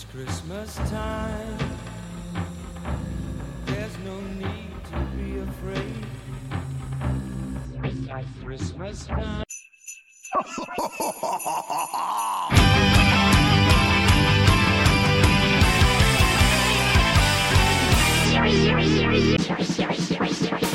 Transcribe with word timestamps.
It's 0.00 0.06
Christmas 0.12 0.76
time. 0.76 1.58
There's 3.66 3.98
no 4.04 4.20
need 4.20 4.70
to 4.84 4.98
be 5.16 5.38
afraid. 5.40 6.06
It's 7.82 8.30
Christmas 8.44 9.06
time. 9.06 9.42
Well, 20.32 20.62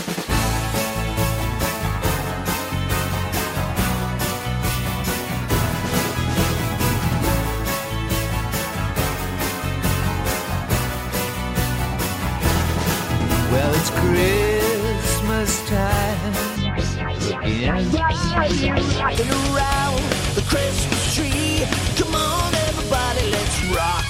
Again. 17.43 17.92
Rocking 17.92 19.29
around 19.29 20.00
the 20.34 20.43
Christmas 20.47 21.15
tree. 21.15 21.65
Come 21.97 22.15
on, 22.15 22.56
everybody, 22.56 23.32
let's 23.32 23.65
rock. 23.75 24.06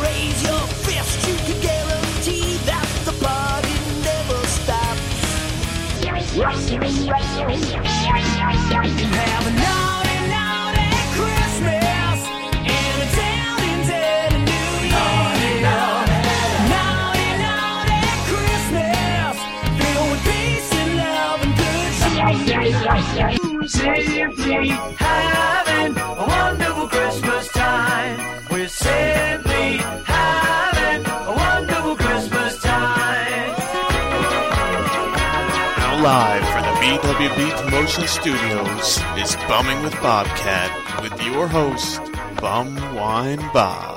Raise 0.00 0.42
your 0.44 0.60
fist, 0.86 1.26
you 1.26 1.34
can 1.34 1.60
guarantee 1.60 2.56
that 2.66 2.86
the 3.04 3.12
party 3.18 3.74
never 4.04 4.46
stops. 4.46 5.00
Have 6.36 6.66
a 9.46 9.50
naughty, 9.50 9.58
naughty 9.60 9.93
good 23.64 23.70
Simply 23.70 24.68
having 24.68 25.96
a 25.96 26.26
wonderful 26.26 26.88
Christmas 26.88 27.48
time. 27.48 28.46
We're 28.50 28.68
simply 28.68 29.78
having 30.04 31.06
a 31.06 31.32
wonderful 31.34 31.96
Christmas 31.96 32.60
time. 32.60 33.56
Now 35.78 36.02
live 36.02 36.46
from 36.52 36.62
the 36.62 36.74
BWB 36.80 37.62
Promotion 37.62 38.06
Studios 38.06 38.98
is 39.16 39.34
Bumming 39.48 39.82
with 39.82 39.94
Bobcat 40.02 41.00
with 41.00 41.22
your 41.24 41.48
host, 41.48 42.02
Bum 42.40 42.74
Wine 42.94 43.38
Bob. 43.54 43.93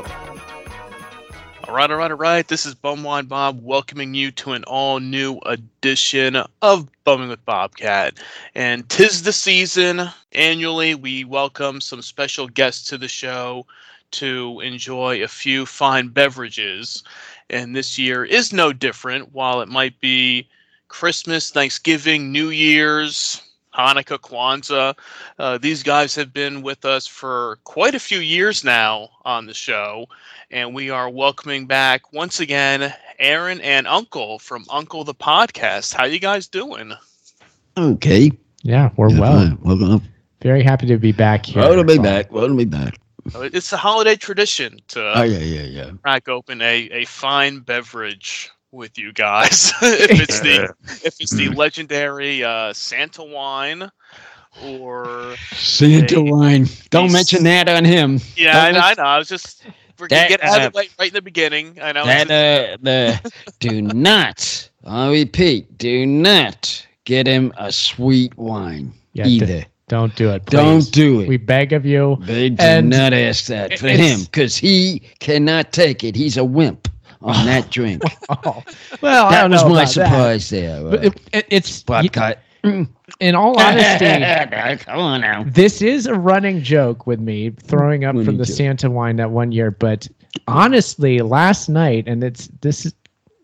All 1.68 1.76
right, 1.76 1.92
all 1.92 1.98
right, 1.98 2.12
all 2.12 2.18
right. 2.18 2.48
This 2.48 2.66
is 2.66 2.76
Bum 2.76 3.04
Wine 3.04 3.26
Bob 3.26 3.62
welcoming 3.62 4.14
you 4.14 4.32
to 4.32 4.54
an 4.54 4.64
all 4.64 5.02
new 5.02 5.38
edition 5.40 6.38
of 6.62 6.88
Bumming 7.04 7.28
with 7.28 7.46
Bobcat. 7.46 8.20
And 8.56 8.88
tis 8.88 9.24
the 9.24 9.34
season. 9.34 10.10
Annually, 10.32 10.96
we 10.96 11.26
welcome 11.26 11.82
some 11.82 12.02
special 12.02 12.48
guests 12.48 12.88
to 12.88 12.98
the 12.98 13.10
show 13.10 13.66
to 14.12 14.62
enjoy 14.62 15.22
a 15.22 15.28
few 15.28 15.66
fine 15.66 16.08
beverages. 16.08 17.04
And 17.50 17.76
this 17.76 18.00
year 18.00 18.24
is 18.24 18.54
no 18.54 18.72
different. 18.72 19.34
While 19.34 19.60
it 19.60 19.68
might 19.68 20.00
be 20.00 20.48
Christmas, 20.88 21.52
Thanksgiving, 21.52 22.32
New 22.32 22.48
Year's, 22.48 23.42
Hanukkah, 23.78 24.18
Kwanzaa. 24.18 24.98
Uh, 25.38 25.58
these 25.58 25.84
guys 25.84 26.16
have 26.16 26.34
been 26.34 26.62
with 26.62 26.84
us 26.84 27.06
for 27.06 27.60
quite 27.64 27.94
a 27.94 28.00
few 28.00 28.20
years 28.20 28.64
now 28.64 29.10
on 29.24 29.46
the 29.46 29.54
show, 29.54 30.08
and 30.52 30.74
we 30.74 30.90
are 30.90 31.10
welcoming 31.10 31.66
back 31.66 32.14
once 32.14 32.40
again 32.40 32.94
Aaron 33.20 33.60
and 33.62 33.88
Uncle 33.88 34.40
from 34.40 34.66
Uncle 34.70 35.04
the 35.04 35.14
Podcast. 35.14 35.94
How 35.94 36.06
you 36.06 36.20
guys 36.20 36.48
doing? 36.48 36.94
Okay. 37.78 38.32
Yeah, 38.64 38.90
we're 38.96 39.10
Yeah, 39.12 39.20
well. 39.20 39.40
fine. 39.40 39.58
Welcome. 39.62 40.08
Very 40.42 40.64
happy 40.64 40.88
to 40.88 40.98
be 40.98 41.12
back 41.12 41.46
here. 41.46 41.62
Well 41.62 41.76
to 41.76 41.84
be 41.84 41.98
back. 41.98 42.32
Well 42.32 42.48
to 42.48 42.56
be 42.56 42.66
back. 42.66 42.98
Uh, 43.36 43.42
It's 43.42 43.74
a 43.74 43.78
holiday 43.78 44.16
tradition 44.16 44.80
to 44.90 45.20
Oh 45.20 45.24
yeah, 45.24 45.40
yeah, 45.40 45.64
yeah. 45.64 45.92
crack 46.02 46.30
open 46.30 46.62
a, 46.62 46.90
a 46.92 47.06
fine 47.06 47.60
beverage 47.60 48.50
with 48.72 48.98
you 48.98 49.12
guys. 49.14 49.74
if 49.82 50.20
it's 50.22 50.40
the 50.40 50.74
if 51.06 51.20
it's 51.20 51.34
the 51.36 51.50
legendary 51.56 52.44
uh, 52.44 52.72
Santa 52.74 53.24
wine 53.24 53.90
or 54.64 55.36
Santa 55.54 56.16
Hey, 56.16 56.32
wine. 56.32 56.68
Don't 56.90 57.04
he's- 57.06 57.14
mention 57.14 57.44
that 57.44 57.68
on 57.68 57.84
him. 57.84 58.20
yeah, 58.36 58.64
I 58.64 58.72
Don't 58.72 58.82
I 58.82 58.94
know. 58.94 59.04
I 59.04 59.18
was 59.18 59.28
just 59.28 59.64
we're 60.00 60.08
gonna 60.08 60.22
That, 60.22 60.30
get 60.30 60.44
out 60.44 60.58
of 60.60 60.66
uh, 60.68 60.70
the 60.70 60.78
way 60.78 60.90
right 61.00 61.08
in 61.10 61.14
the 61.14 61.22
beginning. 61.22 61.78
I 61.82 61.92
know. 61.92 62.06
That 62.06 62.30
uh, 62.32 62.78
the 62.82 63.32
do 63.60 63.82
not. 63.82 64.70
I 64.86 65.10
repeat, 65.12 65.78
do 65.78 66.06
not 66.06 66.86
get 67.06 67.28
him 67.28 67.54
a 67.58 67.72
sweet 67.72 68.38
wine 68.38 68.94
Yeah, 69.14 69.26
d- 69.26 69.30
either. 69.32 69.66
Don't 69.90 70.14
do 70.16 70.32
it. 70.32 70.46
Don't 70.48 70.90
do 70.92 71.22
it. 71.22 71.28
We 71.30 71.38
beg 71.38 71.72
of 71.74 71.86
you. 71.86 72.18
they 72.22 72.50
do 72.50 72.62
and 72.64 72.90
not 72.90 73.14
ask 73.14 73.46
that 73.48 73.80
for 73.80 73.88
him 73.88 74.22
because 74.24 74.58
he 74.58 75.02
cannot 75.20 75.72
take 75.72 76.04
it. 76.04 76.16
He's 76.16 76.36
a 76.38 76.44
wimp 76.44 76.90
on 77.22 77.46
that 77.46 77.70
drink. 77.72 78.02
Oh, 78.30 78.64
well, 79.02 79.28
I 79.28 79.32
that 79.32 79.42
don't 79.44 79.52
was 79.52 79.64
know 79.64 79.70
my 79.70 79.84
about 79.84 79.94
that. 79.96 80.10
surprise 80.10 80.50
there. 80.50 80.84
But 80.84 81.00
Uh, 81.00 81.02
it, 81.08 81.22
it, 81.34 81.46
it's 81.50 81.80
you- 81.80 81.86
Bobcat. 81.86 82.44
In 82.64 83.36
all 83.36 83.60
honesty, 83.60 84.06
Come 84.86 85.00
on 85.00 85.22
now. 85.22 85.44
this 85.48 85.82
is 85.82 86.06
a 86.06 86.14
running 86.16 86.62
joke 86.62 87.08
with 87.08 87.20
me 87.20 87.52
throwing 87.52 88.04
up 88.06 88.16
from 88.16 88.38
the 88.38 88.46
joke. 88.46 88.56
Santa 88.56 88.90
wine 88.90 89.16
that 89.18 89.32
one 89.32 89.52
year. 89.52 89.72
But 89.72 90.08
honestly, 90.48 91.20
last 91.20 91.70
night, 91.70 92.08
and 92.08 92.24
it's 92.24 92.48
this 92.62 92.86
is 92.86 92.94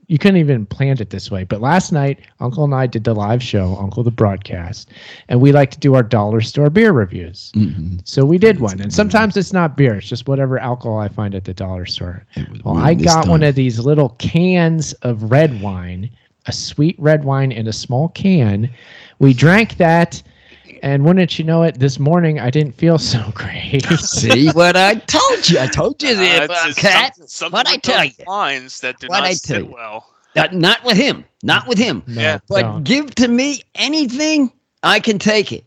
you 0.07 0.17
couldn't 0.17 0.37
even 0.37 0.65
plan 0.65 0.97
it 0.99 1.09
this 1.11 1.31
way. 1.31 1.45
But 1.45 1.61
last 1.61 1.91
night, 1.93 2.19
Uncle 2.41 2.65
and 2.65 2.75
I 2.75 2.87
did 2.87 3.05
the 3.05 3.15
live 3.15 3.41
show, 3.41 3.77
Uncle 3.79 4.03
the 4.03 4.11
broadcast, 4.11 4.91
and 5.29 5.39
we 5.39 5.53
like 5.53 5.71
to 5.71 5.79
do 5.79 5.95
our 5.95 6.03
dollar 6.03 6.41
store 6.41 6.69
beer 6.69 6.91
reviews. 6.91 7.51
Mhm. 7.55 8.01
So 8.03 8.25
we 8.25 8.37
did 8.37 8.59
one, 8.59 8.81
and 8.81 8.93
sometimes 8.93 9.37
it's 9.37 9.53
not 9.53 9.77
beer; 9.77 9.95
it's 9.95 10.07
just 10.09 10.27
whatever 10.27 10.59
alcohol 10.59 10.99
I 10.99 11.07
find 11.07 11.33
at 11.33 11.45
the 11.45 11.53
dollar 11.53 11.85
store. 11.85 12.25
Well, 12.65 12.77
I 12.77 12.93
got 12.95 13.27
one 13.29 13.43
of 13.43 13.55
these 13.55 13.79
little 13.79 14.09
cans 14.19 14.91
of 15.03 15.31
red 15.31 15.61
wine, 15.61 16.09
a 16.45 16.51
sweet 16.51 16.95
red 16.99 17.23
wine 17.23 17.51
in 17.51 17.67
a 17.67 17.73
small 17.73 18.09
can. 18.09 18.69
We 19.19 19.33
drank 19.33 19.77
that, 19.77 20.21
and 20.81 21.05
wouldn't 21.05 21.37
you 21.39 21.45
know 21.45 21.63
it, 21.63 21.79
this 21.79 21.99
morning 21.99 22.39
I 22.39 22.49
didn't 22.49 22.73
feel 22.73 22.97
so 22.97 23.23
great. 23.35 23.85
See 23.99 24.49
what 24.51 24.75
I 24.75 24.95
told 24.95 25.49
you? 25.49 25.59
I 25.59 25.67
told 25.67 26.01
you 26.03 26.09
Uh, 26.11 26.15
there, 26.15 26.43
it's- 26.43 26.65
it's 26.67 26.81
Bobcat. 26.81 27.15
something, 27.15 27.27
something 27.27 27.57
What'd 27.57 27.73
I 27.73 27.77
tell 27.77 28.03
you? 28.05 28.11
Wines 28.27 28.79
that 28.81 28.99
do 28.99 29.07
What'd 29.07 29.23
not 29.23 29.29
I 29.31 29.33
tell 29.35 29.59
you? 29.63 29.65
well. 29.73 30.09
Uh, 30.35 30.47
not 30.51 30.83
with 30.83 30.97
him. 30.97 31.23
Not 31.43 31.67
with 31.67 31.77
him. 31.77 32.01
No, 32.07 32.21
Yeah. 32.21 32.39
But 32.49 32.61
don't. 32.63 32.83
give 32.83 33.13
to 33.15 33.27
me 33.27 33.61
anything, 33.75 34.51
I 34.81 34.99
can 34.99 35.19
take 35.19 35.51
it. 35.51 35.65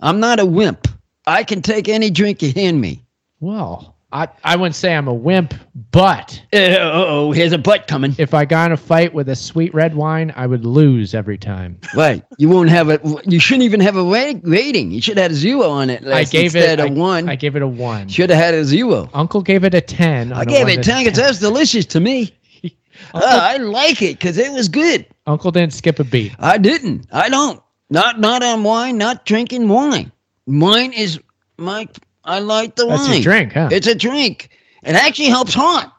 I'm 0.00 0.20
not 0.20 0.38
a 0.38 0.46
wimp. 0.46 0.86
I 1.26 1.42
can 1.42 1.62
take 1.62 1.88
any 1.88 2.10
drink 2.10 2.40
you 2.42 2.52
hand 2.52 2.80
me. 2.80 3.02
well, 3.40 3.93
I, 4.14 4.28
I 4.44 4.54
wouldn't 4.54 4.76
say 4.76 4.94
I'm 4.94 5.08
a 5.08 5.12
wimp, 5.12 5.54
but 5.90 6.40
Uh 6.52 6.76
oh, 6.80 7.32
here's 7.32 7.52
a 7.52 7.58
butt 7.58 7.88
coming. 7.88 8.14
if 8.16 8.32
I 8.32 8.44
got 8.44 8.66
in 8.66 8.72
a 8.72 8.76
fight 8.76 9.12
with 9.12 9.28
a 9.28 9.34
sweet 9.34 9.74
red 9.74 9.96
wine, 9.96 10.32
I 10.36 10.46
would 10.46 10.64
lose 10.64 11.14
every 11.14 11.36
time. 11.36 11.80
Right. 11.96 12.22
You 12.38 12.48
won't 12.48 12.70
have 12.70 12.90
a. 12.90 13.00
You 13.26 13.40
shouldn't 13.40 13.64
even 13.64 13.80
have 13.80 13.96
a 13.96 14.02
ra- 14.04 14.38
rating. 14.44 14.92
You 14.92 15.02
should 15.02 15.16
have 15.16 15.24
had 15.24 15.30
a 15.32 15.34
zero 15.34 15.68
on 15.68 15.90
it. 15.90 16.06
I 16.06 16.22
gave 16.22 16.54
instead 16.54 16.78
it 16.78 16.86
of 16.86 16.92
I, 16.92 16.94
one. 16.94 17.28
I 17.28 17.34
gave 17.34 17.56
it 17.56 17.62
a 17.62 17.66
one. 17.66 18.06
should 18.06 18.30
have 18.30 18.38
had 18.38 18.54
a 18.54 18.64
zero. 18.64 19.10
Uncle 19.14 19.42
gave 19.42 19.64
it 19.64 19.74
a 19.74 19.80
ten. 19.80 20.32
I 20.32 20.44
gave 20.44 20.68
it 20.68 20.84
ten 20.84 21.04
because 21.04 21.18
that's 21.18 21.40
delicious 21.40 21.84
to 21.86 22.00
me. 22.00 22.32
Uh, 23.12 23.20
I 23.24 23.56
like 23.56 24.02
it 24.02 24.18
because 24.18 24.38
it 24.38 24.52
was 24.52 24.68
good. 24.68 25.04
Uncle 25.26 25.50
didn't 25.50 25.72
skip 25.72 25.98
a 25.98 26.04
beat. 26.04 26.32
I 26.38 26.58
didn't. 26.58 27.06
I 27.12 27.28
don't. 27.28 27.60
Not 27.90 28.20
not 28.20 28.42
on 28.44 28.62
wine. 28.62 28.96
Not 28.98 29.26
drinking 29.26 29.68
wine. 29.68 30.12
Wine 30.46 30.92
is 30.92 31.20
my. 31.58 31.88
I 32.24 32.38
like 32.40 32.76
the 32.76 32.86
That's 32.86 33.02
wine. 33.06 33.12
your 33.14 33.22
drink, 33.22 33.52
huh? 33.52 33.68
It's 33.72 33.86
a 33.86 33.94
drink. 33.94 34.50
It 34.82 34.94
actually 34.96 35.28
helps 35.28 35.54
heart. 35.54 35.90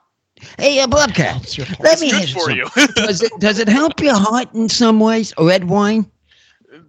Hey, 0.59 0.79
uh, 0.79 0.87
Bobcat. 0.87 1.57
Let 1.79 1.93
It's 1.93 2.01
me 2.01 2.11
good 2.11 2.23
ask 2.23 2.33
for 2.33 2.51
you. 2.51 2.67
you. 2.75 2.87
does 2.95 3.21
it 3.21 3.31
does 3.39 3.59
it 3.59 3.67
help 3.69 3.99
your 4.01 4.15
heart 4.15 4.53
in 4.53 4.69
some 4.69 4.99
ways? 4.99 5.33
Red 5.39 5.65
wine. 5.69 6.09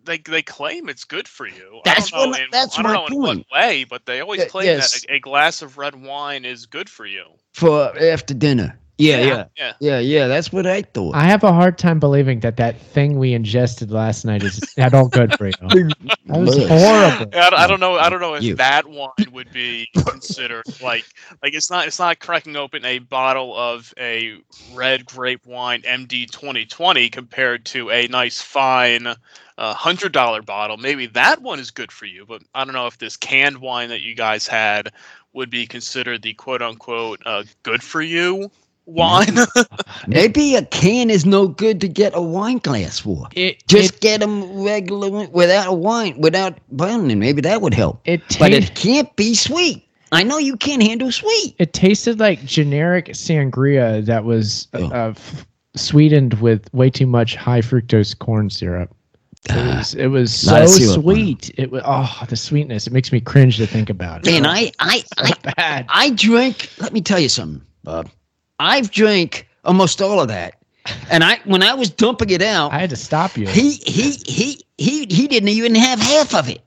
they 0.04 0.18
they 0.18 0.42
claim 0.42 0.88
it's 0.88 1.04
good 1.04 1.28
for 1.28 1.46
you. 1.46 1.80
That's 1.84 2.12
I 2.12 2.16
don't 2.18 2.24
know, 2.26 2.30
what- 2.32 2.40
in, 2.40 2.46
that's 2.50 2.78
I 2.78 2.82
don't 2.82 2.92
my 2.92 2.98
know 2.98 3.06
in 3.30 3.38
what 3.38 3.46
way, 3.52 3.84
but 3.84 4.04
they 4.06 4.20
always 4.20 4.44
claim 4.46 4.66
yes. 4.66 5.00
that 5.00 5.10
a, 5.10 5.14
a 5.16 5.20
glass 5.20 5.62
of 5.62 5.78
red 5.78 5.94
wine 5.94 6.44
is 6.44 6.66
good 6.66 6.88
for 6.90 7.06
you. 7.06 7.24
for 7.52 7.96
after 8.00 8.34
dinner. 8.34 8.78
Yeah, 8.98 9.20
yeah, 9.20 9.44
yeah. 9.58 9.72
yeah, 9.78 9.98
yeah. 9.98 10.26
That's 10.26 10.50
what 10.50 10.66
I 10.66 10.80
thought. 10.80 11.14
I 11.14 11.24
have 11.24 11.44
a 11.44 11.52
hard 11.52 11.76
time 11.76 12.00
believing 12.00 12.40
that 12.40 12.56
that 12.56 12.80
thing 12.80 13.18
we 13.18 13.34
ingested 13.34 13.90
last 13.90 14.24
night 14.24 14.42
is 14.42 14.74
at 14.78 14.94
all 14.94 15.08
good 15.08 15.34
for 15.34 15.48
you. 15.48 15.54
That 16.26 16.40
was 16.40 16.56
Look. 16.56 16.68
horrible. 16.68 17.30
I, 17.34 17.50
I 17.54 17.66
don't 17.68 17.78
know. 17.78 17.94
I 17.94 18.08
don't 18.08 18.20
know 18.20 18.34
if 18.34 18.42
You. 18.42 18.56
that 18.56 18.84
wine 18.88 19.10
would 19.30 19.52
be 19.52 19.88
considered 19.94 20.64
like 20.82 21.04
like 21.40 21.54
it's 21.54 21.70
not 21.70 21.86
it's 21.86 22.00
not 22.00 22.18
cracking 22.18 22.56
open 22.56 22.84
a 22.84 22.98
bottle 22.98 23.56
of 23.56 23.94
a 23.96 24.38
red 24.74 25.06
grape 25.06 25.46
wine 25.46 25.82
MD 25.82 26.28
2020 26.28 27.08
compared 27.10 27.64
to 27.66 27.90
a 27.90 28.08
nice 28.08 28.42
fine 28.42 29.06
uh, 29.06 29.74
hundred 29.74 30.10
dollar 30.10 30.42
bottle. 30.42 30.78
Maybe 30.78 31.06
that 31.08 31.42
one 31.42 31.60
is 31.60 31.70
good 31.70 31.92
for 31.92 32.06
you, 32.06 32.26
but 32.26 32.42
I 32.54 32.64
don't 32.64 32.74
know 32.74 32.88
if 32.88 32.98
this 32.98 33.16
canned 33.16 33.58
wine 33.58 33.90
that 33.90 34.02
you 34.02 34.16
guys 34.16 34.48
had 34.48 34.92
would 35.32 35.50
be 35.50 35.66
considered 35.66 36.22
the 36.22 36.34
quote 36.34 36.62
unquote 36.62 37.20
uh, 37.24 37.44
good 37.62 37.84
for 37.84 38.02
you 38.02 38.50
wine. 38.86 39.36
Maybe 40.06 40.54
a 40.56 40.64
can 40.64 41.10
is 41.10 41.26
no 41.26 41.48
good 41.48 41.80
to 41.82 41.88
get 41.88 42.12
a 42.14 42.22
wine 42.22 42.58
glass 42.58 42.98
for. 42.98 43.28
It 43.34 43.66
Just 43.68 43.96
it, 43.96 44.00
get 44.00 44.20
them 44.20 44.62
regular 44.62 45.26
without 45.28 45.68
a 45.68 45.72
wine, 45.72 46.18
without 46.20 46.58
boning. 46.70 47.18
Maybe 47.18 47.40
that 47.42 47.60
would 47.60 47.74
help. 47.74 48.00
it, 48.04 48.22
But 48.38 48.52
it 48.52 48.74
can't 48.74 49.14
be 49.16 49.34
sweet. 49.34 49.82
I 50.12 50.22
know 50.22 50.38
you 50.38 50.56
can't 50.56 50.82
handle 50.82 51.10
sweet. 51.10 51.56
it 51.58 51.72
tasted 51.72 52.20
like 52.20 52.44
generic 52.44 53.06
sangria 53.08 54.04
that 54.06 54.24
was 54.24 54.68
uh, 54.72 54.78
Oh. 54.78 54.86
uh, 54.90 55.08
f- 55.10 55.46
sweetened 55.74 56.34
with 56.34 56.72
way 56.72 56.88
too 56.90 57.06
much 57.06 57.34
high 57.34 57.60
fructose 57.60 58.16
corn 58.16 58.48
syrup. 58.48 58.94
It 59.48 59.52
Ah, 59.52 59.76
was, 59.78 59.94
it 59.94 60.06
was 60.08 60.32
so 60.32 60.62
of 60.62 60.68
syrup 60.70 61.02
sweet. 61.02 61.50
It 61.58 61.70
was 61.72 61.82
oh 61.84 62.24
the 62.28 62.36
sweetness. 62.36 62.86
It 62.86 62.92
makes 62.92 63.10
me 63.12 63.20
cringe 63.20 63.56
to 63.58 63.66
think 63.66 63.90
about 63.90 64.26
it. 64.26 64.30
Man, 64.30 64.46
I, 64.46 64.70
I, 64.78 65.02
I, 65.18 65.52
bad. 65.56 65.86
I 65.88 66.10
drink. 66.10 66.70
Let 66.78 66.92
me 66.92 67.00
tell 67.00 67.18
you 67.20 67.28
something, 67.28 67.62
Bob. 67.82 68.08
I've 68.58 68.90
drank 68.90 69.46
almost 69.64 70.00
all 70.02 70.20
of 70.20 70.28
that, 70.28 70.54
and 71.10 71.22
I 71.24 71.40
when 71.44 71.62
I 71.62 71.74
was 71.74 71.90
dumping 71.90 72.30
it 72.30 72.42
out, 72.42 72.72
I 72.72 72.78
had 72.78 72.90
to 72.90 72.96
stop 72.96 73.36
you. 73.36 73.46
he 73.46 73.72
he 73.72 74.12
he 74.26 74.60
he 74.78 75.06
he 75.10 75.28
didn't 75.28 75.48
even 75.50 75.74
have 75.74 75.98
half 76.00 76.34
of 76.34 76.48
it. 76.48 76.62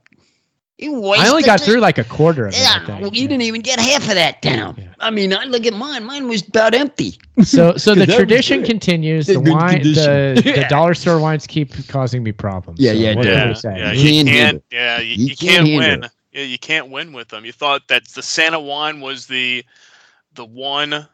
He 0.78 0.86
I 0.88 1.28
only 1.28 1.42
got 1.42 1.60
it. 1.60 1.64
through 1.64 1.80
like 1.80 1.98
a 1.98 2.04
quarter 2.04 2.46
of 2.46 2.54
it. 2.54 2.58
Yeah, 2.58 2.86
think. 2.86 3.02
well, 3.02 3.12
you 3.12 3.28
didn't 3.28 3.42
even 3.42 3.60
get 3.60 3.78
half 3.78 4.08
of 4.08 4.14
that 4.14 4.40
down. 4.40 4.76
Yeah. 4.78 4.94
I 4.98 5.10
mean, 5.10 5.34
I 5.34 5.44
look 5.44 5.66
at 5.66 5.74
mine. 5.74 6.04
Mine 6.04 6.26
was 6.26 6.46
about 6.48 6.74
empty. 6.74 7.18
So, 7.42 7.76
so 7.76 7.94
the 7.94 8.06
tradition 8.06 8.64
continues. 8.64 9.28
In 9.28 9.44
The 9.44 9.52
wine, 9.52 9.82
the, 9.82 10.32
condition. 10.36 10.62
the 10.62 10.66
dollar 10.70 10.94
store 10.94 11.20
wines 11.20 11.46
keep 11.46 11.86
causing 11.88 12.22
me 12.22 12.32
problems. 12.32 12.80
Yeah, 12.80 12.92
So 12.92 12.98
yeah, 12.98 13.14
what 13.14 13.26
yeah, 13.26 13.54
yeah, 13.62 13.92
You 13.92 14.08
you 14.10 14.24
can't 14.24 14.28
can't. 14.28 14.64
Yeah, 14.70 14.98
you, 15.00 15.14
You 15.16 15.26
you 15.26 15.36
can't 15.36 15.66
can't 15.66 15.78
win. 15.78 16.04
it. 16.04 16.10
Yeah, 16.32 16.44
you 16.44 16.58
can't 16.58 16.88
win 16.88 17.12
with 17.12 17.28
them. 17.28 17.44
You 17.44 17.52
thought 17.52 17.86
that 17.88 18.08
the 18.08 18.22
Santa 18.22 18.58
wine 18.60 19.00
was 19.02 19.26
the 19.26 19.62
the 20.32 20.46
one 20.46 21.06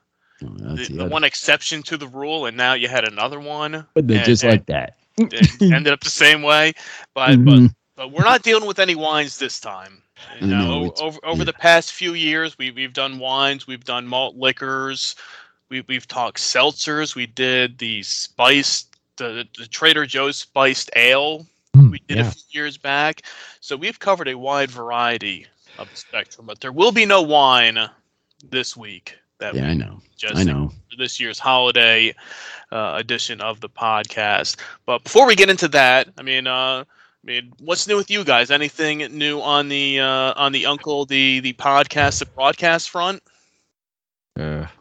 Oh, 0.45 0.75
the, 0.77 0.85
the 0.93 1.05
one 1.07 1.25
exception 1.25 1.83
to 1.85 1.97
the 1.97 2.09
rule, 2.09 2.47
and 2.47 2.57
now 2.57 2.75
you 2.75 2.89
had 2.89 3.07
another 3.09 3.41
one. 3.41 3.87
But 3.95 4.07
they're 4.07 4.25
just 4.25 4.45
like 4.45 4.67
that. 4.67 4.97
ended 5.19 5.89
up 5.89 6.01
the 6.01 6.11
same 6.11 6.43
way. 6.43 6.75
But 7.15 7.31
Mhm. 7.31 7.69
but 7.69 7.75
but 7.97 8.13
we're 8.13 8.25
not 8.25 8.43
dealing 8.43 8.67
with 8.67 8.79
any 8.79 8.95
wines 8.95 9.39
this 9.39 9.59
time. 9.59 10.03
You 10.41 10.49
know, 10.49 10.85
know, 10.85 10.93
over 11.01 11.19
over 11.25 11.39
yeah. 11.39 11.45
the 11.45 11.53
past 11.55 11.93
few 11.93 12.15
years, 12.15 12.59
we 12.59 12.71
we've 12.71 12.93
done 12.93 13.19
wines, 13.19 13.67
we've 13.67 13.85
done 13.85 14.07
malt 14.07 14.37
liquors, 14.37 15.15
we 15.71 15.83
we've 15.89 16.07
talked 16.07 16.39
seltzers, 16.39 17.15
we 17.15 17.27
did 17.27 17.79
the 17.79 18.03
spiced 18.03 18.95
the, 19.17 19.47
the 19.57 19.67
Trader 19.67 20.05
Joe's 20.05 20.37
spiced 20.37 20.91
ale 20.95 21.47
Mm, 21.77 21.91
we 21.91 21.99
did 22.09 22.19
yeah. 22.19 22.29
a 22.29 22.31
few 22.31 22.61
years 22.63 22.79
back. 22.79 23.23
So 23.61 23.77
we've 23.77 23.99
covered 23.99 24.29
a 24.29 24.39
wide 24.39 24.71
variety 24.71 25.47
of 25.79 25.91
the 25.91 25.97
spectrum, 25.97 26.47
but 26.47 26.61
there 26.61 26.73
will 26.73 26.93
be 26.93 27.05
no 27.05 27.21
wine 27.23 27.79
this 28.49 28.77
week. 28.77 29.19
That 29.39 29.55
Yeah, 29.55 29.69
I 29.69 29.75
know. 29.75 30.01
just 30.17 30.37
I 30.37 30.43
know. 30.45 30.73
this 30.99 31.21
year's 31.21 31.39
holiday 31.39 32.15
uh, 32.73 32.95
edition 32.97 33.41
of 33.41 33.61
the 33.61 33.69
podcast. 33.69 34.57
But 34.87 35.05
before 35.05 35.27
we 35.27 35.35
get 35.37 35.51
into 35.51 35.69
that, 35.69 36.09
I 36.19 36.23
mean, 36.23 36.47
uh, 36.47 36.85
I 36.85 36.85
mean, 37.25 37.53
what's 37.61 37.87
new 37.87 37.97
with 37.97 38.11
you 38.11 38.25
guys? 38.25 38.51
Anything 38.51 38.99
new 39.17 39.41
on 39.41 39.69
the 39.69 40.01
uh, 40.01 40.33
on 40.37 40.53
the 40.53 40.67
Uncle 40.67 41.05
the 41.05 41.41
the 41.41 41.53
podcast 41.55 42.19
the 42.21 42.27
broadcast 42.27 42.91
front? 42.91 43.23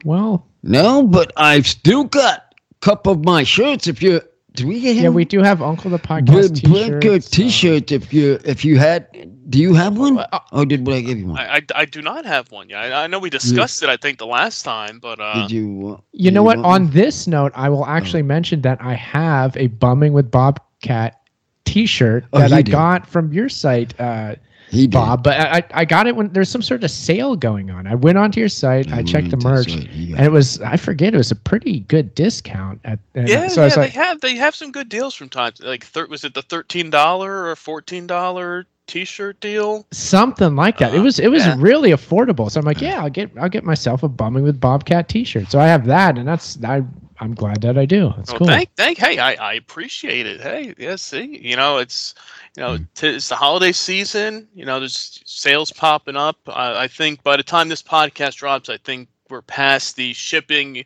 Well, 0.03 0.45
No, 0.63 1.03
but 1.03 1.31
I've 1.37 1.67
still 1.67 2.03
got 2.05 2.53
a 2.71 2.85
couple 2.85 3.13
of 3.13 3.23
my 3.23 3.43
shirts. 3.43 3.87
If 3.87 4.01
you 4.01 4.21
do, 4.55 4.67
we 4.67 4.79
get 4.81 4.95
him? 4.95 5.03
yeah, 5.03 5.09
we 5.09 5.25
do 5.25 5.41
have 5.41 5.61
Uncle 5.61 5.91
the 5.91 5.99
podcast 5.99 6.53
Good 7.01 7.25
t-shirts. 7.25 7.29
T-shirt. 7.29 7.91
If 7.91 8.13
you 8.13 8.39
if 8.45 8.65
you 8.65 8.77
had, 8.77 9.07
do 9.49 9.59
you 9.59 9.73
have 9.73 9.97
one? 9.97 10.19
Uh, 10.19 10.39
Or 10.51 10.65
did 10.65 10.87
I 10.89 11.01
give 11.01 11.17
you 11.19 11.27
one? 11.27 11.39
I, 11.39 11.57
I, 11.57 11.61
I 11.75 11.85
do 11.85 12.01
not 12.01 12.25
have 12.25 12.51
one 12.51 12.69
yet. 12.69 12.79
I, 12.91 13.03
I 13.03 13.07
know 13.07 13.19
we 13.19 13.29
discussed 13.29 13.83
it. 13.83 13.89
I 13.89 13.97
think 13.97 14.17
the 14.19 14.25
last 14.27 14.63
time, 14.63 14.99
but 14.99 15.19
uh, 15.19 15.33
did 15.33 15.51
you? 15.51 15.97
Uh, 15.97 16.01
You 16.11 16.31
did 16.31 16.33
know 16.33 16.43
what? 16.43 16.57
On 16.59 16.63
one? 16.63 16.89
this 16.89 17.27
note, 17.27 17.51
I 17.55 17.69
will 17.69 17.85
actually 17.85 18.23
Oh. 18.23 18.23
mention 18.23 18.61
that 18.61 18.79
I 18.81 18.93
have 18.95 19.55
a 19.57 19.67
bumming 19.67 20.13
with 20.13 20.31
Bobcat 20.31 21.19
T-shirt 21.65 22.25
Oh, 22.33 22.39
that 22.39 22.51
I 22.53 22.61
do? 22.61 22.71
got 22.71 23.07
from 23.07 23.31
your 23.33 23.49
site, 23.49 23.99
uh, 23.99 24.35
he 24.75 24.87
did. 24.87 25.15
Bob. 25.15 25.23
But 25.23 25.39
I, 25.39 25.57
I 25.57 25.63
I 25.81 25.85
got 25.85 26.07
it 26.07 26.15
when 26.15 26.29
there's 26.33 26.49
some 26.49 26.61
sort 26.61 26.83
of 26.83 26.91
sale 26.91 27.35
going 27.35 27.69
on. 27.71 27.87
I 27.87 27.95
went 27.95 28.17
onto 28.17 28.39
your 28.39 28.49
site, 28.49 28.87
I 28.91 29.01
Mm, 29.01 29.03
checked 29.03 29.31
the 29.31 29.37
merch, 29.37 29.77
right, 29.77 29.89
and 30.13 30.25
it 30.25 30.31
was 30.31 30.61
I 30.61 30.77
forget 30.77 31.13
it 31.13 31.17
was 31.17 31.31
a 31.31 31.35
pretty 31.35 31.81
good 31.81 32.15
discount. 32.15 32.81
At 32.85 32.99
and 33.15 33.43
yeah, 33.43 33.49
so 33.49 33.61
I 33.61 33.65
yeah, 33.65 33.67
was 33.67 33.77
like, 33.77 33.87
they 33.87 33.89
have 33.89 34.21
they 34.21 34.35
have 34.35 34.55
some 34.55 34.71
good 34.71 34.89
deals 34.89 35.15
from 35.15 35.29
time. 35.29 35.53
to- 35.53 35.65
Like, 35.65 35.83
thir- 35.85 36.07
was 36.07 36.23
it 36.23 36.33
the 36.33 36.41
thirteen 36.41 36.89
dollar 36.89 37.47
or 37.49 37.55
fourteen 37.55 38.07
dollar 38.07 38.67
T-shirt 38.87 39.39
deal? 39.39 39.87
something 39.91 40.55
like 40.55 40.77
that. 40.79 40.93
it 40.93 40.99
Uh, 40.99 41.01
was 41.01 41.19
it 41.19 41.29
was 41.29 41.47
yeah. 41.47 41.49
really 41.49 41.91
affordable. 41.91 42.51
So 42.51 42.59
I'm 42.59 42.65
like, 42.65 42.81
yeah, 42.81 43.01
I'll 43.01 43.09
get 43.09 43.31
I'll 43.39 43.49
get 43.49 43.63
myself 43.63 44.03
a 44.03 44.09
bumming 44.09 44.43
with 44.43 44.59
Bobcat 44.59 45.07
T-shirt. 45.09 45.51
So 45.51 45.59
I 45.59 45.67
have 45.67 45.85
that, 45.87 46.17
and 46.17 46.27
that's 46.27 46.61
I 46.63 46.83
I'm 47.19 47.33
glad 47.33 47.61
that 47.61 47.77
I 47.77 47.85
do. 47.85 48.13
That's 48.17 48.31
Well, 48.31 48.39
cool. 48.39 48.43
thank, 48.43 48.69
thank. 48.75 48.97
Hey, 48.97 49.19
I, 49.19 49.33
I 49.33 49.53
appreciate 49.53 50.25
it. 50.25 50.41
Hey, 50.41 50.73
yeah. 50.77 50.95
See, 50.95 51.39
you 51.41 51.55
know, 51.55 51.77
it's 51.77 52.13
you 52.55 52.63
know, 52.63 52.77
Mm. 52.77 52.87
t- 52.95 53.07
it's 53.09 53.29
the 53.29 53.35
holiday 53.35 53.71
season. 53.71 54.47
You 54.55 54.65
know, 54.65 54.79
there's 54.79 55.21
sales 55.25 55.71
popping 55.71 56.15
up. 56.15 56.37
I, 56.47 56.83
I 56.83 56.87
think 56.87 57.23
by 57.23 57.37
the 57.37 57.43
time 57.43 57.69
this 57.69 57.83
podcast 57.83 58.35
drops, 58.35 58.69
I 58.69 58.77
think 58.77 59.09
we're 59.29 59.41
past 59.41 59.95
the 59.95 60.13
shipping 60.13 60.85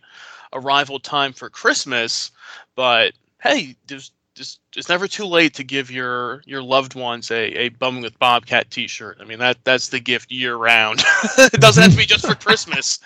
arrival 0.54 1.00
time 1.00 1.34
for 1.34 1.50
Christmas. 1.50 2.32
But 2.76 3.14
hey, 3.42 3.76
there's 3.88 4.12
just 4.36 4.62
it's 4.76 4.88
never 4.90 5.08
too 5.08 5.26
late 5.26 5.54
to 5.56 5.64
give 5.64 5.92
your 5.92 6.42
your 6.46 6.64
loved 6.64 6.96
ones 6.96 7.30
a, 7.30 7.52
a 7.54 7.70
bumming 7.70 8.02
with 8.04 8.18
Bobcat 8.20 8.72
T-shirt. 8.72 9.18
I 9.20 9.26
mean 9.26 9.40
that 9.40 9.58
that's 9.66 9.90
the 9.90 10.00
gift 10.00 10.32
year 10.32 10.56
round. 10.56 11.04
it 11.38 11.60
doesn't 11.60 11.84
have 11.84 11.92
to 11.92 11.98
be 11.98 12.06
just 12.06 12.26
for 12.26 12.36
Christmas. 12.36 13.00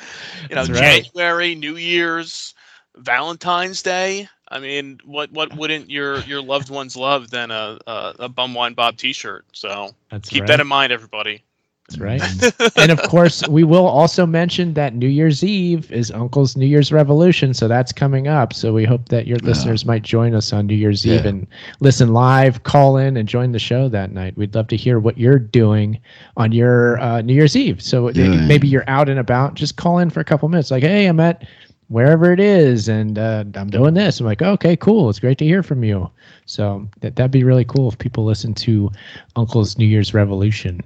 You 0.50 0.56
know, 0.56 0.66
right. 0.66 1.04
January, 1.04 1.56
New 1.56 1.76
Year's, 1.76 2.54
Valentine's 2.96 3.82
Day. 3.82 4.30
I 4.54 4.60
mean, 4.60 5.00
what 5.04 5.32
what 5.32 5.56
wouldn't 5.58 5.90
your 5.90 6.20
your 6.22 6.42
loved 6.42 6.70
ones 6.70 6.96
love 6.96 7.32
than 7.32 7.50
a 7.52 7.80
a, 7.88 8.14
a 8.20 8.30
bum 8.30 8.54
wine 8.54 8.74
Bob 8.74 8.98
T-shirt? 8.98 9.46
So 9.52 9.90
That's 10.12 10.30
keep 10.30 10.42
right. 10.42 10.48
that 10.48 10.60
in 10.60 10.68
mind, 10.68 10.92
everybody. 10.94 11.44
That's 11.90 12.00
right. 12.00 12.78
and 12.78 12.92
of 12.92 13.02
course, 13.10 13.46
we 13.50 13.66
will 13.66 13.86
also 13.88 14.26
mention 14.26 14.74
that 14.76 14.96
New 14.96 15.08
Year's 15.08 15.44
Eve 15.44 15.92
is 15.92 16.12
Uncle's 16.12 16.56
New 16.56 16.66
Year's 16.66 16.94
Revolution, 16.94 17.54
so 17.54 17.68
that's 17.68 17.92
coming 17.92 18.28
up. 18.28 18.54
So 18.54 18.72
we 18.74 18.86
hope 18.86 19.10
that 19.10 19.28
your 19.28 19.38
listeners 19.40 19.86
might 19.86 20.02
join 20.02 20.34
us 20.34 20.54
on 20.54 20.66
New 20.66 20.76
Year's 20.76 21.06
Eve 21.06 21.26
and 21.26 21.46
listen 21.82 22.14
live, 22.14 22.64
call 22.64 22.96
in, 22.96 23.18
and 23.18 23.28
join 23.28 23.52
the 23.52 23.60
show 23.60 23.90
that 23.90 24.12
night. 24.12 24.38
We'd 24.38 24.56
love 24.56 24.70
to 24.70 24.78
hear 24.78 24.98
what 25.00 25.18
you're 25.18 25.40
doing 25.40 26.00
on 26.38 26.54
your 26.54 27.02
uh, 27.02 27.22
New 27.22 27.34
Year's 27.34 27.56
Eve. 27.58 27.82
So 27.82 28.10
Yeah. 28.12 28.46
maybe 28.48 28.68
you're 28.68 28.90
out 28.90 29.10
and 29.10 29.20
about, 29.20 29.56
just 29.56 29.76
call 29.76 30.00
in 30.00 30.10
for 30.10 30.22
a 30.22 30.26
couple 30.26 30.48
minutes. 30.48 30.72
Like, 30.72 30.84
hey, 30.84 31.06
I'm 31.06 31.20
at 31.20 31.46
wherever 31.88 32.32
it 32.32 32.40
is, 32.40 32.88
and 32.88 33.18
uh, 33.18 33.44
I'm 33.56 33.70
doing 33.70 33.94
this. 33.94 34.20
I'm 34.20 34.26
like, 34.26 34.42
okay, 34.42 34.76
cool. 34.76 35.10
It's 35.10 35.20
great 35.20 35.38
to 35.40 35.46
hear 35.46 35.64
from 35.64 35.84
you. 35.84 36.10
So 36.46 36.88
that 37.02 37.16
that'd 37.16 37.32
be 37.32 37.44
really 37.44 37.66
cool 37.66 37.90
if 37.90 37.98
people 37.98 38.26
listen 38.26 38.54
to 38.56 38.92
Uncle's 39.36 39.78
New 39.78 39.86
Year's 39.86 40.14
Revolution. 40.14 40.82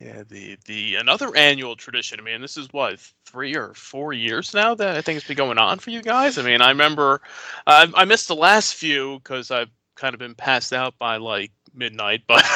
Yeah, 0.00 0.24
the 0.28 0.56
the 0.64 0.96
another 0.96 1.34
annual 1.36 1.76
tradition. 1.76 2.18
I 2.18 2.22
mean, 2.24 2.40
this 2.40 2.56
is 2.56 2.68
what 2.72 2.98
three 3.24 3.54
or 3.54 3.72
four 3.74 4.12
years 4.12 4.52
now 4.52 4.74
that 4.74 4.96
I 4.96 5.00
think 5.00 5.16
it's 5.16 5.26
been 5.26 5.36
going 5.36 5.58
on 5.58 5.78
for 5.78 5.90
you 5.90 6.02
guys. 6.02 6.38
I 6.38 6.42
mean, 6.42 6.60
I 6.60 6.70
remember 6.70 7.20
I, 7.66 7.88
I 7.94 8.04
missed 8.04 8.26
the 8.26 8.34
last 8.34 8.74
few 8.74 9.20
because 9.20 9.50
I've 9.52 9.70
kind 9.94 10.14
of 10.14 10.18
been 10.18 10.34
passed 10.34 10.72
out 10.72 10.98
by 10.98 11.18
like 11.18 11.52
midnight. 11.72 12.22
But 12.26 12.42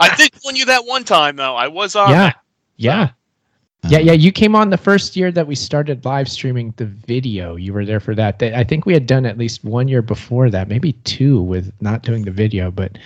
I 0.00 0.12
did 0.16 0.30
join 0.42 0.56
you 0.56 0.64
that 0.64 0.84
one 0.84 1.04
time 1.04 1.36
though. 1.36 1.54
I 1.54 1.68
was 1.68 1.94
on. 1.94 2.10
yeah 2.10 2.32
yeah 2.76 3.10
yeah 3.88 3.98
yeah 3.98 4.12
you 4.12 4.30
came 4.32 4.54
on 4.54 4.70
the 4.70 4.76
first 4.76 5.16
year 5.16 5.30
that 5.32 5.46
we 5.46 5.54
started 5.54 6.04
live 6.04 6.28
streaming 6.28 6.72
the 6.76 6.84
video 6.86 7.56
you 7.56 7.72
were 7.72 7.84
there 7.84 8.00
for 8.00 8.14
that 8.14 8.42
i 8.42 8.62
think 8.62 8.84
we 8.86 8.92
had 8.92 9.06
done 9.06 9.24
at 9.26 9.38
least 9.38 9.64
one 9.64 9.88
year 9.88 10.02
before 10.02 10.50
that 10.50 10.68
maybe 10.68 10.92
two 11.04 11.40
with 11.42 11.72
not 11.80 12.02
doing 12.02 12.22
the 12.24 12.30
video 12.30 12.70
but 12.70 12.98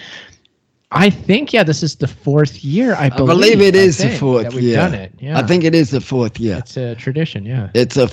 i 0.91 1.09
think 1.09 1.53
yeah 1.53 1.63
this 1.63 1.83
is 1.83 1.97
the 1.97 2.09
fourth 2.09 2.65
year 2.65 2.95
i 2.97 3.07
I 3.07 3.09
believe, 3.11 3.61
it 3.61 3.75
is 3.77 3.99
the 3.99 4.11
fourth 4.11 4.55
we've 4.55 4.65
year. 4.65 4.77
done 4.77 4.95
it 4.95 5.13
yeah 5.21 5.39
I 5.39 5.43
think 5.43 5.65
it 5.65 5.75
is 5.75 5.91
the 5.91 6.01
fourth 6.01 6.39
year. 6.41 6.57
it's 6.59 6.77
a 6.77 6.95
tradition 6.97 7.45
yeah 7.45 7.71
It's 7.75 7.97
a 7.97 8.09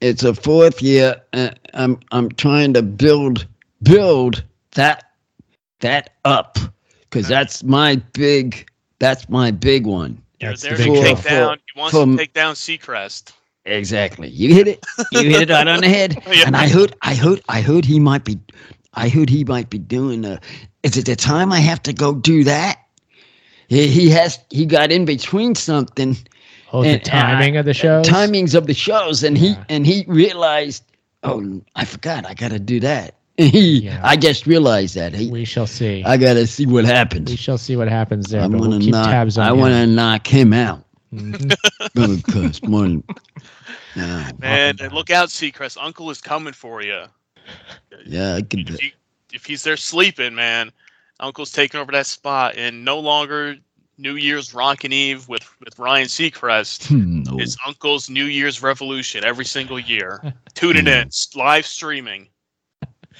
it's 0.00 0.22
a 0.24 0.32
fourth 0.34 0.80
year. 0.80 1.14
Uh, 1.34 1.50
I'm 1.74 1.98
I'm 2.10 2.30
trying 2.30 2.72
to 2.74 2.82
build 2.82 3.46
build 3.82 4.42
that 4.72 5.04
that 5.80 6.10
up 6.24 6.58
because 7.02 7.28
that's 7.28 7.62
my 7.62 7.96
big 8.14 8.66
that's 8.98 9.28
my 9.28 9.50
big 9.50 9.86
one. 9.86 10.16
You're 10.40 10.50
That's 10.52 10.62
there 10.62 10.76
big 10.76 10.94
to 10.94 11.02
take 11.02 11.18
For- 11.18 11.28
down. 11.28 11.58
He 11.74 11.78
wants 11.80 11.96
for- 11.96 12.06
to 12.06 12.16
take 12.16 12.32
down 12.32 12.54
Seacrest. 12.54 13.32
Exactly. 13.66 14.28
You 14.28 14.54
hit 14.54 14.68
it. 14.68 14.84
You 15.12 15.28
hit 15.28 15.50
it 15.50 15.52
right 15.52 15.68
on 15.68 15.80
the 15.80 15.88
head. 15.88 16.22
Yeah. 16.32 16.44
And 16.46 16.56
I 16.56 16.66
heard, 16.68 16.94
I 17.02 17.14
heard, 17.14 17.42
I 17.48 17.60
heard 17.60 17.84
he 17.84 18.00
might 18.00 18.24
be, 18.24 18.38
I 18.94 19.08
heard 19.10 19.28
he 19.28 19.44
might 19.44 19.68
be 19.68 19.78
doing. 19.78 20.24
Uh, 20.24 20.38
is 20.82 20.96
it 20.96 21.04
the 21.06 21.14
time 21.14 21.52
I 21.52 21.60
have 21.60 21.82
to 21.82 21.92
go 21.92 22.14
do 22.14 22.42
that? 22.44 22.78
He, 23.68 23.86
he 23.88 24.08
has. 24.10 24.38
He 24.50 24.64
got 24.66 24.90
in 24.90 25.04
between 25.04 25.54
something. 25.54 26.16
Oh, 26.72 26.82
the 26.82 26.88
And- 26.88 26.96
and 26.96 27.04
timing 27.04 27.56
I- 27.56 27.60
of 27.60 27.66
the 27.66 27.74
shows. 27.74 28.06
Timings 28.06 28.54
of 28.54 28.66
the 28.66 28.74
shows, 28.74 29.22
and 29.22 29.36
he 29.36 29.56
and 29.68 29.86
he 29.86 30.04
realized. 30.08 30.82
Oh, 31.22 31.60
I 31.76 31.84
forgot. 31.84 32.24
I 32.26 32.32
got 32.32 32.50
to 32.50 32.58
do 32.58 32.80
that. 32.80 33.14
He, 33.40 33.80
Yeah. 33.80 34.00
I 34.04 34.16
just 34.16 34.46
realized 34.46 34.94
that. 34.96 35.14
He, 35.14 35.30
We 35.30 35.44
shall 35.44 35.66
see. 35.66 36.04
I 36.04 36.16
got 36.16 36.34
to 36.34 36.46
see 36.46 36.66
what 36.66 36.84
happens. 36.84 37.30
we 37.30 37.36
shall 37.36 37.58
see 37.58 37.76
what 37.76 37.88
happens 37.88 38.28
there. 38.30 38.42
I'm 38.42 38.52
gonna 38.52 38.68
we'll 38.68 38.78
knock. 38.80 39.06
tabs 39.10 39.38
on 39.38 39.46
I 39.46 39.52
want 39.52 39.72
to 39.72 39.86
knock 39.86 40.26
him 40.26 40.52
out 40.52 40.84
because 41.94 42.60
one. 42.62 43.02
Yeah, 43.96 44.30
Man, 44.38 44.76
and 44.80 44.92
look 44.92 45.10
out, 45.10 45.28
Seacrest. 45.30 45.76
Uncle 45.80 46.10
is 46.10 46.20
coming 46.20 46.52
for 46.52 46.82
you. 46.82 47.04
yeah, 48.06 48.34
I 48.36 48.42
could. 48.42 48.70
If, 48.70 48.78
he, 48.80 48.92
if 49.32 49.44
he's 49.44 49.64
there 49.64 49.76
sleeping, 49.76 50.34
man, 50.34 50.70
Uncle's 51.18 51.50
taking 51.50 51.80
over 51.80 51.90
that 51.92 52.06
spot, 52.06 52.54
and 52.56 52.84
no 52.84 53.00
longer 53.00 53.56
New 53.98 54.14
Year's 54.14 54.54
Rockin' 54.54 54.92
Eve 54.92 55.28
with 55.28 55.42
with 55.60 55.78
Ryan 55.78 56.06
Seacrest. 56.06 56.86
Hmm, 56.88 57.22
no. 57.24 57.38
It's 57.40 57.56
Uncle's 57.66 58.08
New 58.08 58.26
Year's 58.26 58.62
Revolution 58.62 59.24
every 59.24 59.44
single 59.44 59.80
year. 59.80 60.22
Tuning 60.54 60.86
in, 60.86 61.10
live 61.34 61.66
streaming. 61.66 62.28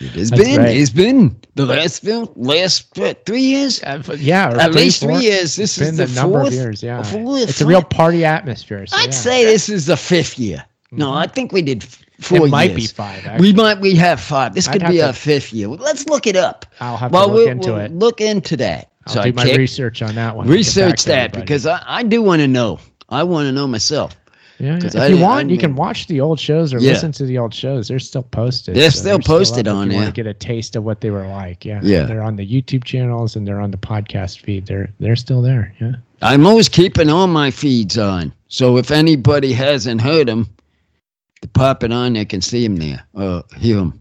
It 0.00 0.12
has 0.12 0.30
That's 0.30 0.42
been. 0.42 0.60
right. 0.60 0.76
It's 0.76 0.90
been 0.90 1.36
the 1.56 1.66
last 1.66 2.02
film. 2.02 2.30
Last 2.34 2.88
what, 2.96 3.24
three 3.26 3.42
years. 3.42 3.82
Uh, 3.82 4.02
yeah, 4.18 4.48
At 4.58 4.72
three, 4.72 4.82
least 4.82 5.00
four. 5.02 5.12
three 5.12 5.22
years. 5.26 5.56
This 5.56 5.76
is 5.76 5.88
been 5.88 5.96
the 5.96 6.12
number 6.14 6.38
fourth. 6.40 6.48
of 6.48 6.54
years. 6.54 6.82
Yeah, 6.82 7.02
fourth, 7.02 7.48
it's 7.50 7.60
a 7.60 7.66
real 7.66 7.82
party 7.82 8.24
atmosphere. 8.24 8.86
So 8.86 8.96
I'd 8.96 9.06
yeah. 9.06 9.10
say 9.10 9.44
this 9.44 9.68
is 9.68 9.86
the 9.86 9.96
fifth 9.98 10.38
year. 10.38 10.64
No, 10.90 11.12
I 11.12 11.26
think 11.26 11.52
we 11.52 11.62
did 11.62 11.84
four 12.20 12.46
it 12.46 12.50
might 12.50 12.74
be 12.74 12.86
five. 12.86 13.26
Actually. 13.26 13.48
We 13.52 13.54
might. 13.54 13.78
We 13.80 13.94
have 13.96 14.20
five. 14.20 14.54
This 14.54 14.68
I'd 14.68 14.80
could 14.80 14.88
be 14.88 14.96
to- 14.96 15.08
our 15.08 15.12
fifth 15.12 15.52
year. 15.52 15.68
Let's 15.68 16.06
look 16.08 16.26
it 16.26 16.34
up. 16.36 16.64
I'll 16.80 16.96
have 16.96 17.12
well, 17.12 17.26
to 17.26 17.32
look 17.32 17.38
we'll, 17.44 17.48
into 17.48 17.72
we'll 17.72 17.80
it. 17.80 17.92
look 17.92 18.20
into 18.20 18.56
that. 18.56 18.90
I'll 19.06 19.22
do 19.22 19.32
my 19.32 19.44
research 19.54 20.02
on 20.02 20.14
that 20.14 20.34
one. 20.36 20.46
and 20.46 20.54
get 20.54 20.56
back 20.56 20.56
Research 20.56 21.04
that 21.04 21.18
everybody. 21.18 21.42
because 21.42 21.66
I, 21.66 21.82
I 21.86 22.02
do 22.02 22.22
want 22.22 22.40
to 22.40 22.48
know. 22.48 22.78
I 23.08 23.22
want 23.22 23.46
to 23.46 23.52
know 23.52 23.66
myself. 23.66 24.16
Yeah, 24.60 24.74
yeah. 24.74 24.78
'cause 24.80 24.94
if 24.94 25.00
I 25.00 25.06
you 25.06 25.14
didn't- 25.14 25.24
I 25.24 25.26
want, 25.28 25.50
you 25.50 25.58
can 25.58 25.74
watch 25.74 26.06
the 26.06 26.20
old 26.20 26.38
shows 26.38 26.72
or 26.74 26.78
Yeah. 26.78 26.92
listen 26.92 27.12
to 27.12 27.24
the 27.24 27.38
old 27.38 27.52
shows. 27.54 27.88
They're 27.88 27.98
still 27.98 28.22
posted. 28.22 28.76
They're 28.76 28.90
still 28.90 29.18
posted 29.18 29.66
up 29.66 29.76
on 29.76 29.82
if 29.82 29.86
you 29.86 29.90
there. 29.92 30.02
Want 30.06 30.14
to 30.14 30.22
get 30.22 30.26
a 30.30 30.34
taste 30.34 30.76
of 30.76 30.84
what 30.84 31.00
they 31.00 31.10
were 31.10 31.26
like? 31.26 31.64
Yeah, 31.64 31.80
Yeah. 31.82 32.04
They're 32.04 32.22
on 32.22 32.36
the 32.36 32.46
YouTube 32.46 32.84
channels 32.84 33.36
and 33.36 33.46
they're 33.48 33.60
on 33.60 33.70
the 33.70 33.78
podcast 33.78 34.40
feed. 34.40 34.66
They're 34.66 34.90
they're 35.00 35.16
still 35.16 35.42
there. 35.42 35.74
Yeah. 35.80 35.92
I'm 36.22 36.46
always 36.46 36.68
keeping 36.68 37.08
all 37.08 37.26
my 37.26 37.50
feeds 37.50 37.96
on. 37.98 38.32
So 38.48 38.76
if 38.76 38.90
anybody 38.90 39.52
hasn't 39.52 40.00
heard 40.02 40.28
them, 40.28 40.48
pop 41.54 41.82
it 41.82 41.92
on. 41.92 42.12
They 42.12 42.24
can 42.26 42.40
see 42.42 42.62
them 42.66 42.76
there 42.76 43.02
or 43.14 43.42
hear 43.56 43.76
them. 43.76 44.00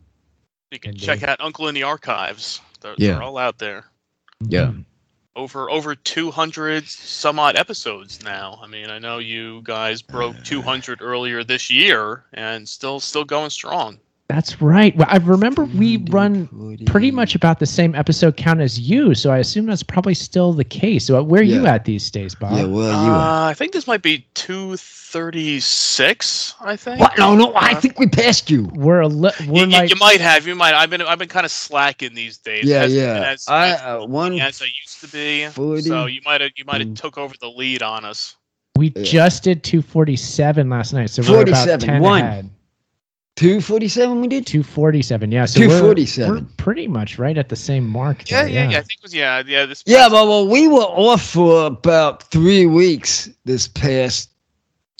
You 0.71 0.79
can 0.79 0.91
Indeed. 0.91 1.03
check 1.05 1.23
out 1.23 1.37
Uncle 1.39 1.67
in 1.67 1.75
the 1.75 1.83
Archives. 1.83 2.59
They're, 2.81 2.93
Yeah. 2.97 3.13
they're 3.13 3.23
all 3.23 3.37
out 3.37 3.57
there. 3.59 3.85
Yeah. 4.47 4.65
Mm-hmm. 4.67 4.81
Over 5.35 5.69
over 5.69 5.95
200 5.95 6.87
some 6.87 7.39
odd 7.39 7.55
episodes 7.55 8.23
now. 8.23 8.59
I 8.61 8.67
mean, 8.67 8.89
I 8.89 8.99
know 8.99 9.19
you 9.19 9.61
guys 9.63 10.01
broke 10.01 10.43
200 10.43 11.01
earlier 11.01 11.43
this 11.43 11.69
year, 11.69 12.25
and 12.33 12.67
still 12.67 12.99
still 12.99 13.23
going 13.23 13.51
strong. 13.51 13.99
That's 14.29 14.61
right. 14.61 14.95
Well, 14.95 15.07
I 15.09 15.17
remember 15.17 15.65
we 15.65 15.97
run 16.11 16.77
pretty 16.85 17.09
much 17.09 17.33
about 17.33 17.57
the 17.57 17.65
same 17.65 17.95
episode 17.95 18.37
count 18.37 18.61
as 18.61 18.79
you, 18.79 19.15
so 19.15 19.31
I 19.31 19.39
assume 19.39 19.65
that's 19.65 19.81
probably 19.81 20.13
still 20.13 20.53
the 20.53 20.63
case. 20.63 21.07
So 21.07 21.21
where 21.23 21.41
are 21.41 21.43
you 21.43 21.65
at 21.65 21.85
these 21.85 22.11
days, 22.11 22.35
Bob? 22.35 22.51
Yeah, 22.53 22.65
well, 22.65 23.05
you. 23.05 23.11
Uh, 23.11 23.47
I 23.49 23.55
think 23.55 23.71
this 23.73 23.87
might 23.87 24.03
be 24.03 24.27
236. 24.35 26.55
I 26.61 26.75
think. 26.75 26.99
What? 26.99 27.17
No, 27.17 27.35
no. 27.35 27.53
I 27.55 27.73
think 27.73 27.97
we 27.97 28.05
passed 28.07 28.51
you. 28.51 28.69
we're 28.75 28.99
a 29.01 29.07
li- 29.07 29.31
You, 29.39 29.51
we're 29.51 29.59
you- 29.65 29.71
like 29.71 29.89
you 29.89 29.95
might 29.99 30.21
have. 30.21 30.45
You 30.45 30.53
might. 30.55 30.75
I've 30.75 30.91
been. 30.91 31.01
I've 31.01 31.17
been 31.19 31.27
kind 31.27 31.45
of 31.45 31.51
slacking 31.51 32.13
these 32.13 32.37
days. 32.37 32.65
Yeah, 32.65 32.81
Hasn't 32.81 33.01
yeah. 33.01 33.31
As, 33.31 33.47
I 33.47 33.71
uh, 33.71 34.05
one. 34.05 34.39
as 34.39 34.61
I 34.61 34.65
used 34.65 35.01
to 35.01 35.07
be. 35.07 35.47
40. 35.47 35.81
So 35.81 36.05
you 36.05 36.21
might 36.23 36.41
have. 36.41 36.51
You 36.55 36.65
might 36.65 36.81
have 36.81 36.89
Mm. 36.89 36.95
took 36.99 37.17
over 37.17 37.33
the 37.41 37.49
lead 37.49 37.81
on 37.81 38.05
us. 38.05 38.35
we 38.77 38.93
yeah. 38.95 39.01
just 39.03 39.43
did 39.43 39.63
247 39.63 40.69
last 40.69 40.93
night, 40.93 41.09
so 41.09 41.23
we're 41.23 41.41
about 41.41 41.67
47, 41.67 41.79
10 41.79 42.01
one. 42.01 42.21
ahead. 42.21 42.49
Two 43.39 43.61
forty-seven. 43.61 44.19
We 44.19 44.27
did. 44.27 44.45
247. 44.45 45.31
Yeah, 45.31 45.45
so 45.45 45.61
we're- 45.61 45.69
247. 45.69 46.33
We're, 46.35 46.41
pretty 46.57 46.87
much 46.89 47.17
right 47.17 47.37
at 47.37 47.47
the 47.47 47.55
same 47.55 47.87
mark. 47.87 48.29
Yeah, 48.29 48.43
there, 48.43 48.51
yeah, 48.51 48.69
yeah. 48.69 48.77
I 48.79 48.81
think 48.81 48.99
it 48.99 49.03
was. 49.03 49.13
Yeah, 49.13 49.41
yeah. 49.47 49.65
This. 49.65 49.81
Yeah, 49.85 50.09
but 50.09 50.27
well, 50.27 50.45
we 50.45 50.67
were 50.67 50.81
off 50.81 51.21
for 51.25 51.67
about 51.67 52.23
three 52.31 52.65
weeks 52.65 53.29
this 53.45 53.65
past. 53.69 54.29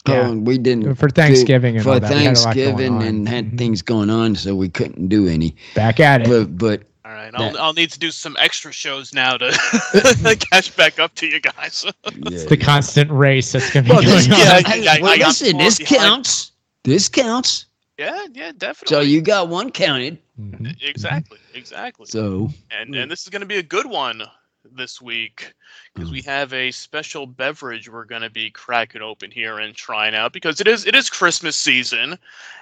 Yeah. 0.08 0.30
Oh, 0.30 0.38
we 0.38 0.58
didn't 0.58 0.96
For 0.96 1.10
Thanksgiving 1.10 1.76
and 1.76 1.84
for 1.84 1.90
all 1.92 2.00
that. 2.00 2.10
We 2.10 2.24
had 2.24 2.38
a 2.38 2.40
lot 2.40 2.56
going 2.56 2.78
Thanksgiving 2.78 3.04
and 3.04 3.28
had 3.28 3.52
Mhm. 3.52 3.58
things 3.58 3.82
going 3.82 4.10
on, 4.10 4.36
so 4.38 4.56
we 4.56 4.70
couldn't 4.70 5.10
do 5.10 5.28
any. 5.28 5.54
Back 5.76 6.00
at 6.00 6.22
it. 6.22 6.30
But 6.30 6.58
but 6.58 6.84
All 7.04 7.12
right. 7.12 7.32
I'll, 7.36 7.52
that- 7.52 7.60
I'll 7.60 7.74
need 7.74 7.92
to 7.92 8.00
do 8.00 8.10
some 8.10 8.38
extra 8.40 8.72
shows 8.72 9.14
now 9.14 9.36
to 9.36 9.52
catch 10.50 10.74
back 10.78 10.98
up 10.98 11.14
to 11.16 11.28
you 11.28 11.42
guys. 11.42 11.84
yeah, 12.30 12.46
the 12.48 12.56
constant 12.56 13.12
race 13.12 13.52
that's 13.52 13.70
going 13.74 13.84
to 13.84 13.90
be 13.90 13.96
Well, 13.96 14.02
this, 14.02 14.28
going 14.28 14.40
on. 14.42 14.48
Yeah, 14.48 14.62
hey, 14.70 14.88
I- 14.88 14.96
I- 14.96 15.02
well, 15.02 15.12
I 15.12 15.28
listen, 15.28 15.52
more 15.58 15.64
this 15.64 15.78
behind. 15.80 16.00
counts. 16.00 16.52
This 16.86 17.10
counts. 17.10 17.66
Yeah, 18.00 18.26
yeah, 18.34 18.52
definitely. 18.58 18.96
So 18.96 19.02
you 19.02 19.22
got 19.22 19.50
one 19.50 19.72
counted. 19.72 20.20
Mhm. 20.40 20.76
exactly, 20.82 21.38
exactly. 21.54 22.06
So 22.06 22.50
and 22.72 22.96
and 22.96 23.12
this 23.12 23.24
is 23.24 23.30
going 23.30 23.42
to 23.42 23.48
be 23.48 23.58
a 23.58 23.64
good 23.64 23.86
one 23.86 24.24
this 24.64 25.02
week 25.02 25.54
because 26.00 26.12
we 26.12 26.22
have 26.24 26.54
a 26.54 26.72
special 26.72 27.26
beverage 27.28 27.90
we're 27.90 28.06
going 28.06 28.22
to 28.22 28.30
be 28.30 28.50
cracking 28.50 29.02
open 29.02 29.32
here 29.32 29.60
and 29.60 29.76
trying 29.76 30.16
out 30.16 30.34
because 30.34 30.60
it 30.62 30.68
is 30.68 30.86
it 30.86 30.96
is 30.96 31.10
Christmas 31.10 31.56
season, 31.56 32.18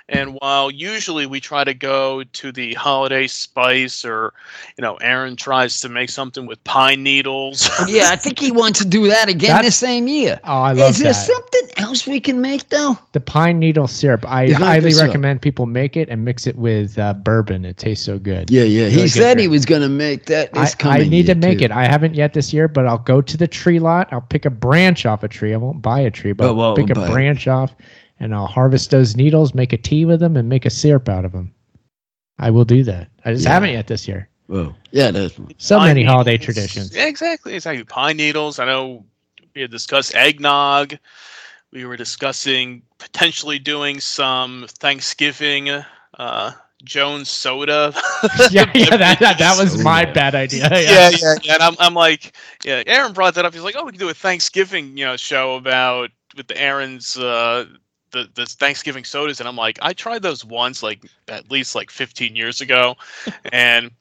and 0.09 0.35
while 0.41 0.71
usually 0.71 1.25
we 1.25 1.39
try 1.39 1.63
to 1.63 1.73
go 1.73 2.23
to 2.23 2.51
the 2.51 2.73
holiday 2.75 3.27
spice 3.27 4.03
or 4.05 4.33
you 4.77 4.81
know 4.81 4.95
Aaron 4.95 5.35
tries 5.35 5.81
to 5.81 5.89
make 5.89 6.09
something 6.09 6.45
with 6.45 6.63
pine 6.63 7.03
needles. 7.03 7.69
yeah, 7.87 8.09
I 8.09 8.15
think 8.15 8.39
he 8.39 8.51
wants 8.51 8.79
to 8.79 8.85
do 8.87 9.07
that 9.07 9.29
again 9.29 9.49
That's- 9.49 9.65
this 9.65 9.77
same 9.77 10.07
year. 10.07 10.39
Oh, 10.43 10.61
I 10.61 10.71
love 10.73 10.91
Is 10.91 10.99
there 10.99 11.13
that. 11.13 11.19
something 11.19 11.61
else 11.77 12.07
we 12.07 12.19
can 12.19 12.41
make 12.41 12.69
though? 12.69 12.97
The 13.11 13.19
pine 13.19 13.59
needle 13.59 13.87
syrup. 13.87 14.25
I 14.27 14.47
The 14.47 14.53
highly 14.55 14.91
syrup. 14.91 15.07
recommend 15.09 15.41
people 15.41 15.65
make 15.65 15.95
it 15.97 16.09
and 16.09 16.23
mix 16.25 16.47
it 16.47 16.55
with 16.55 16.97
uh, 16.97 17.13
bourbon. 17.13 17.65
It 17.65 17.77
tastes 17.77 18.05
so 18.05 18.17
good. 18.17 18.49
Yeah, 18.49 18.63
yeah. 18.63 18.87
He 18.89 18.95
Really 18.97 19.01
good 19.03 19.09
said 19.11 19.39
he 19.39 19.47
was 19.47 19.65
going 19.65 19.81
to 19.81 19.89
make 19.89 20.25
that 20.25 20.49
I, 20.55 20.61
this 20.61 20.73
I 20.73 20.77
coming 20.77 21.09
need 21.09 21.25
to 21.27 21.35
make 21.35 21.59
too. 21.59 21.65
it. 21.65 21.71
I 21.71 21.85
haven't 21.85 22.15
yet 22.15 22.33
this 22.33 22.53
year, 22.53 22.67
but 22.67 22.87
I'll 22.87 22.97
go 22.97 23.21
to 23.27 23.37
the 23.37 23.47
tree 23.47 23.79
lot. 23.79 24.07
I'll 24.11 24.21
pick 24.21 24.45
a 24.45 24.49
branch 24.49 25.05
off 25.05 25.23
a 25.23 25.27
tree. 25.27 25.53
I 25.53 25.57
won't 25.57 25.81
buy 25.81 25.99
a 25.99 26.11
tree, 26.11 26.31
but 26.33 26.45
Oh, 26.45 26.49
I'll 26.49 26.55
well, 26.55 26.75
pick 26.75 26.89
a 26.89 26.95
buy 26.95 27.07
branch 27.07 27.47
off 27.47 27.75
and 28.19 28.33
I'll 28.33 28.47
harvest 28.47 28.89
those 28.91 29.15
needles, 29.15 29.53
make 29.53 29.73
a 29.73 29.77
tea 29.77 30.05
with 30.05 30.19
them, 30.19 30.35
and 30.37 30.49
make 30.49 30.65
a 30.65 30.69
syrup 30.69 31.07
out 31.09 31.25
of 31.25 31.31
them. 31.31 31.53
I 32.39 32.49
will 32.51 32.65
do 32.65 32.83
that. 32.83 33.09
I 33.25 33.33
just 33.33 33.45
Yeah. 33.45 33.51
haven't 33.53 33.71
yet 33.71 33.87
this 33.87 34.07
year. 34.07 34.29
Well, 34.47 34.75
yeah, 34.91 35.11
that's 35.11 35.35
So 35.57 35.77
Pine 35.77 35.87
many 35.89 36.03
holiday 36.03 36.31
needles. 36.33 36.45
traditions. 36.45 36.95
Yeah, 36.95 37.07
exactly, 37.07 37.53
exactly. 37.55 37.83
Pine 37.83 38.17
needles. 38.17 38.59
I 38.59 38.65
know 38.65 39.05
we 39.53 39.61
had 39.61 39.71
discussed 39.71 40.15
eggnog. 40.15 40.97
We 41.71 41.85
were 41.85 41.97
discussing 41.97 42.81
potentially 42.97 43.59
doing 43.59 43.99
some 43.99 44.65
Thanksgiving 44.69 45.69
uh, 46.17 46.51
Jones 46.83 47.29
soda. 47.29 47.93
yeah, 48.51 48.69
yeah, 48.73 48.97
that, 48.97 49.17
that, 49.19 49.37
that 49.39 49.57
was 49.59 49.83
my 49.83 50.05
bad 50.05 50.35
idea. 50.35 50.69
Yeah. 50.71 50.79
yeah, 50.79 51.09
yeah, 51.09 51.35
yeah. 51.41 51.53
And 51.55 51.63
I'm, 51.63 51.75
I'm 51.79 51.93
like, 51.93 52.35
yeah. 52.63 52.83
Aaron 52.85 53.13
brought 53.13 53.35
that 53.35 53.45
up. 53.45 53.53
He's 53.53 53.63
like, 53.63 53.75
oh, 53.77 53.85
we 53.85 53.91
can 53.91 53.99
do 53.99 54.09
a 54.09 54.13
Thanksgiving, 54.13 54.97
you 54.97 55.05
know, 55.05 55.17
show 55.17 55.55
about 55.55 56.11
with 56.35 56.47
the 56.47 56.61
Aaron's 56.61 57.17
uh, 57.17 57.65
the 58.11 58.29
the 58.35 58.45
Thanksgiving 58.45 59.03
sodas, 59.03 59.39
and 59.39 59.49
I'm 59.49 59.55
like, 59.55 59.79
I 59.81 59.93
tried 59.93 60.21
those 60.21 60.45
once, 60.45 60.83
like 60.83 61.05
at 61.27 61.49
least 61.51 61.75
like 61.75 61.89
15 61.89 62.35
years 62.35 62.61
ago, 62.61 62.95
and 63.51 63.91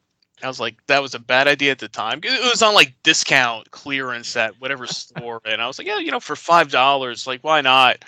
I 0.42 0.48
was 0.48 0.60
like, 0.60 0.76
that 0.86 1.00
was 1.00 1.14
a 1.14 1.18
bad 1.18 1.48
idea 1.48 1.72
at 1.72 1.78
the 1.78 1.88
time. 1.88 2.20
It 2.22 2.50
was 2.50 2.62
on 2.62 2.74
like 2.74 2.94
discount 3.02 3.70
clearance 3.70 4.36
at 4.36 4.60
whatever 4.60 4.86
store, 4.86 5.40
and 5.44 5.62
I 5.62 5.66
was 5.66 5.78
like, 5.78 5.88
yeah, 5.88 5.98
you 5.98 6.10
know, 6.10 6.20
for 6.20 6.36
five 6.36 6.70
dollars, 6.70 7.26
like 7.26 7.42
why 7.42 7.60
not? 7.62 8.04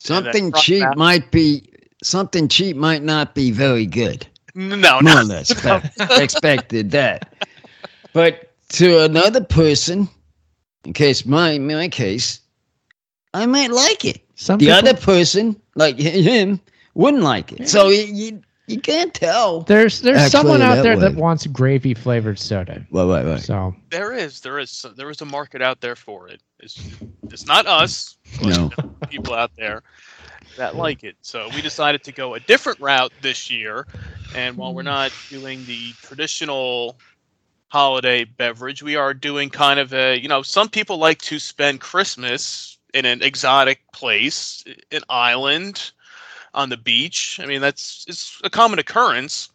something 0.00 0.52
cheap 0.52 0.80
that- 0.80 0.96
might 0.96 1.30
be 1.32 1.68
something 2.02 2.48
cheap 2.48 2.76
might 2.76 3.02
not 3.02 3.34
be 3.34 3.50
very 3.50 3.86
good. 3.86 4.26
No, 4.54 4.76
More 5.00 5.02
no. 5.02 5.20
or 5.20 5.24
less 5.24 5.50
expected 6.18 6.90
that. 6.92 7.32
But 8.12 8.50
to 8.70 9.04
another 9.04 9.42
person, 9.44 10.08
in 10.84 10.92
case 10.92 11.24
my 11.26 11.58
my 11.58 11.88
case, 11.88 12.40
I 13.34 13.46
might 13.46 13.70
like 13.70 14.04
it. 14.04 14.20
Some 14.34 14.58
The 14.58 14.66
people- 14.66 14.78
other 14.78 14.94
person, 14.94 15.60
like 15.74 15.98
him, 15.98 16.60
wouldn't 16.94 17.22
like 17.22 17.52
it. 17.52 17.68
So 17.68 17.88
you 17.88 18.02
you, 18.04 18.42
you 18.66 18.80
can't 18.80 19.14
tell. 19.14 19.60
there's 19.62 20.00
there's 20.00 20.18
Actually, 20.18 20.30
someone 20.30 20.62
out 20.62 20.76
that 20.76 20.82
there 20.82 20.98
that 20.98 21.14
wants 21.14 21.46
gravy 21.46 21.94
flavored 21.94 22.38
soda. 22.38 22.84
Right, 22.90 23.04
right, 23.04 23.24
right. 23.24 23.40
So 23.40 23.74
There 23.90 24.12
is, 24.12 24.40
there 24.40 24.58
is, 24.58 24.84
there 24.96 25.08
is 25.10 25.20
a 25.20 25.24
market 25.24 25.62
out 25.62 25.80
there 25.80 25.96
for 25.96 26.28
it. 26.28 26.42
It's, 26.60 26.78
it's 27.30 27.46
not 27.46 27.66
us, 27.66 28.16
No. 28.42 28.70
people 29.08 29.34
out 29.34 29.52
there 29.56 29.82
that 30.58 30.76
like 30.84 31.04
it. 31.04 31.16
So 31.22 31.48
we 31.54 31.62
decided 31.62 32.04
to 32.04 32.12
go 32.12 32.34
a 32.34 32.40
different 32.40 32.80
route 32.80 33.12
this 33.22 33.50
year. 33.50 33.86
And 34.34 34.56
while 34.56 34.74
we're 34.74 34.82
hmm. 34.82 34.88
not 34.88 35.12
doing 35.30 35.64
the 35.64 35.92
traditional 36.02 36.96
holiday 37.68 38.24
beverage, 38.24 38.82
we 38.82 38.96
are 38.96 39.14
doing 39.14 39.50
kind 39.50 39.80
of 39.80 39.92
a, 39.92 40.18
you 40.18 40.28
know, 40.28 40.42
some 40.42 40.68
people 40.68 40.98
like 40.98 41.18
to 41.22 41.38
spend 41.38 41.80
Christmas 41.80 42.78
in 42.94 43.04
an 43.04 43.22
exotic 43.22 43.80
place, 43.92 44.64
an 44.90 45.02
island 45.08 45.92
on 46.54 46.68
the 46.68 46.76
beach. 46.76 47.38
I 47.42 47.46
mean, 47.46 47.60
that's 47.60 48.04
it's 48.08 48.40
a 48.44 48.50
common 48.50 48.78
occurrence. 48.78 49.50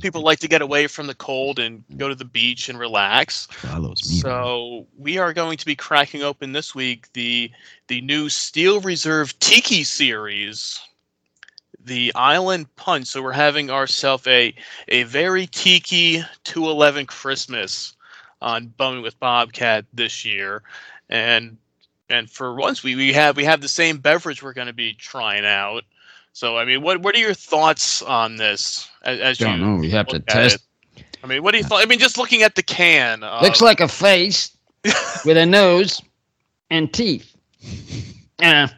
People 0.00 0.22
like 0.22 0.38
to 0.40 0.48
get 0.48 0.62
away 0.62 0.86
from 0.86 1.06
the 1.06 1.14
cold 1.14 1.58
and 1.58 1.82
go 1.96 2.08
to 2.08 2.14
the 2.14 2.24
beach 2.24 2.68
and 2.68 2.78
relax. 2.78 3.48
So 4.20 4.86
we 4.96 5.18
are 5.18 5.32
going 5.32 5.56
to 5.58 5.66
be 5.66 5.76
cracking 5.76 6.22
open 6.22 6.52
this 6.52 6.74
week 6.74 7.12
the 7.14 7.50
the 7.88 8.00
new 8.02 8.28
Steel 8.28 8.80
Reserve 8.80 9.38
Tiki 9.40 9.84
series, 9.84 10.80
the 11.84 12.12
Island 12.14 12.74
Punch. 12.76 13.06
So 13.06 13.22
we're 13.22 13.32
having 13.32 13.70
ourselves 13.70 14.26
a 14.26 14.54
a 14.88 15.04
very 15.04 15.46
tiki 15.46 16.22
211 16.44 17.06
Christmas 17.06 17.94
on 18.40 18.68
Bumming 18.76 19.02
with 19.02 19.18
Bobcat 19.18 19.84
this 19.92 20.24
year, 20.24 20.62
and 21.08 21.56
and 22.10 22.30
for 22.30 22.54
once 22.54 22.82
we, 22.82 22.96
we 22.96 23.12
have 23.12 23.36
we 23.36 23.44
have 23.44 23.60
the 23.60 23.68
same 23.68 23.98
beverage 23.98 24.42
we're 24.42 24.52
going 24.52 24.68
to 24.68 24.72
be 24.72 24.94
trying 24.94 25.44
out. 25.44 25.84
So 26.32 26.56
I 26.56 26.64
mean, 26.64 26.82
what 26.82 27.00
what 27.02 27.14
are 27.14 27.18
your 27.18 27.34
thoughts 27.34 28.02
on 28.02 28.36
this? 28.36 28.88
As, 29.08 29.20
as 29.20 29.38
Don't 29.38 29.58
you 29.58 29.66
know. 29.66 29.76
We 29.76 29.90
have 29.90 30.06
to 30.08 30.20
test. 30.20 30.56
it? 30.96 31.04
I 31.24 31.26
mean, 31.26 31.42
what 31.42 31.52
do 31.52 31.58
you 31.58 31.64
think? 31.64 31.80
I 31.80 31.86
mean, 31.86 31.98
just 31.98 32.18
looking 32.18 32.42
at 32.42 32.54
the 32.54 32.62
can, 32.62 33.22
uh, 33.22 33.40
Looks 33.42 33.60
like 33.60 33.80
a 33.80 33.88
face 33.88 34.56
with 35.24 35.36
a 35.36 35.46
nose 35.46 36.00
and 36.70 36.92
teeth. 36.92 37.34
Uh, 38.42 38.68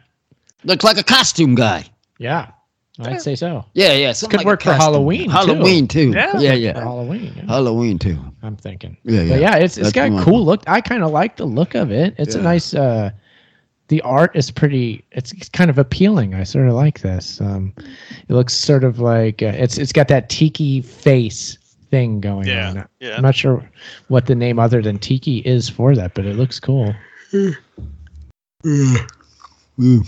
looks 0.63 0.83
like 0.83 0.97
a 0.97 1.03
costume 1.03 1.53
guy. 1.55 1.85
Yeah, 2.17 2.51
I'd 2.99 3.21
say 3.21 3.35
so. 3.35 3.65
Yeah, 3.73 3.93
yeah. 3.93 4.11
something 4.13 4.31
Could 4.31 4.45
like 4.45 4.45
work 4.45 4.63
for 4.63 4.73
Halloween, 4.73 5.25
too. 5.25 5.31
Halloween 5.31 5.87
too. 5.87 6.11
Yeah. 6.11 6.37
yeah, 6.39 6.51
For 6.51 6.57
yeah. 6.57 6.73
Halloween. 6.79 7.33
yeah, 7.35 7.45
Halloween 7.45 7.99
too. 7.99 8.17
I'm 8.43 8.55
thinking. 8.55 8.97
Yeah, 9.03 9.21
yeah. 9.21 9.29
But 9.29 9.41
yeah, 9.41 9.55
it's 9.57 9.77
it's 9.77 9.91
That's 9.91 10.09
got 10.11 10.21
a 10.21 10.23
cool 10.23 10.43
look. 10.45 10.63
I 10.67 10.81
kind 10.81 11.03
of 11.03 11.11
like 11.11 11.35
the 11.37 11.45
look 11.45 11.75
of 11.75 11.91
it. 11.91 12.15
It's 12.17 12.35
a 12.35 12.41
nice. 12.41 12.73
uh 12.73 13.11
The 13.91 14.01
art 14.03 14.33
is 14.37 14.49
pretty. 14.51 15.03
It's, 15.11 15.33
it's 15.33 15.49
kind 15.49 15.69
of 15.69 15.77
appealing. 15.77 16.33
I 16.33 16.43
sort 16.45 16.69
of 16.69 16.73
like 16.75 17.01
this. 17.01 17.41
Um 17.41 17.73
It 17.77 18.29
looks 18.33 18.53
sort 18.53 18.85
of 18.85 18.99
like 18.99 19.43
uh, 19.43 19.47
it's 19.63 19.77
it's 19.77 19.91
got 19.91 20.07
that 20.07 20.29
tiki 20.29 20.81
face 20.81 21.57
thing 21.89 22.21
going 22.21 22.47
Yeah, 22.47 22.69
on. 22.69 22.87
yeah. 23.01 23.17
I'm 23.17 23.21
not 23.21 23.35
sure 23.35 23.69
what 24.07 24.27
the 24.27 24.35
name 24.35 24.59
other 24.59 24.81
than 24.81 24.97
tiki 24.97 25.39
is 25.39 25.67
for 25.67 25.93
that, 25.95 26.13
but 26.13 26.25
it 26.25 26.37
looks 26.37 26.57
cool. 26.57 26.95
Mm. 28.63 30.05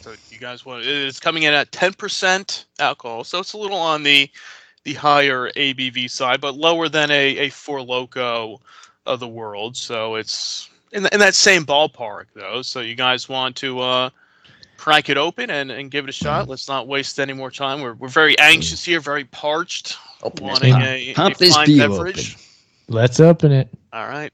So 0.00 0.12
you 0.30 0.38
guys 0.38 0.64
want 0.64 0.84
it's 0.86 1.18
coming 1.18 1.42
in 1.42 1.52
at 1.52 1.72
ten 1.72 1.92
percent 1.94 2.66
alcohol, 2.78 3.24
so 3.24 3.40
it's 3.40 3.52
a 3.52 3.58
little 3.58 3.78
on 3.78 4.04
the 4.04 4.30
the 4.84 4.94
higher 4.94 5.50
ABV 5.56 6.08
side, 6.08 6.40
but 6.40 6.54
lower 6.54 6.88
than 6.88 7.10
a 7.10 7.36
a 7.38 7.48
Four 7.48 7.82
Loco 7.82 8.60
of 9.06 9.18
the 9.18 9.26
world. 9.28 9.76
So 9.76 10.14
it's 10.14 10.70
in, 10.92 11.06
in 11.12 11.20
that 11.20 11.34
same 11.34 11.64
ballpark 11.64 12.26
though. 12.34 12.62
So 12.62 12.80
you 12.80 12.94
guys 12.94 13.28
want 13.28 13.56
to 13.56 13.80
uh, 13.80 14.10
crack 14.76 15.08
it 15.08 15.16
open 15.16 15.50
and, 15.50 15.70
and 15.70 15.90
give 15.90 16.04
it 16.04 16.08
a 16.08 16.12
shot. 16.12 16.48
Let's 16.48 16.68
not 16.68 16.86
waste 16.86 17.18
any 17.20 17.32
more 17.32 17.50
time. 17.50 17.80
We're 17.80 17.94
we're 17.94 18.08
very 18.08 18.38
anxious 18.38 18.84
here, 18.84 19.00
very 19.00 19.24
parched, 19.24 19.96
Open 20.22 20.44
this 20.46 20.52
wanting 20.52 20.72
pump. 20.72 20.84
a, 20.84 21.10
a 21.10 21.14
Pump 21.14 21.36
this 21.36 21.54
fine 21.54 21.66
deal 21.66 21.88
beverage. 21.88 22.36
Let's 22.88 23.20
open 23.20 23.52
it. 23.52 23.68
All 23.92 24.08
right. 24.08 24.32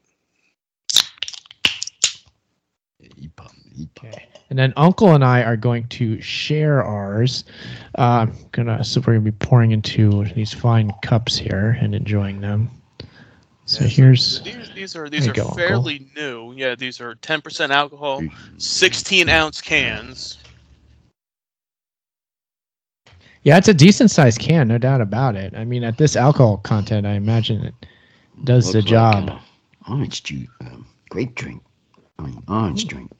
He 2.99 3.27
pump, 3.35 3.51
he 3.75 3.87
pump. 3.95 4.13
Okay. 4.13 4.27
And 4.49 4.59
then 4.59 4.73
Uncle 4.77 5.13
and 5.13 5.25
I 5.25 5.41
are 5.41 5.57
going 5.57 5.87
to 5.87 6.21
share 6.21 6.83
ours. 6.83 7.45
Uh, 7.95 8.27
gonna 8.51 8.83
so 8.83 9.01
we're 9.01 9.13
gonna 9.13 9.21
be 9.21 9.31
pouring 9.31 9.71
into 9.71 10.23
these 10.35 10.53
fine 10.53 10.93
cups 11.01 11.35
here 11.35 11.77
and 11.81 11.95
enjoying 11.95 12.41
them. 12.41 12.69
So 13.67 13.83
Yeah, 13.83 13.89
here's 13.89 14.41
These, 14.41 14.71
these 14.75 14.95
are 14.95 15.09
these 15.09 15.25
are 15.25 15.29
you 15.29 15.33
go, 15.33 15.41
Uncle. 15.43 15.57
fairly 15.57 16.07
new. 16.15 16.53
Yeah, 16.53 16.75
these 16.75 17.01
are 17.01 17.15
ten 17.15 17.41
percent 17.41 17.71
alcohol, 17.71 18.21
sixteen 18.57 19.27
ounce 19.27 19.59
cans. 19.61 20.37
yeah, 23.43 23.57
it's 23.57 23.67
a 23.67 23.73
decent 23.73 24.09
sized 24.11 24.39
can, 24.39 24.67
no 24.67 24.77
doubt 24.77 25.01
about 25.01 25.35
it. 25.35 25.53
I 25.55 25.65
mean, 25.65 25.83
at 25.83 25.97
this 25.97 26.15
alcohol 26.15 26.57
content, 26.57 27.05
I 27.07 27.13
imagine 27.13 27.63
it 27.63 27.73
does 28.43 28.71
the 28.71 28.79
Looks 28.79 28.91
like, 28.91 29.25
job. 29.25 29.39
orange 29.89 30.23
juice. 30.23 30.47
Um, 30.61 30.85
grape 31.09 31.33
drink. 31.35 31.63
I 32.19 32.23
mean, 32.23 32.43
orange 32.47 32.85
drink. 32.87 33.11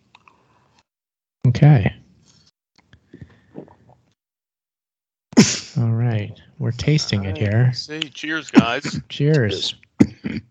Okay. 1.48 1.94
All 5.78 5.92
right, 5.92 6.32
we're 6.60 6.72
tasting 6.72 7.25
it 7.25 7.36
Alright, 7.36 7.38
here. 7.38 7.64
let's 7.68 7.82
See, 7.82 8.00
cheers, 8.00 8.50
guys. 8.50 9.00
Cheers. 9.10 9.75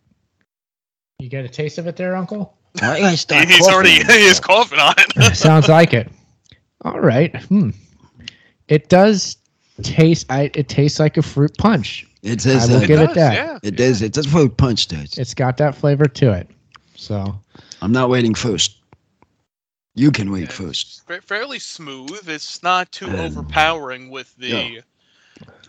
You 1.21 1.31
get 1.31 1.45
a 1.45 1.49
taste 1.49 1.79
of 1.79 1.87
it 1.87 1.97
there, 1.97 2.17
Uncle? 2.17 2.55
Why 2.81 2.97
did 2.97 3.05
I 3.07 3.15
start 3.15 3.47
He's 3.49 3.59
coughing 3.61 3.73
already 3.75 3.91
on 4.01 4.07
myself? 4.07 4.19
he's 4.19 4.41
coughing 4.41 4.79
on 4.79 4.95
it. 4.99 5.37
Sounds 5.37 5.69
like 5.69 5.95
it. 5.95 6.11
All 6.85 7.01
right. 7.01 7.35
Hmm. 7.45 7.71
It 8.69 8.89
does 8.91 9.37
taste. 9.83 10.27
I. 10.31 10.51
It 10.55 10.69
tastes 10.69 10.99
like 11.01 11.17
a 11.17 11.23
fruit 11.23 11.57
punch. 11.57 12.07
It 12.23 12.41
says 12.43 12.69
I 12.69 12.73
will 12.73 12.81
that. 12.81 12.87
give 12.87 13.01
it 13.01 13.07
does, 13.07 13.15
that. 13.15 13.35
Yeah. 13.35 13.59
It 13.63 13.77
does. 13.77 14.03
It's 14.03 14.19
a 14.19 14.25
fruit 14.29 14.57
punch, 14.57 14.89
does. 14.89 15.17
It's 15.17 15.33
got 15.35 15.57
that 15.59 15.75
flavor 15.75 16.07
to 16.07 16.33
it. 16.33 16.49
So 16.97 17.35
I'm 17.81 17.93
not 17.93 18.11
waiting 18.11 18.35
first. 18.35 18.77
You 19.95 20.11
can 20.11 20.31
wait 20.33 20.51
first. 20.53 21.07
Fa- 21.07 21.23
fairly 21.23 21.59
smooth. 21.61 22.29
It's 22.29 22.63
not 22.63 22.91
too 22.93 23.07
Um, 23.09 23.15
overpowering 23.17 24.11
with 24.11 24.35
the 24.37 24.49
yeah. 24.49 24.81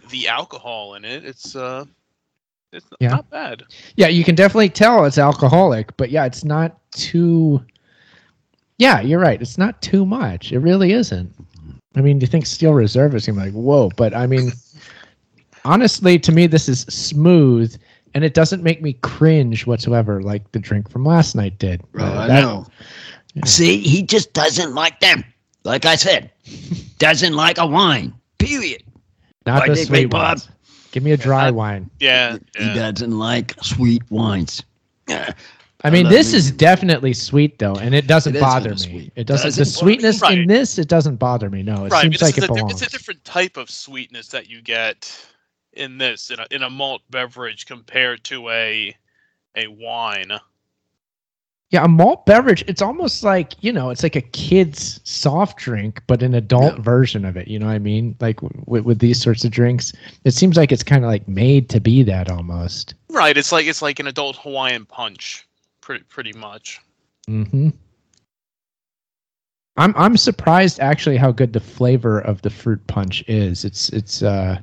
the 0.09 0.27
alcohol 0.27 0.95
in 0.95 1.05
it. 1.05 1.23
It's 1.23 1.55
uh, 1.55 1.85
it's 2.75 2.85
Yeah. 2.99 3.09
not 3.09 3.29
bad. 3.29 3.63
yeah, 3.95 4.07
you 4.07 4.23
can 4.23 4.35
definitely 4.35 4.69
tell 4.69 5.05
it's 5.05 5.17
alcoholic, 5.17 5.95
but 5.97 6.09
yeah, 6.11 6.25
it's 6.25 6.43
not 6.43 6.77
too. 6.91 7.63
Yeah, 8.77 9.01
you're 9.01 9.19
right. 9.19 9.41
It's 9.41 9.57
not 9.57 9.81
too 9.81 10.05
much. 10.05 10.51
It 10.51 10.59
really 10.59 10.91
isn't. 10.91 11.33
I 11.95 12.01
mean, 12.01 12.19
you 12.19 12.27
think 12.27 12.45
Steel 12.45 12.73
Reserve 12.73 13.15
is 13.15 13.25
gonna 13.25 13.39
be 13.39 13.45
like 13.45 13.53
whoa, 13.53 13.89
but 13.95 14.13
I 14.13 14.27
mean, 14.27 14.51
honestly, 15.63 16.19
to 16.19 16.31
me, 16.31 16.47
this 16.47 16.67
is 16.69 16.81
smooth. 16.81 17.75
And 18.13 18.23
it 18.23 18.33
doesn't 18.33 18.63
make 18.63 18.81
me 18.81 18.93
cringe 19.01 19.67
whatsoever, 19.67 20.21
like 20.21 20.49
the 20.53 20.59
drink 20.59 20.89
from 20.89 21.03
last 21.03 21.35
night 21.35 21.59
did. 21.59 21.81
Bro, 21.91 22.05
Uh, 22.05 22.07
I 22.21 22.27
that- 22.27 22.41
know. 22.41 22.65
See, 23.43 23.81
he 23.81 24.03
just 24.03 24.31
doesn't 24.31 24.73
like 24.73 25.01
them. 25.01 25.25
Like 25.65 25.85
I 25.85 25.95
said, 25.97 26.31
doesn't 26.97 27.33
like 27.33 27.57
a 27.57 27.67
wine. 27.67 28.13
Period. 28.39 28.83
Not 29.45 29.59
Why 29.67 29.67
the 29.67 29.75
sweet 29.75 30.03
we, 30.03 30.05
Bob? 30.05 30.39
Ones. 30.95 31.03
Give 31.03 31.03
me 31.03 31.11
a 31.11 31.17
dry 31.17 31.45
not- 31.45 31.55
wine. 31.55 31.89
Yeah. 31.99 32.37
He 32.57 32.65
yeah. 32.65 32.91
doesn't 32.91 33.11
like 33.11 33.55
sweet 33.61 34.03
wines. 34.09 34.63
I 35.83 35.91
mean, 35.91 36.05
love 36.05 36.13
this 36.13 36.31
me. 36.31 36.37
is 36.39 36.51
definitely 36.51 37.13
sweet 37.13 37.59
though, 37.59 37.75
and 37.75 37.93
it 37.93 38.07
doesn't 38.07 38.33
It 38.33 38.37
is 38.37 38.41
bother 38.41 38.69
me. 38.71 38.77
sweet. 38.77 39.13
It 39.15 39.27
doesn't. 39.27 39.47
Doesn't 39.49 39.63
the 39.63 39.69
bother 39.69 39.77
sweetness 39.77 40.21
Right. 40.21 40.37
in 40.39 40.47
this, 40.47 40.79
it 40.79 40.87
doesn't 40.87 41.17
bother 41.17 41.49
me. 41.49 41.61
No, 41.61 41.85
it 41.85 41.91
right. 41.91 42.01
seems 42.01 42.21
like 42.23 42.37
it 42.37 42.43
a, 42.45 42.47
di- 42.47 42.53
belongs. 42.55 42.81
it's 42.81 42.81
a 42.81 42.89
different 42.97 43.23
type 43.23 43.57
of 43.57 43.69
sweetness 43.69 44.29
that 44.29 44.49
you 44.49 44.61
get 44.63 45.13
in 45.73 45.97
this 45.97 46.31
in 46.31 46.39
a 46.39 46.47
in 46.49 46.63
a 46.63 46.69
malt 46.69 47.01
beverage 47.11 47.65
compared 47.67 48.23
to 48.23 48.49
a 48.49 48.95
a 49.55 49.67
wine. 49.67 50.31
Yeah, 51.71 51.83
a 51.83 51.87
malt 51.87 52.25
beverage. 52.25 52.63
It's 52.67 52.81
almost 52.81 53.23
like 53.23 53.53
you 53.61 53.73
know, 53.73 53.89
it's 53.89 54.03
like 54.03 54.15
a 54.15 54.21
kid's 54.21 54.99
soft 55.03 55.57
drink, 55.57 56.01
but 56.07 56.21
an 56.23 56.33
adult 56.35 56.75
Yeah. 56.75 56.81
version 56.81 57.25
of 57.25 57.35
it. 57.37 57.47
You 57.47 57.59
know 57.59 57.65
what 57.65 57.73
I 57.73 57.79
mean? 57.79 58.15
Like 58.21 58.37
w- 58.41 58.63
with, 58.67 58.83
with 58.85 58.99
these 58.99 59.21
sorts 59.21 59.43
of 59.43 59.51
drinks, 59.51 59.91
it 60.23 60.31
seems 60.31 60.57
like 60.57 60.71
it's 60.71 60.83
kind 60.83 61.03
of 61.03 61.09
like 61.09 61.27
made 61.27 61.69
to 61.69 61.79
be 61.79 62.03
that 62.03 62.29
almost. 62.29 62.93
Right. 63.09 63.35
It's 63.37 63.51
like 63.51 63.65
it's 63.65 63.81
like 63.81 63.99
an 63.99 64.07
adult 64.07 64.37
Hawaiian 64.37 64.85
punch, 64.85 65.47
pretty 65.81 66.03
pretty 66.05 66.33
much. 66.33 66.79
hmm 67.27 67.69
I'm 69.77 69.93
I'm 69.97 70.15
surprised 70.15 70.79
actually 70.79 71.17
how 71.17 71.31
good 71.31 71.51
the 71.51 71.59
flavor 71.59 72.19
of 72.21 72.41
the 72.43 72.49
fruit 72.49 72.85
punch 72.87 73.23
is. 73.27 73.65
It's 73.65 73.89
it's 73.89 74.23
uh 74.23 74.59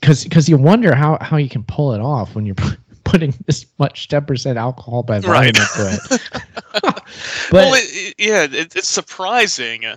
because 0.00 0.22
because 0.24 0.48
you 0.48 0.56
wonder 0.56 0.94
how 0.94 1.18
how 1.20 1.36
you 1.36 1.48
can 1.48 1.64
pull 1.64 1.92
it 1.94 2.00
off 2.00 2.34
when 2.34 2.46
you're 2.46 2.54
putting 3.12 3.34
this 3.46 3.66
much 3.78 4.08
ten 4.08 4.24
percent 4.24 4.58
alcohol 4.58 5.02
by 5.04 5.20
volume 5.20 5.32
Right. 5.32 5.48
into 5.48 6.00
it. 6.12 6.20
but 6.82 7.02
well, 7.52 7.74
it, 7.74 7.84
it- 7.84 8.14
yeah, 8.18 8.42
it, 8.44 8.74
it's 8.74 8.88
surprising 8.88 9.84
uh, 9.84 9.96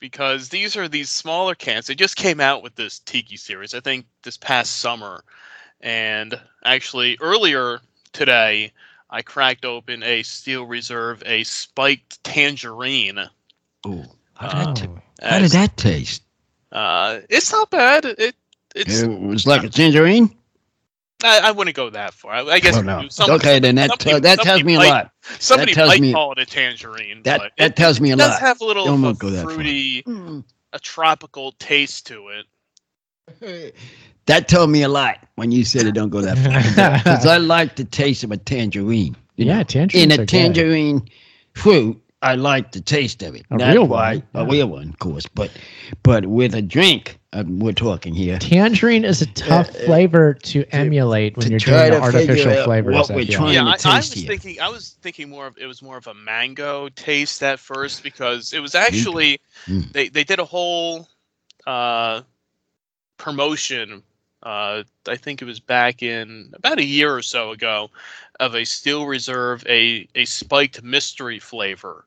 because 0.00 0.48
these 0.48 0.76
are 0.76 0.88
these 0.88 1.10
smaller 1.10 1.54
cans. 1.54 1.86
They 1.86 1.94
just 1.94 2.16
came 2.16 2.40
out 2.40 2.62
with 2.62 2.74
this 2.74 2.98
Tiki 3.00 3.36
series, 3.36 3.74
I 3.74 3.80
think, 3.80 4.06
this 4.22 4.36
past 4.36 4.78
summer, 4.78 5.22
and 5.80 6.34
actually 6.64 7.16
earlier 7.20 7.80
today, 8.12 8.72
I 9.10 9.22
cracked 9.22 9.64
open 9.64 10.02
a 10.02 10.22
Steel 10.22 10.64
Reserve, 10.64 11.22
a 11.26 11.44
spiked 11.44 12.22
tangerine. 12.24 13.20
Oh, 13.86 14.04
how, 14.34 14.48
did 14.48 14.56
that 14.56 14.68
Oh. 14.68 14.94
ta- 15.20 15.28
how 15.30 15.38
did 15.38 15.50
that 15.52 15.76
taste? 15.76 16.22
Uh, 16.72 17.20
it's 17.28 17.52
not 17.52 17.70
bad. 17.70 18.04
It 18.04 18.34
it's 18.74 19.02
It 19.02 19.08
was 19.20 19.46
like 19.46 19.62
a 19.62 19.68
tangerine. 19.68 20.34
I, 21.24 21.48
I 21.48 21.50
wouldn't 21.52 21.74
go 21.76 21.90
that 21.90 22.14
far. 22.14 22.32
I, 22.32 22.40
I 22.42 22.60
guess 22.60 22.76
Oh, 22.76 22.82
no. 22.82 23.08
some- 23.08 23.30
okay, 23.32 23.58
then 23.58 23.74
that 23.76 23.90
somebody- 23.90 24.10
tell- 24.10 24.20
that 24.20 24.38
tells 24.40 24.62
me 24.64 24.74
a 24.74 24.78
might- 24.78 24.88
lot. 24.90 25.10
Somebody 25.38 25.72
tells 25.74 25.88
might 25.88 26.00
me- 26.00 26.12
call 26.12 26.32
it 26.32 26.38
a 26.38 26.46
tangerine. 26.46 27.22
That 27.24 27.40
but 27.40 27.52
that 27.58 27.70
it, 27.72 27.76
tells 27.76 28.00
me 28.00 28.10
a 28.10 28.14
it 28.14 28.18
does 28.18 28.30
lot. 28.32 28.40
have 28.40 28.60
a 28.60 28.64
little 28.64 28.84
Don't 28.84 29.04
a 29.04 29.14
go 29.14 29.30
that 29.30 29.44
fruity, 29.44 30.02
Mm. 30.02 30.44
a 30.72 30.78
tropical 30.78 31.52
taste 31.52 32.06
to 32.08 32.28
it. 32.28 33.74
That 34.26 34.48
told 34.48 34.70
me 34.70 34.80
a 34.82 34.88
lot 34.88 35.18
when 35.34 35.50
you 35.52 35.66
said 35.66 35.84
it 35.84 35.92
don't 35.92 36.08
go 36.08 36.22
that 36.22 36.38
far. 36.38 36.92
Because 37.04 37.26
I 37.26 37.36
like 37.36 37.76
the 37.76 37.84
taste 37.84 38.24
of 38.24 38.32
a 38.32 38.38
tangerine. 38.38 39.14
yeah, 39.36 39.58
know. 39.58 39.62
tangerines 39.64 40.02
in 40.02 40.10
are 40.12 40.14
a 40.14 40.16
good. 40.18 40.28
tangerine 40.30 41.08
fruit, 41.52 42.00
I 42.24 42.34
like 42.36 42.72
the 42.72 42.80
taste 42.80 43.22
of 43.22 43.34
it. 43.34 43.44
A 43.50 43.58
That's 43.58 43.74
real 43.74 43.86
why 43.86 44.22
one, 44.32 44.46
a 44.46 44.46
yeah. 44.46 44.50
real 44.52 44.66
one, 44.68 44.88
of 44.88 44.98
course. 44.98 45.26
But 45.34 45.50
but 46.02 46.26
with 46.26 46.54
a 46.54 46.62
drink, 46.62 47.18
uh, 47.32 47.44
we're 47.46 47.72
talking 47.72 48.14
here. 48.14 48.38
Tangerine 48.38 49.04
is 49.04 49.20
a 49.22 49.26
tough 49.26 49.68
uh, 49.70 49.72
flavor 49.86 50.34
to 50.34 50.64
emulate 50.74 51.36
when 51.36 51.46
to 51.46 51.50
you're 51.52 51.60
try 51.60 51.90
doing 51.90 51.92
the 51.92 51.98
to 51.98 52.02
artificial 52.02 52.64
flavors. 52.64 52.94
what 52.94 53.10
I 53.10 53.14
we're 53.14 53.24
feel. 53.26 53.36
trying- 53.38 53.54
yeah, 53.54 53.74
to 53.76 53.88
I, 53.88 53.92
I 53.92 53.96
was 53.98 54.12
here. 54.12 54.26
thinking. 54.26 54.60
I 54.60 54.68
was 54.70 54.96
thinking 55.02 55.28
more 55.30 55.46
of 55.46 55.58
it 55.58 55.66
was 55.66 55.82
more 55.82 55.96
of 55.98 56.06
a 56.06 56.14
mango 56.14 56.88
taste 56.88 57.42
at 57.42 57.58
first 57.60 58.02
because 58.02 58.52
it 58.52 58.60
was 58.60 58.74
actually 58.74 59.40
Mm. 59.66 59.92
they 59.92 60.08
they 60.08 60.24
did 60.24 60.38
a 60.40 60.44
whole 60.44 61.08
uh, 61.66 62.22
promotion. 63.18 64.02
Uh, 64.42 64.82
I 65.08 65.16
think 65.16 65.40
it 65.40 65.46
was 65.46 65.60
back 65.60 66.02
in 66.02 66.50
about 66.54 66.78
a 66.78 66.84
year 66.84 67.14
or 67.14 67.22
so 67.22 67.50
ago 67.52 67.90
of 68.40 68.54
a 68.54 68.64
Steel 68.64 69.06
Reserve 69.06 69.64
a 69.68 70.06
a 70.14 70.24
spiked 70.26 70.82
mystery 70.82 71.38
flavor, 71.38 72.04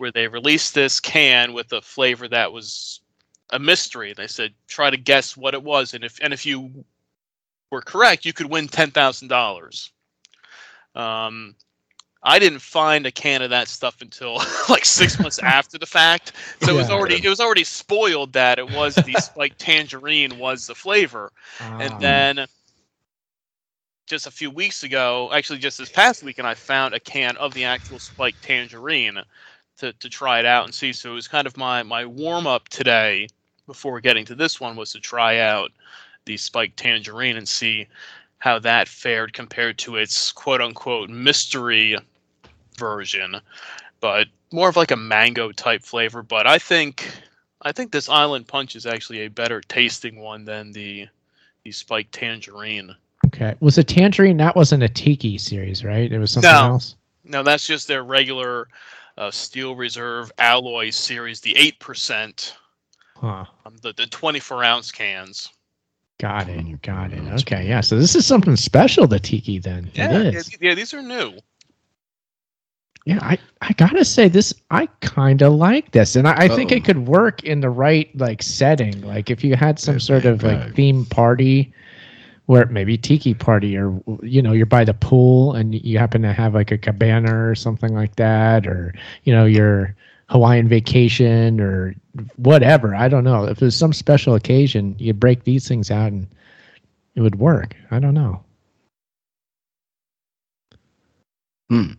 where 0.00 0.12
they 0.12 0.28
released 0.28 0.74
this 0.74 1.00
can 1.00 1.52
with 1.52 1.72
a 1.72 1.82
flavor 1.82 2.28
that 2.28 2.52
was 2.52 3.00
a 3.50 3.58
mystery. 3.58 4.14
They 4.14 4.26
said 4.28 4.54
try 4.68 4.90
to 4.90 4.96
guess 4.96 5.36
what 5.36 5.54
it 5.54 5.62
was, 5.62 5.94
and 5.94 6.04
if 6.04 6.18
and 6.22 6.32
if 6.32 6.46
you 6.46 6.84
were 7.70 7.82
correct, 7.82 8.24
you 8.24 8.32
could 8.32 8.50
win 8.50 8.68
ten 8.68 8.90
thousand 8.90 9.28
dollars. 9.28 9.90
Um, 10.94 11.56
I 12.22 12.38
didn't 12.38 12.60
find 12.60 13.06
a 13.06 13.12
can 13.12 13.42
of 13.42 13.50
that 13.50 13.68
stuff 13.68 14.00
until 14.02 14.34
like 14.68 14.84
six 14.86 15.18
months 15.20 15.38
after 15.44 15.78
the 15.78 15.86
fact, 15.86 16.32
so 16.58 16.72
it 16.72 16.76
was 16.76 16.90
Yeah. 16.90 16.90
already 16.90 17.20
it 17.24 17.28
was 17.28 17.40
already 17.40 17.64
spoiled 17.64 18.32
that 18.34 18.58
it 18.58 18.68
was 18.68 19.02
the 19.02 19.16
spiked 19.16 19.58
tangerine 19.58 20.36
was 20.38 20.66
the 20.66 20.74
flavor, 20.74 21.32
Ah. 21.60 21.78
and 21.78 21.98
then 22.00 22.46
just 24.06 24.26
a 24.26 24.30
few 24.30 24.50
weeks 24.50 24.82
ago, 24.82 25.30
actually 25.32 25.58
just 25.58 25.78
this 25.78 25.90
past 25.90 26.22
weekend, 26.22 26.48
I 26.48 26.54
found 26.54 26.94
a 26.94 27.00
can 27.00 27.36
of 27.36 27.54
the 27.54 27.64
actual 27.64 27.98
spiked 27.98 28.42
tangerine 28.42 29.18
to, 29.80 29.92
to 29.94 30.08
try 30.08 30.38
it 30.38 30.46
out 30.46 30.64
and 30.64 30.74
see. 30.74 30.92
So 30.92 31.10
it 31.10 31.14
was 31.14 31.28
kind 31.28 31.46
of 31.46 31.56
my 31.56 31.82
my 31.82 32.06
warm 32.06 32.46
up 32.46 32.68
today 32.68 33.28
before 33.66 34.00
getting 34.00 34.24
to 34.26 34.34
this 34.34 34.60
one 34.60 34.76
was 34.76 34.92
to 34.92 35.00
try 35.00 35.38
out 35.40 35.70
the 36.24 36.36
spiked 36.36 36.76
tangerine 36.76 37.36
and 37.36 37.48
see 37.48 37.86
how 38.38 38.58
that 38.58 38.88
fared 38.88 39.32
compared 39.32 39.78
to 39.78 39.96
its 39.96 40.32
quote 40.32 40.60
unquote 40.60 41.10
mystery 41.10 41.96
version, 42.78 43.36
but 44.00 44.26
more 44.52 44.68
of 44.68 44.76
like 44.76 44.90
a 44.90 44.96
mango 44.96 45.52
type 45.52 45.82
flavor. 45.82 46.22
But 46.22 46.46
I 46.46 46.58
think 46.58 47.10
I 47.62 47.72
think 47.72 47.92
this 47.92 48.08
Island 48.08 48.48
Punch 48.48 48.76
is 48.76 48.86
actually 48.86 49.20
a 49.20 49.28
better 49.28 49.60
tasting 49.62 50.20
one 50.20 50.44
than 50.44 50.72
the 50.72 51.06
the 51.64 51.72
spiked 51.72 52.12
tangerine. 52.12 52.94
okay, 53.26 53.54
was 53.60 53.76
a 53.76 53.84
tangerine? 53.84 54.38
That 54.38 54.56
wasn't 54.56 54.82
a 54.82 54.88
tiki 54.88 55.36
series, 55.36 55.84
right? 55.84 56.10
It 56.10 56.18
was 56.18 56.30
something 56.30 56.50
No. 56.50 56.70
else. 56.72 56.96
No, 57.24 57.42
that's 57.42 57.66
just 57.66 57.86
their 57.86 58.02
regular 58.02 58.66
uh, 59.16 59.30
Steel 59.30 59.74
Reserve 59.76 60.32
Alloy 60.38 60.90
Series, 60.90 61.40
the 61.40 61.56
eight 61.56 61.78
percent, 61.80 62.54
Huh. 63.16 63.46
um, 63.64 63.76
the 63.82 63.92
the 63.92 64.06
twenty 64.06 64.40
four 64.40 64.62
ounce 64.64 64.92
cans. 64.92 65.50
Got 66.18 66.48
it. 66.48 66.64
You 66.66 66.76
got 66.78 67.12
it. 67.12 67.26
Okay. 67.30 67.66
Yeah. 67.68 67.80
So 67.80 67.96
this 67.98 68.14
is 68.14 68.26
something 68.26 68.56
special 68.56 69.06
the 69.06 69.18
tiki 69.18 69.58
then. 69.58 69.90
Yeah, 69.94 70.22
it 70.28 70.32
yeah, 70.32 70.42
yeah, 70.60 70.74
these 70.74 70.94
are 70.94 71.02
new. 71.02 71.38
Yeah, 73.06 73.18
I, 73.22 73.38
I 73.62 73.72
gotta 73.74 74.04
say 74.04 74.28
this. 74.28 74.52
I 74.70 74.86
kind 75.00 75.42
of 75.42 75.54
like 75.54 75.92
this, 75.92 76.16
and 76.16 76.28
I, 76.28 76.44
I 76.44 76.48
think 76.48 76.70
it 76.70 76.84
could 76.84 77.06
work 77.08 77.42
in 77.44 77.60
the 77.60 77.70
right 77.70 78.08
like 78.18 78.42
setting. 78.42 79.00
Like 79.02 79.30
if 79.30 79.42
you 79.44 79.56
had 79.56 79.78
some 79.78 79.98
Yeah, 80.08 80.24
sort 80.24 80.26
of 80.26 80.42
right, 80.42 80.60
like 80.60 80.74
theme 80.74 81.06
party, 81.06 81.72
where 82.50 82.66
maybe 82.66 82.98
tiki 82.98 83.32
party, 83.32 83.76
or 83.76 84.02
you 84.24 84.42
know, 84.42 84.50
you're 84.50 84.66
by 84.66 84.84
the 84.84 84.92
pool 84.92 85.54
and 85.54 85.72
you 85.72 85.98
happen 85.98 86.20
to 86.20 86.32
have 86.32 86.52
like 86.52 86.72
a 86.72 86.78
cabana 86.78 87.32
or 87.32 87.54
something 87.54 87.94
like 87.94 88.16
that, 88.16 88.66
or 88.66 88.92
you 89.22 89.32
know, 89.32 89.44
your 89.44 89.94
Hawaiian 90.30 90.66
vacation 90.66 91.60
or 91.60 91.94
whatever. 92.38 92.92
I 92.96 93.06
don't 93.06 93.22
know. 93.22 93.44
If 93.44 93.60
there's 93.60 93.76
some 93.76 93.92
special 93.92 94.34
occasion, 94.34 94.96
you 94.98 95.12
break 95.12 95.44
these 95.44 95.68
things 95.68 95.92
out 95.92 96.10
and 96.10 96.26
it 97.14 97.20
would 97.20 97.36
work. 97.36 97.76
I 97.92 98.00
don't 98.00 98.14
know. 98.14 98.42
Hmm. 101.68 101.92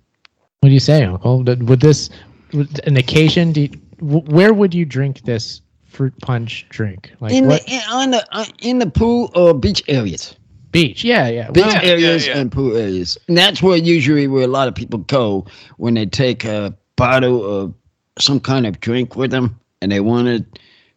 What 0.60 0.68
do 0.68 0.74
you 0.74 0.82
say, 0.82 1.06
Uncle? 1.06 1.44
Would 1.44 1.70
would 1.70 1.80
this 1.80 2.10
would 2.52 2.86
an 2.86 2.98
occasion? 2.98 3.54
Do 3.54 3.62
you, 3.62 3.70
where 4.02 4.54
would 4.54 4.74
you 4.74 4.84
drink 4.84 5.22
this 5.22 5.62
fruit 5.86 6.14
punch 6.22 6.66
drink? 6.68 7.14
Like 7.22 7.32
in 7.32 7.48
what 7.48 7.66
the 7.66 7.72
in, 7.72 7.82
on 7.90 8.12
the 8.12 8.28
uh, 8.36 8.46
in 8.60 8.80
the 8.80 8.90
pool 8.90 9.32
or 9.34 9.54
beach 9.54 9.82
areas, 9.88 10.36
beach? 10.72 11.04
Yeah, 11.04 11.28
yeah. 11.30 11.50
beach 11.52 11.66
Well, 11.66 11.74
Yeah, 11.76 11.90
areas 11.90 12.28
yeah. 12.28 12.38
and 12.38 12.52
pool 12.52 12.76
areas, 12.76 13.18
and 13.28 13.38
that's 13.38 13.62
where 13.62 13.78
usually 13.78 14.28
where 14.28 14.44
a 14.44 14.48
lot 14.48 14.68
of 14.68 14.76
people 14.76 15.00
go 15.00 15.46
when 15.78 15.94
they 15.96 16.06
take 16.06 16.44
a 16.46 16.74
bottle 16.96 17.44
of 17.46 17.74
some 18.20 18.40
kind 18.40 18.66
of 18.68 18.80
drink 18.80 19.16
with 19.16 19.32
them, 19.32 19.60
and 19.82 19.92
they 19.92 20.00
wanted 20.00 20.46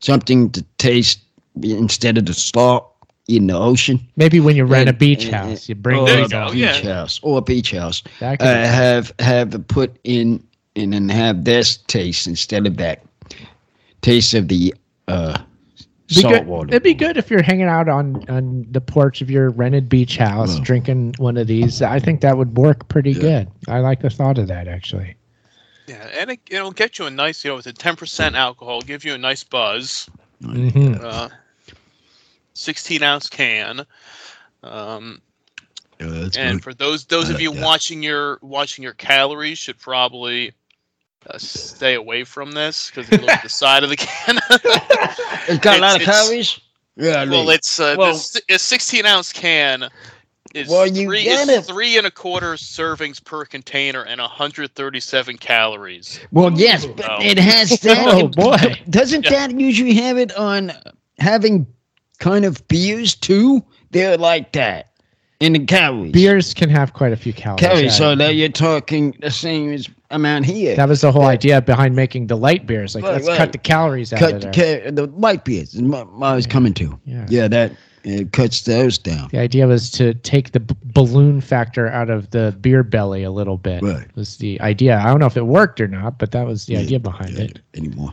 something 0.00 0.50
to 0.50 0.62
taste 0.78 1.20
instead 1.62 2.18
of 2.18 2.26
the 2.26 2.34
salt 2.34 2.90
in 3.26 3.46
the 3.46 3.56
ocean. 3.56 3.98
maybe 4.16 4.38
when 4.38 4.54
you 4.54 4.64
rent 4.66 4.86
a 4.86 4.90
And- 4.90 4.98
beach 4.98 5.24
and- 5.24 5.34
house, 5.34 5.68
you 5.68 5.74
bring 5.74 5.98
or 6.00 6.06
There 6.06 6.16
you 6.16 6.22
those 6.22 6.30
go, 6.30 6.46
a 6.48 6.52
beach 6.52 6.84
yeah. 6.84 6.94
house 6.94 7.20
or 7.22 7.38
a 7.38 7.42
beach 7.42 7.70
house. 7.70 8.02
Uh, 8.20 8.36
have 8.40 9.12
have 9.18 9.54
it 9.54 9.66
put 9.68 9.96
in 10.04 10.42
and 10.76 10.92
then 10.92 11.08
have 11.08 11.44
this 11.44 11.78
taste 11.86 12.26
instead 12.26 12.66
of 12.66 12.76
that 12.76 13.02
taste 14.02 14.34
of 14.34 14.48
the 14.48 14.74
uh, 15.08 15.38
Be 16.08 16.16
salt 16.16 16.34
good- 16.34 16.46
water. 16.46 16.68
It'd 16.68 16.82
be 16.82 16.92
good 16.94 17.16
if 17.16 17.30
you're 17.30 17.42
hanging 17.42 17.66
out 17.66 17.88
on 17.88 18.28
on 18.28 18.66
the 18.70 18.80
porch 18.80 19.22
of 19.22 19.30
your 19.30 19.50
rented 19.50 19.88
beach 19.88 20.16
house, 20.18 20.58
Wow. 20.58 20.64
drinking 20.64 21.14
one 21.18 21.36
of 21.38 21.46
these. 21.46 21.80
I 21.80 21.98
think 21.98 22.20
that 22.20 22.36
would 22.36 22.56
work 22.58 22.86
pretty 22.88 23.12
Yeah. 23.12 23.20
good. 23.20 23.48
I 23.68 23.78
like 23.80 24.00
the 24.02 24.10
thought 24.10 24.36
of 24.38 24.48
that 24.48 24.68
actually. 24.68 25.14
Yeah, 25.86 26.06
and 26.18 26.30
it, 26.30 26.40
it'll 26.50 26.72
get 26.72 26.98
you 26.98 27.06
a 27.06 27.10
nice, 27.10 27.44
you 27.44 27.50
know, 27.50 27.56
with 27.56 27.66
a 27.66 27.72
ten 27.72 27.96
percent 27.96 28.36
alcohol, 28.36 28.80
give 28.82 29.04
you 29.04 29.14
a 29.14 29.18
nice 29.18 29.44
buzz. 29.44 30.08
hmm 30.42 30.94
Uh, 31.00 31.28
Sixteen 32.54 33.02
ounce 33.02 33.28
can. 33.28 33.84
Um, 34.62 35.20
Yeah, 36.00 36.28
and 36.36 36.58
good. 36.58 36.62
for 36.62 36.74
those 36.74 37.04
those 37.06 37.26
I 37.26 37.28
of 37.30 37.34
like 37.34 37.42
you 37.42 37.54
that. 37.54 37.62
watching 37.64 38.02
your 38.02 38.38
watching 38.42 38.82
your 38.82 38.94
calories 38.94 39.58
should 39.58 39.78
probably 39.78 40.52
uh, 41.30 41.38
stay 41.38 41.94
away 41.94 42.24
from 42.24 42.52
this 42.52 42.90
because 42.90 43.08
if 43.08 43.20
you 43.20 43.26
look 43.26 43.36
at 43.36 43.42
the 43.42 43.48
side 43.64 43.82
of 43.84 43.90
the 43.90 43.96
can. 43.96 44.38
it's 45.48 45.58
got 45.58 45.78
a 45.78 45.80
lot 45.80 45.96
of 46.00 46.02
calories. 46.02 46.60
Yeah, 46.96 47.24
well, 47.24 47.50
it's 47.50 47.80
uh, 47.80 47.96
Well- 47.98 48.12
this, 48.12 48.40
a 48.48 48.58
16 48.58 49.04
ounce 49.06 49.32
can 49.32 49.88
is 50.54 50.68
Well, 50.68 50.86
you 50.86 51.06
three 51.06 51.24
get 51.24 51.48
is 51.48 51.58
it. 51.58 51.64
three 51.66 51.98
and 51.98 52.06
a 52.06 52.10
quarter 52.12 52.52
servings 52.54 53.22
per 53.24 53.44
container 53.44 54.02
and 54.04 54.20
137 54.20 55.38
calories. 55.38 56.20
well, 56.30 56.52
yes, 56.52 56.86
but 56.86 57.10
Oh. 57.10 57.18
it 57.20 57.38
has 57.38 57.70
that. 57.80 58.06
Oh, 58.06 58.28
boy. 58.28 58.56
Doesn't 58.88 59.24
Yeah. 59.24 59.48
that 59.48 59.58
usually 59.58 59.94
have 59.94 60.16
it 60.18 60.32
on 60.36 60.72
having 61.18 61.66
kind 62.20 62.44
of 62.44 62.66
beers 62.68 63.14
too? 63.16 63.64
They're 63.90 64.16
like 64.16 64.52
that 64.52 64.90
in 65.40 65.54
the 65.54 65.64
calories. 65.66 66.12
Beers 66.12 66.54
can 66.54 66.68
have 66.70 66.92
quite 66.92 67.12
a 67.12 67.16
few 67.16 67.32
calories. 67.32 67.60
calories. 67.60 67.96
So 67.96 68.14
that 68.14 68.36
you're 68.36 68.48
talking 68.48 69.16
the 69.20 69.30
same 69.32 69.72
as 69.72 69.88
amount 70.14 70.46
here. 70.46 70.76
that 70.76 70.88
was 70.88 71.00
the 71.02 71.12
whole 71.12 71.26
idea 71.26 71.60
behind 71.60 71.94
making 71.96 72.26
the 72.28 72.36
light 72.36 72.66
beers. 72.66 72.94
Like, 72.94 73.04
Right, 73.04 73.14
let's 73.14 73.26
right. 73.28 73.36
cut 73.36 73.52
the 73.52 73.58
calories 73.58 74.12
out 74.12 74.18
cut 74.20 74.34
of 74.34 74.40
the, 74.40 74.50
there. 74.50 74.80
ca- 74.82 74.90
the 74.90 75.06
light 75.08 75.44
beers. 75.44 75.76
I 75.76 76.34
was 76.34 76.46
coming 76.46 76.74
to. 76.74 76.98
Yeah. 77.04 77.26
Yeah, 77.28 77.48
that 77.48 77.72
it 78.04 78.32
cuts 78.32 78.62
those 78.62 78.98
down. 78.98 79.28
The 79.32 79.38
idea 79.38 79.66
was 79.66 79.90
to 79.92 80.12
take 80.14 80.52
the 80.52 80.60
b- 80.60 80.74
balloon 80.84 81.40
factor 81.40 81.88
out 81.88 82.10
of 82.10 82.30
the 82.30 82.54
beer 82.60 82.82
belly 82.82 83.22
a 83.22 83.30
little 83.30 83.56
bit. 83.56 83.82
Right. 83.82 84.06
Was 84.14 84.36
the 84.36 84.60
idea? 84.60 84.98
I 84.98 85.04
don't 85.06 85.20
know 85.20 85.26
if 85.26 85.36
it 85.38 85.46
worked 85.46 85.80
or 85.80 85.88
not, 85.88 86.18
but 86.18 86.30
that 86.32 86.46
was 86.46 86.66
the 86.66 86.74
Yeah, 86.74 86.80
idea 86.80 87.00
behind 87.00 87.36
Yeah, 87.38 87.44
it. 87.44 87.60
anymore. 87.74 88.12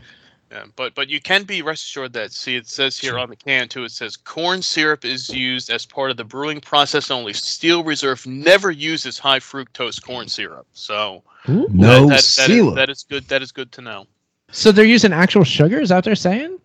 Yeah, 0.51 0.65
but 0.75 0.93
but 0.95 1.07
you 1.09 1.21
can 1.21 1.43
be 1.43 1.61
rest 1.61 1.83
assured 1.85 2.11
that 2.13 2.33
see 2.33 2.57
it 2.57 2.67
says 2.67 2.97
here 2.97 3.17
on 3.17 3.29
the 3.29 3.37
can 3.37 3.69
too. 3.69 3.85
It 3.85 3.91
says 3.91 4.17
corn 4.17 4.61
syrup 4.61 5.05
is 5.05 5.29
used 5.29 5.69
as 5.69 5.85
part 5.85 6.11
of 6.11 6.17
the 6.17 6.25
brewing 6.25 6.59
process 6.59 7.09
only. 7.09 7.31
Steel 7.31 7.83
Reserve 7.85 8.27
never 8.27 8.69
uses 8.69 9.17
high 9.17 9.39
fructose 9.39 10.01
corn 10.03 10.27
syrup. 10.27 10.67
So 10.73 11.23
Ooh. 11.47 11.67
No 11.71 12.01
that, 12.01 12.09
that, 12.09 12.15
that, 12.15 12.23
syrup. 12.23 12.67
is, 12.69 12.75
that 12.75 12.89
is 12.89 13.03
good. 13.09 13.27
That 13.29 13.41
is 13.41 13.51
good 13.53 13.71
to 13.73 13.81
know. 13.81 14.07
So 14.51 14.73
they're 14.73 14.83
using 14.83 15.13
actual 15.13 15.45
sugar? 15.45 15.79
Is 15.79 15.87
that 15.89 15.95
what 15.95 16.03
they're 16.03 16.15
saying? 16.15 16.59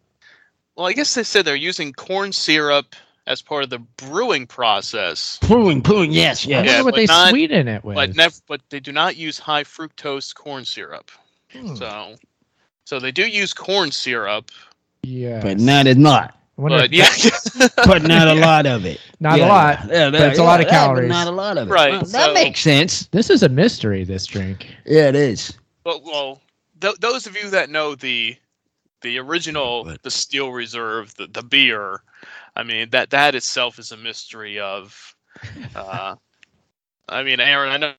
Well, 0.75 0.87
I 0.87 0.93
guess 0.93 1.15
they 1.15 1.23
said 1.23 1.45
they're 1.45 1.55
using 1.55 1.93
corn 1.93 2.33
syrup 2.33 2.97
as 3.29 3.41
part 3.41 3.63
of 3.65 3.71
the 3.71 3.79
brewing 3.79 4.47
process, 4.47 5.39
Brewing, 5.39 5.81
brewing, 5.81 6.13
Yes, 6.13 6.45
I 6.47 6.51
yes. 6.51 6.67
Yeah, 6.67 6.73
wonder 6.73 6.85
what 6.85 6.91
but 6.95 6.97
they 6.97 7.07
not- 7.07 7.31
sweeten 7.31 7.69
it 7.69 7.85
with. 7.85 7.95
but 7.95 8.15
never. 8.17 8.35
But 8.49 8.61
they 8.71 8.81
do 8.81 8.91
not 8.93 9.17
use 9.17 9.39
high 9.39 9.63
fructose 9.65 10.35
corn 10.35 10.65
syrup. 10.65 11.11
Hmm. 11.53 11.75
So, 11.77 12.15
so 12.87 12.99
they 12.99 13.13
do 13.13 13.29
use 13.29 13.53
corn 13.53 13.93
syrup, 13.93 14.51
yeah. 15.03 15.41
But 15.43 15.59
not 15.61 15.87
a 15.87 15.95
lot. 15.95 16.33
But 16.59 16.91
if- 16.93 16.93
yeah, 17.55 17.69
But 17.87 18.03
not 18.05 18.29
a 18.29 18.35
lot 18.35 18.67
of 18.67 18.87
it. 18.87 18.99
Not 19.21 19.39
a 19.41 19.47
lot, 19.47 19.89
Yeah, 19.91 20.11
but 20.11 20.23
it's 20.23 20.39
a 20.39 20.43
lot 20.45 20.61
of 20.61 20.67
yeah, 20.67 20.71
but 20.71 20.71
calories. 20.71 21.09
Not 21.11 21.27
a 21.27 21.31
lot 21.31 21.59
of 21.59 21.69
it. 21.69 21.71
Right, 21.71 21.93
Well, 21.93 22.01
that 22.01 22.29
so- 22.29 22.33
makes 22.35 22.61
sense. 22.61 23.07
This 23.09 23.29
is 23.31 23.43
a 23.43 23.49
mystery, 23.51 24.05
this 24.05 24.27
drink. 24.27 24.75
Yeah, 24.87 25.09
it 25.09 25.15
is. 25.17 25.53
Well, 25.85 26.01
well, 26.05 26.41
th- 26.81 26.97
those 27.01 27.27
of 27.27 27.37
you 27.37 27.51
that 27.51 27.69
know 27.71 27.95
the 27.95 28.37
the 29.03 29.19
original, 29.19 29.85
What? 29.85 30.03
the 30.03 30.11
Steel 30.11 30.51
Reserve, 30.53 31.15
the, 31.17 31.27
the 31.27 31.43
beer, 31.43 32.03
I 32.57 32.63
mean 32.63 32.89
that 32.91 33.11
that 33.11 33.35
itself 33.35 33.79
is 33.79 33.93
a 33.93 33.97
mystery 33.97 34.59
of. 34.59 35.15
Uh, 35.75 36.17
I 37.09 37.23
mean, 37.23 37.39
Aaron, 37.39 37.71
I 37.73 37.77
know, 37.77 37.93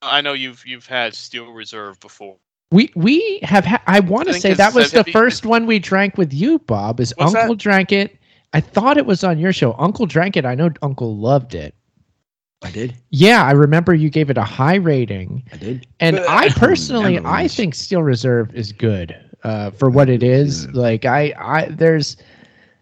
I 0.00 0.20
know 0.22 0.32
you've 0.32 0.64
you've 0.66 0.86
had 0.86 1.14
Steel 1.14 1.52
Reserve 1.52 1.98
before. 2.00 2.36
We 2.70 2.90
we 2.94 3.38
have. 3.42 3.64
Ha- 3.64 3.82
I 3.86 4.00
want 4.00 4.28
to 4.28 4.34
say 4.34 4.52
that 4.52 4.74
was 4.74 4.90
the 4.92 5.04
first 5.04 5.46
one 5.46 5.64
we 5.66 5.78
drank 5.78 6.18
with 6.18 6.32
you, 6.34 6.58
Bob. 6.60 7.00
Is 7.00 7.14
What's 7.16 7.34
Uncle 7.34 7.54
that? 7.54 7.62
drank 7.62 7.92
it? 7.92 8.16
I 8.52 8.60
thought 8.60 8.96
it 8.98 9.06
was 9.06 9.24
on 9.24 9.38
your 9.38 9.52
show. 9.52 9.74
Uncle 9.78 10.06
drank 10.06 10.36
it. 10.36 10.44
I 10.44 10.54
know 10.54 10.70
Uncle 10.82 11.16
loved 11.16 11.54
it. 11.54 11.74
I 12.62 12.70
did. 12.70 12.94
Yeah, 13.10 13.44
I 13.44 13.52
remember 13.52 13.94
you 13.94 14.10
gave 14.10 14.30
it 14.30 14.36
a 14.36 14.42
high 14.42 14.74
rating, 14.74 15.44
I 15.52 15.56
did. 15.56 15.86
and 16.00 16.16
But 16.16 16.28
I 16.28 16.36
I 16.44 16.48
personally, 16.50 17.04
remember 17.16 17.28
I 17.28 17.48
think 17.48 17.74
Steel 17.74 18.02
Reserve 18.02 18.52
is 18.54 18.72
good 18.72 19.16
uh, 19.44 19.70
for 19.70 19.88
what 19.90 20.08
it 20.08 20.22
is. 20.22 20.68
Like 20.74 21.04
I, 21.04 21.32
I 21.38 21.66
there's 21.70 22.16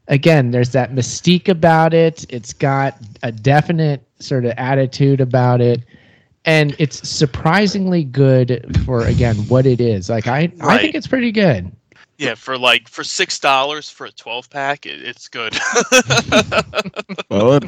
again, 0.09 0.51
there's 0.51 0.71
that 0.71 0.93
mystique 0.93 1.49
about 1.49 1.93
it. 1.95 2.25
It's 2.29 2.53
got 2.53 2.97
a 3.23 3.31
definite 3.31 4.03
sort 4.19 4.47
of 4.47 4.53
attitude 4.57 5.21
about 5.21 5.61
it. 5.61 5.83
And 6.47 6.77
it's 6.79 7.07
surprisingly 7.09 8.05
good 8.05 8.81
for 8.87 9.05
again 9.05 9.37
what 9.49 9.67
it 9.67 9.81
is. 9.81 10.09
Like 10.09 10.27
I, 10.29 10.53
I 10.61 10.79
think 10.79 10.95
it's 10.95 11.07
pretty 11.09 11.33
good. 11.33 11.71
Yeah, 12.19 12.35
for 12.35 12.57
like 12.57 12.89
for 12.89 13.05
six 13.05 13.39
dollars 13.39 13.91
for 13.91 14.07
a 14.07 14.13
twelve 14.13 14.49
pack, 14.49 14.87
it, 14.87 15.03
it's 15.03 15.29
good. 15.29 15.55
Well, 17.31 17.59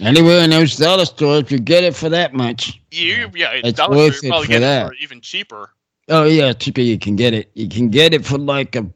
anywhere 0.00 0.40
in 0.42 0.50
those 0.50 0.76
dollar 0.76 1.04
stores, 1.04 1.50
you 1.50 1.58
get 1.58 1.84
it 1.84 1.94
for 1.94 2.08
that 2.08 2.32
much. 2.34 2.80
you, 2.90 3.30
yeah, 3.34 3.52
It's 3.52 3.68
it's 3.68 3.76
Dollar 3.76 3.96
worth 3.96 4.16
Store, 4.16 4.18
it 4.18 4.22
you 4.24 4.30
probably 4.30 4.46
for 4.46 4.52
get 4.52 4.60
that. 4.60 4.86
it 4.86 4.88
for 4.88 4.94
even 4.94 5.20
cheaper. 5.20 5.70
Oh 6.08 6.24
yeah, 6.24 6.52
cheaper 6.52 6.80
you 6.80 6.98
can 6.98 7.14
get 7.16 7.34
it. 7.34 7.50
You 7.54 7.68
can 7.68 7.90
get 7.90 8.14
it 8.14 8.24
for 8.24 8.38
like 8.38 8.74
a 8.76 8.90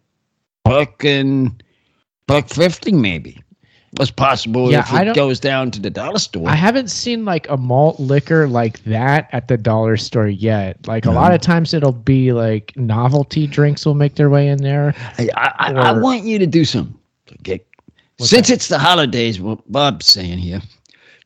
buck 0.65 1.05
and 1.05 1.63
buck 2.27 2.49
fifty 2.49 2.93
maybe. 2.93 3.41
What's 3.97 4.11
possible 4.11 4.71
Yeah, 4.71 4.81
if 4.81 4.93
I 4.93 5.09
it 5.09 5.15
goes 5.15 5.41
down 5.41 5.71
to 5.73 5.81
the 5.81 5.91
dollar 5.91 6.19
store? 6.19 6.49
I 6.49 6.55
haven't 6.55 6.91
seen 6.91 7.25
like 7.25 7.49
a 7.49 7.57
malt 7.57 7.99
liquor 7.99 8.47
like 8.47 8.83
that 8.85 9.29
at 9.33 9.49
the 9.49 9.57
dollar 9.57 9.97
store 9.97 10.29
yet. 10.29 10.87
Like 10.87 11.07
a 11.07 11.11
lot 11.11 11.33
of 11.33 11.41
times 11.41 11.73
it'll 11.73 11.93
be 11.93 12.33
like 12.33 12.77
novelty 12.77 13.47
drinks 13.47 13.87
will 13.87 13.95
make 13.95 14.17
their 14.17 14.29
way 14.29 14.49
in 14.49 14.59
there. 14.59 14.95
I, 15.19 15.29
I, 15.37 15.55
I, 15.59 15.73
I 15.73 15.93
want 15.93 16.25
you 16.25 16.39
to 16.39 16.47
do 16.47 16.65
something. 16.65 16.99
Okay. 17.41 17.63
Since 18.19 18.49
that? 18.49 18.55
it's 18.55 18.69
the 18.69 18.79
holidays, 18.79 19.41
what 19.41 19.61
Bob's 19.71 20.07
saying 20.07 20.39
here, 20.39 20.61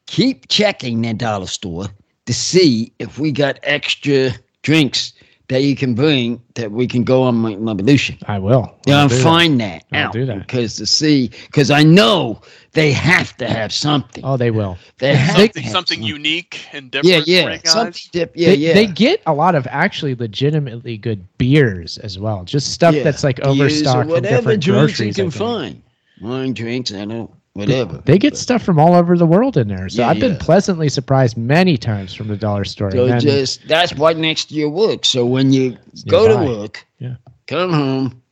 keep 0.07 0.49
checking 0.49 1.03
that 1.03 1.19
dollar 1.19 1.47
store 1.47 1.87
to 2.27 2.35
see 2.35 2.93
if 2.99 3.19
we 3.19 3.33
got 3.33 3.59
extra 3.63 4.31
drinks 4.63 5.13
that 5.51 5.63
you 5.65 5.77
can 5.77 5.95
bring 5.95 6.41
that 6.55 6.73
we 6.73 6.87
can 6.87 7.05
go 7.05 7.25
on 7.25 7.37
my 7.37 7.55
revolution. 7.57 8.19
I 8.29 8.39
will. 8.39 8.75
Yeah, 8.87 8.99
I'll 8.99 9.03
and 9.03 9.11
do 9.11 9.17
that. 9.19 9.23
find 9.25 9.61
that 9.61 9.85
I'll 9.93 10.07
out 10.09 10.13
do 10.13 10.27
that. 10.27 10.39
because 10.39 10.77
to 10.77 10.87
see 10.87 11.31
because 11.47 11.71
I 11.71 11.83
know 11.83 12.41
they 12.73 12.93
have 12.93 13.37
to 13.39 13.49
have 13.49 13.73
something. 13.73 14.25
Oh, 14.25 14.37
they 14.39 14.51
will. 14.53 14.79
They 14.99 15.17
have 15.17 15.37
Something, 15.37 15.65
something 15.65 16.01
something. 16.01 16.03
unique 16.03 16.67
and 16.73 16.91
different. 16.91 17.25
for 17.25 17.31
yeah, 17.31 17.59
something 17.65 18.03
dip. 18.13 18.33
Yeah, 18.37 18.51
they, 18.51 18.55
yeah. 18.57 18.75
they 18.75 18.87
get 18.87 19.23
a 19.27 19.35
lot 19.35 19.55
of 19.57 19.67
actually 19.71 20.15
legitimately 20.15 20.97
good 20.99 21.27
beers 21.39 21.99
as 21.99 22.19
well. 22.19 22.45
Just 22.45 22.73
stuff 22.73 22.95
Yeah, 22.95 23.03
that's 23.03 23.25
like 23.25 23.37
beers 23.37 23.83
or 23.89 24.03
overstocked 24.03 24.09
in 24.09 24.09
whatever 24.09 24.57
different 24.57 24.63
drinks 24.63 24.99
groceries. 24.99 25.19
you 25.19 25.25
can 25.25 25.31
find. 25.33 25.83
Wine 26.21 26.53
drinks, 26.55 26.93
I 26.93 27.05
know, 27.07 27.35
whatever. 27.61 28.03
They 28.05 28.19
get 28.19 28.37
stuff 28.37 28.63
from 28.63 28.79
all 28.79 28.95
over 28.95 29.17
the 29.17 29.27
world 29.27 29.57
in 29.57 29.69
there. 29.69 29.89
So 29.89 30.03
Yeah, 30.03 30.09
I've 30.09 30.19
been 30.21 30.33
yeah. 30.33 30.39
pleasantly 30.41 30.89
surprised 30.89 31.37
many 31.37 31.77
times 31.77 32.13
from 32.15 32.29
the 32.29 32.37
dollar 32.37 32.65
store. 32.65 32.91
So 32.91 33.03
And 33.05 33.13
then- 33.13 33.21
just 33.21 33.67
that's 33.69 33.93
right 33.95 34.17
next 34.17 34.47
to 34.47 34.55
your 34.55 34.69
work. 34.71 35.05
So 35.05 35.25
when 35.27 35.53
you 35.53 35.77
go 36.09 36.29
to 36.29 36.51
work, 36.51 36.85
Yeah. 36.99 37.15
come 37.47 37.73
home, 37.73 38.23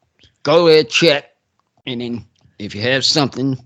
go 0.43 0.67
there, 0.67 0.85
check, 0.85 1.31
and 1.87 2.01
then 2.01 2.25
if 2.59 2.75
you 2.75 2.83
have 2.83 3.05
something 3.05 3.57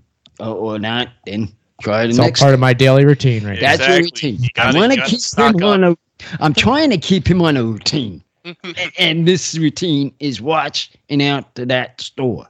or, 0.40 0.46
or 0.54 0.78
not, 0.78 1.08
then 1.26 1.48
try 1.80 2.04
the 2.04 2.10
it's 2.10 2.18
all 2.18 2.24
next. 2.26 2.40
part 2.40 2.54
of 2.54 2.60
my 2.60 2.72
daily 2.74 3.04
routine 3.04 3.44
right 3.44 3.60
Yeah. 3.60 3.70
now. 3.72 3.76
That's 3.78 3.88
your 3.88 3.98
routine. 3.98 4.38
You 4.42 4.48
gotta- 4.54 4.76
I 4.76 4.80
want 4.80 4.92
to 4.92 5.00
keep 5.02 5.20
stock 5.20 5.54
him 5.54 5.62
up. 5.62 5.68
on 5.70 5.84
a. 5.84 5.96
I'm 6.40 6.54
trying 6.54 6.90
to 6.90 6.98
keep 6.98 7.26
him 7.26 7.42
on 7.42 7.56
a 7.56 7.64
routine, 7.64 8.22
and, 8.44 8.56
and 8.98 9.26
this 9.28 9.56
routine 9.58 10.12
is 10.20 10.40
watch 10.40 10.90
and 11.08 11.20
out 11.20 11.52
to 11.56 11.66
that 11.66 12.00
store 12.00 12.46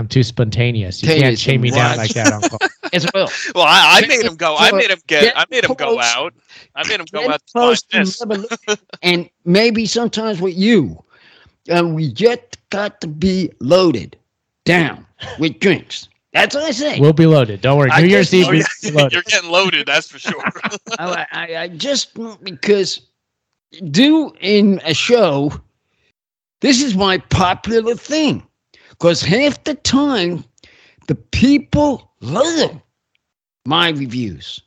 I'm 0.00 0.08
too 0.08 0.22
spontaneous. 0.22 1.02
You 1.02 1.08
can't 1.08 1.18
Spontaneous 1.18 1.42
chain 1.42 1.60
me 1.60 1.68
and 1.68 1.76
down 1.76 1.96
like 1.98 2.14
that, 2.14 2.32
Uncle. 2.32 2.58
as 2.94 3.06
well. 3.12 3.30
Well, 3.54 3.66
I, 3.66 4.00
I 4.02 4.06
made 4.06 4.24
him 4.24 4.34
go. 4.34 4.56
I 4.56 4.72
made 4.72 4.90
him 4.90 4.98
get. 5.06 5.24
get 5.24 5.38
I 5.38 5.44
made 5.50 5.62
him 5.62 5.74
go 5.74 6.00
out. 6.00 6.32
I 6.74 6.88
made 6.88 7.00
him 7.00 7.06
go 7.12 7.20
Get 7.20 7.30
out 7.32 7.46
to 7.46 7.52
close 7.52 7.82
to 7.82 7.98
this. 7.98 8.78
and 9.02 9.28
maybe 9.44 9.84
sometimes 9.84 10.40
with 10.40 10.56
you, 10.56 11.04
uh, 11.70 11.86
we 11.86 12.10
just 12.10 12.56
got 12.70 12.98
to 13.02 13.08
be 13.08 13.52
loaded 13.60 14.16
down 14.64 15.06
with 15.38 15.60
drinks. 15.60 16.08
That's 16.32 16.54
what 16.54 16.64
I 16.64 16.70
say. 16.70 16.98
We'll 16.98 17.12
be 17.12 17.26
loaded. 17.26 17.60
Don't 17.60 17.76
worry. 17.76 17.90
I 17.90 18.00
New 18.00 18.08
Year's 18.08 18.32
Eve, 18.32 18.46
we'll 18.46 18.56
yeah. 18.56 18.64
be 18.80 18.90
loaded. 18.92 19.12
You're 19.12 19.22
getting 19.24 19.50
loaded. 19.50 19.86
That's 19.86 20.08
for 20.08 20.18
sure. 20.18 20.42
I, 20.98 21.26
I, 21.30 21.56
I 21.56 21.68
just 21.68 22.16
because 22.42 23.02
do 23.90 24.32
in 24.40 24.80
a 24.86 24.94
show. 24.94 25.52
This 26.62 26.82
is 26.82 26.96
my 26.96 27.18
popular 27.18 27.94
thing 27.94 28.46
because 29.00 29.22
half 29.22 29.64
the 29.64 29.74
time 29.74 30.44
the 31.06 31.14
people 31.14 32.12
love 32.20 32.80
my 33.64 33.88
reviews. 33.88 34.60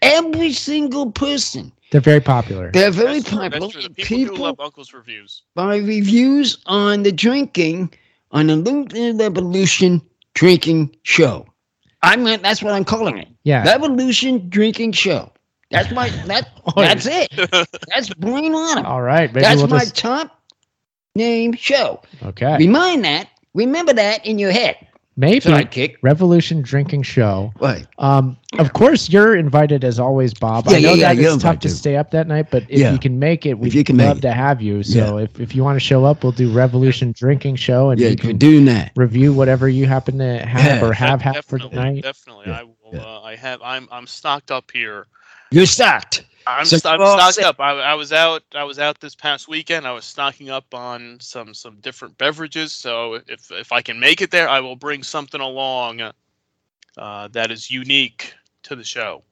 Every 0.00 0.52
single 0.52 1.10
person. 1.10 1.72
They're 1.90 2.00
very 2.00 2.20
popular. 2.20 2.70
They're 2.70 2.90
very 2.90 3.20
That's 3.20 3.30
true. 3.30 3.38
popular. 3.38 3.60
That's 3.68 3.72
true. 3.72 3.82
The 3.82 3.88
and 3.88 3.96
people, 3.96 4.36
do 4.36 4.42
love 4.42 4.60
Uncle's 4.60 4.92
reviews. 4.92 5.42
my 5.56 5.76
reviews 5.76 6.58
on 6.66 7.02
the 7.02 7.12
drinking 7.12 7.92
on 8.30 8.46
the 8.46 8.56
Lunar 8.56 9.16
Revolution 9.18 10.00
drinking 10.34 10.94
show. 11.02 11.46
I 12.02 12.16
mean, 12.16 12.42
that's 12.42 12.62
what 12.62 12.72
I'm 12.74 12.84
calling 12.84 13.18
it. 13.18 13.28
Yeah. 13.44 13.64
Revolution 13.64 14.48
drinking 14.50 14.92
show. 14.92 15.32
That's 15.70 15.90
my 15.90 16.10
that. 16.26 16.48
that's 16.76 17.06
it. 17.06 17.30
That's 17.88 18.12
Blaine 18.14 18.54
Autumn. 18.54 18.86
All 18.86 19.02
right. 19.02 19.32
Maybe 19.32 19.40
That's 19.42 19.58
we'll 19.58 19.68
my 19.68 19.80
just. 19.80 19.96
top 19.96 20.42
name 21.16 21.54
show. 21.54 22.02
Okay. 22.22 22.56
Remind 22.58 23.04
that. 23.04 23.28
Remember 23.54 23.92
that 23.92 24.24
in 24.26 24.38
your 24.38 24.50
head. 24.50 24.76
Maybe 25.16 25.38
Sidekick. 25.38 25.94
Revolution 26.02 26.60
Drinking 26.60 27.04
Show. 27.04 27.52
Right. 27.60 27.86
Um, 27.98 28.36
of 28.58 28.72
course, 28.72 29.08
you're 29.08 29.36
invited 29.36 29.84
as 29.84 30.00
always, 30.00 30.34
Bob. 30.34 30.64
Yeah, 30.66 30.72
I 30.76 30.80
know 30.80 30.88
yeah, 30.88 30.94
yeah, 30.94 31.14
that 31.14 31.22
you're 31.22 31.34
it's 31.34 31.42
tough 31.44 31.60
to 31.60 31.68
stay 31.68 31.96
up 31.96 32.10
that 32.10 32.26
night, 32.26 32.50
but 32.50 32.64
if 32.68 32.80
Yeah. 32.80 32.92
you 32.92 32.98
can 32.98 33.20
make 33.20 33.46
it, 33.46 33.54
we'd 33.60 33.72
you 33.74 33.84
can 33.84 33.96
love 33.96 34.18
it. 34.18 34.22
to 34.22 34.32
have 34.32 34.60
you. 34.60 34.82
So 34.82 35.18
if, 35.18 35.38
if 35.38 35.54
you 35.54 35.62
want 35.62 35.76
to 35.76 35.80
show 35.80 36.04
up, 36.04 36.24
we'll 36.24 36.32
do 36.32 36.50
Revolution 36.52 37.12
Drinking 37.12 37.54
Show 37.54 37.90
and 37.90 38.00
Yeah, 38.00 38.08
you 38.08 38.16
we're 38.24 38.30
can 38.30 38.38
doing 38.38 38.64
that. 38.64 38.90
review 38.96 39.32
whatever 39.32 39.68
you 39.68 39.86
happen 39.86 40.18
to 40.18 40.44
have 40.44 40.82
Yeah. 40.82 40.84
or 40.88 40.92
have 40.92 41.22
had 41.22 41.44
for 41.44 41.58
definitely, 41.58 41.76
tonight. 41.76 42.02
definitely. 42.02 42.44
Yeah, 42.48 42.58
I 42.58 42.62
will. 42.64 42.74
yeah. 42.94 43.00
Uh, 43.04 43.20
I 43.22 43.36
have. 43.36 43.62
I'm. 43.62 43.88
I'm 43.92 44.08
stocked 44.08 44.50
up 44.50 44.68
here. 44.72 45.06
You're 45.52 45.66
stocked. 45.66 46.24
I'm, 46.46 46.70
So 46.70 46.76
st- 46.76 46.94
I'm 46.94 47.04
you're 47.04 47.06
stocked 47.06 47.42
set. 47.42 47.44
up. 47.44 47.60
I, 47.60 47.72
I 47.72 47.94
was 47.94 48.12
out. 48.12 48.42
I 48.54 48.64
was 48.64 48.78
out 48.78 49.00
this 49.00 49.14
past 49.16 49.48
weekend. 49.48 49.86
I 49.86 49.92
was 49.92 50.04
stocking 50.04 50.50
up 50.50 50.74
on 50.74 51.18
some 51.20 51.54
some 51.54 51.80
different 51.80 52.18
beverages. 52.18 52.74
So 52.74 53.20
if 53.28 53.50
if 53.52 53.72
I 53.72 53.82
can 53.82 54.00
make 54.00 54.22
it 54.22 54.30
there, 54.30 54.48
I 54.48 54.60
will 54.60 54.76
bring 54.76 55.02
something 55.04 55.40
along 55.40 56.02
uh, 56.98 57.28
that 57.32 57.50
is 57.50 57.70
unique 57.70 58.34
to 58.64 58.76
the 58.76 58.84
show. 58.84 59.24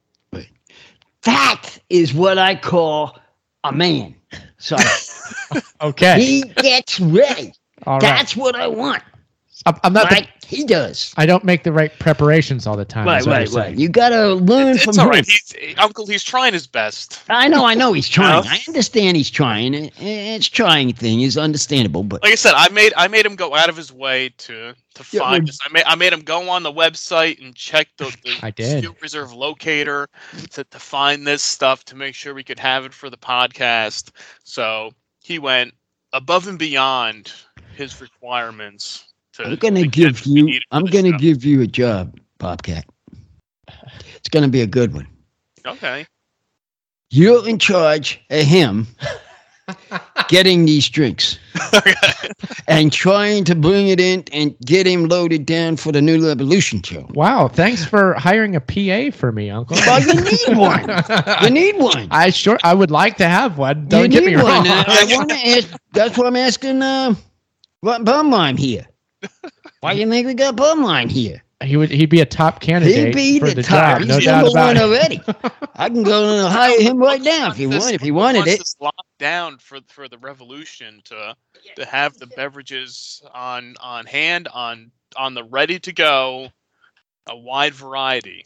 That 1.23 1.79
is 1.89 2.13
what 2.13 2.37
I 2.37 2.55
call 2.55 3.19
a 3.63 3.71
man. 3.73 4.15
So 4.57 4.99
Okay. 5.81 6.21
he 6.21 6.43
gets 6.55 6.99
ready. 6.99 7.53
All 7.85 8.01
right. 8.01 8.25
That's 8.25 8.35
what 8.35 8.55
I 8.55 8.67
want. 8.67 9.03
I'm, 9.65 9.75
I'm 9.83 9.93
not. 9.93 10.09
the- 10.09 10.27
he 10.45 10.65
does. 10.65 11.13
I 11.17 11.25
don't 11.25 11.43
make 11.43 11.63
the 11.63 11.71
right 11.71 11.91
preparations 11.99 12.67
all 12.67 12.75
the 12.77 12.85
time. 12.85 13.07
Right, 13.07 13.25
right, 13.25 13.49
right. 13.49 13.75
You 13.75 13.89
gotta 13.89 14.33
learn 14.35 14.75
It's 14.75 14.83
from 14.83 14.99
all 14.99 15.05
him. 15.05 15.09
right. 15.11 15.25
He's 15.25 15.75
Uncle. 15.79 16.05
He's 16.05 16.23
trying 16.23 16.53
his 16.53 16.67
best. 16.67 17.23
I 17.29 17.47
know, 17.47 17.65
I 17.65 17.73
know 17.73 17.93
he's 17.93 18.07
trying. 18.19 18.45
I 18.45 18.59
understand 18.67 19.17
he's 19.17 19.31
trying. 19.31 19.73
It's 19.97 20.47
trying 20.49 20.93
thing 20.93 21.21
is 21.21 21.37
understandable, 21.37 22.03
but 22.03 22.21
Like 22.21 22.33
I 22.33 22.35
said, 22.35 22.53
I 22.55 22.69
made 22.69 22.93
I 22.97 23.07
made 23.07 23.25
him 23.25 23.35
go 23.35 23.55
out 23.55 23.69
of 23.69 23.75
his 23.77 23.91
way 23.91 24.29
to 24.39 24.75
to 24.95 25.05
Yeah, 25.11 25.19
find 25.21 25.43
well- 25.43 25.45
this. 25.47 25.57
I 25.65 25.69
made 25.71 25.83
I 25.87 25.95
made 25.95 26.13
him 26.13 26.21
go 26.21 26.49
on 26.49 26.61
the 26.61 26.71
website 26.73 27.43
and 27.43 27.55
check 27.55 27.87
the, 27.97 28.15
the 28.23 28.37
I 28.43 28.51
did. 28.51 28.79
Steel 28.79 28.95
Reserve 29.01 29.33
locator 29.33 30.07
to, 30.51 30.63
to 30.65 30.79
find 30.79 31.25
this 31.25 31.41
stuff 31.41 31.83
to 31.85 31.95
make 31.95 32.13
sure 32.15 32.33
we 32.35 32.43
could 32.43 32.59
have 32.59 32.85
it 32.85 32.93
for 32.93 33.09
the 33.09 33.17
podcast. 33.17 34.11
So 34.43 34.91
he 35.23 35.39
went 35.39 35.73
above 36.11 36.47
and 36.47 36.59
beyond 36.59 37.31
his 37.75 38.01
requirements. 38.01 39.05
To, 39.33 39.43
I'm 39.45 39.55
gonna 39.55 39.81
to 39.81 39.87
give 39.87 40.23
get 40.23 40.27
what 40.27 40.43
we 40.43 40.53
you. 40.53 40.59
I'm 40.71 40.85
gonna 40.85 41.11
show. 41.11 41.17
give 41.17 41.43
you 41.45 41.61
a 41.61 41.67
job, 41.67 42.19
Bobcat. 42.37 42.85
It's 44.15 44.29
gonna 44.29 44.47
be 44.47 44.61
a 44.61 44.67
good 44.67 44.93
one. 44.93 45.07
Okay. 45.65 46.05
You're 47.09 47.47
in 47.47 47.59
charge 47.59 48.19
of 48.29 48.43
him 48.45 48.87
getting 50.27 50.65
these 50.65 50.89
drinks 50.89 51.37
and 52.67 52.91
trying 52.91 53.43
to 53.45 53.55
bring 53.55 53.87
it 53.87 53.99
in 53.99 54.23
and 54.33 54.55
get 54.65 54.85
him 54.87 55.05
loaded 55.05 55.45
down 55.45 55.77
for 55.77 55.91
the 55.91 56.01
new 56.01 56.25
Revolution 56.27 56.81
show. 56.81 57.07
Wow. 57.13 57.47
Thanks 57.47 57.85
for 57.85 58.13
hiring 58.15 58.55
a 58.55 58.61
PA 58.61 59.15
for 59.15 59.31
me, 59.31 59.49
Uncle. 59.49 59.77
Well, 59.85 60.01
you 60.01 60.21
need 60.21 60.57
one. 60.57 60.89
You 61.43 61.49
need 61.49 61.77
one. 61.77 62.07
I 62.11 62.29
sure 62.31 62.57
I 62.63 62.73
would 62.73 62.91
like 62.91 63.17
to 63.17 63.27
have 63.27 63.57
one. 63.57 63.87
Don't 63.87 64.09
get 64.09 64.23
need 64.23 64.31
me 64.31 64.35
wrong. 64.35 64.47
one. 64.47 64.67
And 64.67 64.85
I 64.87 65.15
want 65.15 65.29
to 65.29 65.35
ask. 65.35 65.69
That's 65.93 66.17
what 66.17 66.27
I'm 66.27 66.35
asking. 66.35 66.81
Uh, 66.81 67.15
what 67.81 68.03
Bum 68.05 68.31
Wine 68.31 68.57
here? 68.57 68.87
Why 69.81 69.93
do 69.95 69.99
you 69.99 70.09
think 70.09 70.27
we 70.27 70.33
got 70.33 70.55
Bum 70.55 70.81
Wine 70.83 71.09
here? 71.09 71.41
he 71.63 71.77
would 71.77 71.89
he'd 71.89 72.09
be 72.09 72.19
a 72.19 72.25
top 72.25 72.59
candidate 72.59 73.07
He'd 73.07 73.15
be 73.15 73.39
for 73.39 73.47
the, 73.47 73.55
the, 73.55 73.63
top. 73.63 73.99
job. 73.99 73.99
He's 73.99 74.07
No 74.09 74.19
doubt 74.19 74.43
number 74.43 74.49
about 74.51 74.67
one 74.67 74.77
it. 74.77 74.81
already. 74.81 75.21
I 75.75 75.87
can 75.89 76.03
go 76.03 76.37
and 76.45 76.53
hire 76.53 76.79
him 76.81 76.97
right 76.97 77.21
now 77.21 77.51
if 77.51 77.55
he 77.57 77.65
This- 77.65 77.81
wanted. 77.83 77.95
If 77.95 78.01
he 78.01 78.11
wanted 78.11 78.47
it. 78.47 78.59
this 78.59 78.75
locked 78.81 79.17
down 79.19 79.57
for 79.59 79.79
for 79.87 80.07
the 80.09 80.17
revolution 80.17 81.01
to 81.05 81.35
to 81.77 81.85
have 81.85 82.17
the 82.17 82.27
beverages 82.27 83.21
on 83.33 83.75
on 83.79 84.05
hand 84.05 84.47
on 84.53 84.91
on 85.15 85.33
the 85.35 85.43
ready 85.45 85.79
to 85.79 85.93
go, 85.93 86.49
a 87.27 87.37
wide 87.37 87.73
variety. 87.73 88.43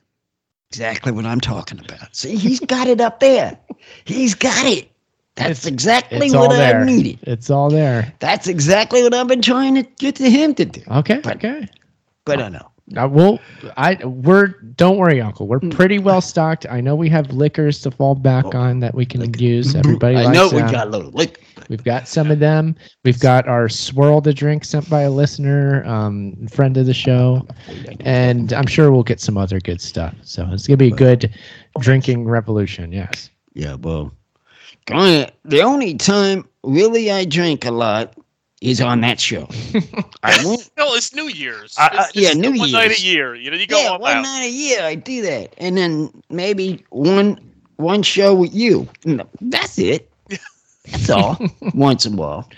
Exactly 0.69 1.11
what 1.11 1.25
I'm 1.25 1.39
talking 1.41 1.79
about. 1.79 2.15
See, 2.15 2.35
he's 2.35 2.59
got 2.59 2.87
it 2.87 2.99
up 3.01 3.19
there. 3.19 3.57
He's 4.05 4.35
got 4.35 4.65
it. 4.65 4.91
That's 5.37 5.65
exactly 5.65 6.17
It's 6.27 6.35
what 6.35 6.51
I 6.51 6.57
there. 6.57 6.85
needed. 6.85 7.19
It's 7.23 7.49
all 7.49 7.69
there. 7.69 8.11
That's 8.19 8.47
exactly 8.47 9.03
what 9.03 9.13
I've 9.13 9.27
been 9.27 9.41
trying 9.41 9.75
to 9.75 9.83
get 9.83 10.15
to 10.17 10.29
him 10.29 10.53
to 10.55 10.65
do. 10.65 10.81
Okay. 10.91 11.19
But- 11.23 11.35
okay. 11.37 11.67
But 12.25 12.41
I 12.41 12.49
know. 12.49 12.71
Uh, 12.95 13.05
we'll, 13.05 13.37
I, 13.75 13.95
we're, 14.05 14.47
don't 14.77 14.97
worry, 14.97 15.19
Uncle. 15.19 15.45
We're 15.45 15.59
Mm. 15.59 15.71
pretty 15.73 15.99
well 15.99 16.21
stocked. 16.21 16.65
I 16.69 16.79
know 16.79 16.95
we 16.95 17.09
have 17.09 17.29
liquors 17.33 17.81
to 17.81 17.91
fall 17.91 18.15
back 18.15 18.45
Oh, 18.55 18.57
on 18.57 18.79
that 18.79 18.95
we 18.95 19.05
can 19.05 19.29
use. 19.37 19.75
Everybody 19.75 20.15
I 20.15 20.31
know 20.31 20.47
we 20.47 20.59
got 20.61 20.87
a 20.87 20.89
little 20.89 21.11
liquor. 21.11 21.41
We've 21.67 21.83
got 21.83 22.07
some 22.07 22.31
of 22.31 22.39
them. 22.39 22.75
We've 23.03 23.19
got 23.19 23.45
our 23.45 23.67
swirl 23.67 24.21
to 24.21 24.33
drink 24.33 24.63
sent 24.63 24.89
by 24.89 25.01
a 25.01 25.11
listener, 25.11 25.85
um, 25.85 26.47
friend 26.47 26.77
of 26.77 26.85
the 26.85 26.93
show, 26.93 27.45
and 27.99 28.53
I'm 28.53 28.67
sure 28.67 28.89
we'll 28.89 29.03
get 29.03 29.19
some 29.19 29.37
other 29.37 29.59
good 29.59 29.81
stuff. 29.81 30.15
So 30.21 30.47
it's 30.53 30.65
gonna 30.65 30.77
be 30.77 30.87
a 30.87 30.91
good 30.91 31.33
drinking 31.81 32.25
revolution. 32.25 32.93
Yes. 32.93 33.29
Yeah, 33.53 33.73
well, 33.75 34.13
the 34.87 35.61
only 35.61 35.95
time 35.95 36.47
really 36.63 37.11
I 37.11 37.25
drink 37.25 37.65
a 37.65 37.71
lot 37.71 38.13
is 38.61 38.81
on 38.81 39.01
that 39.01 39.19
show. 39.19 39.47
I 40.23 40.43
went, 40.45 40.69
No, 40.77 40.93
it's 40.95 41.13
New 41.13 41.27
Year's. 41.27 41.75
It's- 41.79 42.15
yeah, 42.15 42.29
it's 42.29 42.37
New 42.37 42.57
one 42.57 42.71
night 42.71 42.85
Year's. 42.87 42.99
a 42.99 43.05
year. 43.05 43.35
You 43.35 43.51
know, 43.51 43.57
you 43.57 43.67
go 43.67 43.79
yeah, 43.79 43.89
all 43.89 43.99
one 43.99 44.17
out. 44.17 44.21
night 44.23 44.45
a 44.45 44.49
year 44.51 44.81
I 44.81 44.95
do 44.95 45.21
that, 45.23 45.53
and 45.57 45.77
then 45.77 46.09
maybe 46.29 46.83
one 46.89 47.39
one 47.77 48.01
show 48.01 48.33
with 48.33 48.53
you. 48.55 48.87
No, 49.05 49.27
that's 49.41 49.77
it. 49.77 50.09
That's 50.89 51.09
all. 51.09 51.37
Once 51.73 52.05
in 52.05 52.13
a 52.13 52.15
while. 52.15 52.49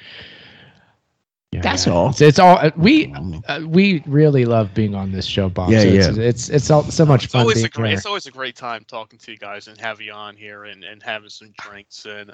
Yeah, 1.52 1.64
That's 1.64 1.88
yeah. 1.88 1.88
all. 1.88 2.10
It's, 2.10 2.22
it's 2.22 2.40
all 2.40 2.58
uh, 2.58 2.72
we 2.76 3.14
uh, 3.48 3.62
we 3.68 4.04
really 4.06 4.46
love 4.46 4.74
being 4.74 4.96
on 4.96 5.12
this 5.12 5.26
show, 5.26 5.50
Bob. 5.50 5.70
Yeah, 5.70 5.80
so 5.80 5.90
It's, 5.90 6.08
yeah. 6.08 6.12
it's 6.12 6.50
it's 6.50 6.70
all, 6.70 6.84
so 6.84 7.06
much 7.06 7.26
It's 7.26 7.36
fun 7.36 7.44
always 7.44 7.54
being 7.54 7.66
a 7.66 7.70
great. 7.70 7.92
here. 7.92 7.94
It's 7.94 8.06
always 8.06 8.26
a 8.28 8.32
great 8.32 8.56
time 8.56 8.84
talking 8.86 9.20
to 9.20 9.32
you 9.32 9.38
guys 9.38 9.68
and 9.68 9.80
have 9.80 10.02
you 10.02 10.12
on 10.14 10.36
here 10.36 10.64
and, 10.66 10.84
and 10.84 11.02
having 11.02 11.30
some 11.30 11.52
drinks 11.58 12.06
and. 12.06 12.32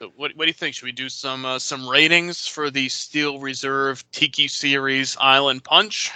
uh, 0.00 0.08
What, 0.16 0.32
what 0.36 0.44
do 0.44 0.46
you 0.46 0.52
think? 0.54 0.74
Should 0.74 0.86
we 0.86 0.92
do 0.92 1.08
some 1.08 1.44
uh, 1.44 1.58
some 1.58 1.88
ratings 1.88 2.46
for 2.46 2.70
the 2.70 2.88
Steel 2.88 3.38
Reserve 3.40 4.04
Tiki 4.12 4.48
Series 4.48 5.16
Island 5.20 5.64
Punch? 5.64 6.10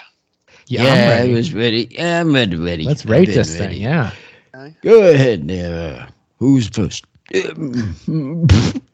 Yeah, 0.66 0.84
Yeah, 0.84 0.92
I'm 0.92 1.06
I 1.22 1.26
ready. 1.26 1.32
was 1.32 1.54
ready. 1.54 1.88
Yeah, 1.90 2.20
I'm 2.20 2.34
ready. 2.34 2.56
ready. 2.56 2.88
Let's 2.88 3.04
I've 3.06 3.06
rate 3.06 3.32
this 3.32 3.54
ready. 3.54 3.56
thing. 3.56 3.76
Yeah. 3.76 4.12
Go 4.82 5.10
ahead 5.10 5.44
now. 5.44 6.08
Who's 6.38 6.68
first? 6.68 7.04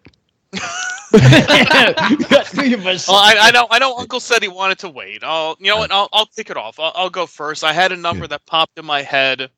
Got 1.19 2.47
three 2.47 2.73
of 2.75 2.87
us. 2.87 3.09
Well, 3.15 3.17
I, 3.19 3.37
I 3.41 3.51
know 3.51 3.67
I 3.71 3.79
know 3.79 3.97
Uncle 3.97 4.21
said 4.21 4.43
he 4.43 4.49
wanted 4.49 4.79
to 4.81 4.89
wait. 4.89 5.23
I'll 5.23 5.57
you 5.61 5.67
know 5.69 5.79
what? 5.79 5.93
I'll 5.93 6.09
I'll 6.13 6.27
kick 6.27 6.51
it 6.51 6.57
off. 6.57 6.79
I'll, 6.81 6.93
I'll 6.95 7.11
go 7.11 7.27
first. 7.27 7.63
I 7.65 7.73
had 7.73 7.93
a 7.93 7.97
number 7.97 8.27
that 8.27 8.45
popped 8.47 8.79
in 8.79 8.85
my 8.85 9.03
head, 9.03 9.51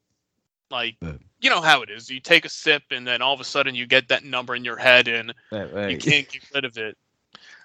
like 0.71 0.97
Yeah. 1.01 1.13
you 1.41 1.51
know 1.51 1.61
how 1.61 1.83
it 1.83 1.91
is. 1.91 2.11
You 2.11 2.21
take 2.21 2.45
a 2.45 2.49
sip 2.49 2.83
and 2.91 3.07
then 3.07 3.23
all 3.23 3.33
of 3.35 3.41
a 3.41 3.45
sudden 3.45 3.75
you 3.75 3.87
get 3.87 4.09
that 4.09 4.25
number 4.25 4.55
in 4.55 4.65
your 4.65 4.77
head 4.77 5.09
and 5.09 5.33
Right, 5.51 5.91
you 5.91 5.99
can't 5.99 6.29
get 6.29 6.43
rid 6.55 6.65
of 6.65 6.77
it. 6.79 6.97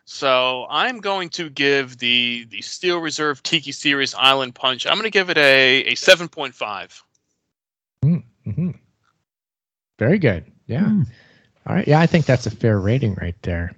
So 0.05 0.65
I'm 0.69 0.99
going 0.99 1.29
to 1.29 1.49
give 1.49 1.97
the 1.97 2.45
the 2.49 2.61
Steel 2.61 2.99
Reserve 2.99 3.41
Tiki 3.43 3.71
Series 3.71 4.13
Island 4.15 4.55
Punch. 4.55 4.85
I'm 4.87 4.93
going 4.95 5.03
to 5.03 5.09
give 5.09 5.29
it 5.29 5.37
a 5.37 5.83
a 5.85 5.95
seven 5.95 6.27
point 6.27 6.53
five. 6.55 7.01
hmm 8.03 8.71
Very 9.99 10.19
good. 10.19 10.45
Yeah. 10.67 10.85
Hmm. 10.85 11.03
All 11.67 11.75
right. 11.75 11.87
Yeah, 11.87 11.99
I 11.99 12.07
think 12.07 12.25
that's 12.25 12.45
a 12.47 12.51
fair 12.51 12.79
rating 12.79 13.15
right 13.21 13.35
there. 13.43 13.73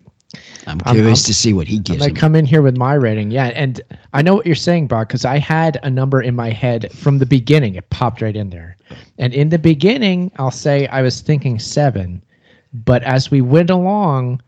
I'm 0.68 0.80
curious 0.80 1.20
I'm- 1.20 1.28
to 1.28 1.34
see 1.34 1.54
what 1.54 1.68
he 1.68 1.80
gives 1.80 2.00
gonna 2.00 2.14
come 2.14 2.36
in 2.36 2.46
here 2.46 2.62
with 2.62 2.78
my 2.78 2.94
rating. 2.94 3.32
Yeah, 3.32 3.48
and 3.48 3.82
I 4.14 4.22
know 4.22 4.36
what 4.36 4.46
you're 4.46 4.56
saying, 4.56 4.88
Bob, 4.88 5.08
because 5.08 5.26
I 5.26 5.38
had 5.38 5.80
a 5.84 5.90
number 5.90 6.22
in 6.22 6.36
my 6.36 6.52
head 6.52 6.92
from 6.92 7.20
the 7.20 7.26
beginning. 7.26 7.76
It 7.76 7.90
popped 7.90 8.22
right 8.22 8.36
in 8.36 8.50
there, 8.50 8.78
and 9.18 9.34
in 9.34 9.50
the 9.50 9.60
beginning, 9.60 10.32
I'll 10.38 10.52
say 10.52 10.88
I 10.88 11.02
was 11.02 11.22
thinking 11.22 11.60
seven, 11.60 12.22
but 12.74 13.04
as 13.04 13.30
we 13.30 13.42
went 13.42 13.70
along, 13.70 14.42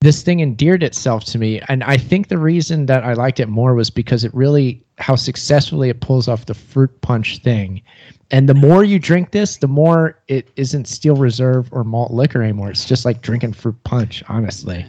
this 0.00 0.22
thing 0.22 0.40
endeared 0.40 0.82
itself 0.82 1.24
to 1.24 1.38
me, 1.38 1.60
and 1.68 1.82
I 1.84 1.96
think 1.96 2.28
the 2.28 2.38
reason 2.38 2.86
that 2.86 3.04
I 3.04 3.12
liked 3.12 3.40
it 3.40 3.48
more 3.48 3.74
was 3.74 3.90
because 3.90 4.24
it 4.24 4.34
really 4.34 4.82
how 4.98 5.16
successfully 5.16 5.88
it 5.88 6.00
pulls 6.00 6.28
off 6.28 6.46
the 6.46 6.54
fruit 6.54 7.00
punch 7.00 7.38
thing. 7.38 7.82
And 8.32 8.48
the 8.48 8.54
more 8.54 8.84
you 8.84 8.98
drink 8.98 9.32
this, 9.32 9.56
the 9.56 9.66
more 9.68 10.18
it 10.28 10.50
isn't 10.56 10.86
steel 10.86 11.16
reserve 11.16 11.68
or 11.72 11.82
malt 11.82 12.12
liquor 12.12 12.42
anymore. 12.42 12.70
It's 12.70 12.84
just 12.84 13.04
like 13.04 13.22
drinking 13.22 13.54
fruit 13.54 13.76
punch, 13.84 14.22
honestly. 14.28 14.86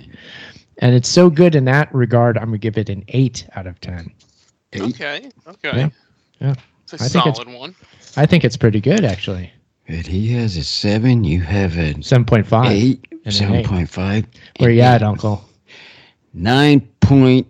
And 0.77 0.93
it's 0.95 1.09
so 1.09 1.29
good 1.29 1.55
in 1.55 1.65
that 1.65 1.93
regard. 1.93 2.37
I'm 2.37 2.45
gonna 2.45 2.57
give 2.59 2.77
it 2.77 2.89
an 2.89 3.03
eight 3.09 3.47
out 3.55 3.65
of 3.67 3.79
ten. 3.81 4.11
Eight. 4.73 4.81
Okay, 4.81 5.29
okay, 5.47 5.77
Yeah, 5.77 5.89
yeah. 6.39 6.53
it's 6.83 6.93
a 6.93 6.95
I 6.95 7.07
think 7.07 7.25
it's- 7.27 7.37
solid 7.37 7.49
one. 7.57 7.75
I 8.17 8.25
think 8.25 8.43
it's 8.43 8.57
pretty 8.57 8.79
good 8.81 9.03
actually. 9.05 9.51
But 9.87 10.05
he 10.07 10.31
has 10.33 10.55
a 10.57 10.63
seven. 10.63 11.23
You 11.23 11.41
have 11.41 11.77
a 11.77 12.01
Seven 12.03 12.25
point 12.25 12.45
five. 12.47 12.71
eight. 12.71 13.07
Seven 13.07 13.17
point 13.17 13.19
five. 13.19 13.25
an 13.25 13.31
Seven 13.31 13.55
eight. 13.55 13.65
point 13.65 13.89
five. 13.89 14.25
Where 14.59 14.69
you 14.71 14.81
at, 14.81 15.01
Uncle? 15.03 15.43
Nine 16.33 16.81
point 17.01 17.47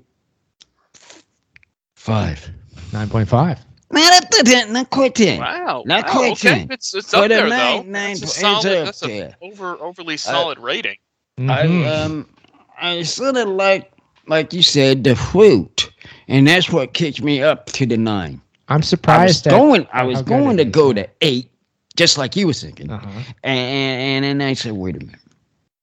five. 1.96 2.50
Nine 2.94 3.10
point 3.10 3.28
five. 3.30 3.60
Not 3.92 4.24
up 4.24 4.30
to 4.30 4.44
ten. 4.44 4.74
Not 4.74 4.90
quite 4.90 5.16
ten. 5.16 5.40
Wow, 5.40 5.84
Not 5.86 6.06
wow, 6.06 6.12
quite 6.12 6.32
okay. 6.34 6.60
10. 6.60 6.72
It's 6.72 6.94
it's 6.94 7.14
up 7.14 7.26
a 7.26 7.28
there 7.28 7.48
nine- 7.48 7.86
though. 7.86 7.92
nine 7.92 8.16
That's 8.20 8.42
a 8.42 8.42
po- 8.46 8.58
it's 8.58 8.62
solid. 8.64 8.88
That's 8.88 9.04
a 9.04 9.36
over 9.42 9.78
overly 9.82 10.18
solid 10.18 10.60
rating. 10.60 10.98
I 11.40 11.42
Mhm. 11.68 12.06
um 12.06 12.28
I 12.82 13.04
sort 13.04 13.38
of 13.38 13.48
like 13.48 13.92
like 14.28 14.54
you 14.54 14.62
said 14.64 15.04
the 15.04 15.16
fruit, 15.16 15.90
and 16.28 16.48
that's 16.48 16.70
what 16.70 16.94
kicked 16.94 17.22
me 17.22 17.42
up 17.42 17.66
to 17.68 17.86
the 17.86 17.98
nine. 17.98 18.42
I'm 18.68 18.76
I 18.76 18.78
was 18.78 18.88
surprised. 18.88 19.46
going. 19.46 19.88
I 19.92 20.04
was 20.04 20.22
going 20.22 20.58
to 20.58 20.64
is. 20.66 20.72
go 20.72 20.94
to 20.94 21.10
eight, 21.22 21.52
just 21.98 22.18
like 22.18 22.36
you 22.38 22.48
were 22.48 22.54
thinking. 22.54 22.90
Uh-huh. 22.90 23.10
And, 23.44 24.24
and 24.24 24.42
then 24.42 24.48
I 24.48 24.54
said, 24.54 24.72
wait 24.74 24.96
a 24.96 25.00
minute, 25.00 25.20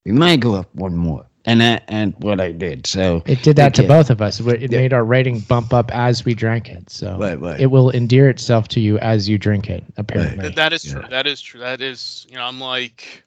we 0.06 0.12
might 0.12 0.40
go 0.40 0.54
up 0.54 0.74
one 0.74 0.96
more. 0.96 1.26
And 1.48 1.60
that, 1.62 1.84
and 1.88 2.14
what 2.18 2.40
I 2.40 2.52
did. 2.52 2.86
So 2.86 3.22
It 3.26 3.42
did 3.42 3.56
that 3.56 3.74
to 3.76 3.82
Okay. 3.82 3.88
both 3.88 4.10
of 4.10 4.20
us. 4.20 4.38
It 4.38 4.70
Yeah. 4.70 4.78
made 4.78 4.92
our 4.92 5.04
rating 5.04 5.40
bump 5.40 5.72
up 5.72 5.90
as 5.94 6.24
we 6.24 6.34
drank 6.34 6.68
it. 6.68 6.90
So 6.90 7.16
Right, 7.18 7.40
right. 7.40 7.58
it 7.58 7.66
will 7.66 7.90
endear 7.90 8.28
itself 8.28 8.68
to 8.68 8.80
you 8.80 8.98
as 8.98 9.28
you 9.28 9.38
drink 9.38 9.70
it. 9.70 9.82
Apparently, 9.96 10.42
Th- 10.42 10.54
that 10.56 10.72
is 10.74 10.84
Yeah. 10.84 10.92
true. 10.92 11.04
That 11.08 11.26
is 11.26 11.40
true. 11.40 11.60
That 11.60 11.80
is, 11.80 12.26
you 12.28 12.36
know, 12.36 12.44
I'm 12.44 12.60
like 12.60 13.24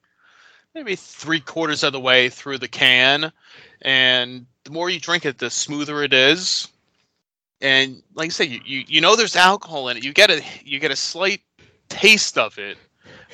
maybe 0.75 0.95
three 0.95 1.39
quarters 1.39 1.83
of 1.83 1.93
the 1.93 1.99
way 1.99 2.29
through 2.29 2.59
the 2.59 2.67
can, 2.67 3.31
and 3.81 4.45
the 4.65 4.71
more 4.71 4.89
you 4.89 4.99
drink 4.99 5.25
it, 5.25 5.39
the 5.39 5.49
smoother 5.49 6.03
it 6.03 6.13
is. 6.13 6.67
And 7.59 8.03
like 8.13 8.27
I 8.27 8.29
said, 8.29 8.49
you, 8.49 8.59
you 8.63 8.83
you 8.87 9.01
know 9.01 9.15
there's 9.15 9.35
alcohol 9.35 9.89
in 9.89 9.97
it. 9.97 10.03
You 10.03 10.13
get 10.13 10.29
a 10.29 10.43
you 10.63 10.79
get 10.79 10.91
a 10.91 10.95
slight 10.95 11.41
taste 11.89 12.37
of 12.37 12.57
it, 12.59 12.77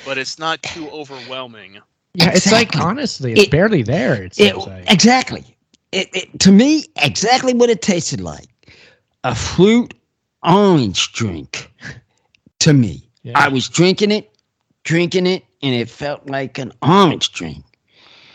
but 0.06 0.18
it's 0.18 0.40
not 0.40 0.64
too 0.64 0.90
overwhelming. 0.90 1.82
Yeah, 2.14 2.32
it's 2.34 2.52
like 2.52 2.76
honestly, 2.78 3.34
it's 3.34 3.44
It- 3.44 3.52
barely 3.52 3.84
there. 3.84 4.24
It 4.24 4.40
it, 4.40 4.58
like. 4.58 4.92
exactly. 4.92 5.44
It, 5.92 6.10
it 6.14 6.40
to 6.40 6.52
me 6.52 6.86
exactly 7.02 7.54
what 7.54 7.70
it 7.70 7.82
tasted 7.82 8.20
like, 8.22 8.48
a 9.24 9.34
fruit 9.36 9.94
orange 10.44 11.12
drink. 11.14 11.72
To 12.60 12.74
me, 12.74 13.08
Yeah. 13.24 13.34
I 13.36 13.48
was 13.50 13.70
drinking 13.70 14.12
it, 14.12 14.32
drinking 14.84 15.28
it, 15.28 15.44
and 15.62 15.76
it 15.76 15.90
felt 15.90 16.28
like 16.30 16.58
an 16.58 16.72
orange 16.82 17.32
drink. 17.32 17.64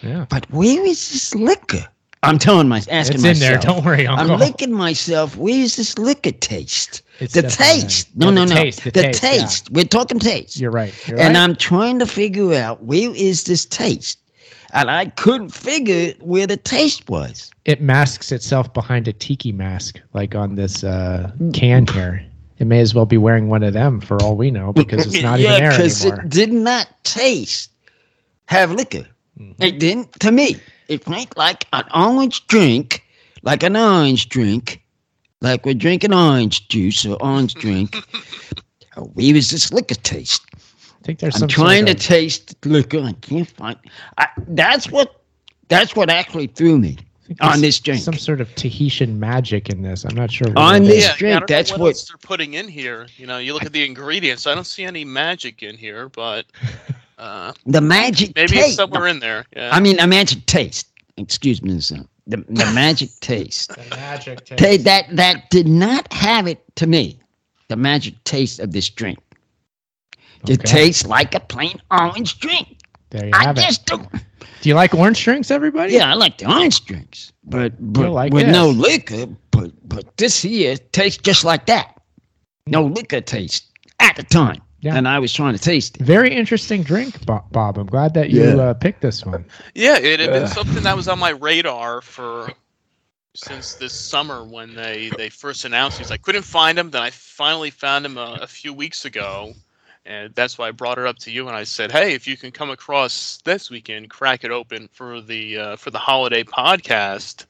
yeah. 0.03 0.27
But 0.31 0.49
where 0.51 0.85
is 0.87 1.11
this 1.11 1.35
liquor? 1.35 1.87
I'm 2.25 2.39
telling 2.39 2.69
my 2.69 2.81
asking 2.89 3.17
It's 3.17 3.25
in 3.25 3.39
there. 3.41 3.59
Don't 3.59 3.85
worry, 3.85 4.07
Uncle. 4.07 4.33
I'm 4.35 4.39
licking 4.39 4.73
myself. 4.73 5.37
Where 5.37 5.55
is 5.55 5.77
this 5.77 5.99
liquor 5.99 6.31
taste? 6.31 7.03
It's 7.19 7.35
the 7.35 7.43
taste. 7.43 8.09
No, 8.17 8.29
Yeah, 8.29 8.35
no, 8.35 8.45
the 8.47 8.55
no. 8.55 8.61
taste, 8.63 8.85
the 8.85 8.91
the 8.93 9.11
taste, 9.13 9.69
yeah. 9.71 9.77
We're 9.77 9.85
talking 9.87 10.19
taste. 10.21 10.59
You're 10.61 10.71
right. 10.71 10.95
You're 11.09 11.19
and 11.19 11.35
right. 11.35 11.43
I'm 11.43 11.57
trying 11.57 11.99
to 11.99 12.07
figure 12.07 12.55
out 12.55 12.83
where 12.85 13.11
is 13.15 13.45
this 13.45 13.65
taste. 13.67 14.19
And 14.73 14.91
I 14.91 15.07
couldn't 15.07 15.51
figure 15.51 16.15
where 16.21 16.47
the 16.47 16.57
taste 16.57 17.09
was. 17.11 17.51
it 17.67 17.81
masks 17.83 18.33
itself 18.33 18.73
behind 18.73 19.07
a 19.09 19.13
tiki 19.13 19.53
mask, 19.53 20.01
like 20.15 20.35
on 20.35 20.55
this 20.55 20.83
uh, 20.85 21.31
can 21.53 21.87
here. 21.93 22.25
It 22.59 22.67
may 22.67 22.81
as 22.81 22.95
well 22.95 23.05
be 23.07 23.19
wearing 23.19 23.49
one 23.49 23.63
of 23.65 23.73
them 23.73 24.01
for 24.01 24.17
all 24.23 24.37
we 24.37 24.51
know, 24.51 24.73
because 24.73 25.07
it's 25.07 25.23
not 25.23 25.41
yeah, 25.41 25.51
even 25.57 25.61
there 25.63 25.71
because 25.73 26.05
anymore. 26.07 26.25
it 26.25 26.29
did 26.31 26.53
not 26.53 26.87
taste 27.05 27.71
have 28.47 28.71
liquor. 28.73 29.07
Mhm. 29.41 29.55
It 29.59 29.79
didn't 29.81 30.13
to 30.21 30.31
me. 30.33 30.57
It 30.93 31.07
went 31.07 31.37
like 31.39 31.67
an 31.73 31.85
orange 31.95 32.47
drink, 32.49 33.03
like 33.43 33.63
an 33.63 33.77
orange 33.77 34.29
drink, 34.29 34.83
like 35.41 35.65
we're 35.65 35.75
drinking 35.75 36.13
orange 36.13 36.69
juice 36.69 37.07
or 37.07 37.17
orange 37.23 37.55
drink. 37.55 37.97
Oh, 38.95 39.05
Where 39.15 39.35
is 39.35 39.49
this 39.51 39.73
liquor 39.73 39.95
taste? 39.95 40.43
I 40.55 40.59
think 41.03 41.19
there's 41.21 41.37
I'm 41.37 41.41
some 41.41 41.49
trying 41.49 41.87
sort 41.87 41.97
to 41.99 42.05
of- 42.05 42.09
taste 42.19 42.67
liquor. 42.67 42.99
I 43.01 43.13
can't 43.23 43.49
find. 43.49 43.79
I, 44.19 44.29
that's 44.49 44.91
what. 44.91 45.23
That's 45.69 45.97
what 45.97 46.11
actually 46.11 46.49
threw 46.49 46.77
me. 46.79 46.99
On 47.41 47.63
this 47.63 47.81
drink. 47.81 48.03
Some 48.03 48.19
sort 48.19 48.43
of 48.43 48.55
Tahitian 48.55 49.19
magic 49.19 49.71
in 49.71 49.81
this. 49.81 50.05
I'm 50.05 50.15
not 50.15 50.31
sure. 50.31 50.49
what 50.49 50.59
On 50.59 50.83
it 50.83 50.87
this 50.89 51.05
yeah, 51.09 51.17
drink, 51.17 51.37
I 51.37 51.39
don't 51.39 51.49
know 51.51 51.57
that's 51.57 51.71
what, 51.71 51.81
what- 51.81 52.05
they're 52.07 52.19
putting 52.19 52.53
in 52.53 52.69
here. 52.69 53.07
You 53.17 53.27
know, 53.27 53.39
you 53.39 53.55
look 53.55 53.65
at 53.65 53.73
the 53.73 53.83
ingredients. 53.83 54.47
I 54.47 54.55
don't 54.55 54.67
see 54.67 54.85
any 54.85 55.07
magic 55.07 55.63
in 55.63 55.79
here, 55.79 56.11
but 56.11 56.45
uh, 57.23 57.53
The 57.67 57.81
magic 57.81 58.35
maybe 58.37 58.49
taste. 58.49 58.67
it's 58.67 58.77
somewhere 58.77 59.07
in 59.09 59.21
there. 59.21 59.45
Yeah. 59.57 59.71
I 59.73 59.81
mean, 59.81 59.99
a 60.01 60.07
magic 60.07 60.47
taste. 60.47 60.89
Excuse 61.17 61.63
me, 61.63 61.81
sir. 61.81 62.05
The, 62.27 62.39
the 62.49 62.71
magic 62.75 63.11
taste. 63.21 63.69
The 63.75 63.97
magic 63.97 64.45
taste. 64.45 64.59
Ta- 64.63 64.83
that 64.91 65.17
that 65.17 65.51
did 65.51 65.69
not 65.69 66.13
have 66.13 66.47
it 66.47 66.61
to 66.77 66.87
me. 66.87 67.19
The 67.69 67.77
magic 67.77 68.15
taste 68.25 68.61
of 68.61 68.73
this 68.73 68.89
drink. 68.91 69.19
It 70.49 70.61
Okay. 70.61 70.73
tastes 70.85 71.07
like 71.07 71.35
a 71.35 71.41
plain 71.41 71.81
orange 71.91 72.39
drink. 72.39 72.79
There 73.11 73.27
you 73.27 73.31
I 73.35 73.45
have 73.45 73.59
it. 73.59 73.79
don't. 73.87 74.11
Do 74.11 74.69
you 74.69 74.75
like 74.75 74.95
orange 74.95 75.23
drinks, 75.23 75.51
everybody? 75.51 75.93
Yeah, 75.95 76.11
I 76.11 76.15
like 76.15 76.39
the 76.39 76.51
orange 76.51 76.85
drinks, 76.85 77.33
but 77.45 77.73
but 77.93 78.11
like 78.11 78.33
with 78.33 78.49
no 78.49 78.71
liquor. 78.71 79.27
But 79.51 79.71
but 79.89 80.17
this 80.17 80.41
here 80.43 80.77
tastes 80.93 81.21
just 81.23 81.45
like 81.45 81.67
that. 81.67 82.01
No 82.67 82.85
liquor 82.85 83.21
taste 83.21 83.65
at 84.01 84.17
the 84.17 84.23
time, 84.23 84.61
Yeah. 84.83 84.97
and 84.97 85.07
I 85.09 85.19
was 85.21 85.33
trying 85.33 85.55
to 85.55 85.61
taste 85.61 85.97
it. 85.97 86.03
Very 86.03 86.35
interesting 86.35 86.83
drink, 86.83 87.25
Bob. 87.25 87.79
I'm 87.79 87.87
glad 87.87 88.15
that 88.15 88.31
you 88.31 88.43
Yeah. 88.45 88.57
uh, 88.57 88.75
picked 88.75 89.01
this 89.01 89.25
one. 89.25 89.45
Yeah, 89.75 89.97
it 89.97 90.19
had 90.21 90.31
been 90.31 90.43
Yeah. 90.43 90.49
something 90.49 90.83
that 90.83 90.97
was 90.97 91.07
on 91.09 91.19
my 91.21 91.31
radar 91.31 92.01
for 92.03 92.53
since 93.35 93.75
this 93.75 93.93
summer 93.95 94.45
when 94.45 94.75
they 94.75 95.11
they 95.17 95.29
first 95.31 95.65
announced 95.65 95.99
these. 95.99 96.11
I 96.11 96.17
couldn't 96.19 96.43
find 96.43 96.77
them. 96.77 96.91
Then 96.91 97.03
I 97.03 97.11
finally 97.11 97.71
found 97.71 98.05
them 98.05 98.19
a, 98.19 98.41
a 98.43 98.47
few 98.47 98.75
weeks 98.75 99.05
ago, 99.05 99.55
and 100.05 100.35
that's 100.35 100.59
why 100.59 100.69
I 100.69 100.73
brought 100.73 100.99
it 100.99 101.07
up 101.07 101.19
to 101.21 101.31
you. 101.31 101.47
And 101.49 101.57
I 101.57 101.63
said, 101.65 101.93
"Hey, 101.93 102.15
if 102.15 102.27
you 102.27 102.37
can 102.37 102.51
come 102.51 102.71
across 102.71 103.39
this 103.45 103.71
weekend, 103.71 104.11
crack 104.11 104.43
it 104.45 104.51
open 104.51 104.89
for 104.93 105.21
the 105.21 105.59
uh, 105.59 105.77
for 105.77 105.91
the 105.91 105.99
holiday 105.99 106.43
podcast." 106.43 107.47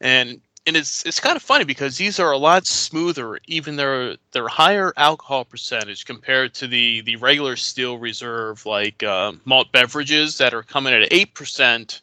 And 0.00 0.40
and 0.66 0.76
it's 0.76 1.04
it's 1.04 1.20
kind 1.20 1.36
of 1.36 1.42
funny 1.42 1.64
because 1.64 1.96
these 1.96 2.20
are 2.20 2.32
a 2.32 2.38
lot 2.38 2.66
smoother, 2.66 3.38
even 3.46 3.76
their 3.76 4.16
their 4.32 4.48
higher 4.48 4.92
alcohol 4.96 5.44
percentage 5.44 6.04
compared 6.04 6.54
to 6.54 6.66
the 6.66 7.00
the 7.02 7.16
regular 7.16 7.56
Steel 7.56 7.98
Reserve 7.98 8.64
like 8.64 9.02
uh, 9.02 9.32
malt 9.44 9.72
beverages 9.72 10.38
that 10.38 10.54
are 10.54 10.62
coming 10.62 10.94
at 10.94 11.12
eight 11.12 11.34
percent, 11.34 12.00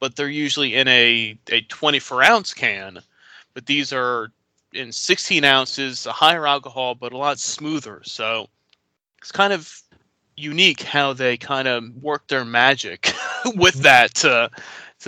but 0.00 0.16
they're 0.16 0.28
usually 0.28 0.74
in 0.74 0.88
a 0.88 1.38
a 1.50 1.60
twenty 1.62 1.98
four 1.98 2.22
ounce 2.22 2.54
can. 2.54 3.00
But 3.54 3.66
these 3.66 3.92
are 3.92 4.32
in 4.72 4.90
sixteen 4.92 5.44
ounces, 5.44 6.06
a 6.06 6.12
higher 6.12 6.46
alcohol, 6.46 6.94
but 6.94 7.12
a 7.12 7.18
lot 7.18 7.38
smoother. 7.38 8.00
So 8.04 8.48
it's 9.20 9.32
kind 9.32 9.52
of 9.52 9.82
unique 10.36 10.82
how 10.82 11.12
they 11.12 11.36
kind 11.36 11.68
of 11.68 11.84
work 12.00 12.26
their 12.28 12.44
magic 12.44 13.12
with 13.56 13.74
that 13.82 14.14
to, 14.14 14.48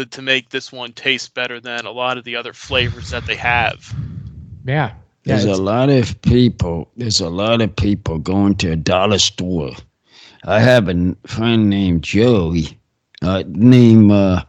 to 0.04 0.06
to 0.10 0.22
make 0.22 0.50
this 0.50 0.72
one 0.72 0.92
taste 0.92 1.34
better 1.34 1.60
than 1.60 1.86
a 1.86 1.90
lot 1.90 2.18
of 2.18 2.24
the 2.24 2.36
other 2.36 2.52
flavors 2.52 3.10
that 3.10 3.26
they 3.26 3.36
have. 3.36 3.94
Yeah. 4.64 4.92
Yeah. 5.24 5.36
There's 5.36 5.44
a 5.44 5.62
lot 5.62 5.90
of 5.90 6.20
people. 6.22 6.90
There's 6.96 7.20
a 7.20 7.28
lot 7.28 7.60
of 7.60 7.74
people 7.76 8.18
going 8.18 8.54
to 8.56 8.72
a 8.72 8.76
dollar 8.76 9.18
store. 9.18 9.72
I 10.46 10.60
have 10.60 10.88
a 10.88 11.14
friend 11.26 11.68
named 11.68 12.02
Joey. 12.02 12.78
Uh, 13.22 13.42
name 13.48 14.10
uh, 14.10 14.42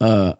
uh, 0.00 0.34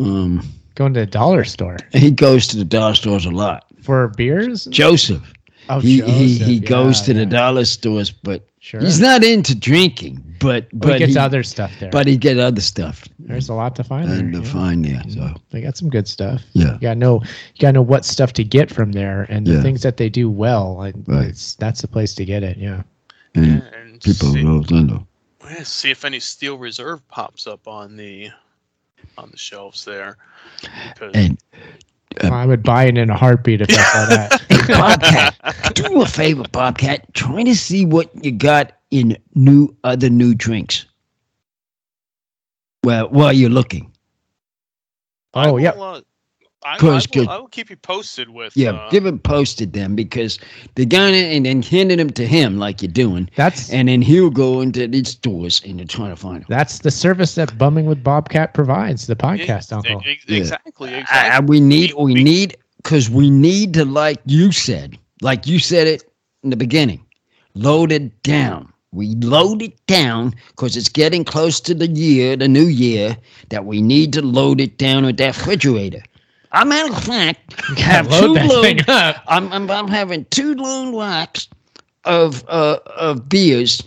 um. 0.00 0.42
going 0.74 0.94
to 0.94 1.00
the 1.00 1.06
dollar 1.06 1.44
store 1.44 1.76
He 1.92 2.10
goes 2.10 2.46
to 2.48 2.56
the 2.56 2.64
dollar 2.64 2.94
stores 2.94 3.26
a 3.26 3.30
lot. 3.30 3.66
for 3.82 4.08
beers. 4.08 4.64
Joseph. 4.66 5.22
Oh, 5.68 5.80
he 5.80 6.00
he, 6.00 6.38
Joseph, 6.38 6.46
he 6.46 6.60
goes 6.60 7.00
yeah, 7.00 7.06
to 7.06 7.14
the 7.14 7.26
dollar 7.26 7.64
stores, 7.64 8.10
but 8.10 8.46
Sure. 8.60 8.80
he's 8.80 8.98
not 9.00 9.22
into 9.22 9.54
drinking. 9.54 10.22
But 10.40 10.68
But 10.72 10.80
but 10.80 10.92
he 10.94 10.98
gets 11.00 11.12
he, 11.12 11.18
other 11.18 11.42
stuff 11.42 11.72
there. 11.78 11.90
but 11.90 12.06
he 12.06 12.16
get 12.16 12.38
other 12.38 12.60
stuff 12.62 13.04
There's 13.26 13.48
a 13.48 13.54
lot 13.54 13.74
to 13.76 13.84
find 13.84 14.08
there. 14.08 14.18
and 14.20 14.32
to 14.32 14.38
yeah. 14.40 14.52
find 14.52 14.86
yeah. 14.86 15.02
So 15.08 15.34
They 15.50 15.60
got 15.60 15.76
some 15.76 15.90
good 15.90 16.06
stuff. 16.08 16.42
yeah, 16.52 16.74
You 16.74 16.78
gotta 16.80 16.98
know 16.98 17.22
you 17.22 17.60
gotta 17.60 17.72
know 17.74 17.82
what 17.82 18.04
stuff 18.04 18.32
to 18.34 18.44
get 18.44 18.70
from 18.70 18.92
there 18.92 19.26
and 19.28 19.46
the 19.46 19.54
Yeah. 19.54 19.62
things 19.62 19.82
that 19.82 19.96
they 19.96 20.08
do 20.08 20.30
well. 20.30 20.80
And 20.82 21.04
Right. 21.06 21.28
it's 21.28 21.54
that's 21.56 21.80
the 21.82 21.88
place 21.88 22.14
to 22.14 22.24
get 22.24 22.42
it. 22.42 22.56
Yeah. 22.58 22.82
and 23.34 23.46
Yeah, 23.46 23.78
and 23.80 24.00
people 24.00 24.32
see, 24.32 24.44
roll 24.44 24.60
into. 24.74 25.06
yeah, 25.44 25.62
see 25.64 25.90
if 25.90 26.04
any 26.04 26.20
Steel 26.20 26.56
Reserve 26.58 27.06
pops 27.08 27.46
up 27.46 27.66
on 27.68 27.96
the 27.96 28.30
on 29.18 29.30
the 29.30 29.36
shelves 29.38 29.84
there. 29.84 30.16
Because 30.94 31.12
And 31.14 31.38
Uh, 32.22 32.28
I 32.28 32.46
would 32.46 32.62
buy 32.62 32.84
it 32.84 32.96
in 32.96 33.10
a 33.10 33.16
heartbeat 33.16 33.60
if 33.60 33.68
I 33.70 33.74
saw 33.74 34.06
that. 34.06 34.40
Hey, 34.48 34.72
Bobcat, 34.72 35.74
do 35.74 35.82
me 35.90 36.02
a 36.02 36.06
favor, 36.06 36.44
Bobcat. 36.50 37.12
Trying 37.14 37.44
to 37.46 37.54
see 37.54 37.84
what 37.84 38.08
you 38.24 38.32
got 38.32 38.72
in 38.90 39.16
new 39.34 39.74
other 39.84 40.08
new 40.08 40.34
drinks. 40.34 40.86
Well, 42.86 43.08
while 43.08 43.32
you're 43.32 43.50
looking, 43.50 43.90
I 45.34 45.48
Oh, 45.50 45.56
yeah. 45.56 45.70
uh, 45.70 46.00
I, 46.64 46.74
I, 46.74 46.78
Cause- 46.78 47.06
will, 47.14 47.28
I 47.28 47.36
will 47.38 47.48
keep 47.48 47.68
you 47.68 47.76
posted 47.76 48.28
with. 48.30 48.56
yeah, 48.56 48.70
uh, 48.70 48.90
give 48.90 49.06
it 49.06 49.24
posted 49.24 49.72
them 49.72 49.96
because 49.96 50.38
they're 50.76 50.86
going 50.86 51.14
and 51.14 51.46
then 51.46 51.62
handing 51.62 51.98
them 51.98 52.10
to 52.10 52.24
him 52.26 52.58
like 52.58 52.82
you're 52.82 52.90
doing, 52.92 53.28
That's 53.34 53.70
and 53.70 53.88
then 53.88 54.02
he'll 54.02 54.30
go 54.30 54.60
into 54.60 54.86
these 54.86 55.08
stores 55.10 55.60
and 55.66 55.78
they're 55.80 55.86
trying 55.86 56.10
to 56.10 56.16
find 56.16 56.42
them. 56.42 56.46
that's 56.48 56.78
the 56.78 56.90
service 56.92 57.34
that 57.34 57.58
Bumming 57.58 57.86
with 57.86 58.04
Bobcat 58.04 58.54
provides, 58.54 59.06
the 59.08 59.16
podcast, 59.16 59.70
yeah, 59.72 59.76
Uncle. 59.78 60.02
ex- 60.06 60.24
Yeah. 60.28 60.38
Exactly. 60.38 60.94
I, 60.94 60.98
Exactly. 61.00 61.30
I- 61.36 61.40
we 61.40 61.58
need, 61.60 61.92
we 61.94 62.14
We- 62.14 62.22
need, 62.22 62.56
because 62.78 63.10
we 63.10 63.30
need 63.30 63.74
to, 63.74 63.84
like 63.84 64.20
you 64.26 64.52
said, 64.52 64.96
like 65.22 65.46
you 65.46 65.58
said 65.58 65.88
it 65.88 66.04
in 66.44 66.50
the 66.50 66.56
beginning, 66.56 67.04
load 67.54 67.90
it 67.90 68.22
down. 68.22 68.72
We 68.96 69.14
load 69.16 69.60
it 69.60 69.86
down 69.86 70.34
because 70.48 70.76
it's 70.76 70.88
getting 70.88 71.22
close 71.22 71.60
to 71.60 71.74
the 71.74 71.86
year, 71.86 72.34
the 72.34 72.48
new 72.48 72.64
year, 72.64 73.16
that 73.50 73.66
we 73.66 73.82
need 73.82 74.12
to 74.14 74.22
load 74.22 74.60
it 74.60 74.78
down 74.78 75.04
with 75.04 75.18
that 75.18 75.36
refrigerator. 75.36 76.02
I 76.52 76.64
matter 76.64 76.92
of 76.92 77.04
fact, 77.04 77.60
have 77.78 78.08
two 78.08 78.32
load, 78.32 78.84
I'm, 78.88 79.52
I'm 79.52 79.70
I'm 79.70 79.88
having 79.88 80.24
two 80.26 80.54
load 80.54 80.98
racks 80.98 81.48
of 82.04 82.42
uh 82.48 82.78
of 82.96 83.28
beers 83.28 83.82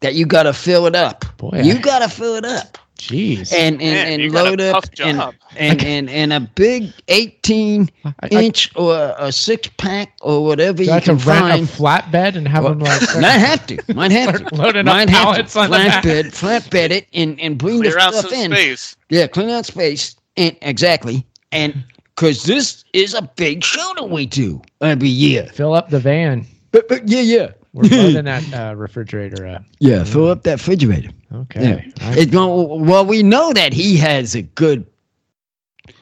that 0.00 0.14
you 0.14 0.26
got 0.26 0.44
to 0.44 0.52
fill 0.52 0.86
it 0.86 0.94
up. 0.94 1.24
Boy, 1.38 1.62
you 1.64 1.80
got 1.80 1.98
to 1.98 2.08
fill 2.08 2.36
it 2.36 2.44
up 2.44 2.78
Jeez. 3.08 3.52
and 3.52 3.80
and, 3.80 3.92
Man, 3.94 4.06
and 4.12 4.22
you 4.22 4.30
got 4.30 4.46
a 4.46 4.50
load 4.50 4.60
up 4.60 4.84
and, 5.02 5.20
and, 5.56 5.82
and 5.84 6.10
and 6.10 6.32
a 6.32 6.40
big 6.40 6.92
18 7.08 7.90
I- 8.04 8.14
I- 8.22 8.28
inch 8.28 8.70
or 8.76 9.14
a 9.18 9.30
six 9.32 9.68
pack 9.78 10.14
or 10.22 10.44
whatever 10.44 10.78
Do 10.78 10.84
you 10.84 10.90
I 10.90 10.94
have 10.94 11.04
to 11.04 11.16
can 11.16 11.18
rent 11.26 11.40
find. 11.40 11.64
a 11.64 11.66
flatbed 11.72 12.36
and 12.36 12.46
have 12.48 12.64
Well, 12.64 12.74
them 12.74 12.80
like 12.80 13.00
might 13.20 13.30
have 13.32 13.66
to. 13.66 13.94
Might 13.94 14.12
have 14.12 14.46
to. 14.48 14.54
loading 14.54 14.80
up 14.88 14.94
Might 14.94 15.10
have 15.10 15.22
pallets 15.24 15.52
to. 15.54 15.60
on 15.60 15.70
the. 15.70 15.76
Flatbed, 15.76 16.24
flatbed 16.70 16.90
it 16.90 17.06
and, 17.12 17.38
and 17.40 17.58
bring 17.58 17.80
Clear 17.80 17.92
the 17.92 17.98
out 17.98 18.14
stuff 18.14 18.30
some 18.30 18.38
in. 18.40 18.50
space. 18.52 18.96
Yeah, 19.10 19.26
clean 19.26 19.50
out 19.50 19.66
space. 19.66 20.16
And 20.36 20.56
exactly. 20.62 21.26
And 21.50 21.84
because 22.14 22.44
this 22.44 22.84
is 22.92 23.14
a 23.14 23.22
big 23.36 23.64
show 23.64 23.92
that 23.96 24.08
we 24.10 24.26
do 24.26 24.62
every 24.80 25.08
year. 25.08 25.46
fill 25.52 25.74
up 25.74 25.90
the 25.90 25.98
van. 26.00 26.46
But, 26.70 26.88
but 26.88 27.06
yeah, 27.08 27.20
yeah. 27.20 27.50
We're 27.74 27.84
loading 27.84 28.24
that 28.26 28.52
uh, 28.54 28.74
refrigerator 28.76 29.46
up. 29.46 29.62
Yeah, 29.78 30.04
fill 30.04 30.28
up 30.28 30.42
that 30.42 30.52
refrigerator. 30.58 31.08
Okay. 31.34 31.90
Yeah. 31.98 32.06
I- 32.08 32.18
It, 32.18 32.34
well, 32.34 32.78
well, 32.78 33.06
we 33.06 33.22
know 33.22 33.52
that 33.52 33.72
he 33.72 33.96
has 33.98 34.34
a 34.34 34.42
good 34.42 34.86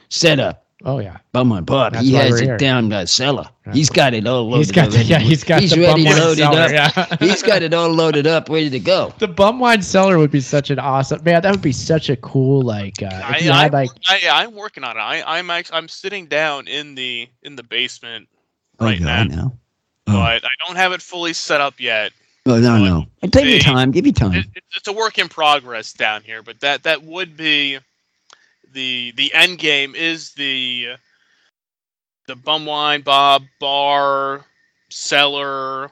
setup. 0.09 0.65
oh 0.83 0.99
yeah. 0.99 1.17
Bummer 1.31 1.61
Bob, 1.61 1.93
That's 1.93 2.05
he 2.05 2.13
has 2.15 2.31
we're 2.31 2.37
it 2.37 2.43
here. 2.43 2.57
down 2.57 2.89
the 2.89 3.05
cellar. 3.05 3.47
That's 3.65 3.77
He's 3.77 3.89
got 3.89 4.13
it 4.13 4.27
all 4.27 4.43
loaded 4.49 4.57
He's 4.57 4.71
got 4.71 4.89
the, 4.89 4.95
already. 4.97 5.09
yeah, 5.09 5.19
he's 5.19 5.43
got 5.43 5.61
he's 5.61 5.71
the 5.71 5.79
ready 5.81 6.03
bum 6.03 6.11
wine 6.13 6.19
loaded 6.19 6.37
cellar, 6.37 6.61
up. 6.61 6.71
Yeah. 6.71 7.17
he's 7.19 7.43
got 7.43 7.61
it 7.61 7.73
all 7.73 7.89
loaded 7.89 8.27
up, 8.27 8.49
ready 8.49 8.69
to 8.71 8.79
go. 8.79 9.13
the 9.19 9.27
bum 9.27 9.59
wine 9.59 9.81
cellar 9.81 10.17
would 10.17 10.31
be 10.31 10.41
such 10.41 10.69
an 10.69 10.79
awesome 10.79 11.23
man. 11.23 11.41
That 11.43 11.51
would 11.51 11.61
be 11.61 11.71
such 11.71 12.09
a 12.09 12.17
cool 12.17 12.61
like. 12.63 13.01
Uh, 13.01 13.05
I, 13.05 13.37
if 13.37 13.45
you 13.45 13.51
I, 13.51 13.63
had, 13.63 13.73
like 13.73 13.89
I, 14.07 14.27
I'm 14.31 14.53
working 14.55 14.83
on 14.83 14.97
it. 14.97 14.99
I, 14.99 15.23
I'm 15.37 15.49
actually, 15.49 15.77
I'm 15.77 15.87
sitting 15.87 16.25
down 16.25 16.67
in 16.67 16.95
the 16.95 17.29
in 17.43 17.55
the 17.55 17.63
basement 17.63 18.27
right 18.79 18.99
oh, 18.99 19.03
now, 19.05 19.19
I 19.21 19.23
know. 19.25 19.57
Oh. 20.07 20.13
but 20.13 20.43
I 20.43 20.49
don't 20.65 20.75
have 20.75 20.91
it 20.91 21.01
fully 21.01 21.33
set 21.33 21.61
up 21.61 21.79
yet. 21.79 22.11
Oh, 22.47 22.59
no, 22.59 22.77
no. 22.83 23.05
Take 23.29 23.45
your 23.45 23.59
time. 23.59 23.91
Give 23.91 24.05
you 24.05 24.13
time. 24.13 24.33
It, 24.33 24.45
it, 24.55 24.63
it's 24.75 24.87
a 24.87 24.93
work 24.93 25.19
in 25.19 25.29
progress 25.29 25.93
down 25.93 26.23
here, 26.23 26.41
but 26.41 26.59
that 26.61 26.83
that 26.83 27.03
would 27.03 27.37
be 27.37 27.77
the 28.73 29.11
the 29.15 29.33
end 29.33 29.59
game 29.59 29.93
is 29.95 30.31
the 30.33 30.89
the 32.27 32.35
bum 32.35 32.65
wine 32.65 33.01
bob 33.01 33.43
bar 33.59 34.45
cellar 34.89 35.91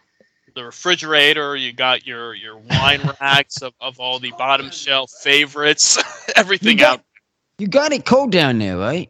the 0.56 0.64
refrigerator 0.64 1.56
you 1.56 1.72
got 1.74 2.06
your 2.08 2.34
your 2.34 2.58
wine 2.58 3.02
racks 3.22 3.62
of, 3.62 3.74
of 3.82 4.00
all 4.00 4.20
the 4.20 4.32
bottom 4.38 4.72
shelf 4.72 5.12
favorites 5.22 5.98
everything 6.36 6.70
You 6.72 6.78
got- 6.78 7.00
out 7.00 7.06
You 7.60 7.68
got 7.68 7.92
it 7.92 8.06
cold 8.06 8.32
down 8.32 8.60
there, 8.60 8.78
right? 8.78 9.10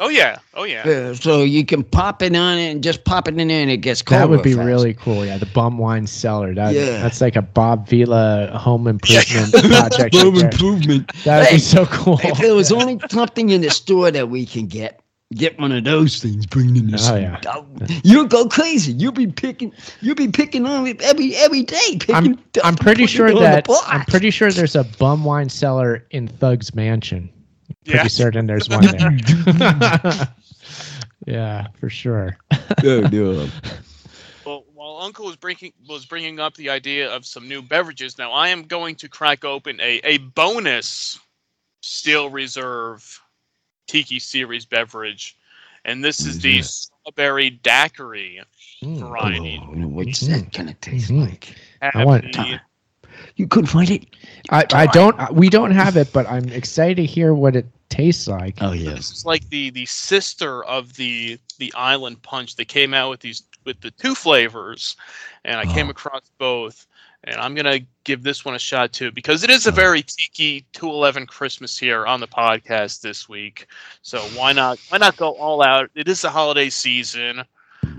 Oh 0.00 0.08
yeah 0.08 0.38
oh 0.54 0.64
yeah 0.64 0.82
Uh, 0.82 1.14
so 1.14 1.44
you 1.44 1.64
can 1.64 1.84
pop 1.84 2.20
it 2.20 2.34
on 2.34 2.58
it 2.58 2.70
and 2.72 2.82
just 2.82 3.04
pop 3.04 3.28
it 3.28 3.38
in 3.38 3.46
there 3.48 3.60
and 3.62 3.70
it 3.70 3.76
gets 3.76 4.02
cold. 4.02 4.20
that 4.20 4.28
would 4.28 4.42
be 4.42 4.54
fast. 4.54 4.66
really 4.66 4.92
cool. 4.94 5.24
Yeah, 5.24 5.38
the 5.38 5.46
bum 5.46 5.78
wine 5.78 6.06
cellar. 6.08 6.52
That, 6.52 6.74
Yeah. 6.74 7.00
That's 7.00 7.20
like 7.20 7.36
a 7.36 7.42
Bob 7.42 7.86
Vila 7.88 8.50
home 8.58 8.88
improvement 8.88 9.52
project. 9.70 10.16
Home 10.16 10.34
right 10.34 10.44
improvement. 10.52 11.12
That 11.24 11.38
would 11.40 11.48
Hey, 11.48 11.56
be 11.56 11.60
so 11.60 11.86
cool. 11.86 12.18
If 12.24 12.38
there 12.38 12.54
was 12.56 12.72
only 12.78 12.98
something 13.08 13.50
in 13.50 13.60
the 13.60 13.70
store 13.70 14.10
that 14.10 14.28
we 14.30 14.44
can 14.46 14.66
get, 14.66 15.00
get 15.32 15.56
one 15.60 15.70
of 15.70 15.84
those 15.84 16.20
things. 16.20 16.44
Bring 16.46 16.74
it 16.74 16.80
in 16.80 16.86
the 16.90 16.94
Oh, 16.94 16.96
store. 16.98 17.18
yeah. 17.18 17.40
Oh, 17.46 17.64
You'll 18.02 18.26
go 18.26 18.48
crazy. 18.48 18.92
You'll 18.94 19.12
be 19.12 19.28
picking. 19.28 19.72
You'll 20.00 20.16
be 20.16 20.26
picking 20.28 20.66
on 20.66 20.88
it 20.88 21.00
every 21.02 21.36
every 21.36 21.62
day. 21.62 21.98
Picking 22.00 22.14
I'm 22.16 22.38
I'm 22.64 22.74
pretty 22.74 23.06
sure 23.06 23.32
that. 23.32 23.68
I'm 23.86 24.04
pretty 24.06 24.30
sure 24.30 24.50
there's 24.50 24.74
a 24.74 24.82
bum 24.98 25.24
wine 25.24 25.48
cellar 25.50 26.04
in 26.10 26.26
Thugz 26.26 26.74
Mansion. 26.74 27.30
Pretty 27.84 27.98
Yeah. 27.98 28.06
certain 28.08 28.46
there's 28.46 28.68
one 28.68 28.84
there. 28.86 29.16
yeah, 31.26 31.68
for 31.80 31.88
sure. 31.90 32.36
Yeah, 32.82 33.08
yeah. 33.10 33.46
Well, 34.44 34.64
while 34.74 34.98
Uncle 35.00 35.26
was 35.26 35.36
bringing 35.36 35.72
was 35.88 36.04
bringing 36.04 36.38
up 36.40 36.54
the 36.54 36.70
idea 36.70 37.10
of 37.10 37.24
some 37.26 37.48
new 37.48 37.62
beverages, 37.62 38.18
now 38.18 38.32
I 38.32 38.48
am 38.48 38.64
going 38.64 38.94
to 38.96 39.08
crack 39.08 39.44
open 39.44 39.80
a 39.80 40.00
a 40.04 40.18
bonus 40.18 41.18
Steel 41.82 42.30
Reserve 42.30 43.20
Tiki 43.86 44.18
Series 44.18 44.64
beverage, 44.64 45.36
and 45.84 46.02
this 46.04 46.20
is 46.26 46.40
the 46.40 46.56
Yeah. 46.56 46.62
strawberry 46.62 47.50
daiquiri 47.50 48.40
Mm. 48.82 48.98
variety. 48.98 49.58
Oh, 49.62 49.86
what's 49.88 50.20
that 50.20 50.52
gonna 50.52 50.74
taste 50.74 51.10
Mhm. 51.10 51.20
like? 51.26 51.54
I 51.82 52.04
want- 52.04 52.32
the- 52.32 52.60
You 53.36 53.46
couldn't 53.48 53.66
find 53.66 53.90
it? 53.90 54.04
I, 54.50 54.64
I 54.72 54.86
don't. 54.86 55.32
We 55.32 55.48
don't 55.48 55.72
have 55.72 55.96
it, 55.96 56.12
but 56.12 56.26
I'm 56.28 56.48
excited 56.50 56.96
to 56.96 57.04
hear 57.04 57.34
what 57.34 57.56
it 57.56 57.66
tastes 57.88 58.26
like. 58.28 58.58
Oh 58.60 58.70
This 58.72 58.80
yes. 58.82 59.10
is 59.10 59.24
like 59.24 59.48
the 59.50 59.70
the 59.70 59.86
sister 59.86 60.64
of 60.64 60.94
the 60.94 61.38
the 61.58 61.72
Island 61.74 62.22
Punch. 62.22 62.56
They 62.56 62.64
came 62.64 62.94
out 62.94 63.10
with 63.10 63.20
these 63.20 63.42
with 63.64 63.80
the 63.80 63.90
two 63.90 64.14
flavors, 64.14 64.96
and 65.44 65.58
I 65.58 65.64
came 65.64 65.88
Oh. 65.88 65.90
across 65.90 66.22
both. 66.38 66.86
And 67.26 67.36
I'm 67.40 67.54
gonna 67.54 67.80
give 68.04 68.22
this 68.22 68.44
one 68.44 68.54
a 68.54 68.58
shot 68.58 68.92
too 68.92 69.10
because 69.10 69.42
it 69.42 69.50
is 69.50 69.66
a 69.66 69.70
Oh. 69.70 69.74
very 69.74 70.02
tiki 70.02 70.66
211 70.72 71.26
Christmas 71.26 71.76
here 71.78 72.06
on 72.06 72.20
the 72.20 72.28
podcast 72.28 73.00
this 73.00 73.28
week. 73.28 73.66
So 74.02 74.20
why 74.36 74.52
not 74.52 74.78
why 74.90 74.98
not 74.98 75.16
go 75.16 75.30
all 75.32 75.62
out? 75.62 75.90
It 75.94 76.06
is 76.08 76.20
the 76.20 76.30
holiday 76.30 76.68
season, 76.70 77.42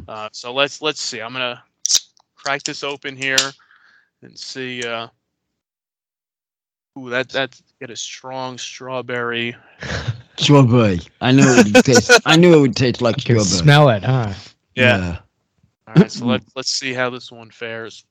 uh, 0.07 0.29
so 0.31 0.53
let's 0.53 0.81
let's 0.81 1.01
see. 1.01 1.19
I'm 1.21 1.33
gonna 1.33 1.61
crack 2.35 2.63
this 2.63 2.83
open 2.83 3.15
here 3.17 3.37
and 4.21 4.37
see. 4.37 4.83
Uh, 4.85 5.07
ooh, 6.97 7.09
that 7.09 7.29
that 7.29 7.59
get 7.79 7.89
a 7.89 7.95
strong 7.95 8.57
strawberry. 8.57 9.55
Strawberry. 10.37 10.99
I 11.21 11.31
knew 11.31 11.43
it 11.43 11.73
would 11.73 11.85
taste. 11.85 12.11
I 12.25 12.35
knew 12.35 12.53
it 12.55 12.59
would 12.59 12.75
taste 12.75 13.01
like 13.01 13.17
You 13.27 13.35
can 13.35 13.43
strawberry. 13.45 13.63
smell 13.63 13.89
it, 13.89 14.03
huh? 14.03 14.33
Yeah. 14.75 15.19
All 15.87 15.93
right, 15.95 16.11
so 16.11 16.25
let's 16.25 16.45
let's 16.57 16.69
see 16.69 16.91
how 16.93 17.09
this 17.09 17.31
one 17.31 17.51
fares. 17.51 18.03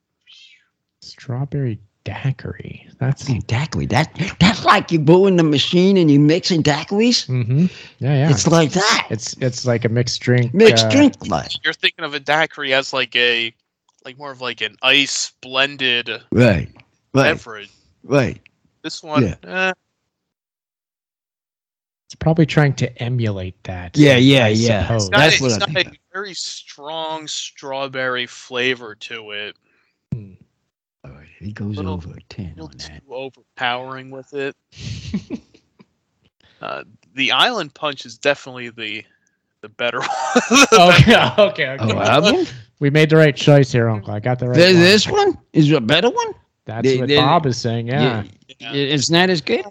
Strawberry 1.02 1.78
daiquiri. 2.04 2.88
That's. 2.98 3.24
Mm, 3.28 3.46
Daiquiri. 3.46 3.86
That 3.86 4.36
that's 4.40 4.64
like 4.64 4.90
you 4.90 4.98
go 4.98 5.26
in 5.26 5.36
the 5.36 5.42
machine 5.42 5.96
and 5.98 6.10
you 6.10 6.18
mixing 6.18 6.62
daiquiris. 6.62 7.26
hmm 7.26 7.66
Yeah, 7.98 8.14
yeah. 8.14 8.30
It's 8.30 8.46
like 8.46 8.70
that. 8.70 9.08
It's 9.10 9.34
it's 9.40 9.66
like 9.66 9.84
a 9.84 9.88
mixed 9.90 10.20
drink. 10.22 10.54
Mixed 10.54 10.86
uh, 10.86 10.90
drink 10.90 11.14
like. 11.28 11.50
You're 11.62 11.74
thinking 11.74 12.04
of 12.06 12.14
a 12.14 12.20
daiquiri 12.20 12.72
as 12.72 12.92
like 12.94 13.14
a 13.16 13.52
like 14.06 14.16
more 14.18 14.30
of 14.30 14.40
like 14.40 14.60
an 14.62 14.76
ice 14.82 15.32
blended 15.42 16.08
Right. 16.32 16.68
Right. 17.12 17.34
beverage. 17.34 17.70
Right. 18.02 18.40
This 18.84 19.02
one, 19.02 19.22
Yeah. 19.22 19.34
eh, 19.42 19.72
It's 22.06 22.14
probably 22.14 22.44
trying 22.46 22.74
to 22.74 23.02
emulate 23.02 23.60
that. 23.64 23.96
Yeah, 23.96 24.16
yeah, 24.18 24.44
I 24.44 24.48
yeah. 24.48 24.82
suppose. 24.82 25.02
it's 25.04 25.08
got, 25.10 25.18
That's 25.18 25.40
a, 25.40 25.42
what 25.42 25.52
it's 25.52 25.54
I 25.56 25.58
got 25.66 25.74
think 25.74 25.88
a 25.96 25.98
very 26.12 26.34
strong 26.34 27.26
strawberry 27.26 28.26
flavor 28.26 28.94
to 28.94 29.30
it. 29.32 29.56
All 30.14 31.10
right. 31.10 31.26
He 31.38 31.52
goes 31.52 31.76
Little- 31.76 31.94
over 31.94 32.14
ten 32.28 32.54
A 32.58 32.62
on 32.62 32.70
that. 32.72 33.02
too 33.06 33.14
overpowering 33.14 34.10
with 34.10 34.32
it. 34.34 34.54
uh, 36.60 36.84
the 37.14 37.32
Island 37.32 37.72
Punch 37.74 38.04
is 38.06 38.18
definitely 38.18 38.68
the 38.68 39.02
the 39.62 39.68
better 39.70 40.00
one. 40.00 40.66
okay, 40.72 41.16
okay, 41.38 41.68
okay. 41.70 41.78
Oh. 41.80 42.44
We 42.80 42.90
made 42.90 43.08
the 43.08 43.16
right 43.16 43.34
choice 43.34 43.72
here, 43.72 43.88
Uncle. 43.88 44.12
I 44.12 44.20
got 44.20 44.38
the 44.38 44.48
right. 44.48 44.54
Th- 44.56 44.74
one. 44.74 44.82
This 44.82 45.08
one 45.08 45.38
is 45.54 45.70
a 45.72 45.80
better 45.80 46.10
one. 46.10 46.34
That's 46.66 46.86
they- 46.86 46.98
what 46.98 47.08
they- 47.08 47.16
Bob 47.16 47.46
is 47.46 47.56
saying. 47.58 47.88
Yeah, 47.88 48.24
Yeah. 48.58 48.72
It- 48.72 48.90
It's 48.92 49.10
not 49.10 49.30
as 49.30 49.40
good. 49.40 49.64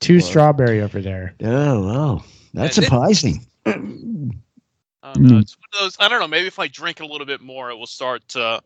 two 0.00 0.18
Well- 0.18 0.26
strawberry 0.26 0.80
over 0.82 1.00
there. 1.00 1.34
Oh, 1.42 1.86
wow. 1.86 2.24
That's 2.54 2.76
And 2.78 2.84
it- 2.84 2.88
surprising. 2.88 3.46
I 3.66 3.72
don't 3.72 4.42
Mm. 5.24 5.30
know. 5.30 5.38
It's 5.38 5.56
one 5.56 5.68
of 5.74 5.80
those. 5.80 5.96
I 6.00 6.08
don't 6.08 6.20
know. 6.20 6.28
Maybe 6.28 6.46
if 6.46 6.58
I 6.58 6.68
drink 6.68 7.00
a 7.00 7.06
little 7.06 7.26
bit 7.26 7.40
more, 7.40 7.70
it 7.70 7.76
will 7.76 7.86
start 7.86 8.26
to. 8.28 8.60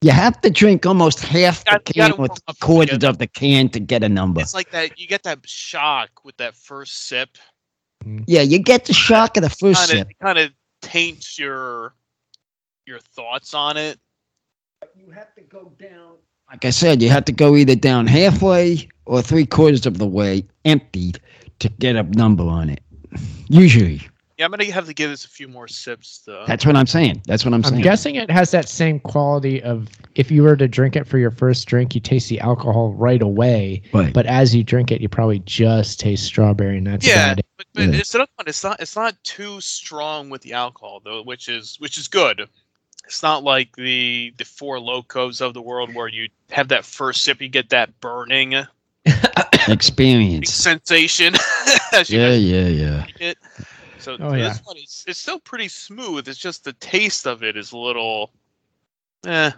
You 0.00 0.10
have 0.10 0.40
to 0.42 0.50
drink 0.50 0.84
almost 0.86 1.20
half 1.20 1.64
the 1.64 1.70
Gotta- 1.72 1.92
you 1.94 2.02
can 2.02 2.10
with 2.20 2.30
warm 2.30 2.38
up 2.48 2.58
quarters 2.60 3.04
of 3.04 3.18
the 3.18 3.26
can 3.26 3.68
to 3.70 3.80
get 3.80 4.02
a 4.02 4.08
number. 4.08 4.40
It's 4.40 4.52
like 4.54 4.70
that. 4.70 4.98
You 4.98 5.06
get 5.06 5.22
that 5.22 5.46
shock 5.48 6.24
with 6.24 6.36
that 6.38 6.54
first 6.56 7.06
sip. 7.06 7.38
Yeah, 8.26 8.42
you 8.42 8.58
get 8.58 8.84
the 8.84 8.92
shock 8.92 9.36
of 9.38 9.42
the 9.42 9.48
first 9.50 9.88
Kind 9.88 9.90
sip. 9.90 10.08
of, 10.10 10.18
kind 10.18 10.38
of 10.38 10.52
taints 10.82 11.38
your 11.38 11.94
your 12.86 12.98
thoughts 13.00 13.54
on 13.54 13.78
it. 13.78 13.98
You 14.94 15.10
have 15.10 15.34
to 15.36 15.40
go 15.40 15.72
down. 15.80 16.16
Like 16.50 16.64
I 16.64 16.70
said, 16.70 17.02
you 17.02 17.08
have 17.10 17.24
to 17.26 17.32
go 17.32 17.56
either 17.56 17.74
down 17.74 18.06
halfway 18.06 18.88
or 19.06 19.22
three 19.22 19.46
quarters 19.46 19.86
of 19.86 19.98
the 19.98 20.06
way 20.06 20.44
empty 20.64 21.12
to 21.58 21.68
get 21.68 21.96
a 21.96 22.02
number 22.02 22.44
on 22.44 22.70
it. 22.70 22.80
Usually. 23.48 24.00
Yeah, 24.38 24.46
I'm 24.46 24.50
gonna 24.50 24.64
have 24.72 24.86
to 24.86 24.94
give 24.94 25.10
this 25.10 25.24
a 25.24 25.28
few 25.28 25.46
more 25.46 25.68
sips. 25.68 26.22
Though. 26.26 26.44
That's 26.44 26.66
what 26.66 26.74
I'm 26.74 26.88
saying. 26.88 27.22
That's 27.26 27.44
what 27.44 27.54
I'm, 27.54 27.64
I'm 27.64 27.70
saying. 27.70 27.82
guessing 27.82 28.16
it 28.16 28.28
has 28.32 28.50
that 28.50 28.68
same 28.68 28.98
quality 28.98 29.62
of 29.62 29.88
if 30.16 30.28
you 30.32 30.42
were 30.42 30.56
to 30.56 30.66
drink 30.66 30.96
it 30.96 31.06
for 31.06 31.18
your 31.18 31.30
first 31.30 31.68
drink, 31.68 31.94
you 31.94 32.00
taste 32.00 32.28
the 32.28 32.40
alcohol 32.40 32.92
right 32.94 33.22
away. 33.22 33.82
Right. 33.92 34.12
But 34.12 34.26
as 34.26 34.52
you 34.52 34.64
drink 34.64 34.90
it, 34.90 35.00
you 35.00 35.08
probably 35.08 35.38
just 35.40 36.00
taste 36.00 36.24
strawberry, 36.24 36.78
and 36.78 36.86
that's 36.88 37.06
yeah, 37.06 37.36
but, 37.36 37.66
but 37.74 37.82
Yeah. 37.84 37.90
it's 37.94 38.12
not. 38.12 38.28
It's 38.44 38.64
not. 38.64 38.80
It's 38.80 38.96
not 38.96 39.14
too 39.22 39.60
strong 39.60 40.30
with 40.30 40.42
the 40.42 40.52
alcohol 40.54 41.00
though, 41.04 41.22
which 41.22 41.48
is 41.48 41.76
which 41.78 41.96
is 41.96 42.08
good. 42.08 42.48
It's 43.06 43.22
not 43.22 43.44
like 43.44 43.74
the 43.76 44.32
the 44.38 44.44
Four 44.44 44.78
Lokos 44.78 45.40
of 45.40 45.54
the 45.54 45.62
world 45.62 45.94
where 45.94 46.08
you 46.08 46.28
have 46.50 46.68
that 46.68 46.84
first 46.84 47.22
sip, 47.22 47.40
you 47.40 47.48
get 47.48 47.68
that 47.70 47.98
burning 48.00 48.54
Experience. 49.68 50.50
sensation. 50.54 51.34
as 51.92 52.08
Yeah, 52.10 52.32
yeah, 52.34 52.66
yeah. 52.68 53.06
it. 53.20 53.38
So 53.98 54.16
Oh, 54.20 54.32
this 54.32 54.38
yeah. 54.40 54.54
one 54.64 54.76
is 54.78 55.04
it's 55.06 55.18
still 55.18 55.38
pretty 55.40 55.68
smooth. 55.68 56.28
It's 56.28 56.38
just 56.38 56.64
the 56.64 56.72
taste 56.74 57.26
of 57.26 57.42
it 57.42 57.56
is 57.56 57.72
a 57.72 57.76
little. 57.78 58.30
Eh. 59.26 59.50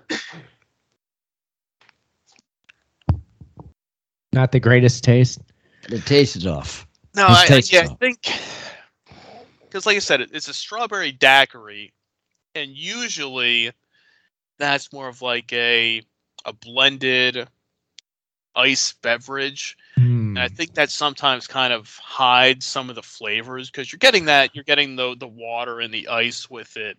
Not 4.32 4.52
the 4.52 4.60
greatest 4.60 5.02
taste. 5.02 5.40
The 5.88 6.00
taste 6.00 6.36
is 6.36 6.46
off. 6.46 6.86
No, 7.14 7.26
His 7.28 7.36
I, 7.36 7.42
I- 7.42 7.46
taste 7.46 7.72
yeah, 7.72 7.80
I 7.82 7.94
think 7.94 8.28
because, 9.64 9.86
like 9.86 9.96
I 9.96 10.00
said, 10.00 10.20
it, 10.20 10.30
it's 10.32 10.48
a 10.48 10.54
strawberry 10.54 11.12
daiquiri, 11.12 11.92
and 12.56 12.76
usually 12.76 13.70
that's 14.58 14.92
more 14.92 15.08
of 15.08 15.22
like 15.22 15.52
a 15.52 16.02
a 16.44 16.52
blended 16.52 17.48
ice 18.54 18.94
beverage. 19.02 19.76
Hmm. 19.96 20.36
And 20.36 20.38
I 20.38 20.48
think 20.48 20.74
that 20.74 20.90
sometimes 20.90 21.46
kind 21.46 21.72
of 21.72 21.94
hides 22.02 22.66
some 22.66 22.88
of 22.88 22.96
the 22.96 23.02
flavors 23.02 23.70
because 23.70 23.92
you're 23.92 23.98
getting 23.98 24.26
that 24.26 24.54
you're 24.54 24.64
getting 24.64 24.96
the 24.96 25.14
the 25.16 25.28
water 25.28 25.80
and 25.80 25.92
the 25.92 26.08
ice 26.08 26.50
with 26.50 26.76
it. 26.76 26.98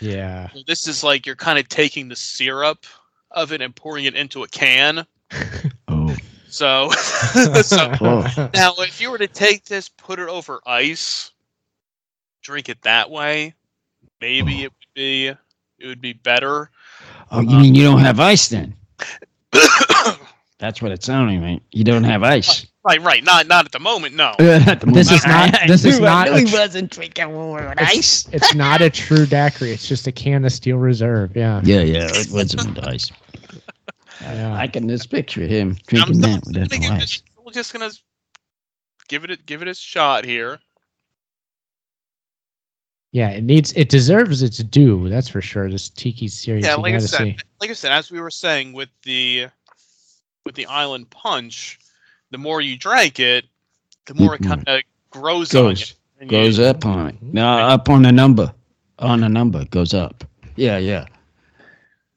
Yeah. 0.00 0.50
So 0.50 0.62
This 0.66 0.86
is 0.88 1.02
like 1.02 1.26
you're 1.26 1.36
kind 1.36 1.58
of 1.58 1.68
taking 1.68 2.08
the 2.08 2.16
syrup 2.16 2.84
of 3.30 3.52
it 3.52 3.62
and 3.62 3.74
pouring 3.74 4.04
it 4.04 4.14
into 4.14 4.42
a 4.42 4.48
can. 4.48 5.06
Oh. 5.88 6.16
So, 6.48 6.90
so 7.62 7.92
Oh. 8.00 8.50
Now, 8.52 8.74
if 8.78 9.00
you 9.00 9.10
were 9.12 9.18
to 9.18 9.28
take 9.28 9.64
this, 9.66 9.88
put 9.88 10.18
it 10.18 10.28
over 10.28 10.60
ice, 10.66 11.30
drink 12.42 12.68
it 12.68 12.82
that 12.82 13.08
way, 13.08 13.54
maybe 14.20 14.62
it 14.64 14.72
would 14.72 14.94
be 14.94 15.26
it 15.28 15.86
would 15.86 16.00
be 16.00 16.12
better. 16.14 16.70
Oh, 17.30 17.40
you 17.40 17.56
uh, 17.56 17.60
mean 17.60 17.74
you 17.74 17.82
don't 17.84 18.00
have 18.00 18.20
ice 18.20 18.48
then? 18.48 18.74
That's 20.58 20.80
what 20.80 20.90
it's 20.90 21.04
sounding 21.04 21.42
like. 21.42 21.62
You 21.72 21.84
don't 21.84 22.04
have 22.04 22.22
ice. 22.22 22.66
right, 22.82 23.00
right. 23.02 23.22
Not 23.22 23.46
not 23.46 23.66
at 23.66 23.72
the 23.72 23.78
moment. 23.78 24.14
No. 24.14 24.34
At 24.38 24.80
the 24.80 24.86
This 24.86 25.10
is 25.12 25.26
not- 25.26 25.54
this 25.66 25.84
is 25.84 26.00
knew- 26.00 26.06
I 26.06 26.24
not 26.26 26.30
knew 26.30 26.44
he 26.46 26.50
tr- 26.50 26.56
wasn't 26.56 26.90
drinking 26.92 27.34
water 27.34 27.68
with 27.68 27.78
It's, 27.80 27.90
ice. 27.98 28.28
it's 28.32 28.54
not 28.54 28.80
a 28.80 28.88
true 28.88 29.26
daiquiri. 29.26 29.72
It's 29.72 29.86
just 29.86 30.06
a 30.06 30.12
can 30.12 30.44
of 30.46 30.52
Steel 30.52 30.78
Reserve. 30.78 31.36
Yeah. 31.36 31.60
Yeah, 31.62 31.80
yeah, 31.80 32.08
it 32.10 32.30
wasn't 32.30 32.74
with 32.74 32.84
ice. 32.86 33.12
Yeah. 34.22 34.54
I 34.54 34.66
can 34.66 34.88
just 34.88 35.10
picture 35.10 35.46
him 35.46 35.70
I'm 35.70 35.76
drinking 35.86 36.14
still, 36.14 36.30
that 36.32 36.44
still 36.46 36.52
without 36.52 36.70
gonna 36.70 36.80
no 36.80 36.88
give 36.88 36.90
ice. 36.92 37.00
this, 37.00 37.22
we're 37.44 37.52
just 37.52 37.72
gonna 37.74 37.90
give 39.08 39.24
it 39.24 39.30
a, 39.30 39.36
give 39.36 39.60
it 39.60 39.68
a 39.68 39.74
shot 39.74 40.24
here. 40.24 40.58
Yeah, 43.16 43.30
it 43.30 43.44
needs 43.44 43.72
it 43.72 43.88
deserves 43.88 44.42
its 44.42 44.58
due, 44.58 45.08
that's 45.08 45.26
for 45.30 45.40
sure. 45.40 45.70
This 45.70 45.88
Tiki 45.88 46.28
series. 46.28 46.66
Yeah, 46.66 46.74
like 46.74 46.92
I 46.92 46.98
said, 46.98 47.18
see. 47.18 47.36
like 47.62 47.70
I 47.70 47.72
said, 47.72 47.90
as 47.90 48.10
we 48.10 48.20
were 48.20 48.30
saying 48.30 48.74
with 48.74 48.90
the 49.04 49.46
with 50.44 50.54
the 50.54 50.66
Island 50.66 51.08
Punch, 51.08 51.78
the 52.30 52.36
more 52.36 52.60
you 52.60 52.76
drank 52.76 53.18
it, 53.18 53.46
the 54.04 54.12
more 54.12 54.34
it 54.34 54.42
Mhm. 54.42 54.48
kind 54.48 54.68
of 54.68 54.82
grows, 55.08 55.54
on 55.54 55.62
you. 55.62 55.68
Goes, 55.70 55.94
you- 56.20 56.26
goes 56.28 56.58
up 56.60 56.84
on 56.84 57.08
it. 57.08 57.22
No, 57.22 57.46
up 57.48 57.88
on 57.88 58.02
the 58.02 58.12
number. 58.12 58.52
On 58.98 59.20
the 59.20 59.30
number, 59.30 59.62
it 59.62 59.70
goes 59.70 59.94
up. 59.94 60.22
Yeah, 60.56 60.76
yeah. 60.76 61.06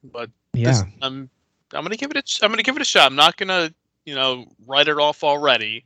But 0.03 0.29
Yeah. 0.53 0.71
this, 0.71 0.83
I'm 1.01 1.29
I'm 1.71 1.83
gonna 1.85 1.95
give 1.95 2.11
it 2.11 2.17
a 2.17 2.21
ch- 2.23 2.43
I'm 2.43 2.49
gonna 2.51 2.61
give 2.61 2.75
it 2.75 2.81
a 2.81 2.85
shot. 2.85 3.05
I'm 3.09 3.15
not 3.15 3.37
gonna 3.37 3.73
you 4.05 4.15
know 4.15 4.51
write 4.67 4.89
it 4.89 4.97
off 4.97 5.23
already. 5.23 5.85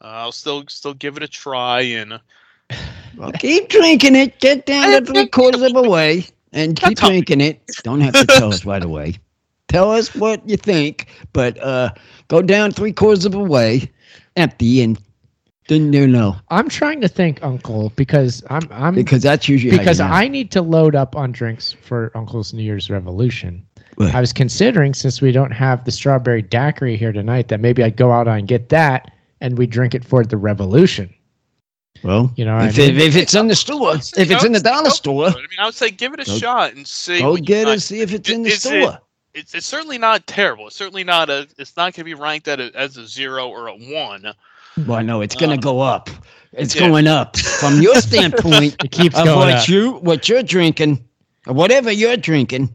Uh, 0.00 0.06
I'll 0.24 0.32
still 0.32 0.64
still 0.68 0.94
give 0.94 1.18
it 1.18 1.22
a 1.22 1.28
try 1.28 1.82
and 1.82 2.18
Well, 3.16 3.32
keep 3.32 3.68
drinking 3.68 4.14
it. 4.16 4.38
Get 4.40 4.66
down 4.66 4.90
to 4.90 5.12
three 5.12 5.26
quarters 5.26 5.62
of 5.62 5.74
a 5.76 5.88
way 5.88 6.26
and 6.52 6.78
keep 6.78 6.98
drinking 6.98 7.40
it. 7.40 7.60
Don't 7.82 8.00
have 8.00 8.14
to 8.14 8.26
tell 8.26 8.52
us 8.52 8.64
right 8.64 8.82
away. 8.84 9.16
Tell 9.68 9.90
us 9.90 10.14
what 10.14 10.48
you 10.48 10.56
think, 10.56 11.08
but 11.32 11.58
uh, 11.62 11.90
go 12.28 12.40
down 12.42 12.70
three 12.72 12.92
quarters 12.92 13.24
of 13.24 13.34
a 13.34 13.42
way, 13.42 13.90
empty, 14.36 14.80
and 14.82 14.98
Didn't 15.68 15.92
you 15.92 16.06
know? 16.06 16.36
I'm 16.50 16.68
trying 16.68 17.00
to 17.00 17.08
think, 17.08 17.42
Uncle, 17.42 17.92
because 17.96 18.44
I'm 18.50 18.68
I'm 18.70 18.94
Because 18.94 19.22
that's 19.22 19.48
usually 19.48 19.76
because. 19.76 19.98
I 19.98 20.28
need 20.28 20.52
to 20.52 20.62
load 20.62 20.94
up 20.94 21.16
on 21.16 21.32
drinks 21.32 21.72
for 21.72 22.12
Uncle's 22.14 22.52
New 22.52 22.62
Year's 22.62 22.88
Revolution. 22.88 23.66
Right. 23.98 24.14
I 24.14 24.20
was 24.20 24.32
considering 24.32 24.94
since 24.94 25.20
we 25.20 25.32
don't 25.32 25.50
have 25.52 25.84
the 25.84 25.90
strawberry 25.90 26.42
daiquiri 26.42 26.96
here 26.96 27.12
tonight 27.12 27.48
that 27.48 27.60
maybe 27.60 27.82
I'd 27.82 27.96
go 27.96 28.12
out 28.12 28.28
and 28.28 28.46
get 28.46 28.68
that 28.68 29.10
and 29.40 29.58
we 29.58 29.66
drink 29.66 29.94
it 29.94 30.04
for 30.04 30.22
the 30.24 30.36
revolution. 30.36 31.12
Well, 32.02 32.32
You 32.36 32.44
know 32.44 32.54
what 32.54 32.64
I 32.64 32.68
if, 32.68 32.76
mean? 32.78 32.90
if, 32.96 33.02
if 33.02 33.16
it's 33.16 33.34
in 33.34 33.48
the 33.48 33.54
store, 33.54 33.94
if 33.94 34.30
it's 34.30 34.44
in 34.44 34.52
the 34.52 34.60
dollar 34.60 34.90
store, 34.90 35.28
I 35.28 35.34
mean, 35.34 35.46
I 35.58 35.64
would 35.66 35.74
say 35.74 35.90
give 35.90 36.12
it 36.14 36.20
a 36.20 36.24
Go- 36.24 36.38
shot 36.38 36.74
and 36.74 36.86
see. 36.86 37.20
go 37.20 37.36
get 37.36 37.68
it 37.68 37.72
and 37.72 37.82
see 37.82 38.00
if 38.00 38.12
it's 38.12 38.28
in 38.30 38.42
the 38.42 38.50
Is 38.50 38.64
it- 38.66 38.82
store. 38.82 38.98
It's, 39.34 39.54
it's 39.54 39.66
certainly 39.66 39.98
not 39.98 40.26
terrible. 40.26 40.68
It's 40.68 40.76
certainly 40.76 41.04
not 41.04 41.28
a. 41.28 41.46
It's 41.58 41.76
not 41.76 41.92
going 41.92 41.92
to 41.92 42.04
be 42.04 42.14
ranked 42.14 42.48
at 42.48 42.58
a, 42.58 42.70
as 42.74 42.96
a 42.96 43.06
zero 43.06 43.48
or 43.48 43.66
a 43.68 43.74
one. 43.74 44.32
Well, 44.86 45.02
no, 45.04 45.20
it's 45.20 45.34
going 45.34 45.50
to 45.50 45.58
Uh, 45.58 45.72
go 45.72 45.80
up. 45.80 46.08
It's 46.54 46.74
yeah. 46.74 46.88
going 46.88 47.06
up 47.06 47.36
from 47.36 47.82
your 47.82 47.96
standpoint 47.96 48.76
It 48.84 48.90
keeps 48.92 49.14
of 49.18 49.26
going 49.26 49.38
what 49.38 49.50
up. 49.52 49.68
you 49.68 49.92
what 49.98 50.26
you're 50.26 50.42
drinking, 50.42 51.04
or 51.46 51.52
whatever 51.52 51.92
you're 51.92 52.16
drinking. 52.16 52.74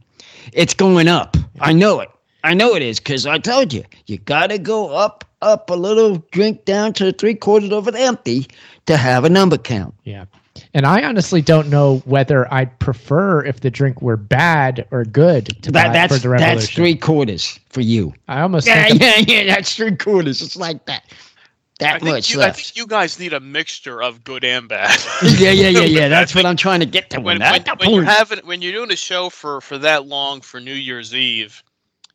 It's 0.53 0.75
going 0.75 1.07
up. 1.07 1.35
I 1.59 1.73
know 1.73 1.99
it. 1.99 2.09
I 2.43 2.53
know 2.53 2.75
it 2.75 2.83
is 2.83 2.99
because 2.99 3.25
I 3.25 3.39
told 3.39 3.73
you 3.73 3.83
you 4.05 4.19
got 4.19 4.51
to 4.51 4.59
go 4.59 4.89
up, 4.95 5.25
up 5.41 5.67
a 5.71 5.75
little, 5.75 6.17
drink 6.31 6.65
down 6.65 6.93
to 6.93 7.11
three 7.11 7.33
quarters 7.35 7.71
of 7.71 7.87
it 7.87 7.95
empty 7.95 8.45
to 8.85 8.97
have 8.97 9.23
a 9.25 9.29
number 9.29 9.57
count. 9.57 9.93
Yeah. 10.03 10.25
And 10.73 10.85
I 10.85 11.03
honestly 11.03 11.41
don't 11.41 11.69
know 11.69 11.99
whether 12.05 12.51
I'd 12.53 12.77
prefer 12.79 13.43
if 13.45 13.59
the 13.61 13.69
drink 13.71 14.01
were 14.01 14.17
bad 14.17 14.85
or 14.91 15.03
good 15.05 15.61
to 15.63 15.71
That, 15.71 15.91
buy 15.91 15.91
that's 15.91 16.13
for 16.13 16.17
the 16.19 16.29
revolution. 16.29 16.57
that's 16.59 16.69
three 16.69 16.95
quarters 16.95 17.59
for 17.69 17.81
you. 17.81 18.13
I 18.27 18.41
almost 18.41 18.67
Yeah, 18.67 18.87
think 18.87 19.01
yeah, 19.01 19.17
yeah. 19.27 19.43
That's 19.55 19.75
three 19.75 19.95
quarters. 19.95 20.41
It's 20.41 20.55
like 20.55 20.85
that. 20.85 21.03
I 21.81 21.93
That 21.93 21.99
think, 21.99 22.03
much 22.13 22.29
you, 22.29 22.41
I 22.41 22.51
think 22.51 22.75
you 22.75 22.85
guys 22.87 23.19
need 23.19 23.33
a 23.33 23.39
mixture 23.39 24.01
of 24.01 24.23
good 24.23 24.43
and 24.43 24.67
bad. 24.69 24.99
yeah, 25.37 25.51
yeah, 25.51 25.69
yeah, 25.69 25.81
yeah. 25.85 26.07
That's 26.09 26.35
what 26.35 26.45
I'm 26.45 26.57
trying 26.57 26.79
to 26.81 26.85
get 26.85 27.09
to. 27.11 27.19
when, 27.21 27.39
That's 27.39 27.65
when, 27.67 27.77
when 27.79 27.91
you're 27.91 28.03
having 28.03 28.39
when 28.45 28.61
you're 28.61 28.73
doing 28.73 28.91
a 28.91 28.95
show 28.97 29.29
for 29.29 29.61
for 29.61 29.77
that 29.79 30.05
long 30.05 30.41
for 30.41 30.59
New 30.59 30.73
Year's 30.73 31.15
Eve, 31.15 31.63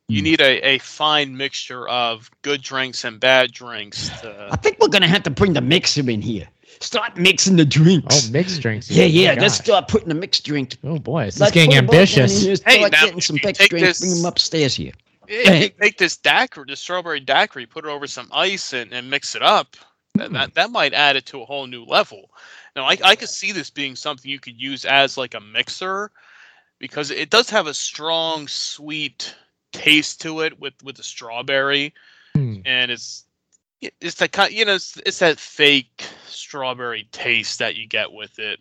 you 0.09 0.21
Hmm. 0.21 0.25
need 0.25 0.41
a, 0.41 0.61
a 0.67 0.79
fine 0.79 1.37
mixture 1.37 1.89
of 1.89 2.31
good 2.43 2.63
drinks 2.63 3.05
and 3.05 3.19
bad 3.21 3.53
drinks. 3.53 4.11
I 4.51 4.57
think 4.57 4.79
we're 4.81 4.89
gonna 4.89 5.09
have 5.09 5.25
to 5.25 5.31
bring 5.31 5.53
the 5.55 5.61
mixer 5.63 6.09
in 6.09 6.23
here. 6.23 6.49
Start 6.81 7.17
mixing 7.17 7.57
the 7.57 7.65
drinks. 7.65 8.29
oh 8.29 8.33
mixed 8.33 8.61
drinks. 8.61 8.91
yeah, 8.91 9.05
yeah. 9.05 9.35
my 9.35 9.41
Let's 9.43 9.55
start 9.57 9.89
putting 9.89 10.09
the 10.09 10.15
mixed 10.15 10.45
drink. 10.45 10.77
Oh 10.85 10.99
boy, 10.99 11.25
this 11.27 11.37
is 11.37 11.41
Let's 11.41 11.53
getting 11.53 11.71
put 11.71 11.77
'em 11.79 11.87
both 11.87 11.95
in 11.95 12.01
ambitious. 12.01 12.43
here, 12.43 12.57
Hey, 12.67 12.77
Start 12.79 12.93
now, 12.93 13.05
getting 13.05 13.21
some 13.21 13.39
mixed 13.43 13.69
drinks. 13.71 13.89
this- 13.89 14.01
Bring 14.01 14.15
them 14.23 14.25
upstairs 14.25 14.75
here. 14.75 14.93
Yeah, 15.29 15.55
you 15.55 15.69
take 15.71 15.99
this 15.99 16.17
daiquiri, 16.17 16.67
the 16.69 16.77
strawberry 16.77 17.19
daiquiri, 17.21 17.67
put 17.67 17.85
it 17.85 17.89
over 17.89 18.07
some 18.07 18.29
ice 18.33 18.73
and, 18.73 18.93
and 18.93 19.11
mix 19.11 19.35
it 19.35 19.43
up. 19.43 19.77
That, 20.15 20.33
that 20.33 20.55
that 20.55 20.71
might 20.71 20.95
add 20.95 21.17
it 21.17 21.27
to 21.27 21.43
a 21.43 21.45
whole 21.45 21.67
new 21.67 21.85
level. 21.85 22.31
Now, 22.77 22.85
I 22.85 22.97
I 23.05 23.17
could 23.17 23.29
see 23.29 23.53
this 23.53 23.69
being 23.69 23.97
something 23.97 24.31
you 24.31 24.39
could 24.39 24.59
use 24.61 24.85
as 24.85 25.19
like 25.19 25.35
a 25.35 25.41
mixer, 25.41 26.11
because 26.79 27.11
it 27.11 27.29
does 27.31 27.51
have 27.51 27.67
a 27.67 27.75
strong 27.75 28.47
sweet 28.49 29.35
taste 29.73 30.21
to 30.23 30.41
it 30.43 30.59
with 30.61 30.75
with 30.85 30.97
the 30.97 31.03
strawberry, 31.03 31.93
Hmm. 32.35 32.61
and 32.65 32.91
it's 32.91 33.25
it's 33.81 34.15
that 34.17 34.33
kind 34.33 34.53
you 34.53 34.65
know 34.65 34.75
it's, 34.75 34.97
it's 35.05 35.19
that 35.19 35.39
fake 35.39 36.05
strawberry 36.27 37.09
taste 37.13 37.59
that 37.59 37.77
you 37.77 37.87
get 37.87 38.13
with 38.13 38.39
it. 38.39 38.59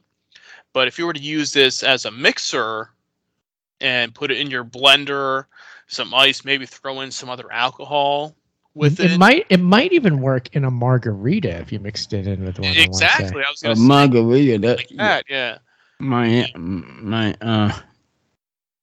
But 0.73 0.87
if 0.87 0.99
you 0.99 1.05
were 1.05 1.13
to 1.13 1.21
use 1.21 1.53
this 1.53 1.83
as 1.83 2.05
a 2.05 2.11
mixer 2.11 2.89
and 3.79 4.13
put 4.13 4.31
it 4.31 4.39
in 4.39 4.49
your 4.49 4.65
blender, 4.65 5.45
some 5.87 6.13
ice, 6.13 6.43
maybe 6.43 6.65
throw 6.65 7.01
in 7.01 7.11
some 7.11 7.29
other 7.29 7.51
alcohol 7.51 8.35
with 8.73 8.99
it. 8.99 9.11
it 9.11 9.17
might 9.17 9.45
it 9.49 9.59
might 9.59 9.93
even 9.93 10.21
work 10.21 10.53
in 10.53 10.65
a 10.65 10.71
margarita 10.71 11.57
if 11.59 11.71
you 11.71 11.79
mixed 11.79 12.13
it 12.13 12.27
in 12.27 12.43
with 12.43 12.59
one. 12.59 12.67
I 12.67 12.71
wanna 12.71 12.81
exactly. 12.81 13.43
I 13.43 13.49
was 13.49 13.61
going 13.61 13.75
to 13.75 13.81
say 13.81 13.87
margarita. 13.87 14.59
That, 14.59 14.77
like 14.77 14.89
that. 14.97 15.25
Yeah. 15.29 15.57
my 15.99 16.51
my 16.55 17.33
uh, 17.41 17.71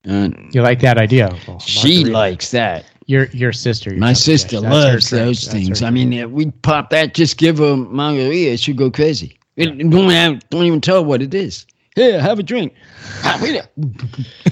uh 0.07 0.29
You 0.51 0.61
like 0.61 0.79
that 0.79 0.97
idea? 0.97 1.29
Uncle? 1.29 1.59
she 1.59 1.97
Margarita. 1.97 2.11
likes 2.11 2.51
that. 2.51 2.85
Your 3.07 3.25
your 3.27 3.51
sister. 3.51 3.91
you're 3.91 3.99
My 3.99 4.13
sister 4.13 4.57
yes, 4.57 4.63
loves 4.63 5.09
those 5.09 5.41
that's 5.41 5.53
things. 5.53 5.81
I 5.83 5.89
mean, 5.89 6.13
if 6.13 6.29
we 6.29 6.51
pop 6.51 6.89
that, 6.91 7.13
just 7.13 7.37
give 7.37 7.57
her 7.59 7.75
margarita, 7.77 8.57
she'll 8.57 8.75
go 8.75 8.89
crazy. 8.91 9.37
It, 9.55 9.77
don't, 9.89 10.09
have, 10.09 10.47
don't 10.49 10.63
even 10.65 10.81
tell 10.81 10.97
her 11.03 11.07
what 11.07 11.21
it 11.21 11.33
is. 11.33 11.65
Here, 11.95 12.19
have 12.19 12.39
a 12.39 12.43
drink. 12.43 12.73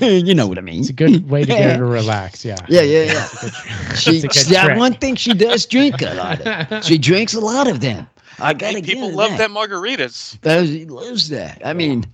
You 0.01 0.33
know 0.33 0.47
what 0.47 0.57
I 0.57 0.61
mean. 0.61 0.79
it's 0.81 0.89
a 0.89 0.93
good 0.93 1.29
way 1.29 1.41
to 1.41 1.47
get 1.47 1.71
her 1.71 1.77
to 1.77 1.85
relax. 1.99 2.43
Yeah. 2.45 2.55
Yeah, 2.67 2.81
yeah, 2.81 3.03
yeah. 3.03 3.27
It's 3.43 3.99
She, 4.01 4.17
It's 4.19 4.45
that 4.49 4.65
trick. 4.65 4.77
one 4.77 4.93
thing 4.95 5.15
she 5.15 5.33
does 5.33 5.65
drink 5.65 6.01
a 6.01 6.13
lot 6.15 6.41
of. 6.41 6.83
She 6.83 6.97
drinks 6.97 7.33
a 7.33 7.39
lot 7.39 7.67
of 7.67 7.81
them. 7.81 8.07
I 8.39 8.53
gotta 8.53 8.75
Hey, 8.77 8.81
people 8.81 9.09
her 9.09 9.15
love 9.15 9.31
that. 9.31 9.37
that 9.37 9.49
margaritas. 9.51 10.39
That- 10.41 10.65
She 10.67 10.85
loves 10.85 11.29
that. 11.29 11.61
I 11.65 11.73
mean, 11.73 12.05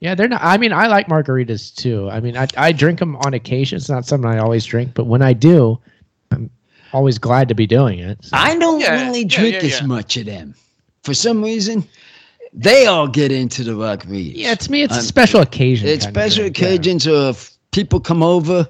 Yeah, 0.00 0.14
they're 0.14 0.28
not. 0.28 0.40
I 0.42 0.56
mean, 0.56 0.72
I 0.72 0.86
like 0.86 1.08
margaritas 1.08 1.74
too. 1.74 2.08
I 2.10 2.20
mean, 2.20 2.36
I 2.36 2.46
I 2.56 2.72
drink 2.72 2.98
them 2.98 3.16
on 3.16 3.34
occasion. 3.34 3.76
It's 3.76 3.88
not 3.90 4.06
something 4.06 4.28
I 4.30 4.38
always 4.38 4.64
drink, 4.64 4.92
but 4.94 5.04
when 5.04 5.20
I 5.22 5.34
do, 5.34 5.78
I'm 6.30 6.48
always 6.92 7.18
glad 7.18 7.48
to 7.48 7.54
be 7.54 7.66
doing 7.66 7.98
it. 7.98 8.18
So- 8.24 8.36
I 8.36 8.56
don't 8.58 8.80
Yeah, 8.80 9.04
really 9.06 9.20
yeah, 9.22 9.36
drink 9.38 9.54
yeah, 9.62 9.68
as 9.68 9.82
much 9.82 10.16
of 10.16 10.24
them. 10.26 10.54
For 11.04 11.12
some 11.14 11.42
reason, 11.44 11.86
they 12.54 12.86
all 12.86 13.08
get 13.08 13.30
into 13.30 13.62
the 13.62 13.72
margaritas. 13.72 14.32
yeah, 14.36 14.54
to 14.54 14.70
me, 14.72 14.82
it's 14.82 14.92
a 14.94 14.96
I'm- 14.96 15.04
special 15.04 15.40
occasion. 15.42 15.86
It's 15.88 16.06
special 16.06 16.44
drink, 16.44 16.58
yeah. 16.58 16.68
occasions 16.68 17.06
or 17.06 17.30
if 17.30 17.50
people 17.70 18.00
come 18.00 18.22
over, 18.22 18.66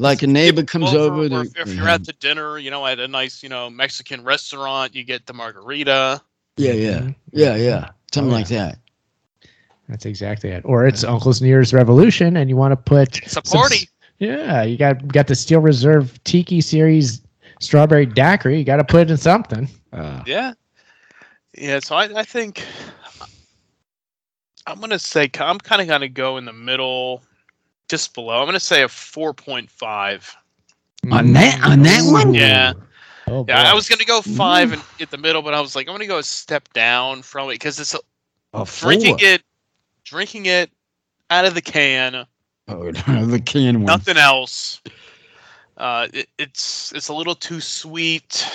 like 0.00 0.22
a 0.22 0.26
neighbor 0.26 0.64
comes 0.64 0.92
over. 0.92 1.22
or 1.22 1.28
they- 1.28 1.36
if, 1.36 1.56
if 1.68 1.74
you're 1.74 1.88
at 1.88 2.04
the 2.04 2.12
dinner, 2.14 2.58
you 2.58 2.70
know, 2.72 2.84
at 2.84 2.98
a 2.98 3.06
nice, 3.08 3.42
you 3.44 3.48
know, 3.48 3.70
Mexican 3.70 4.24
restaurant, 4.24 4.94
you 4.94 5.04
get 5.04 5.24
the 5.26 5.32
margarita. 5.32 6.20
yeah, 6.56 6.72
yeah, 6.72 6.98
Mhm. 6.98 7.14
yeah, 7.32 7.54
yeah, 7.56 7.90
something 8.12 8.32
Oh, 8.32 8.36
like 8.36 8.48
that. 8.48 8.78
That's 9.88 10.04
exactly 10.06 10.50
it. 10.50 10.62
Or 10.64 10.86
it's 10.86 11.04
Uncle's 11.04 11.40
New 11.40 11.48
Year's 11.48 11.72
Revolution, 11.72 12.36
and 12.36 12.48
you 12.50 12.56
want 12.56 12.72
to 12.72 12.76
put 12.76 13.18
It's 13.18 13.36
a 13.36 13.42
some- 13.44 13.60
party. 13.60 13.88
yeah, 14.18 14.62
you 14.64 14.76
got 14.76 15.06
got 15.08 15.26
the 15.28 15.34
Steel 15.34 15.60
Reserve 15.60 16.22
Tiki 16.24 16.60
Series 16.60 17.20
Strawberry 17.60 18.06
Daiquiri. 18.06 18.58
You 18.58 18.64
got 18.64 18.76
to 18.76 18.84
put 18.84 19.02
it 19.02 19.10
in 19.10 19.16
something. 19.16 19.68
Uh, 19.92 20.22
Yeah. 20.26 20.52
Yeah, 21.56 21.80
so 21.80 21.94
I, 21.96 22.20
I 22.20 22.22
think 22.24 22.62
I'm 24.66 24.80
gonna 24.80 24.98
say 24.98 25.30
I'm 25.40 25.58
kind 25.58 25.80
of 25.80 25.88
gonna 25.88 26.08
go 26.08 26.36
in 26.36 26.44
the 26.44 26.52
middle, 26.52 27.22
just 27.88 28.14
below. 28.14 28.40
I'm 28.40 28.46
gonna 28.46 28.60
say 28.60 28.82
a 28.82 28.88
4.5. 28.88 30.34
On 31.12 31.32
that- 31.34 31.60
on 31.62 31.82
that 31.82 32.02
one? 32.12 32.34
Yeah. 32.34 32.72
Oh, 33.28 33.44
Yeah, 33.48 33.70
I 33.70 33.74
was 33.74 33.88
gonna 33.88 34.04
go 34.04 34.20
five 34.22 34.72
and 34.72 34.82
at 35.00 35.10
the 35.10 35.18
middle, 35.18 35.40
but 35.42 35.54
I 35.54 35.60
was 35.60 35.74
like, 35.76 35.88
I'm 35.88 35.94
gonna 35.94 36.06
go 36.06 36.18
a 36.18 36.22
step 36.22 36.72
down 36.74 37.22
from 37.22 37.48
it 37.48 37.54
because 37.54 37.78
it's 37.80 37.94
a, 37.94 38.00
a 38.54 38.64
drinking 38.64 39.18
four. 39.18 39.28
it, 39.28 39.42
drinking 40.06 40.46
it 40.46 40.70
out 41.30 41.44
of 41.44 41.54
the 41.54 41.60
can, 41.60 42.26
Oh, 42.68 42.90
the 42.92 43.42
can 43.44 43.76
one. 43.76 43.84
nothing 43.84 44.16
else. 44.16 44.80
Uh, 45.76 46.08
it, 46.14 46.28
it's 46.38 46.92
it's 46.94 47.08
a 47.08 47.12
little 47.14 47.34
too 47.34 47.60
sweet. 47.60 48.48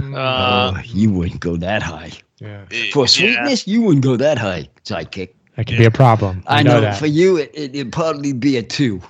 Uh, 0.00 0.72
oh, 0.76 0.80
you 0.84 1.10
wouldn't 1.10 1.40
go 1.40 1.56
that 1.56 1.82
high. 1.82 2.12
yeah. 2.38 2.64
it- 2.70 2.92
For 2.92 3.04
yeah. 3.04 3.06
sweetness, 3.06 3.66
you 3.66 3.82
wouldn't 3.82 4.04
go 4.04 4.16
that 4.16 4.38
high, 4.38 4.68
sidekick. 4.84 5.30
That 5.56 5.66
could 5.66 5.78
be 5.78 5.84
a 5.84 5.90
problem. 5.90 6.42
I 6.46 6.58
We 6.58 6.64
know, 6.64 6.80
that. 6.80 6.98
for 6.98 7.06
you, 7.06 7.36
it, 7.38 7.50
it, 7.54 7.74
it'd 7.74 7.92
probably 7.92 8.32
be 8.32 8.56
a 8.56 8.62
two. 8.62 9.02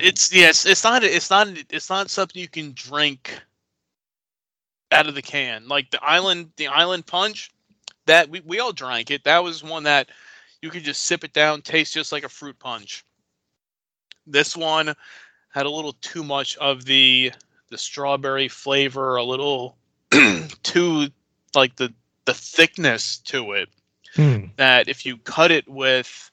It's 0.00 0.32
yes. 0.34 0.64
It's 0.66 0.82
not. 0.84 1.04
It's 1.04 1.28
not. 1.30 1.48
It's 1.70 1.90
not 1.90 2.08
something 2.10 2.40
you 2.40 2.48
can 2.48 2.72
drink 2.74 3.38
out 4.90 5.06
of 5.06 5.14
the 5.14 5.22
can. 5.22 5.68
Like 5.68 5.90
the 5.90 6.02
island, 6.02 6.50
the 6.56 6.68
island 6.68 7.06
punch. 7.06 7.50
That 8.06 8.28
we, 8.30 8.40
we 8.40 8.58
all 8.58 8.72
drank 8.72 9.10
it. 9.12 9.22
That 9.24 9.44
was 9.44 9.62
one 9.62 9.84
that 9.84 10.08
you 10.62 10.70
could 10.70 10.84
just 10.84 11.02
sip 11.02 11.24
it 11.24 11.32
down, 11.32 11.60
taste 11.62 11.94
just 11.94 12.12
like 12.12 12.24
a 12.24 12.28
fruit 12.28 12.58
punch. 12.58 13.04
This 14.26 14.56
one 14.56 14.94
had 15.52 15.66
a 15.66 15.70
little 15.70 15.92
too 15.94 16.24
much 16.24 16.56
of 16.56 16.84
the 16.84 17.32
the 17.68 17.78
strawberry 17.78 18.48
flavor, 18.48 19.16
a 19.16 19.24
little 19.24 19.76
too 20.62 21.08
like 21.54 21.76
the 21.76 21.92
the 22.24 22.34
thickness 22.34 23.18
to 23.18 23.52
it 23.52 23.68
Hmm. 24.14 24.46
that 24.56 24.88
if 24.88 25.06
you 25.06 25.16
cut 25.16 25.50
it 25.50 25.66
with 25.66 26.30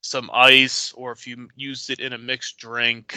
some 0.00 0.28
ice 0.32 0.92
or 0.96 1.12
if 1.12 1.28
you 1.28 1.48
used 1.54 1.90
it 1.90 2.00
in 2.00 2.12
a 2.12 2.18
mixed 2.18 2.58
drink 2.58 3.16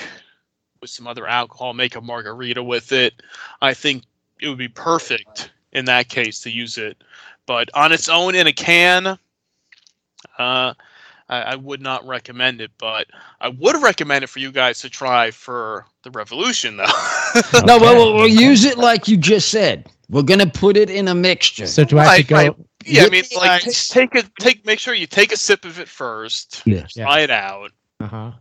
with 0.82 0.92
some 0.92 1.08
other 1.08 1.28
alcohol, 1.28 1.74
make 1.74 1.96
a 1.96 2.02
margarita 2.02 2.62
with 2.62 2.92
it, 2.92 3.24
I 3.62 3.74
think 3.74 4.04
it 4.40 4.50
would 4.50 4.60
be 4.60 4.68
perfect 4.68 5.52
in 5.72 5.86
that 5.86 6.10
case 6.10 6.42
to 6.42 6.52
use 6.52 6.78
it. 6.78 7.04
But 7.48 7.70
on 7.74 7.92
its 7.92 8.08
own 8.08 8.36
in 8.36 8.46
a 8.46 8.54
can, 8.54 9.18
uh, 10.40 10.74
I, 11.30 11.42
I 11.42 11.56
would 11.56 11.82
not 11.82 12.06
recommend 12.08 12.62
it. 12.62 12.72
But 12.78 13.08
I 13.42 13.50
would 13.50 13.82
recommend 13.82 14.24
it 14.24 14.28
for 14.28 14.40
you 14.40 14.52
guys 14.52 14.80
to 14.82 14.90
try 14.90 15.32
for 15.32 15.86
the 16.04 16.12
revolution, 16.12 16.78
though. 16.78 16.86
No, 17.66 17.78
well, 17.80 17.96
we'll, 17.96 18.14
we'll 18.16 18.28
use 18.28 18.64
it 18.66 18.78
like 18.78 19.08
you 19.08 19.18
just 19.18 19.50
said. 19.50 19.90
We're 20.10 20.22
gonna 20.24 20.46
put 20.48 20.78
it 20.78 20.90
in 20.90 21.08
a 21.08 21.16
mixture. 21.16 21.68
So 21.68 21.84
do 21.84 21.98
I 22.00 22.04
have 22.04 22.12
to 22.14 22.18
Right, 22.20 22.28
go? 22.28 22.36
right. 22.36 22.56
yeah, 22.86 23.04
I 23.06 23.10
mean, 23.10 23.24
like 23.36 23.66
ice. 23.66 23.90
take 23.90 24.14
a 24.16 24.24
take. 24.40 24.66
Make 24.66 24.80
sure 24.80 24.94
you 24.94 25.08
take 25.08 25.32
a 25.34 25.38
sip 25.38 25.66
of 25.66 25.80
it 25.80 25.88
first. 25.90 26.62
Yes. 26.66 26.94
Yeah. 26.96 27.06
Try 27.06 27.22
it 27.22 27.32
out. 27.32 27.72
Uh-huh. 28.00 28.32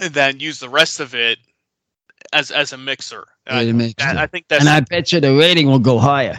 and 0.00 0.12
then 0.12 0.38
use 0.40 0.58
the 0.60 0.68
rest 0.68 1.00
of 1.00 1.14
it 1.14 1.38
as 2.32 2.50
as 2.50 2.72
a 2.72 2.76
mixer. 2.76 3.26
And 3.46 3.58
As 3.58 3.66
a 3.66 3.70
I, 3.70 3.72
mixture. 3.72 4.06
and 4.08 4.18
I 4.18 4.26
think 4.26 4.46
that's 4.48 4.60
And 4.60 4.68
I 4.68 4.80
bet 4.80 5.12
you 5.12 5.20
the 5.20 5.34
rating 5.34 5.66
will 5.66 5.78
go 5.78 5.98
higher. 5.98 6.38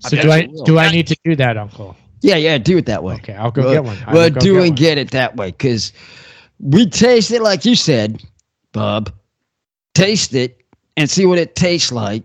So 0.00 0.16
bet 0.16 0.22
do 0.22 0.30
I 0.30 0.48
do 0.64 0.78
I 0.78 0.90
need 0.92 1.06
to 1.08 1.16
do 1.24 1.34
that, 1.36 1.56
Uncle? 1.56 1.96
Yeah, 2.20 2.36
yeah, 2.36 2.58
do 2.58 2.76
it 2.78 2.86
that 2.86 3.02
way. 3.04 3.14
Okay, 3.16 3.34
I'll 3.34 3.50
go 3.50 3.62
well, 3.62 3.72
get 3.72 3.84
one. 3.84 3.98
I 4.06 4.12
well, 4.14 4.30
do 4.30 4.54
get 4.54 4.62
and 4.62 4.70
one. 4.70 4.74
get 4.74 4.98
it 4.98 5.10
that 5.12 5.36
way 5.36 5.50
because 5.52 5.92
we 6.60 6.86
taste 6.88 7.30
it 7.30 7.42
like 7.42 7.64
you 7.64 7.74
said, 7.76 8.22
Bob. 8.72 9.12
Taste 9.94 10.34
it 10.34 10.60
and 10.96 11.08
see 11.10 11.26
what 11.26 11.38
it 11.38 11.54
tastes 11.56 11.90
like. 11.92 12.22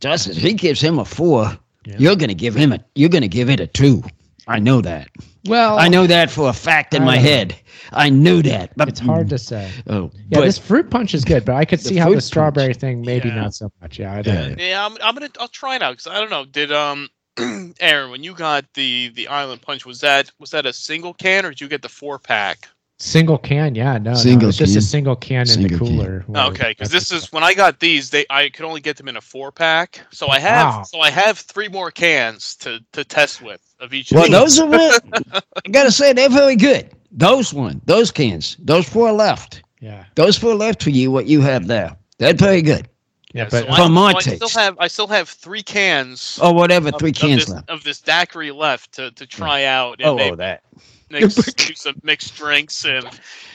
Justin, 0.00 0.36
if 0.36 0.42
he 0.42 0.52
gives 0.54 0.80
him 0.80 0.98
a 0.98 1.04
four, 1.04 1.56
Yeah. 1.86 1.96
you're 1.98 2.16
gonna 2.16 2.34
give 2.34 2.54
him 2.54 2.72
a 2.72 2.78
you're 2.94 3.08
gonna 3.08 3.28
give 3.28 3.48
it 3.50 3.60
a 3.60 3.66
two. 3.66 4.02
I 4.48 4.58
know 4.58 4.80
that. 4.80 5.08
Well, 5.46 5.78
I 5.78 5.88
know 5.88 6.06
that 6.06 6.30
for 6.30 6.48
a 6.48 6.52
fact 6.52 6.94
in 6.94 7.04
my 7.04 7.16
know. 7.16 7.22
head. 7.22 7.56
I 7.92 8.10
knew 8.10 8.42
that. 8.42 8.72
But 8.76 8.88
it's 8.88 9.00
hard 9.00 9.28
to 9.30 9.38
say. 9.38 9.70
Oh, 9.88 10.10
Yeah, 10.30 10.38
but 10.38 10.44
this 10.46 10.58
fruit 10.58 10.90
punch 10.90 11.14
is 11.14 11.24
good, 11.24 11.44
but 11.44 11.54
I 11.54 11.64
could 11.64 11.78
The 11.80 11.84
see 11.90 11.96
how 11.96 12.12
the 12.12 12.20
strawberry 12.20 12.68
punch. 12.68 12.80
thing 12.80 13.02
maybe 13.02 13.28
Yeah. 13.28 13.34
not 13.36 13.54
so 13.54 13.70
much. 13.80 13.98
Yeah, 13.98 14.14
I 14.14 14.22
don't 14.22 14.58
Yeah. 14.58 14.68
Yeah, 14.68 14.86
I'm, 14.86 14.96
I'm 15.02 15.14
gonna 15.14 15.30
I'll 15.40 15.48
try 15.48 15.76
it 15.76 15.82
out 15.82 15.92
because 15.92 16.06
I 16.08 16.18
don't 16.20 16.30
know. 16.30 16.44
Did 16.44 16.72
um 16.72 17.08
Aaron 17.80 18.10
when 18.10 18.22
you 18.22 18.34
got 18.34 18.64
the 18.74 19.08
the 19.14 19.28
Island 19.28 19.62
Punch 19.62 19.86
was 19.86 20.00
that 20.00 20.30
was 20.38 20.50
that 20.50 20.66
a 20.66 20.72
single 20.72 21.14
can 21.14 21.44
or 21.46 21.50
did 21.50 21.60
you 21.60 21.68
get 21.68 21.82
the 21.82 21.88
four 21.88 22.18
pack? 22.18 22.68
Single 22.98 23.38
can, 23.38 23.74
yeah, 23.74 23.98
no, 23.98 24.14
Single 24.14 24.42
no, 24.42 24.48
it's 24.50 24.58
just 24.58 24.72
a 24.72 24.78
can. 24.78 24.82
single 24.82 25.16
can 25.16 25.40
in 25.40 25.46
the 25.62 25.68
Single 25.70 25.78
can. 25.78 25.96
cooler. 25.96 26.24
Okay, 26.50 26.70
because 26.70 26.90
this 26.90 27.10
is 27.10 27.32
when 27.32 27.42
I 27.42 27.52
got 27.52 27.80
these. 27.80 28.10
They 28.10 28.24
I 28.30 28.48
could 28.48 28.64
only 28.64 28.80
get 28.80 28.96
them 28.96 29.08
in 29.08 29.16
a 29.16 29.20
four 29.20 29.50
pack, 29.50 30.00
so 30.12 30.28
I 30.28 30.38
have 30.38 30.66
Wow. 30.66 30.82
so 30.84 31.00
I 31.00 31.10
have 31.10 31.38
three 31.38 31.66
more 31.68 31.90
cans 31.90 32.54
to 32.56 32.78
to 32.92 33.02
test 33.04 33.42
with 33.42 33.60
of 33.80 33.92
each. 33.92 34.12
well, 34.12 34.26
of 34.26 34.30
those 34.30 34.60
are. 34.60 34.68
re- 34.68 34.98
I 35.32 35.68
gotta 35.70 35.90
say 35.90 36.12
they're 36.12 36.28
very 36.28 36.54
good. 36.54 36.90
Those 37.10 37.52
one, 37.52 37.80
those 37.86 38.12
cans, 38.12 38.56
those 38.60 38.88
four 38.88 39.10
left. 39.10 39.62
yeah, 39.80 40.04
Those 40.14 40.38
four 40.38 40.54
left 40.54 40.82
for 40.82 40.90
you. 40.90 41.10
What 41.10 41.26
you 41.26 41.40
have 41.40 41.66
there, 41.66 41.96
they're 42.18 42.34
very 42.34 42.62
good. 42.62 42.88
Yeah, 43.32 43.48
so 43.48 43.60
but 43.62 43.70
I, 43.70 43.76
For 43.84 43.88
my 43.88 44.12
so 44.12 44.16
I 44.18 44.20
still 44.20 44.38
taste. 44.38 44.56
have 44.56 44.76
I 44.78 44.88
still 44.88 45.06
have 45.08 45.28
three 45.28 45.62
cans. 45.62 46.38
Oh, 46.42 46.52
whatever, 46.52 46.88
of- 46.90 46.98
three 46.98 47.10
of 47.10 47.16
cans 47.16 47.46
this, 47.46 47.54
left. 47.54 47.70
of 47.70 47.84
this 47.84 48.00
daiquiri 48.00 48.50
left 48.50 48.92
to, 48.92 49.10
to 49.12 49.26
try 49.26 49.64
out 49.64 50.00
and 50.00 50.08
Oh, 50.08 50.16
maybe 50.16 50.32
oh, 50.32 50.36
that. 50.36 50.62
mix, 51.10 51.34
do 51.54 51.74
some 51.74 51.94
mixed 52.02 52.36
drinks 52.36 52.84
and 52.84 53.06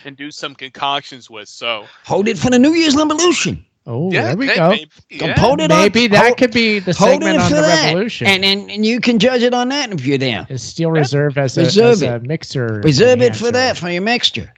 and 0.06 0.16
do 0.18 0.32
some 0.32 0.56
concoctions 0.56 1.30
with. 1.30 1.50
So 1.50 1.86
Hold 2.06 2.28
it 2.28 2.38
for 2.38 2.50
the 2.50 2.60
New 2.60 2.74
Year's 2.74 2.96
Revolution. 2.96 3.64
oh, 3.86 4.12
yeah, 4.12 4.24
there 4.28 4.38
we 4.38 4.48
hey, 4.48 4.56
go. 4.56 4.70
Maybe, 4.70 4.92
yeah. 5.10 5.40
hold 5.40 5.62
it 5.62 5.72
up. 5.72 5.80
Maybe 5.80 6.08
that 6.08 6.24
hold- 6.26 6.38
could 6.38 6.52
be 6.52 6.80
the 6.80 6.94
hold 6.94 7.22
segment 7.22 7.36
it 7.36 7.42
on 7.42 7.52
the 7.52 7.62
that. 7.62 7.86
revolution. 7.86 8.28
And, 8.28 8.44
and 8.46 8.70
and 8.72 8.86
you 8.86 9.00
can 9.00 9.18
judge 9.20 9.42
it 9.44 9.54
on 9.54 9.70
that 9.70 9.92
if 9.92 10.06
you're 10.06 10.18
there. 10.18 10.46
is 10.50 10.62
steel 10.64 10.92
reserve 10.92 11.38
as 11.38 11.58
a, 11.58 11.62
Reserve 11.64 11.92
as 11.94 12.02
a 12.04 12.20
mixer. 12.20 12.82
Reserve 12.84 13.22
it 13.22 13.36
for 13.36 13.52
that 13.52 13.78
for 13.78 13.90
your 13.90 14.02
mixture. 14.02 14.52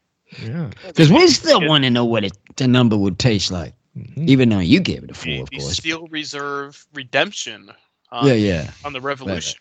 Yeah. 0.43 0.70
Because 0.88 1.11
we 1.11 1.28
still 1.28 1.61
Yeah. 1.63 1.67
want 1.70 1.84
to 1.86 1.89
know 1.89 2.05
what 2.05 2.24
it, 2.24 2.34
the 2.57 2.67
number 2.67 2.95
would 2.97 3.17
taste 3.17 3.49
like, 3.51 3.74
Mhm. 4.18 4.28
even 4.28 4.50
though 4.50 4.60
you 4.60 4.80
gave 4.80 5.04
it 5.04 5.12
a 5.12 5.14
four, 5.14 5.26
the, 5.26 5.39
of 5.41 5.50
the 5.50 5.58
course. 5.60 5.74
Steel 5.78 6.08
Reserve 6.08 6.86
Redemption. 6.93 7.72
On, 8.12 8.26
Yeah, 8.28 8.34
yeah, 8.34 8.72
On 8.84 8.93
the 8.93 9.02
Revolution. 9.02 9.60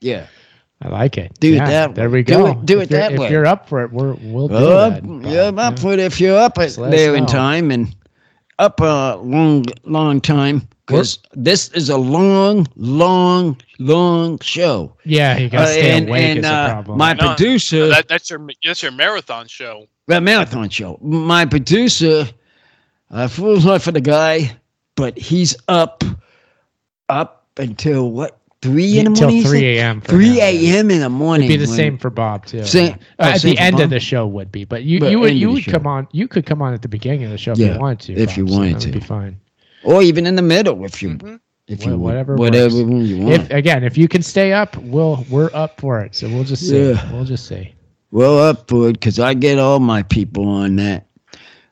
yeah. 0.00 0.26
I 0.82 0.88
like 0.88 1.16
it. 1.16 1.32
Do 1.40 1.52
it 1.52 1.56
Yeah, 1.56 1.70
that 1.70 1.94
There 1.94 2.10
way. 2.10 2.18
we 2.18 2.22
Do 2.22 2.34
go. 2.34 2.46
it- 2.48 2.66
do 2.66 2.80
it 2.80 2.90
that 2.90 3.12
if 3.12 3.18
way. 3.18 3.26
If 3.26 3.32
you're 3.32 3.46
up 3.46 3.66
for 3.66 3.82
it, 3.82 3.90
we're, 3.92 4.12
we'll 4.20 4.48
do 4.48 4.54
Up, 4.56 5.02
that. 5.02 5.28
Yeah, 5.30 5.48
I'm 5.48 5.58
up 5.58 5.78
for 5.78 5.92
it 5.94 5.98
if 6.00 6.20
you're 6.20 6.36
up 6.38 6.56
Just 6.56 6.76
at 6.76 6.82
let 6.82 6.92
us 6.92 7.00
there 7.00 7.14
in 7.14 7.22
know. 7.24 7.28
time 7.28 7.70
and 7.70 7.96
up 8.58 8.80
a 8.80 9.16
long, 9.22 9.64
long 9.84 10.20
time. 10.20 10.68
Because 10.86 11.18
this 11.32 11.68
is 11.70 11.88
a 11.88 11.96
long, 11.96 12.66
long, 12.76 13.56
long 13.78 14.38
show. 14.40 14.94
Yeah, 15.04 15.36
you 15.38 15.48
gotta 15.48 15.64
Uh, 15.64 15.68
stay 15.72 15.90
and 15.96 16.08
awake 16.08 16.22
and 16.24 16.38
is 16.40 16.44
the 16.44 16.52
uh, 16.52 16.68
problem. 16.74 16.98
my 16.98 17.14
No, 17.14 17.26
producer, 17.28 17.88
That, 17.88 18.06
that's 18.08 18.28
your 18.30 18.46
that's 18.62 18.82
your 18.82 18.92
marathon 18.92 19.48
show. 19.48 19.86
the 20.06 20.20
marathon 20.20 20.68
show. 20.68 20.98
My 21.02 21.44
producer, 21.46 22.28
I 23.10 23.28
feel 23.28 23.60
sorry 23.60 23.78
for 23.78 23.92
the 23.92 24.00
guy, 24.00 24.56
but 24.96 25.16
he's 25.18 25.56
up, 25.68 26.02
up 27.08 27.46
until 27.56 28.10
what 28.10 28.38
three 28.62 28.98
in 28.98 29.04
the 29.12 29.20
morning? 29.20 29.36
you 29.38 29.44
3 29.44 29.78
a.m. 29.78 30.00
Three 30.00 30.40
a.m. 30.40 30.90
in 30.90 31.00
the 31.00 31.08
morning. 31.08 31.48
It'd 31.48 31.60
be 31.60 31.64
the 31.64 31.70
when- 31.70 31.76
same 31.76 31.98
for 31.98 32.10
Bob 32.10 32.46
too. 32.46 32.64
Same- 32.64 32.94
Uh, 33.18 33.32
at 33.34 33.40
same 33.42 33.54
the 33.54 33.60
end 33.60 33.74
Bob? 33.76 33.82
of 33.84 33.90
the 33.90 34.00
show 34.00 34.26
would 34.26 34.50
be, 34.50 34.64
but 34.64 34.82
you 34.84 34.98
But 35.00 35.10
you 35.12 35.20
would 35.20 35.34
you 35.34 35.52
would 35.52 35.64
come 35.66 35.86
on. 35.86 36.08
You 36.12 36.26
could 36.26 36.46
come 36.46 36.60
on 36.62 36.74
at 36.74 36.82
the 36.82 36.88
beginning 36.88 37.24
of 37.24 37.30
the 37.30 37.38
show 37.38 37.52
if 37.52 37.58
Yeah, 37.58 37.74
you 37.74 37.80
wanted 37.80 38.00
to. 38.00 38.12
if 38.14 38.36
you 38.36 38.44
Bob, 38.44 38.52
so 38.52 38.58
wanted 38.58 38.74
that 38.80 38.84
would 38.86 38.92
to. 38.94 38.98
be 39.00 39.04
fine. 39.04 39.36
or 39.84 40.02
even 40.02 40.26
in 40.26 40.34
the 40.34 40.42
middle 40.42 40.84
if 40.84 41.00
you 41.00 41.10
Mhm. 41.10 41.38
if 41.68 41.86
you 41.86 41.96
whatever 41.96 42.34
whatever 42.34 42.82
works. 42.84 43.08
you 43.08 43.18
want. 43.18 43.32
If 43.34 43.50
again, 43.50 43.84
if 43.84 43.96
you 43.96 44.08
can 44.08 44.22
stay 44.22 44.52
up, 44.52 44.76
we'll 44.78 45.24
we're 45.30 45.50
up 45.54 45.80
for 45.80 46.00
it. 46.00 46.14
So 46.16 46.28
we'll 46.28 46.42
just 46.44 46.68
see. 46.68 46.90
Yeah. 46.90 47.12
We'll 47.12 47.24
just 47.24 47.46
see. 47.46 47.72
well, 48.10 48.38
up 48.40 48.68
for 48.68 48.88
it 48.88 48.94
because 48.94 49.20
I 49.20 49.34
get 49.34 49.58
all 49.60 49.78
my 49.78 50.02
people 50.02 50.48
on 50.48 50.74
that. 50.76 51.05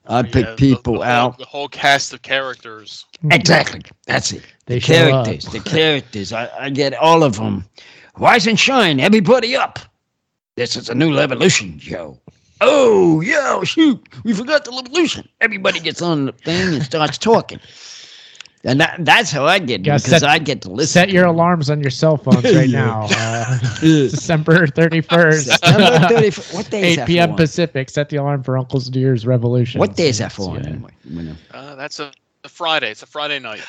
I 0.07 0.22
pick 0.22 0.44
Yeah, 0.44 0.50
the- 0.50 0.57
people 0.57 0.94
the 0.94 0.98
whole- 1.00 1.02
out. 1.09 1.38
The 1.38 1.44
whole 1.46 1.68
cast 1.68 2.12
of 2.12 2.22
characters. 2.22 3.07
Exactly. 3.30 3.80
That's 4.07 4.32
it. 4.32 4.42
They 4.66 4.78
the 4.78 4.80
characters. 4.86 5.44
The 5.46 5.61
characters. 5.61 6.32
I, 6.32 6.48
I 6.59 6.70
get 6.70 6.94
all 6.94 7.22
of 7.22 7.36
them. 7.36 7.64
Rise 8.18 8.46
and 8.46 8.59
shine, 8.59 9.00
everybody 9.00 9.57
up. 9.57 9.78
This 10.57 10.76
is 10.76 10.88
a 10.88 10.94
new 10.94 11.16
revolution 11.16 11.78
show. 11.78 12.18
Oh, 12.61 13.20
yo, 13.20 13.64
shoot. 13.64 14.00
We 14.24 14.32
forgot 14.32 14.64
the 14.64 14.70
revolution. 14.70 15.28
Everybody 15.40 15.80
gets 15.80 16.00
on 16.00 16.26
the 16.26 16.32
thing 16.32 16.74
and 16.74 16.82
starts 16.84 17.18
talking. 17.18 17.59
And 18.67 18.81
that, 18.81 18.97
that's 19.01 19.31
how 19.31 19.45
I 19.45 19.59
get 19.59 19.85
Yeah, 19.85 19.97
because 19.99 20.21
set- 20.21 20.25
I 20.25 20.39
get 20.39 20.62
to 20.62 20.71
listen. 20.71 20.93
Set 20.93 21.11
your 21.11 21.27
alarms 21.27 21.69
on 21.69 21.81
your 21.83 21.91
cell 21.91 22.17
phones 22.17 22.45
right 22.45 22.69
Yeah. 22.69 22.85
now. 22.87 23.09
Uh, 23.11 23.59
December 23.81 24.67
thirty 24.79 25.01
first. 25.03 25.47
September 25.47 25.85
30th. 26.09 26.55
What 26.55 26.71
day 26.71 26.81
is 26.93 26.93
8 26.93 26.97
that 26.97 27.07
p.m. 27.07 27.31
for? 27.33 27.37
Pacific. 27.37 27.91
Set 27.91 28.09
the 28.09 28.17
alarm 28.17 28.43
for 28.43 28.57
Uncle's 28.57 28.89
Deer's 28.89 29.27
Revolution. 29.27 29.79
What 29.81 29.97
day 29.97 30.09
is 30.09 30.19
that 30.19 30.33
for? 30.33 30.57
Yeah. 30.59 30.67
Anyway? 30.69 31.35
Uh, 31.53 31.75
that's 31.75 32.01
a, 32.01 32.11
a 32.45 32.49
Friday. 32.49 32.91
It's 32.91 33.03
a 33.03 33.07
Friday 33.07 33.39
night. 33.39 33.61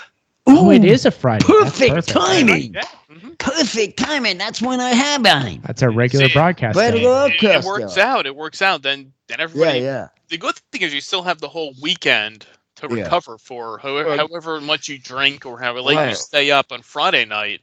Oh, 0.48 0.70
it 0.70 0.84
Ooh, 0.84 0.88
is 0.88 1.06
a 1.06 1.12
Friday. 1.12 1.44
That's 1.48 1.80
Perfect 1.80 2.08
timing. 2.08 2.74
Yeah. 2.76 2.84
hmm 3.10 3.32
Perfect 3.40 3.98
timing. 3.98 4.38
That's 4.38 4.62
when 4.62 4.80
I 4.80 4.92
have 4.92 5.22
mine. 5.22 5.62
That's 5.66 5.82
our 5.84 5.92
regular 5.92 6.28
See, 6.28 6.34
broadcast. 6.34 6.76
Better 6.78 6.98
day. 7.00 7.36
It, 7.42 7.44
it 7.44 7.64
works 7.66 7.98
out. 7.98 8.26
It 8.28 8.36
works 8.36 8.62
out. 8.62 8.82
Then 8.84 9.12
then 9.28 9.42
everybody. 9.42 9.80
Yeah, 9.80 9.84
yeah. 9.86 10.08
The 10.30 10.38
good 10.38 10.56
thing 10.72 10.84
is 10.84 10.94
you 10.94 11.02
still 11.02 11.24
have 11.24 11.40
the 11.42 11.50
whole 11.50 11.74
weekend 11.82 12.46
to 12.88 12.96
Yeah. 12.96 13.04
recover 13.04 13.38
for 13.38 13.80
however, 13.80 14.10
Right. 14.10 14.20
however 14.20 14.62
much 14.62 14.90
you 14.90 14.98
drink 15.00 15.46
or 15.46 15.60
however 15.60 15.82
late 15.82 16.06
you 16.08 16.16
stay 16.16 16.52
up 16.52 16.72
on 16.72 16.82
Friday 16.82 17.26
night. 17.26 17.62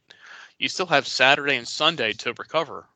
You 0.58 0.68
still 0.68 0.86
have 0.86 1.06
Saturday 1.06 1.56
and 1.56 1.68
Sunday 1.68 2.12
to 2.14 2.34
recover. 2.34 2.86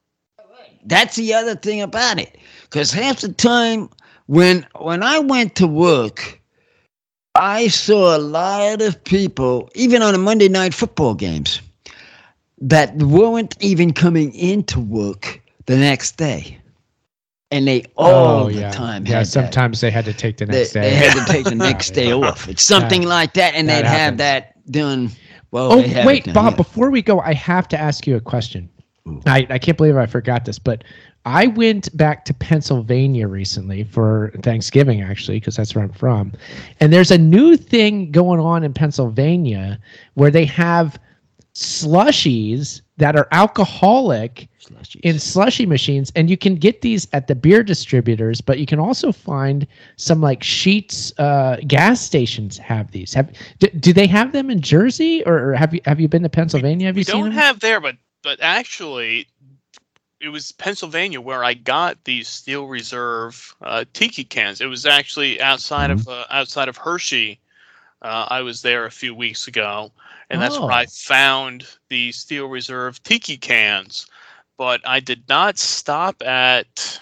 That's 0.84 1.16
the 1.16 1.34
other 1.34 1.54
thing 1.56 1.82
about 1.82 2.18
it. 2.18 2.38
Because 2.62 2.92
half 2.92 3.20
the 3.20 3.32
time 3.32 3.90
when 4.26 4.66
when 4.78 5.02
I 5.02 5.18
went 5.20 5.56
to 5.56 5.66
work, 5.66 6.40
I 7.34 7.68
saw 7.68 8.16
a 8.16 8.18
lot 8.18 8.82
of 8.82 9.02
people, 9.04 9.70
even 9.74 10.02
on 10.02 10.12
the 10.12 10.18
Monday 10.18 10.48
night 10.48 10.74
football 10.74 11.14
games, 11.14 11.60
that 12.60 12.96
weren't 12.96 13.56
even 13.60 13.92
coming 13.92 14.34
into 14.34 14.80
work 14.80 15.40
the 15.66 15.76
next 15.76 16.16
day. 16.16 16.58
And 17.52 17.66
they 17.68 17.84
oh, 17.96 18.04
all 18.04 18.44
oh, 18.44 18.50
the 18.50 18.60
yeah. 18.60 18.70
time 18.70 19.06
Yeah, 19.06 19.18
had 19.18 19.26
that. 19.26 19.30
sometimes 19.30 19.80
they 19.80 19.90
had 19.90 20.04
to 20.06 20.12
take 20.12 20.36
the 20.38 20.46
they, 20.46 20.58
next 20.60 20.72
day. 20.72 20.80
they 20.80 20.94
had 20.96 21.12
to 21.26 21.32
take 21.32 21.44
the 21.44 21.54
next 21.54 21.90
day 21.90 22.10
off. 22.12 22.48
It's 22.48 22.64
something 22.64 23.02
like 23.02 23.34
that, 23.34 23.54
and 23.54 23.68
that 23.68 23.82
they'd 23.82 23.88
have 23.88 24.16
that 24.16 24.70
done. 24.70 25.10
Well, 25.52 25.72
Oh 25.72 25.82
they 25.82 26.04
wait, 26.04 26.24
done, 26.24 26.34
Bob! 26.34 26.52
yeah. 26.52 26.56
Before 26.56 26.90
we 26.90 27.02
go, 27.02 27.20
I 27.20 27.34
have 27.34 27.68
to 27.68 27.78
ask 27.78 28.06
you 28.06 28.16
a 28.16 28.20
question. 28.20 28.68
Ooh. 29.06 29.22
I, 29.26 29.46
I 29.48 29.58
can't 29.58 29.76
believe 29.78 29.96
I 29.96 30.06
forgot 30.06 30.44
this, 30.44 30.58
but 30.58 30.82
I 31.24 31.46
went 31.48 31.96
back 31.96 32.24
to 32.26 32.34
Pennsylvania 32.34 33.28
recently 33.28 33.84
for 33.84 34.32
Thanksgiving, 34.42 35.02
actually, 35.02 35.38
because 35.40 35.56
that's 35.56 35.74
where 35.74 35.84
I'm 35.84 35.92
from. 35.92 36.32
And 36.80 36.92
there's 36.92 37.10
a 37.12 37.18
new 37.18 37.56
thing 37.56 38.10
going 38.12 38.40
on 38.40 38.64
in 38.64 38.72
Pennsylvania 38.72 39.78
where 40.14 40.30
they 40.30 40.44
have 40.46 40.98
slushies 41.56 42.82
that 42.98 43.16
are 43.16 43.28
alcoholic 43.32 44.48
Slushies. 44.60 45.00
in 45.02 45.18
slushy 45.18 45.64
machines 45.64 46.12
and 46.14 46.28
you 46.28 46.36
can 46.36 46.56
get 46.56 46.82
these 46.82 47.08
at 47.12 47.28
the 47.28 47.34
beer 47.34 47.62
distributors 47.62 48.40
but 48.40 48.58
you 48.58 48.66
can 48.66 48.78
also 48.78 49.10
find 49.10 49.66
some 49.96 50.20
like 50.20 50.40
Sheetz 50.40 51.12
uh 51.18 51.56
gas 51.66 52.00
stations 52.00 52.58
have 52.58 52.90
these 52.90 53.14
have 53.14 53.32
do, 53.58 53.68
do 53.68 53.92
they 53.92 54.06
have 54.06 54.32
them 54.32 54.50
in 54.50 54.60
jersey 54.60 55.24
or, 55.24 55.50
or 55.50 55.54
have 55.54 55.72
you 55.72 55.80
have 55.86 55.98
you 55.98 56.08
been 56.08 56.22
to 56.22 56.28
pennsylvania 56.28 56.88
have 56.88 56.96
we 56.96 57.00
you 57.00 57.04
seen 57.04 57.14
don't 57.14 57.24
them 57.30 57.32
have 57.32 57.60
there, 57.60 57.80
but 57.80 57.96
but 58.26 58.40
actually, 58.40 59.28
it 60.20 60.30
was 60.30 60.50
Pennsylvania 60.50 61.20
where 61.20 61.44
I 61.44 61.54
got 61.54 62.02
these 62.02 62.28
Steel 62.28 62.66
Reserve 62.66 63.54
uh, 63.62 63.84
tiki 63.92 64.24
cans. 64.24 64.60
It 64.60 64.66
was 64.66 64.84
actually 64.84 65.40
outside 65.40 65.92
of 65.92 66.08
uh, 66.08 66.24
outside 66.28 66.68
of 66.68 66.76
Hershey. 66.76 67.38
Uh, 68.02 68.26
I 68.28 68.42
was 68.42 68.62
there 68.62 68.84
a 68.84 68.90
few 68.90 69.14
weeks 69.14 69.46
ago, 69.46 69.92
and 70.30 70.40
that's 70.40 70.58
where 70.58 70.70
Oh. 70.70 70.74
I 70.74 70.86
found 70.86 71.66
the 71.88 72.12
Steel 72.12 72.46
Reserve 72.46 73.02
tiki 73.02 73.36
cans. 73.36 74.06
But 74.58 74.80
I 74.86 75.00
did 75.00 75.28
not 75.28 75.58
stop 75.58 76.22
at 76.22 77.00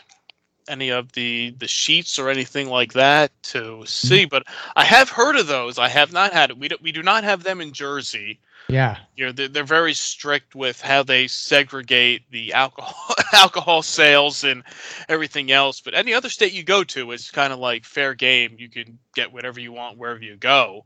any 0.66 0.90
of 0.90 1.12
the 1.12 1.54
the 1.58 1.66
Sheetz 1.66 2.18
or 2.18 2.28
anything 2.28 2.68
like 2.68 2.94
that 2.94 3.30
to 3.44 3.84
see. 3.86 4.22
Mm-hmm. 4.22 4.28
But 4.28 4.44
I 4.74 4.84
have 4.84 5.08
heard 5.08 5.36
of 5.36 5.46
those. 5.46 5.78
I 5.78 5.88
have 5.88 6.12
not 6.12 6.32
had 6.32 6.50
it. 6.50 6.58
We 6.58 6.68
do, 6.68 6.76
we 6.82 6.90
do 6.90 7.02
not 7.02 7.22
have 7.22 7.44
them 7.44 7.60
in 7.60 7.72
Jersey 7.72 8.40
yeah 8.68 8.96
you 9.16 9.26
know 9.26 9.32
they're, 9.32 9.48
they're 9.48 9.64
very 9.64 9.92
strict 9.92 10.54
with 10.54 10.80
how 10.80 11.02
they 11.02 11.26
segregate 11.26 12.22
the 12.30 12.52
alcohol 12.52 13.14
alcohol 13.32 13.82
sales 13.82 14.44
and 14.44 14.62
everything 15.08 15.50
else 15.52 15.80
but 15.80 15.94
any 15.94 16.14
other 16.14 16.28
state 16.28 16.52
you 16.52 16.62
go 16.62 16.82
to 16.82 17.12
it's 17.12 17.30
kind 17.30 17.52
of 17.52 17.58
like 17.58 17.84
fair 17.84 18.14
game 18.14 18.56
you 18.58 18.68
can 18.68 18.98
get 19.14 19.32
whatever 19.32 19.60
you 19.60 19.72
want 19.72 19.98
wherever 19.98 20.20
you 20.20 20.36
go 20.36 20.84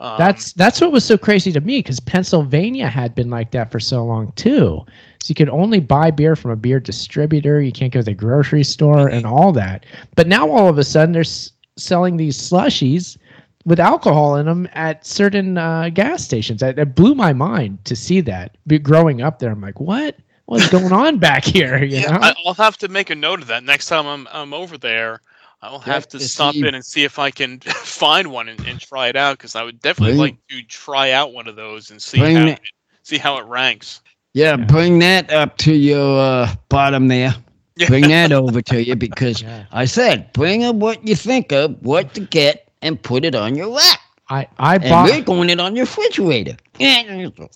Um, 0.00 0.18
That's 0.18 0.52
that's 0.54 0.80
what 0.80 0.92
was 0.92 1.04
so 1.04 1.18
crazy 1.18 1.52
to 1.52 1.60
me 1.60 1.78
because 1.80 2.00
Pennsylvania 2.00 2.88
had 2.88 3.14
been 3.14 3.30
like 3.30 3.52
that 3.52 3.70
for 3.70 3.80
so 3.80 4.04
long 4.04 4.32
too. 4.32 4.84
So 5.20 5.30
you 5.30 5.34
could 5.34 5.50
only 5.50 5.80
buy 5.80 6.10
beer 6.10 6.36
from 6.36 6.50
a 6.52 6.56
beer 6.56 6.80
distributor. 6.80 7.60
You 7.60 7.72
can't 7.72 7.92
go 7.92 8.00
to 8.00 8.04
the 8.04 8.14
grocery 8.14 8.64
store 8.64 9.08
and 9.08 9.26
all 9.26 9.52
that. 9.52 9.86
But 10.16 10.28
now 10.28 10.50
all 10.50 10.68
of 10.68 10.78
a 10.78 10.84
sudden 10.84 11.12
they're 11.12 11.20
s- 11.22 11.52
selling 11.76 12.16
these 12.16 12.36
slushies 12.38 13.18
with 13.66 13.78
alcohol 13.80 14.36
in 14.36 14.46
them 14.46 14.68
at 14.72 15.06
certain 15.06 15.58
uh, 15.58 15.90
gas 15.90 16.24
stations. 16.24 16.60
That, 16.60 16.76
that 16.76 16.94
blew 16.94 17.14
my 17.14 17.32
mind 17.32 17.84
to 17.84 17.96
see 17.96 18.20
that. 18.22 18.56
Growing 18.82 19.20
up 19.22 19.38
there, 19.38 19.50
I'm 19.52 19.60
like, 19.60 19.80
what? 19.80 20.16
What's 20.46 20.66
going 20.70 20.92
on 20.92 21.18
back 21.18 21.44
here? 21.44 21.82
You 21.84 22.00
yeah, 22.00 22.10
know? 22.10 22.32
I'll 22.44 22.54
have 22.54 22.78
to 22.78 22.88
make 22.88 23.10
a 23.10 23.14
note 23.14 23.40
of 23.42 23.48
that 23.48 23.64
next 23.64 23.86
time 23.86 24.06
I'm 24.06 24.28
I'm 24.32 24.52
over 24.54 24.78
there. 24.78 25.20
I'll 25.62 25.78
have 25.78 26.08
to 26.08 26.18
to 26.18 26.24
stop 26.28 26.54
see- 26.54 26.66
in 26.66 26.74
and 26.74 26.84
see 26.84 27.04
if 27.04 27.18
I 27.18 27.30
can 27.30 27.60
find 27.60 28.30
one 28.32 28.48
and, 28.48 28.60
and 28.66 28.80
try 28.80 29.08
it 29.08 29.16
out 29.16 29.36
because 29.38 29.54
I 29.54 29.62
would 29.62 29.80
definitely 29.80 30.12
Bring- 30.12 30.20
like 30.20 30.46
to 30.48 30.62
try 30.62 31.10
out 31.12 31.32
one 31.32 31.46
of 31.48 31.56
those 31.56 31.90
and 31.90 32.00
see 32.00 32.18
Bring 32.18 32.36
how 32.36 32.46
it- 32.46 32.52
it, 32.52 32.60
see 33.02 33.18
how 33.18 33.36
it 33.38 33.44
ranks. 33.46 34.00
Yeah, 34.32 34.56
Yeah. 34.56 34.64
bring 34.66 34.98
that 35.00 35.30
up 35.32 35.56
to 35.58 35.72
your 35.74 36.18
uh, 36.18 36.54
bottom 36.68 37.08
there. 37.08 37.34
Yeah. 37.76 37.88
Bring 37.88 38.08
that 38.08 38.32
over 38.32 38.62
to 38.62 38.82
you 38.82 38.96
because 38.96 39.42
Yeah. 39.42 39.64
I 39.72 39.84
said 39.86 40.32
bring 40.32 40.64
up 40.64 40.76
what 40.76 41.06
you 41.06 41.14
think 41.16 41.52
of, 41.52 41.76
what 41.84 42.14
to 42.14 42.20
get, 42.20 42.68
and 42.82 43.00
put 43.02 43.24
it 43.24 43.34
on 43.34 43.54
your 43.56 43.66
lap. 43.66 43.98
I 44.30 44.46
I 44.58 44.76
And 44.76 44.84
bought 44.84 45.10
we're 45.10 45.22
going 45.22 45.50
it 45.50 45.60
on 45.60 45.74
your 45.76 45.84
refrigerator. 45.86 46.56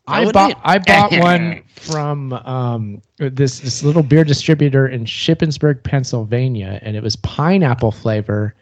I 0.07 0.31
bought. 0.31 0.61
I 0.63 0.79
bought 0.79 1.13
one 1.19 1.63
from 1.77 2.33
um, 2.33 3.03
this 3.19 3.61
this 3.61 3.83
little 3.83 4.03
beer 4.03 4.25
distributor 4.25 4.87
in 4.87 5.05
Shippensburg, 5.05 5.83
Pennsylvania, 5.83 6.79
and 6.83 6.97
it 6.97 7.03
was 7.03 7.17
pineapple 7.17 7.93
flavor. 7.93 8.55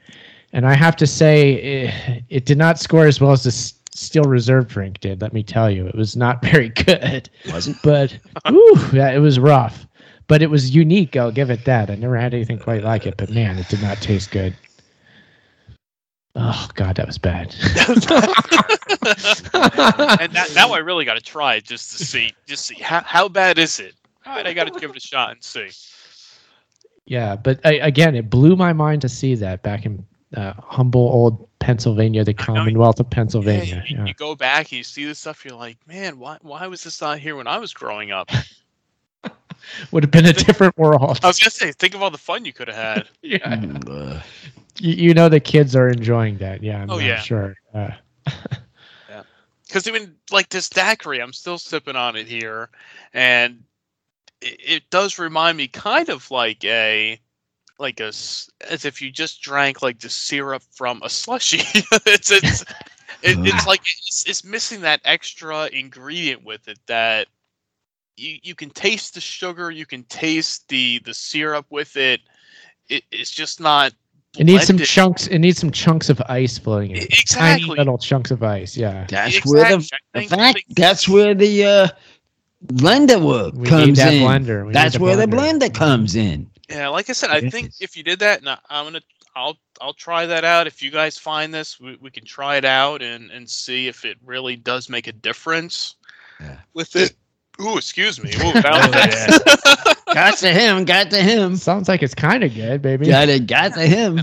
And 0.54 0.66
I 0.66 0.74
have 0.74 0.96
to 0.96 1.06
say, 1.06 1.52
it, 1.54 2.24
it 2.28 2.44
did 2.44 2.58
not 2.58 2.78
score 2.78 3.06
as 3.06 3.20
well 3.20 3.32
as 3.32 3.44
the 3.44 3.50
Steel 3.94 4.24
Reserve 4.24 4.68
drink 4.68 5.00
did. 5.00 5.22
Let 5.22 5.32
me 5.32 5.42
tell 5.42 5.70
you, 5.70 5.86
it 5.86 5.94
was 5.94 6.16
not 6.16 6.42
very 6.50 6.68
good. 6.70 7.28
Wasn't? 7.50 7.76
But 7.82 8.18
ooh, 8.50 8.88
yeah, 8.92 9.10
it 9.10 9.20
was 9.20 9.38
rough. 9.38 9.86
But 10.28 10.40
it 10.40 10.50
was 10.50 10.74
unique. 10.74 11.16
I'll 11.16 11.32
give 11.32 11.50
it 11.50 11.64
that. 11.64 11.90
I 11.90 11.96
never 11.96 12.16
had 12.16 12.32
anything 12.32 12.58
quite 12.58 12.84
like 12.84 13.06
it. 13.06 13.16
But 13.16 13.30
man, 13.30 13.58
it 13.58 13.68
did 13.68 13.82
not 13.82 14.00
taste 14.00 14.30
good. 14.30 14.54
Oh 16.35 16.68
God, 16.74 16.97
that 16.97 17.07
was 17.07 17.18
bad. 17.18 17.55
and 20.20 20.33
that, 20.33 20.51
now 20.55 20.72
I 20.72 20.78
really 20.78 21.05
got 21.05 21.14
to 21.14 21.20
try 21.20 21.57
it 21.57 21.64
just 21.64 21.97
to 21.97 22.05
see 22.05 22.33
just 22.47 22.64
see 22.66 22.76
how 22.76 23.03
how 23.03 23.28
bad 23.28 23.59
is 23.59 23.78
it. 23.80 23.95
All 24.24 24.35
right, 24.35 24.47
I 24.47 24.55
got 24.55 24.72
to 24.72 24.80
give 24.80 24.91
it 24.91 24.97
a 24.97 25.01
shot 25.01 25.33
and 25.33 25.43
see. 25.43 25.68
Yeah, 27.05 27.37
but 27.37 27.61
I, 27.64 27.74
again, 27.74 28.14
it 28.14 28.30
blew 28.30 28.57
my 28.57 28.72
mind 28.72 29.03
to 29.03 29.09
see 29.09 29.35
that 29.35 29.62
back 29.62 29.85
in 29.85 30.07
uh, 30.37 30.55
humble 30.59 31.01
old 31.01 31.49
Pennsylvania, 31.59 32.24
the 32.24 32.33
Commonwealth 32.35 33.01
of 33.01 33.07
Yeah, 33.07 33.11
Pennsylvania. 33.11 33.85
you, 33.87 33.97
Yeah. 33.99 34.05
you 34.07 34.14
go 34.14 34.35
back 34.35 34.66
and 34.70 34.78
you 34.78 34.85
see 34.85 35.05
this 35.05 35.18
stuff, 35.18 35.45
you're 35.45 35.57
like, 35.57 35.76
man, 35.87 36.18
why 36.18 36.39
why 36.43 36.66
was 36.66 36.85
this 36.85 37.01
not 37.01 37.18
here 37.18 37.37
when 37.37 37.47
I 37.47 37.59
was 37.59 37.74
growing 37.74 38.11
up? 38.11 38.30
Would 39.93 40.03
have 40.03 40.11
been 40.11 40.26
a 40.26 40.33
different 40.33 40.76
world. 40.78 41.20
I 41.22 41.28
was 41.28 41.39
gonna 41.39 41.51
say, 41.51 41.72
think 41.72 41.95
of 41.95 42.03
all 42.03 42.11
the 42.11 42.18
fun 42.18 42.45
you 42.45 42.53
could 42.53 42.68
have 42.68 42.76
had. 42.76 43.09
yeah. 43.22 43.39
Mm, 43.39 44.16
uh, 44.16 44.20
you, 44.79 45.09
you 45.09 45.14
know 45.14 45.29
the 45.29 45.41
kids 45.41 45.77
are 45.77 45.89
enjoying 45.89 46.39
that. 46.39 46.62
Yeah, 46.62 46.83
I'm, 46.83 46.91
Oh, 46.91 46.99
yeah. 46.99 47.20
sure. 47.20 47.55
Uh, 47.75 47.91
because 49.66 49.87
even 49.89 50.14
like 50.31 50.49
this 50.49 50.68
daiquiri, 50.68 51.20
I'm 51.20 51.33
still 51.33 51.59
sipping 51.59 51.97
on 51.97 52.16
it 52.16 52.27
here, 52.27 52.70
and 53.12 53.62
it, 54.41 54.61
it 54.64 54.91
does 54.91 55.18
remind 55.18 55.57
me 55.57 55.68
kind 55.68 56.09
of 56.09 56.31
like 56.31 56.64
a 56.64 57.20
like 57.79 58.01
a 58.01 58.09
as 58.09 58.85
if 58.85 59.03
you 59.03 59.11
just 59.11 59.43
drank 59.43 59.83
like 59.83 59.99
the 59.99 60.09
syrup 60.09 60.62
from 60.70 61.01
a 61.03 61.09
slushy. 61.09 61.59
it's 62.07 62.31
it's 62.31 62.62
it, 63.23 63.39
it's 63.47 63.66
like 63.66 63.81
it's, 63.81 64.25
it's 64.27 64.45
missing 64.45 64.81
that 64.83 65.01
extra 65.05 65.66
ingredient 65.66 66.45
with 66.45 66.68
it 66.68 66.79
that 66.87 67.29
you 68.16 68.39
you 68.43 68.55
can 68.55 68.70
taste 68.70 69.14
the 69.14 69.20
sugar, 69.20 69.70
you 69.70 69.87
can 69.87 70.05
taste 70.05 70.68
the 70.68 71.01
the 71.05 71.14
syrup 71.14 71.66
with 71.70 71.97
it. 71.97 72.20
it 72.89 73.05
it's 73.11 73.31
just 73.31 73.61
not. 73.61 73.93
It 74.39 74.45
needs 74.45 74.66
some 74.66 74.78
chunks. 74.78 75.26
It 75.26 75.39
needs 75.39 75.59
some 75.59 75.70
chunks 75.70 76.09
of 76.09 76.20
ice 76.28 76.59
floating 76.59 76.93
in. 76.93 76.97
E- 76.99 77.01
it. 77.03 77.11
Tiny 77.28 77.55
exactly. 77.62 77.76
little 77.76 77.99
chunks 77.99 78.30
of 78.30 78.43
ice. 78.43 78.76
Yeah. 78.76 79.07
that's 79.09 79.45
where 79.45 79.76
the, 79.76 79.91
the 80.14 80.22
fact. 80.22 80.64
That's 80.70 81.09
where 81.09 81.35
the 81.35 81.64
uh, 81.64 81.89
blender 82.66 83.20
work 83.24 83.55
We 83.55 83.62
need 83.62 83.68
comes 83.68 83.99
that 83.99 84.14
in. 84.14 84.22
blender. 84.22 84.66
We 84.66 84.72
That's 84.72 84.95
the 84.97 85.03
where 85.03 85.16
the 85.16 85.26
blender. 85.26 85.61
blender 85.61 85.74
comes 85.74 86.16
in. 86.16 86.49
Yeah, 86.70 86.89
like 86.89 87.11
I 87.11 87.12
said, 87.12 87.30
I 87.30 87.49
think 87.51 87.72
if 87.80 87.97
you 87.97 88.03
did 88.03 88.18
that, 88.20 88.39
and 88.41 88.49
I- 88.49 88.59
I'm 88.70 88.87
gonna, 88.87 89.01
I'll, 89.37 89.59
I'll 89.80 89.93
try 89.95 90.24
that 90.26 90.45
out. 90.45 90.66
If 90.66 90.83
you 90.83 90.91
guys 90.91 91.18
find 91.18 91.53
this, 91.53 91.78
we, 91.80 91.97
we 92.01 92.11
can 92.11 92.24
try 92.24 92.57
it 92.57 92.64
out 92.64 93.03
and 93.03 93.30
and 93.30 93.49
see 93.49 93.89
if 93.89 94.05
it 94.05 94.16
really 94.24 94.57
does 94.57 94.89
make 94.89 95.07
a 95.09 95.12
difference 95.12 95.97
Yeah. 96.41 96.59
with 96.72 96.97
it. 96.97 97.14
Ooh, 97.62 97.76
excuse 97.76 98.22
me. 98.22 98.30
Ooh, 98.30 98.52
that 98.62 99.44
was- 99.86 100.04
got 100.14 100.36
to 100.38 100.52
him. 100.52 100.84
Got 100.84 101.10
to 101.10 101.22
him. 101.22 101.56
Sounds 101.56 101.88
like 101.88 102.02
it's 102.02 102.14
kind 102.14 102.42
of 102.44 102.54
good, 102.54 102.82
baby. 102.82 103.06
Got 103.06 103.28
it. 103.28 103.46
Got 103.46 103.74
to 103.74 103.86
him. 103.86 104.20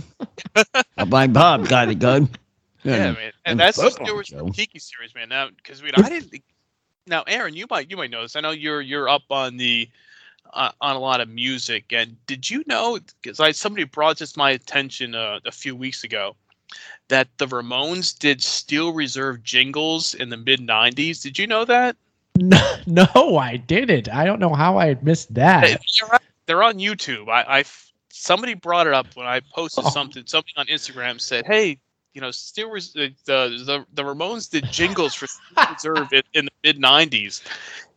My 1.08 1.28
Bob 1.28 1.68
got 1.68 1.90
it 1.90 2.00
good. 2.00 2.28
yeah, 2.84 3.12
man, 3.12 3.18
and 3.18 3.34
and 3.46 3.60
that's 3.60 3.78
the 3.78 3.90
football, 3.90 4.08
Steelers 4.08 4.26
Joe. 4.26 4.50
Tiki 4.50 4.80
series, 4.80 5.14
man. 5.16 5.30
Now, 5.30 5.50
because 5.56 5.82
we, 5.82 5.92
I 5.96 6.10
didn't. 6.10 6.42
Now, 7.08 7.24
Aaron, 7.28 7.56
you 7.56 7.66
might, 7.70 7.90
you 7.90 7.98
might 7.98 8.12
know 8.12 8.22
this. 8.22 8.36
I 8.36 8.42
know 8.42 8.52
you're, 8.52 8.82
you're 8.82 9.10
up 9.10 9.24
on 9.32 9.58
the, 9.58 9.90
uh, 10.54 10.72
on 10.80 10.96
a 10.96 11.00
lot 11.00 11.22
of 11.22 11.28
music. 11.28 11.86
And 11.92 12.16
did 12.28 12.48
you 12.48 12.64
know? 12.68 13.00
Because 13.22 13.40
I 13.40 13.52
somebody 13.52 13.84
brought 13.86 14.20
this 14.20 14.34
to 14.34 14.40
my 14.40 14.52
attention 14.52 15.16
uh, 15.16 15.40
a 15.46 15.52
few 15.52 15.76
weeks 15.76 16.04
ago. 16.04 16.36
That 17.08 17.28
the 17.40 17.48
Ramones 17.48 18.18
did 18.18 18.44
Steel 18.44 18.94
Reserve 18.94 19.42
jingles 19.42 20.14
in 20.14 20.30
the 20.30 20.38
mid 20.38 20.60
'90s. 20.60 21.22
Did 21.24 21.40
you 21.40 21.48
know 21.48 21.66
that? 21.66 21.96
No, 22.88 23.06
no, 23.16 23.38
I 23.38 23.58
didn't. 23.58 24.10
I 24.10 24.26
don't 24.26 24.40
know 24.40 24.54
how 24.54 24.80
I 24.80 24.96
missed 25.02 25.34
that. 25.36 25.64
Hey, 25.66 25.78
They're 26.46 26.64
on- 26.64 26.80
YouTube. 26.80 27.28
I, 27.30 27.60
I 27.60 27.64
somebody 28.10 28.54
brought 28.54 28.88
it 28.88 28.94
up 28.94 29.08
when 29.16 29.28
I 29.28 29.42
posted 29.54 29.86
Oh. 29.86 29.90
something. 29.90 30.24
Somebody 30.26 30.54
on 30.58 30.66
Instagram 30.68 31.20
said, 31.22 31.46
"Hey, 31.46 31.78
you 32.14 32.22
know, 32.22 32.32
Steel 32.32 32.70
Res- 32.72 32.94
the, 32.94 33.14
the 33.26 33.86
the 33.94 34.04
Ramones 34.04 34.50
did 34.50 34.66
jingles 34.72 35.14
for 35.14 35.28
Steel 35.28 35.66
Reserve 35.74 36.14
in, 36.14 36.22
in 36.34 36.46
the 36.46 36.52
mid 36.64 36.82
'90s." 36.82 37.42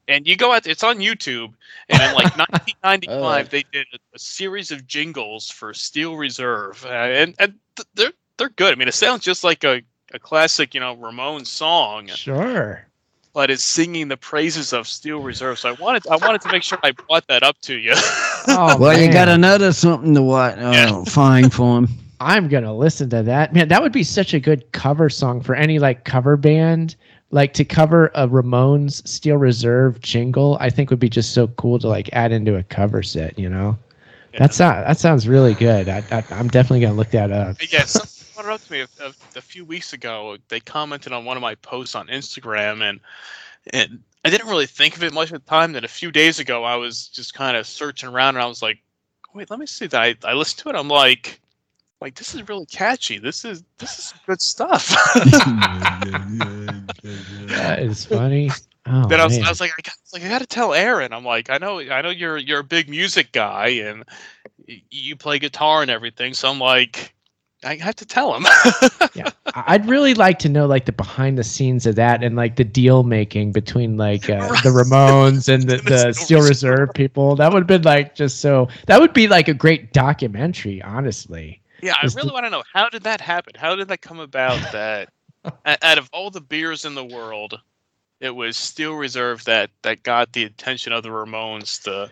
And 0.08 0.26
you 0.26 0.36
go 0.36 0.52
out, 0.52 0.66
it's 0.66 0.82
on 0.82 0.98
YouTube, 0.98 1.54
and 1.88 2.02
in 2.02 2.14
like 2.14 2.36
1995, 2.82 3.08
Alright. 3.14 3.50
they 3.50 3.64
did 3.72 3.86
a, 3.94 3.98
a 4.14 4.18
series 4.18 4.72
of 4.72 4.86
jingles 4.86 5.48
for 5.50 5.72
Steel 5.72 6.16
Reserve, 6.16 6.84
uh, 6.84 6.88
and 6.88 7.34
and 7.38 7.54
th- 7.76 7.86
they're 7.94 8.12
they're 8.36 8.48
good. 8.50 8.72
I 8.72 8.74
mean, 8.76 8.88
it 8.88 8.94
sounds 8.94 9.22
just 9.22 9.44
like 9.44 9.62
a, 9.64 9.80
a 10.12 10.18
classic, 10.18 10.74
you 10.74 10.80
know, 10.80 10.96
Ramones 10.96 11.46
song, 11.46 12.08
Sure. 12.08 12.86
But 13.34 13.50
it's 13.50 13.62
singing 13.64 14.08
the 14.08 14.16
praises 14.16 14.72
of 14.72 14.86
Steel 14.86 15.20
Reserve. 15.20 15.58
So 15.58 15.70
I 15.70 15.72
wanted 15.72 16.06
I 16.08 16.16
wanted 16.16 16.40
to 16.42 16.52
make 16.52 16.62
sure 16.62 16.78
I 16.82 16.92
brought 16.92 17.26
that 17.28 17.42
up 17.42 17.58
to 17.62 17.76
you. 17.76 17.94
Oh, 18.48 18.76
Well, 18.76 18.98
you 19.00 19.10
got 19.12 19.28
another 19.28 19.72
something 19.72 20.14
to 20.14 20.22
what? 20.22 20.58
Uh, 20.58 20.72
Yeah. 20.74 21.04
Find 21.08 21.52
for 21.52 21.78
him. 21.78 21.88
I'm 22.20 22.48
gonna 22.48 22.74
listen 22.74 23.08
to 23.10 23.22
that. 23.22 23.52
Man, 23.54 23.68
that 23.68 23.80
would 23.82 23.92
be 23.92 24.02
such 24.02 24.34
a 24.34 24.40
good 24.40 24.70
cover 24.72 25.08
song 25.08 25.40
for 25.40 25.54
any 25.54 25.78
like 25.78 26.04
cover 26.04 26.36
band. 26.36 26.96
Like 27.30 27.54
to 27.54 27.64
cover 27.64 28.10
a 28.14 28.26
Ramones 28.28 29.06
Steel 29.08 29.36
Reserve 29.36 30.00
jingle, 30.00 30.56
I 30.60 30.70
think 30.70 30.90
would 30.90 30.98
be 30.98 31.08
just 31.08 31.32
so 31.34 31.46
cool 31.48 31.78
to 31.78 31.88
like 31.88 32.10
add 32.12 32.30
into 32.32 32.56
a 32.56 32.62
cover 32.64 33.02
set. 33.02 33.38
You 33.38 33.48
know, 33.48 33.78
Yeah. 34.34 34.40
that 34.40 34.54
sounds 34.54 34.86
that 34.86 34.98
sounds 34.98 35.26
really 35.28 35.54
good. 35.54 35.88
I, 35.88 36.02
I, 36.10 36.24
I'm 36.30 36.48
definitely 36.48 36.80
gonna 36.80 36.94
look 36.94 37.10
that 37.12 37.30
up. 37.32 37.56
yeah, 37.72 37.84
someone 37.84 38.08
brought 38.42 38.52
it 38.52 38.54
up 38.54 38.66
to 38.66 38.72
me 38.72 38.80
a, 38.80 39.04
a, 39.04 39.38
a 39.38 39.42
few 39.42 39.64
weeks 39.64 39.92
ago. 39.92 40.36
They 40.48 40.60
commented 40.60 41.12
on 41.12 41.24
one 41.24 41.36
of 41.36 41.40
my 41.40 41.54
posts 41.56 41.94
on 41.94 42.08
Instagram, 42.08 42.82
and 42.82 43.00
and 43.72 44.02
I 44.24 44.30
didn't 44.30 44.48
really 44.48 44.66
think 44.66 44.96
of 44.96 45.02
it 45.02 45.12
much 45.12 45.32
at 45.32 45.44
the 45.44 45.50
time. 45.50 45.72
That 45.72 45.84
a 45.84 45.88
few 45.88 46.10
days 46.10 46.38
ago, 46.38 46.64
I 46.64 46.76
was 46.76 47.08
just 47.08 47.34
kind 47.34 47.56
of 47.56 47.66
searching 47.66 48.08
around, 48.08 48.36
and 48.36 48.42
I 48.42 48.46
was 48.46 48.62
like, 48.62 48.78
"Wait, 49.34 49.50
let 49.50 49.58
me 49.58 49.66
see 49.66 49.86
that." 49.86 50.00
I, 50.00 50.16
I 50.24 50.32
listened 50.34 50.58
to 50.60 50.68
it. 50.70 50.76
I'm 50.76 50.88
like, 50.88 51.40
"Like 52.00 52.14
this 52.14 52.34
is 52.34 52.48
really 52.48 52.66
catchy. 52.66 53.18
This 53.18 53.44
is 53.44 53.62
this 53.78 53.98
is 53.98 54.14
good 54.26 54.40
stuff." 54.40 54.94
That 57.46 57.80
is 57.80 58.04
funny. 58.04 58.50
Oh, 58.86 59.06
then 59.06 59.20
I 59.20 59.24
was, 59.24 59.38
man. 59.38 59.46
I 59.46 59.48
was 59.50 59.60
like, 59.60 59.72
I 59.78 59.82
got, 59.82 59.94
like, 60.12 60.22
I 60.22 60.28
got 60.28 60.40
to 60.40 60.46
tell 60.46 60.74
Aaron. 60.74 61.12
I'm 61.12 61.24
like, 61.24 61.50
I 61.50 61.58
know, 61.58 61.80
I 61.80 62.02
know 62.02 62.10
you're 62.10 62.38
you're 62.38 62.60
a 62.60 62.64
big 62.64 62.88
music 62.88 63.32
guy 63.32 63.68
and 63.68 64.04
you 64.66 65.16
play 65.16 65.38
guitar 65.38 65.82
and 65.82 65.90
everything. 65.90 66.34
So 66.34 66.50
I'm 66.50 66.58
like, 66.58 67.14
I 67.64 67.76
have 67.76 67.94
to 67.96 68.06
tell 68.06 68.34
him. 68.34 68.44
yeah, 69.14 69.30
I'd 69.54 69.86
really 69.88 70.14
like 70.14 70.38
to 70.40 70.48
know 70.48 70.66
like 70.66 70.86
the 70.86 70.92
behind 70.92 71.38
the 71.38 71.44
scenes 71.44 71.86
of 71.86 71.94
that 71.96 72.22
and 72.24 72.34
like 72.34 72.56
the 72.56 72.64
deal 72.64 73.02
making 73.04 73.52
between 73.52 73.96
like 73.96 74.28
uh, 74.28 74.34
Right. 74.38 74.62
the 74.62 74.70
Ramones 74.70 75.48
and 75.52 75.62
the, 75.64 75.76
the 75.84 76.12
Steel 76.12 76.40
Reserve. 76.40 76.78
Reserve 76.78 76.94
people. 76.94 77.36
That 77.36 77.52
would 77.52 77.60
have 77.60 77.66
been 77.68 77.82
like 77.82 78.14
just 78.14 78.40
so. 78.40 78.68
That 78.86 79.00
would 79.00 79.12
be 79.12 79.28
like 79.28 79.48
a 79.48 79.54
great 79.54 79.92
documentary, 79.92 80.82
honestly. 80.82 81.60
Yeah, 81.82 81.94
I 82.00 82.06
really 82.06 82.28
the- 82.28 82.32
want 82.32 82.46
to 82.46 82.50
know 82.50 82.62
how 82.72 82.88
did 82.88 83.02
that 83.04 83.20
happen? 83.20 83.52
How 83.56 83.74
did 83.76 83.88
that 83.88 84.00
come 84.02 84.18
about? 84.20 84.58
That 84.72 85.08
out 85.82 85.98
of 85.98 86.08
all 86.12 86.30
the 86.30 86.40
beers 86.40 86.84
in 86.84 86.94
the 86.94 87.04
world, 87.04 87.60
it 88.20 88.30
was 88.30 88.56
Steel 88.56 88.94
Reserve 88.94 89.44
that 89.44 89.70
that 89.82 90.02
got 90.02 90.32
the 90.32 90.44
attention 90.44 90.92
of 90.92 91.02
the 91.02 91.08
Ramones 91.10 91.82
to 91.84 92.10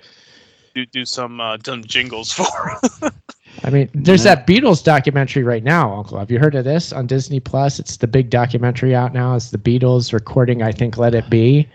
do 0.74 0.86
do 0.86 1.04
some 1.04 1.40
uh, 1.40 1.56
some 1.64 1.82
jingles 1.84 2.30
for. 2.32 2.80
I 3.64 3.70
mean, 3.70 3.90
there's 3.94 4.22
that 4.22 4.46
Beatles 4.46 4.82
documentary 4.82 5.42
right 5.42 5.62
now, 5.62 5.92
Uncle. 5.92 6.18
Have 6.18 6.30
you 6.30 6.38
heard 6.38 6.54
of 6.54 6.64
this 6.64 6.92
on 6.92 7.06
Disney 7.06 7.40
Plus? 7.40 7.78
It's 7.78 7.96
the 7.98 8.06
big 8.06 8.30
documentary 8.30 8.94
out 8.94 9.12
now. 9.12 9.34
It's 9.34 9.50
the 9.50 9.58
Beatles 9.58 10.12
recording, 10.12 10.62
I 10.62 10.72
think, 10.72 10.96
"Let 10.96 11.14
It 11.14 11.28
Be." 11.28 11.68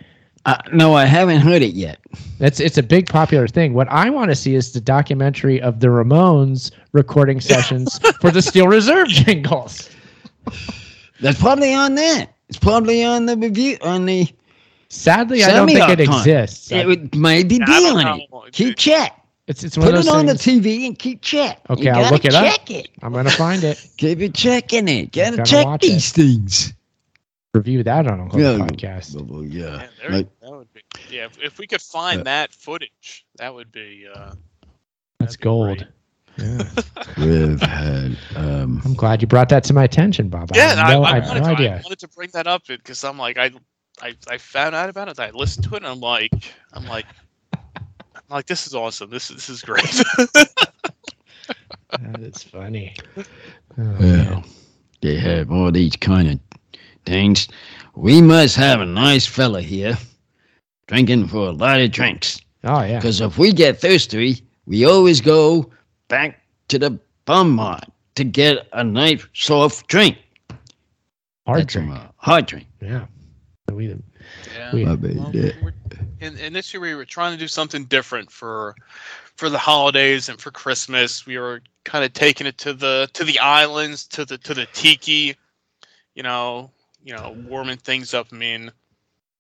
Uh, 0.46 0.58
no, 0.72 0.94
I 0.94 1.06
haven't 1.06 1.42
heard 1.42 1.62
it 1.62 1.74
yet. 1.74 2.00
It's 2.40 2.60
it's 2.60 2.78
a 2.78 2.84
big 2.84 3.08
popular 3.08 3.48
thing. 3.48 3.74
What 3.74 3.88
I 3.90 4.10
want 4.10 4.30
to 4.32 4.36
see 4.36 4.56
is 4.56 4.72
the 4.74 4.82
documentary 4.82 5.62
of 5.62 5.80
the 5.80 5.88
Ramones 5.88 6.72
recording 6.92 7.40
sessions 7.52 8.00
for 8.22 8.32
the 8.32 8.42
Steel 8.42 8.68
Reserve 8.68 9.08
jingles. 9.08 9.90
That's 11.22 11.40
probably 11.40 11.74
on 11.74 11.96
that. 11.96 12.28
It's 12.50 12.60
probably 12.60 13.04
on 13.04 13.26
the 13.26 13.38
review 13.38 13.78
on 13.82 14.06
the. 14.06 14.28
Sadly, 14.90 15.44
I 15.44 15.52
don't 15.52 15.68
think 15.68 15.80
it 15.80 15.98
Semi-Ocon. 16.00 16.18
exists. 16.20 16.72
It 16.72 16.86
would 16.86 17.16
maybe 17.16 17.58
be 17.60 17.66
don't 17.66 17.98
on 18.06 18.20
know. 18.32 18.44
it. 18.44 18.54
Keep 18.54 18.78
check. 18.78 19.20
It's 19.48 19.64
it's 19.64 19.78
one 19.78 19.88
Put 19.88 19.94
of 19.96 20.00
it 20.02 20.06
those 20.06 20.14
on 20.16 20.26
the. 20.26 20.34
TV 20.34 20.88
and 20.88 20.98
keep 20.98 21.22
check. 21.22 21.60
Okay, 21.70 21.84
You 21.84 21.90
I'll 21.92 22.02
gotta 22.04 22.16
look 22.16 22.26
it 22.26 22.34
up. 22.34 22.44
check 22.44 22.72
it. 22.72 22.90
I'm 23.04 23.14
gonna 23.14 23.30
find 23.30 23.64
it. 23.64 23.78
Keep 23.98 24.20
it 24.22 24.34
checking 24.34 24.88
it. 24.88 25.12
Gotta 25.12 25.38
Gotta 25.38 25.50
check 25.52 25.66
watch 25.66 25.82
these 25.82 26.12
things. 26.12 26.74
Review 27.54 27.84
that 27.84 28.08
on 28.08 28.20
a 28.22 28.24
Yeah. 28.38 28.58
Podcast. 28.66 29.22
Well, 29.30 29.44
yeah. 29.44 29.78
Man, 29.78 29.90
there- 30.02 30.10
Like, 30.12 30.40
that 30.42 30.52
would 30.52 30.74
be, 30.74 30.82
yeah, 31.10 31.26
if, 31.26 31.38
if 31.42 31.60
we 31.60 31.68
could 31.68 31.82
find 31.82 32.20
Yeah. 32.20 32.24
that 32.24 32.54
footage, 32.54 33.26
that 33.38 33.54
would 33.54 33.72
be. 33.72 34.08
Uh, 34.14 34.34
That's 35.20 35.36
be 35.38 35.44
gold. 35.44 35.78
great. 35.78 35.88
Yeah. 36.38 36.64
we've 37.18 37.62
had. 37.62 38.18
Um, 38.36 38.82
I'm 38.84 38.94
glad 38.94 39.22
you 39.22 39.28
brought 39.28 39.48
that 39.50 39.64
to 39.66 39.74
my 39.74 39.86
attention, 39.86 40.28
Bob. 40.28 40.50
I 40.54 40.58
Yeah, 40.58 40.74
I, 40.78 40.94
no, 40.94 41.04
I, 41.04 41.12
I 41.12 41.14
had 41.22 41.28
wanted 41.28 41.40
no 41.40 41.46
to, 41.46 41.50
I 41.50 41.54
idea. 41.54 41.82
wanted 41.84 42.00
to 42.00 42.08
bring 42.10 42.30
that 42.34 42.46
up 42.48 42.64
because 42.68 43.04
I'm 43.06 43.18
like 43.18 43.38
I, 43.38 43.52
I, 44.02 44.16
I 44.28 44.38
found 44.38 44.76
out 44.76 44.90
about 44.90 45.08
it. 45.08 45.18
I 45.18 45.30
listened 45.30 45.64
to 45.70 45.76
it, 45.76 45.78
and 45.78 45.88
I'm 45.88 46.02
like, 46.02 46.32
I'm 46.74 46.86
like, 46.88 47.06
I'm 47.08 47.14
like, 48.30 48.46
this 48.48 48.68
is 48.68 48.76
awesome. 48.76 49.10
This 49.10 49.30
is 49.30 49.36
this 49.36 49.50
is 49.50 49.62
great. 49.62 50.04
That 52.02 52.20
is 52.20 52.44
funny. 52.44 52.94
Oh, 53.18 53.24
well, 53.78 54.00
man. 54.00 54.44
they 55.02 55.16
have 55.18 55.52
all 55.52 55.72
these 55.72 55.96
kind 55.96 56.30
of 56.30 56.40
things. 57.06 57.48
We 57.96 58.22
must 58.22 58.56
have 58.58 58.82
a 58.82 58.86
nice 58.86 59.26
fella 59.26 59.62
here 59.62 59.98
drinking 60.88 61.28
for 61.28 61.48
a 61.48 61.52
lot 61.52 61.80
of 61.80 61.92
drinks. 61.92 62.42
oh 62.66 62.84
yeah. 62.84 62.98
Because 62.98 63.22
if 63.22 63.38
we 63.38 63.54
get 63.54 63.80
thirsty, 63.80 64.42
we 64.66 64.86
always 64.86 65.22
go 65.22 65.72
back 66.10 66.42
to 66.68 66.80
the 66.80 67.00
bum 67.26 67.52
mart 67.52 67.86
to 68.16 68.24
get 68.24 68.68
a 68.74 68.84
nice 68.84 69.26
soft 69.34 69.88
drink. 69.88 70.18
Hard 71.48 71.62
That's 71.62 71.74
drink. 71.74 71.92
a 71.92 72.12
hard 72.18 72.46
drink. 72.48 72.68
Yeah. 72.82 73.06
We, 73.72 73.96
yeah. 74.56 74.74
we, 74.74 74.86
My 74.86 74.96
bad, 74.96 75.18
Well, 75.18 75.32
yeah. 75.34 75.52
and, 76.22 76.40
and 76.40 76.56
this 76.56 76.74
year 76.74 76.82
we 76.82 76.96
were 76.96 77.06
trying 77.06 77.34
to 77.34 77.40
do 77.40 77.48
something 77.48 77.86
different 77.86 78.32
for 78.32 78.76
for 79.36 79.50
the 79.50 79.58
holidays 79.58 80.30
and 80.30 80.40
for 80.40 80.52
Christmas. 80.52 81.26
We 81.26 81.38
were 81.38 81.62
kind 81.84 82.04
of 82.04 82.14
taking 82.14 82.48
it 82.48 82.58
to 82.60 82.74
the 82.74 83.10
to 83.14 83.24
the 83.24 83.40
islands, 83.40 84.06
to 84.08 84.26
the 84.26 84.38
to 84.40 84.54
the 84.54 84.66
tiki, 84.68 85.36
you 86.16 86.24
know, 86.24 86.72
you 87.04 87.14
know, 87.14 87.36
warming 87.48 87.78
things 87.78 88.14
up. 88.14 88.28
I 88.32 88.36
mean, 88.36 88.72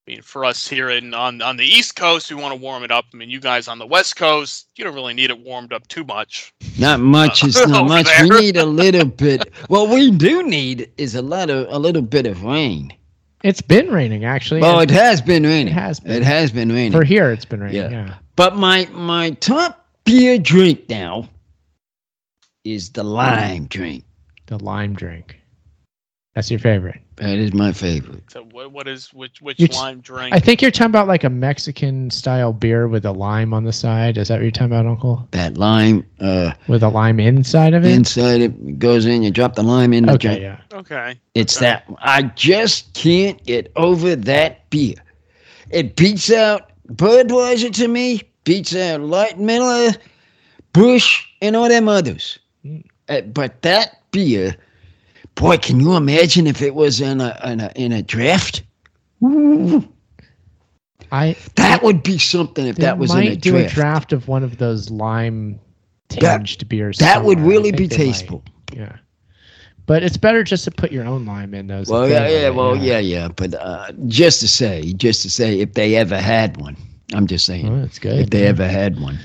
I 0.07 0.11
mean, 0.11 0.21
for 0.21 0.45
us 0.45 0.67
here 0.67 0.89
in 0.89 1.13
on 1.13 1.41
on 1.41 1.57
the 1.57 1.65
East 1.65 1.95
Coast, 1.95 2.29
we 2.29 2.39
want 2.39 2.53
to 2.53 2.61
warm 2.61 2.83
it 2.83 2.91
up. 2.91 3.05
I 3.13 3.17
mean, 3.17 3.29
you 3.29 3.39
guys 3.39 3.67
on 3.67 3.79
the 3.79 3.87
West 3.87 4.15
Coast, 4.15 4.67
you 4.75 4.83
don't 4.83 4.93
really 4.93 5.15
need 5.15 5.31
it 5.31 5.39
warmed 5.39 5.73
up 5.73 5.87
too 5.87 6.03
much. 6.03 6.53
Not 6.77 6.99
much 6.99 7.43
is 7.43 7.55
not 7.67 7.69
Over 7.81 7.89
much. 7.89 8.07
We 8.21 8.29
need 8.29 8.57
a 8.57 8.65
little 8.65 9.05
bit. 9.05 9.51
What 9.67 9.89
we 9.89 10.11
do 10.11 10.43
need 10.43 10.91
is 10.97 11.15
a 11.15 11.21
lot 11.21 11.49
of 11.49 11.67
a 11.69 11.79
little 11.79 12.03
bit 12.03 12.27
of 12.27 12.43
rain. 12.43 12.93
It's 13.45 13.61
been 13.61 13.89
raining 13.91 14.25
actually. 14.25 14.61
Well, 14.61 14.79
it 14.79 14.89
has 14.89 15.21
been 15.21 15.43
raining. 15.43 15.67
It 15.67 15.73
has 15.73 15.99
been. 15.99 16.11
It 16.11 16.23
has 16.23 16.51
been 16.51 16.71
raining. 16.71 16.91
for 16.91 17.03
here, 17.03 17.31
it's 17.31 17.45
been 17.45 17.61
raining. 17.61 17.77
Yeah. 17.77 17.89
Yeah. 17.89 18.15
But 18.35 18.55
my 18.55 18.87
my 18.91 19.31
top 19.31 19.87
beer 20.03 20.39
drink 20.39 20.89
now 20.89 21.29
is 22.63 22.89
the 22.89 23.03
lime 23.03 23.65
drink. 23.67 24.03
The 24.47 24.57
lime 24.57 24.93
drink. 24.93 25.39
That's 26.35 26.51
your 26.51 26.59
favorite. 26.59 26.99
That 27.17 27.37
is 27.37 27.53
my 27.53 27.71
favorite. 27.71 28.23
So, 28.29 28.43
what 28.43 28.71
what 28.71 28.87
is 28.87 29.13
which 29.13 29.41
which 29.41 29.59
You 29.59 29.67
t- 29.67 29.77
lime 29.77 30.01
drink? 30.01 30.33
I 30.33 30.39
think 30.39 30.61
you're 30.61 30.71
talking 30.71 30.87
about 30.91 31.07
like 31.07 31.23
a 31.23 31.29
Mexican 31.29 32.09
style 32.09 32.51
beer 32.53 32.87
with 32.87 33.05
a 33.05 33.11
lime 33.13 33.53
on 33.53 33.63
the 33.63 33.71
side. 33.71 34.17
Is 34.17 34.27
that 34.27 34.35
what 34.35 34.41
you're 34.41 34.51
talking 34.51 34.73
about, 34.73 34.85
Uncle? 34.85 35.27
That 35.31 35.57
lime 35.57 36.05
uh, 36.19 36.51
With 36.67 36.83
a 36.83 36.89
lime 36.89 37.19
inside 37.19 37.73
of 37.73 37.85
it? 37.85 37.91
inside 37.93 38.41
it 38.41 38.79
goes 38.79 39.05
in. 39.05 39.23
You 39.23 39.31
drop 39.31 39.55
the 39.55 39.63
lime 39.63 39.93
in 39.93 40.05
the 40.07 40.13
okay, 40.13 40.17
drink. 40.17 40.41
yeah. 40.41 40.59
okay. 40.73 41.19
It's 41.35 41.57
Okay. 41.57 41.65
that 41.67 41.85
I 41.99 42.23
just 42.23 42.93
can't 42.93 43.41
get 43.45 43.71
over 43.75 44.15
that 44.15 44.69
beer. 44.69 44.95
It 45.69 45.95
beats 45.95 46.31
out 46.31 46.71
Budweiser 46.87 47.73
to 47.75 47.87
me, 47.87 48.21
beats 48.43 48.75
out 48.75 48.99
Light 49.01 49.39
Miller, 49.39 49.91
Busch, 50.73 51.25
and 51.41 51.55
all 51.55 51.69
them 51.69 51.87
others. 51.87 52.39
Mm. 52.65 52.83
Uh, 53.07 53.21
but 53.21 53.61
that 53.61 54.01
beer, 54.11 54.55
boy, 55.35 55.57
can 55.57 55.79
you 55.79 55.95
imagine 55.95 56.47
if 56.47 56.61
it 56.61 56.75
was 56.75 57.01
in 57.01 57.21
a 57.21 57.39
in 57.45 57.59
a, 57.61 57.71
in 57.75 57.91
a 57.91 58.01
draft? 58.01 58.63
Ooh, 59.23 59.87
I 61.11 61.35
that 61.55 61.83
would 61.83 62.03
be 62.03 62.17
something 62.17 62.65
if 62.67 62.77
that 62.77 62.97
was 62.97 63.13
in 63.13 63.23
a 63.27 63.35
do 63.35 63.51
draft. 63.51 63.71
a 63.71 63.75
draft 63.75 64.13
of 64.13 64.27
one 64.27 64.43
of 64.43 64.57
those 64.57 64.89
lime 64.89 65.59
That- 66.09 66.19
tinged 66.45 66.67
beers. 66.67 66.97
that 66.97 67.23
would 67.23 67.37
somewhere. 67.37 67.53
I 67.53 67.55
really 67.57 67.71
be 67.71 67.87
they 67.87 67.97
might. 67.97 68.03
tasteful. 68.05 68.43
Yeah. 68.73 68.95
But 69.87 70.01
it's 70.01 70.17
better 70.17 70.43
just 70.43 70.63
to 70.65 70.71
put 70.71 70.91
your 70.91 71.05
own 71.05 71.25
lime 71.27 71.53
in 71.53 71.67
those. 71.67 71.89
Well, 71.91 72.09
yeah, 72.09 72.27
yeah, 72.27 72.49
well, 72.49 72.75
yeah, 72.75 72.97
yeah. 72.97 73.27
But 73.27 73.53
uh, 73.53 73.91
just 74.07 74.39
to 74.39 74.47
say, 74.47 74.93
just 74.93 75.21
to 75.21 75.29
say, 75.29 75.59
if 75.59 75.73
they 75.73 75.95
ever 75.95 76.19
had 76.19 76.57
one, 76.57 76.75
I'm 77.13 77.27
just 77.27 77.45
saying, 77.45 77.69
Oh, 77.69 77.81
that's 77.81 77.99
good. 77.99 78.17
if 78.19 78.29
they 78.31 78.43
yeah. 78.43 78.49
ever 78.49 78.67
had 78.67 78.99
one, 78.99 79.19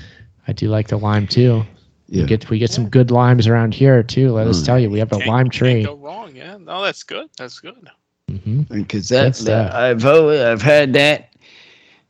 I 0.47 0.53
do 0.53 0.69
like 0.69 0.89
the 0.89 0.97
lime 0.97 1.25
too. 1.25 1.63
Yeah. 2.11 2.21
We 2.23 2.27
get 2.27 2.49
we 2.49 2.59
get 2.59 2.69
some 2.69 2.89
good 2.89 3.09
limes 3.09 3.47
around 3.47 3.73
here 3.73 4.03
too. 4.03 4.31
Let 4.33 4.45
us 4.47 4.61
Mm. 4.61 4.65
tell 4.65 4.79
you, 4.79 4.89
we 4.89 4.99
have 4.99 5.11
a 5.11 5.15
Can't- 5.17 5.27
lime 5.29 5.45
can't 5.45 5.53
tree. 5.53 5.83
go 5.83 5.95
wrong. 5.95 6.35
Yeah. 6.35 6.57
No, 6.57 6.83
that's 6.83 7.03
good. 7.03 7.29
That's 7.37 7.59
good. 7.59 7.89
hmm 8.29 8.61
because 8.63 9.09
Good 9.09 9.33
that, 9.33 9.45
that 9.45 9.73
I've 9.73 10.05
always, 10.05 10.39
I've 10.41 10.61
had 10.61 10.93
that. 10.93 11.29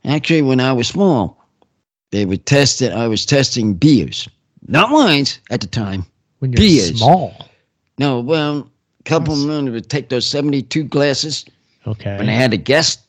Actually, 0.03 0.41
when 0.41 0.59
I 0.59 0.73
was 0.73 0.87
small, 0.87 1.37
they 2.11 2.25
would 2.25 2.45
test 2.45 2.81
it. 2.81 2.91
I 2.91 3.07
was 3.07 3.25
testing 3.25 3.73
beers, 3.75 4.27
not 4.67 4.91
wines 4.91 5.39
at 5.51 5.61
the 5.61 5.67
time. 5.67 6.05
When 6.39 6.51
you're 6.51 6.57
Beers. 6.59 6.97
small, 6.97 7.47
No, 7.99 8.19
well, 8.19 8.67
a 8.99 9.03
couple 9.03 9.35
Yes. 9.35 9.43
of 9.43 9.49
them 9.49 9.71
would 9.71 9.89
take 9.89 10.09
those 10.09 10.25
seventy-two 10.25 10.83
glasses 10.85 11.45
okay. 11.85 12.17
when 12.17 12.25
they 12.25 12.33
had 12.35 12.51
a 12.53 12.57
guest. 12.57 13.01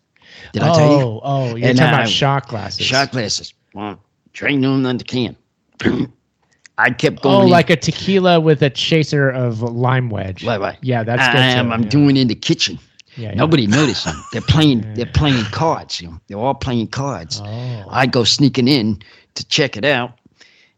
Did 0.53 0.63
oh, 0.63 0.71
I 0.73 0.77
tell 0.77 0.99
you? 0.99 1.21
oh, 1.25 1.57
you're 1.57 1.69
And 1.71 1.79
talking 1.79 1.95
I- 1.95 1.99
about 2.03 2.09
shot 2.11 2.49
glasses. 2.49 2.85
Shot 2.85 3.11
glasses. 3.13 3.55
Well, 3.73 3.99
drain 4.35 4.61
them 4.61 4.85
on 4.85 4.99
the 4.99 5.05
can. 5.05 5.35
I 6.79 6.91
kept 6.91 7.19
Oh, 7.21 7.23
going. 7.23 7.45
in- 7.45 7.51
like 7.51 7.71
a 7.71 7.77
tequila 7.77 8.41
with 8.41 8.63
a 8.63 8.71
chaser 8.71 9.29
of 9.31 9.63
lime 9.63 10.09
wedge. 10.11 10.45
Right, 10.45 10.61
right. 10.61 10.79
Yeah, 10.83 11.05
that's 11.05 11.27
good. 11.29 11.41
I 11.41 11.47
am. 11.47 11.67
too, 11.69 11.73
I'm 11.73 11.83
yeah. 11.83 11.89
doing 11.89 12.17
in 12.17 12.29
the 12.29 12.35
kitchen. 12.35 12.79
Yeah, 13.17 13.29
yeah. 13.29 13.35
Nobody 13.35 13.67
noticed 13.67 14.05
them. 14.07 14.17
They're 14.33 14.41
playing. 14.41 14.81
They're 14.95 15.05
playing 15.07 15.45
cards. 15.47 16.01
You 16.01 16.09
know, 16.09 16.21
they're 16.29 16.39
all 16.39 16.55
playing 16.55 16.89
cards. 16.89 17.43
Oh, 17.45 17.85
I 17.91 18.07
go 18.07 18.25
sneaking 18.25 18.69
in 18.69 19.03
to 19.35 19.47
check 19.49 19.77
it 19.77 19.85
out, 19.85 20.19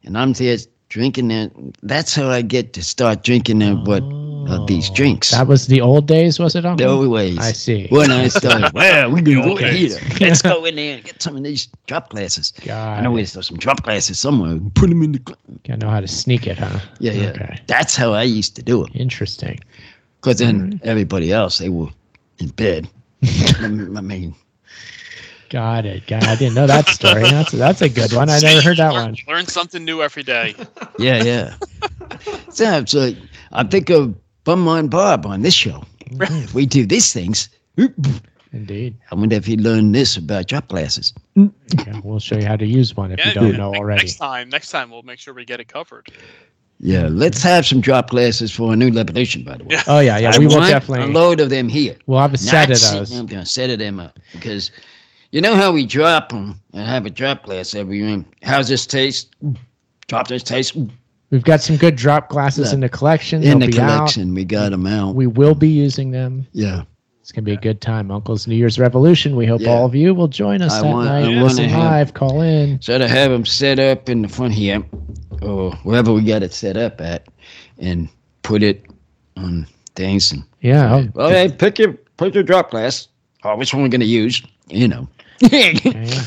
and 0.05 0.18
I'm 0.18 0.32
there 0.32 0.57
drinking 0.88 1.30
it. 1.30 1.53
That's 1.82 2.14
how 2.14 2.28
I 2.28 2.42
get 2.42 2.72
to 2.72 2.82
start 2.82 3.22
drinking 3.22 3.62
uh, 3.62 3.76
what 3.84 4.03
uh, 4.49 4.64
these 4.66 4.90
Oh. 4.90 4.95
drinks. 4.95 5.30
That 5.30 5.47
was 5.47 5.66
the 5.66 5.80
old 5.80 6.07
days, 6.07 6.38
was 6.38 6.55
it? 6.55 6.64
Uncle? 6.64 6.88
Always. 6.88 7.38
I 7.38 7.53
see. 7.53 7.86
When 7.88 8.11
I 8.11 8.28
started, 8.28 8.72
well, 8.74 9.11
we 9.11 9.22
can 9.22 9.34
go 9.42 9.51
old 9.51 9.61
here. 9.61 9.99
Let's 10.20 10.42
go 10.42 10.64
in 10.64 10.76
there 10.76 10.97
and 10.97 11.05
get 11.05 11.22
some 11.22 11.36
of 11.36 11.42
these 11.42 11.68
drop 11.86 12.11
glasses. 12.11 12.53
God. 12.64 12.68
I 12.68 12.97
God, 12.97 13.05
know 13.05 13.14
there's 13.16 13.47
some 13.47 13.57
drop 13.57 13.82
glasses 13.82 14.18
somewhere. 14.18 14.59
Put 14.74 14.88
them 14.90 15.03
in 15.03 15.12
the. 15.12 15.18
Gla- 15.20 15.36
gotta 15.66 15.80
know 15.80 15.90
how 15.90 16.01
to 16.01 16.09
sneak 16.09 16.47
it, 16.47 16.59
huh? 16.59 16.78
yeah, 16.99 17.12
yeah. 17.12 17.28
Okay. 17.30 17.59
That's 17.66 17.97
how 17.97 18.12
I 18.12 18.22
used 18.22 18.57
to 18.57 18.62
do 18.62 18.84
it. 18.84 18.90
Interesting. 18.95 19.59
Because 20.20 20.38
then 20.38 20.80
everybody 20.84 21.32
else, 21.32 21.59
they 21.59 21.68
were 21.68 21.88
in 22.38 22.49
bed. 22.49 22.88
I 23.61 23.68
mean, 23.68 24.34
Got 25.51 25.86
it. 25.86 26.07
God, 26.07 26.24
I 26.24 26.34
didn't 26.34 26.55
know 26.55 26.66
that 26.66 26.88
story. 26.88 27.22
That's 27.22 27.53
that's 27.53 27.80
a 27.82 27.88
good 27.88 28.12
one. 28.12 28.28
I 28.28 28.40
never 28.40 28.61
heard 28.61 28.78
that 28.78 28.92
learn, 28.92 29.05
one. 29.05 29.16
Learn 29.28 29.47
something 29.47 29.84
new 29.84 30.03
every 30.03 30.22
day. 30.24 30.55
yeah, 30.99 31.22
yeah. 31.22 31.55
so 32.51 32.64
it's 32.78 32.95
like, 32.95 33.16
I 33.53 33.62
think 33.62 33.88
of 33.90 34.14
Bum 34.45 34.64
Wine 34.66 34.88
Bob 34.88 35.26
on 35.26 35.42
this 35.42 35.55
show. 35.55 35.84
If 36.11 36.55
we 36.55 36.66
do 36.66 36.86
these 36.86 37.12
things, 37.12 37.49
Indeed. 38.53 38.97
I 39.11 39.16
wonder 39.16 39.34
if 39.34 39.47
he 39.47 39.57
learned 39.57 39.95
this 39.95 40.16
about 40.16 40.47
drop 40.47 40.68
glasses. 40.68 41.12
Yeah, 41.34 42.01
we'll 42.05 42.20
show 42.20 42.36
you 42.36 42.47
how 42.47 42.57
to 42.57 42.64
use 42.66 42.97
one 42.97 43.11
if 43.11 43.18
Yeah, 43.18 43.28
you 43.28 43.34
don't 43.34 43.51
yeah. 43.51 43.57
know 43.57 43.74
already. 43.74 44.03
Next 44.05 44.16
time, 44.16 44.49
next 44.49 44.70
time 44.70 44.90
we'll 44.90 45.03
make 45.03 45.18
sure 45.18 45.34
we 45.34 45.45
get 45.45 45.59
it 45.59 45.66
covered. 45.68 46.09
Yeah, 46.78 47.09
let's 47.11 47.42
have 47.42 47.66
some 47.66 47.80
drop 47.80 48.11
glasses 48.11 48.53
for 48.53 48.72
a 48.72 48.76
new 48.76 48.90
revolution, 48.92 49.42
by 49.42 49.57
the 49.57 49.64
way. 49.64 49.74
Yeah. 49.74 49.82
Oh 49.88 49.99
yeah, 50.01 50.18
yeah. 50.18 50.32
I 50.34 50.38
We 50.38 50.47
will 50.47 50.59
want 50.59 50.88
a 50.88 51.07
load 51.07 51.40
of 51.40 51.51
them 51.51 51.68
here. 51.68 51.97
We'll 52.07 52.20
have 52.20 52.34
a 52.34 52.38
set 52.38 52.68
Not 52.68 52.70
of 52.70 52.78
sitting 52.78 52.99
those. 52.99 53.20
up 53.20 53.26
there, 53.28 53.45
set 53.45 53.70
of 53.70 53.78
them 53.80 53.99
up 53.99 54.18
because 54.32 54.70
you 55.32 55.40
know 55.40 55.57
how 55.57 55.72
we 55.72 55.84
drop 55.86 56.28
them 56.28 56.61
and 56.74 56.86
have 56.86 57.07
a 57.07 57.11
drop 57.11 57.42
glass 57.45 57.74
every 57.74 58.03
room. 58.03 58.24
How's 58.42 58.68
this 58.68 58.86
taste? 58.86 59.34
Drop 60.07 60.28
this 60.28 60.42
taste 60.45 60.76
We've 61.35 61.43
got 61.43 61.61
some 61.61 61.76
good 61.76 61.97
drop 61.97 62.28
glasses 62.28 62.72
in 62.72 62.78
the 62.78 62.89
collection. 62.89 63.43
in 63.43 63.59
They'll 63.59 63.68
the 63.68 63.74
be 63.76 63.80
out. 63.80 63.97
collection. 63.97 64.35
We 64.35 64.45
got 64.45 64.70
them 64.70 64.87
out. 64.87 65.16
We 65.16 65.26
will 65.26 65.57
be 65.57 65.68
using 65.68 66.12
them. 66.12 66.47
yeah, 66.53 66.82
It's 67.20 67.32
gonna 67.32 67.43
be 67.45 67.55
a 67.55 67.57
good 67.57 67.80
time. 67.80 68.12
Uncle's 68.12 68.47
New 68.47 68.55
Year's 68.55 68.78
Revolution. 68.78 69.35
We 69.35 69.45
hope 69.45 69.61
Yeah. 69.62 69.70
all 69.70 69.85
of 69.85 69.97
you 69.97 70.14
will 70.14 70.28
join 70.28 70.62
us 70.62 70.74
I 70.74 70.82
that 70.82 70.87
want- 70.93 71.09
night. 71.09 71.24
I 71.37 71.43
Listen 71.43 71.64
have- 71.70 71.82
live. 71.82 72.14
Call 72.14 72.41
in. 72.41 72.80
so 72.80 72.99
to 72.99 73.09
have 73.09 73.32
them 73.32 73.45
set 73.45 73.80
up 73.80 74.09
in 74.09 74.22
the 74.22 74.28
front 74.28 74.53
here, 74.55 74.85
or 75.43 75.72
wherever 75.82 76.12
we 76.12 76.22
got 76.22 76.45
it 76.45 76.53
set 76.53 76.76
up 76.76 77.01
at, 77.01 77.26
and 77.80 78.09
put 78.45 78.62
it 78.62 78.85
on 79.37 79.66
things. 79.97 80.30
And 80.30 80.45
Yeah. 80.61 80.95
I'll- 80.95 81.09
well, 81.14 81.30
hey, 81.30 81.49
pick 81.51 81.80
your 81.80 81.95
pick 82.16 82.32
your 82.35 82.45
drop 82.45 82.70
glass. 82.70 83.09
Oh, 83.43 83.57
which 83.57 83.74
one 83.74 83.82
we're 83.82 83.89
gonna 83.89 84.05
use? 84.05 84.41
You 84.68 84.87
know. 84.87 85.09
yeah, 85.41 85.72
yeah. 85.85 86.22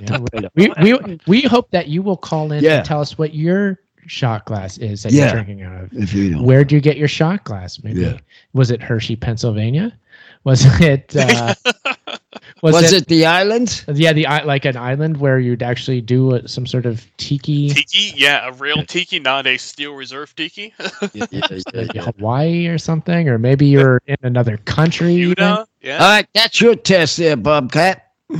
Yeah, 0.00 0.18
we, 0.54 0.72
we 0.80 1.20
we 1.26 1.40
hope 1.42 1.70
that 1.72 1.88
you 1.88 2.02
will 2.02 2.16
call 2.16 2.52
in 2.52 2.62
Yeah. 2.62 2.76
and 2.78 2.86
tell 2.86 3.00
us 3.00 3.18
what 3.18 3.34
your 3.34 3.80
shot 4.12 4.44
glass 4.44 4.76
is 4.78 5.02
that 5.02 5.12
Yeah. 5.12 5.24
you're 5.24 5.32
drinking 5.42 5.62
out 5.62 5.84
of. 5.84 5.92
if 5.94 6.12
you 6.12 6.30
don't. 6.32 6.44
Where 6.44 6.64
do 6.64 6.74
you 6.74 6.80
get 6.82 6.96
your 6.98 7.08
shot 7.08 7.44
glass? 7.44 7.82
Maybe 7.82 8.02
Yeah. 8.02 8.18
was 8.52 8.70
it 8.70 8.82
Hershey, 8.82 9.16
Pennsylvania? 9.16 9.96
Was 10.44 10.64
it 10.80 11.16
uh, 11.16 11.54
was, 12.62 12.74
Was, 12.74 12.92
it, 12.92 13.02
it, 13.02 13.08
the 13.08 13.24
island? 13.24 13.84
yeah 13.94 14.12
the 14.12 14.26
like 14.44 14.66
an 14.66 14.76
island 14.76 15.16
where 15.16 15.38
you'd 15.38 15.62
actually 15.62 16.00
do 16.02 16.34
a, 16.34 16.46
some 16.46 16.66
sort 16.66 16.84
of 16.84 17.06
tiki, 17.16 17.70
Tiki, 17.70 18.12
yeah, 18.14 18.46
a 18.48 18.52
real 18.52 18.84
tiki, 18.84 19.18
not 19.18 19.46
a 19.46 19.56
steel 19.56 19.94
reserve 19.94 20.34
tiki. 20.36 20.74
Yeah, 21.14 21.26
yeah, 21.30 21.86
yeah. 21.94 22.02
Hawaii 22.02 22.66
or 22.66 22.76
something, 22.78 23.28
or 23.30 23.38
maybe 23.38 23.66
you're 23.66 24.00
in 24.06 24.16
another 24.22 24.58
country. 24.58 25.14
even? 25.14 25.28
Utah, 25.30 25.64
yeah. 25.80 25.94
All 25.98 26.08
right, 26.10 26.26
that's 26.34 26.60
your 26.60 26.74
test 26.74 27.16
there, 27.16 27.36
Bobcat. 27.36 28.10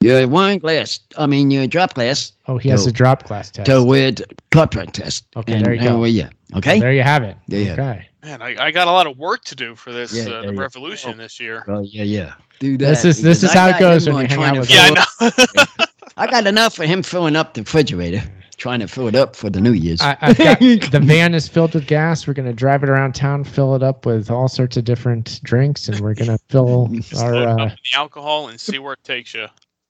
Your 0.00 0.28
wine 0.28 0.58
glass, 0.58 1.00
I 1.16 1.26
mean 1.26 1.50
your 1.50 1.66
drop 1.66 1.94
glass, 1.94 2.32
Oh, 2.46 2.56
he 2.56 2.68
has 2.68 2.86
No. 2.86 2.90
a 2.90 2.92
drop 2.92 3.24
glass 3.24 3.50
test. 3.50 3.66
to 3.66 3.82
with 3.82 4.22
cup 4.50 4.70
test. 4.92 5.26
Okay, 5.36 5.54
And- 5.54 5.64
there 5.66 5.74
you 5.74 5.80
and 5.80 5.88
go. 5.88 5.98
we- 6.00 6.10
yeah. 6.10 6.28
Okay. 6.54 6.78
There 6.80 6.92
you 6.92 7.02
have 7.02 7.22
it. 7.24 7.36
Yeah, 7.48 7.58
yeah. 7.58 7.72
Okay. 7.72 8.08
Man, 8.24 8.40
I, 8.42 8.56
I 8.66 8.70
got 8.70 8.86
a 8.88 8.90
lot 8.92 9.06
of 9.06 9.18
work 9.18 9.44
to 9.46 9.54
do 9.56 9.74
for 9.74 9.92
this 9.92 10.12
Yeah, 10.14 10.32
uh, 10.32 10.42
the 10.42 10.52
yeah. 10.54 10.60
revolution 10.60 11.18
this 11.18 11.38
year. 11.40 11.64
Oh 11.68 11.80
yeah, 11.80 12.04
yeah. 12.04 12.34
Do 12.60 12.76
that. 12.78 12.86
This 12.88 13.04
is- 13.04 13.22
this 13.22 13.42
is 13.42 13.50
I 13.50 13.58
how 13.72 13.76
it 13.76 13.80
goes 13.80 14.08
when 14.08 14.22
you 14.22 14.28
hang 14.28 14.44
out 14.44 14.58
with 14.58 14.70
Yeah, 14.70 14.90
I 15.20 15.28
know. 15.70 15.84
I 16.16 16.26
got 16.28 16.46
enough 16.46 16.74
for 16.74 16.84
him 16.84 17.02
filling 17.02 17.36
up 17.36 17.54
the 17.54 17.62
refrigerator, 17.62 18.22
trying 18.56 18.80
to 18.80 18.88
fill 18.88 19.06
it 19.08 19.14
up 19.14 19.36
for 19.36 19.50
the 19.50 19.60
New 19.60 19.72
Year's. 19.72 20.00
I, 20.00 20.16
I've 20.20 20.38
got 20.38 20.58
the 20.60 21.00
van 21.02 21.34
is 21.34 21.46
filled 21.48 21.74
with 21.74 21.86
gas. 21.86 22.26
We're 22.26 22.34
gonna 22.34 22.52
drive 22.52 22.82
it 22.84 22.88
around 22.88 23.14
town, 23.14 23.42
fill 23.44 23.74
it 23.76 23.82
up 23.82 24.06
with 24.06 24.30
all 24.30 24.48
sorts 24.48 24.76
of 24.76 24.84
different 24.84 25.40
drinks, 25.42 25.88
and 25.88 25.98
we're 26.00 26.14
gonna 26.14 26.38
fill 26.48 26.88
our. 27.18 27.34
Uh, 27.34 27.56
the 27.56 27.76
alcohol 27.94 28.48
and 28.48 28.60
see 28.60 28.78
where 28.78 28.94
it 28.94 29.02
takes 29.04 29.34
you. 29.34 29.46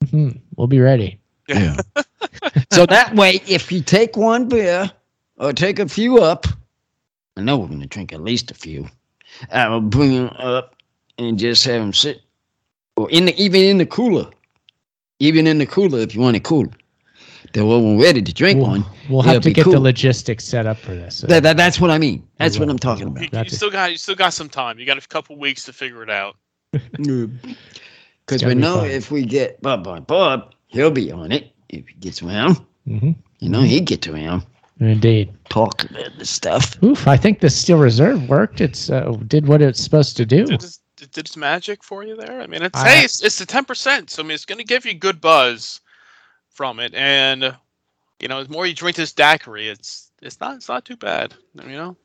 Hmm, 0.09 0.29
we'll 0.55 0.67
be 0.67 0.79
ready. 0.79 1.19
Yeah. 1.47 1.77
so 2.71 2.85
that 2.85 3.15
way, 3.15 3.41
if 3.47 3.71
you 3.71 3.81
take 3.81 4.15
one 4.15 4.47
beer 4.47 4.91
or 5.37 5.53
take 5.53 5.79
a 5.79 5.87
few 5.87 6.19
up, 6.19 6.45
I 7.37 7.41
know 7.41 7.57
we're 7.57 7.67
going 7.67 7.81
to 7.81 7.87
drink 7.87 8.13
at 8.13 8.21
least 8.21 8.51
a 8.51 8.53
few. 8.53 8.87
I 9.51 9.67
will 9.69 9.81
bring 9.81 10.13
them 10.13 10.35
up 10.37 10.75
and 11.17 11.37
just 11.37 11.63
have 11.65 11.81
them 11.81 11.93
sit, 11.93 12.21
or 12.95 13.09
in 13.11 13.25
the 13.25 13.41
even 13.41 13.61
in 13.61 13.77
the 13.77 13.85
cooler, 13.85 14.29
even 15.19 15.47
in 15.47 15.57
the 15.57 15.65
cooler 15.65 15.99
if 15.99 16.15
you 16.15 16.21
want 16.21 16.35
it 16.35 16.43
cool. 16.43 16.67
Then 17.53 17.67
when 17.67 17.97
we're 17.97 18.03
ready 18.03 18.21
to 18.21 18.33
drink 18.33 18.59
We'll, 18.59 18.67
one, 18.69 18.85
we'll 19.09 19.21
have 19.23 19.41
to 19.41 19.49
be 19.49 19.53
get 19.53 19.65
the 19.65 19.79
logistics 19.79 20.43
set 20.45 20.67
up 20.67 20.77
for 20.77 20.93
this. 20.93 21.21
that, 21.21 21.41
that, 21.43 21.57
that's 21.57 21.79
what 21.79 21.89
I 21.89 21.97
mean. 21.97 22.27
That's 22.37 22.59
what 22.59 22.67
will. 22.67 22.73
I'm 22.73 22.79
talking 22.79 23.07
about. 23.07 23.23
you 23.23 23.29
That's 23.31 23.53
it. 23.53 23.55
still 23.55 23.71
got 23.71 23.91
you 23.91 23.97
still 23.97 24.15
got 24.15 24.33
some 24.33 24.49
time. 24.49 24.77
You 24.77 24.85
got 24.85 25.03
a 25.03 25.07
couple 25.07 25.35
weeks 25.37 25.63
to 25.63 25.73
figure 25.73 26.03
it 26.03 26.09
out. 26.09 26.35
Because 28.29 28.45
we 28.45 28.53
be 28.53 28.61
know 28.61 28.81
fun. 28.81 28.91
if 28.91 29.09
we 29.11 29.25
get 29.25 29.59
Bob 29.61 29.83
Bob 29.83 30.05
Bob, 30.05 30.53
he'll 30.67 30.91
be 30.91 31.11
on 31.11 31.31
it 31.31 31.51
if 31.69 31.87
he 31.87 31.93
gets 31.95 32.21
around. 32.21 32.57
hmm 32.85 33.11
You 33.39 33.49
know, 33.49 33.61
he 33.61 33.81
gets 33.81 34.07
around, 34.07 34.43
Indeed. 34.79 35.33
talk 35.49 35.83
about 35.89 36.11
the 36.17 36.25
stuff. 36.25 36.81
Oof! 36.83 37.07
I 37.07 37.17
think 37.17 37.39
the 37.39 37.49
Steel 37.49 37.79
Reserve 37.79 38.29
worked. 38.29 38.61
It's 38.61 38.89
uh, 38.89 39.11
did 39.27 39.47
what 39.47 39.61
it's 39.61 39.81
supposed 39.83 40.15
to 40.17 40.25
do. 40.25 40.45
Did 40.45 40.63
its, 40.63 40.79
did 40.95 41.17
its 41.17 41.35
magic 41.35 41.83
for 41.83 42.03
you 42.03 42.15
there? 42.15 42.39
I 42.41 42.47
mean, 42.47 42.61
it's 42.61 42.79
I- 42.79 42.89
hey, 42.89 43.03
it's, 43.05 43.23
it's 43.23 43.39
the 43.39 43.45
ten 43.45 43.65
percent. 43.65 44.09
So 44.11 44.21
I 44.21 44.25
mean, 44.25 44.35
it's 44.35 44.45
going 44.45 44.59
to 44.59 44.63
give 44.65 44.85
you 44.85 44.93
good 44.93 45.19
buzz 45.21 45.81
from 46.49 46.79
it, 46.79 46.93
and 46.93 47.55
you 48.19 48.27
know, 48.27 48.43
the 48.43 48.51
more 48.53 48.67
you 48.67 48.75
drink 48.75 48.95
this 48.97 49.13
daiquiri, 49.13 49.69
it's 49.69 50.11
it's 50.21 50.39
not 50.39 50.55
it's 50.57 50.69
not 50.69 50.85
too 50.85 50.97
bad. 50.97 51.33
You 51.55 51.69
know. 51.77 51.97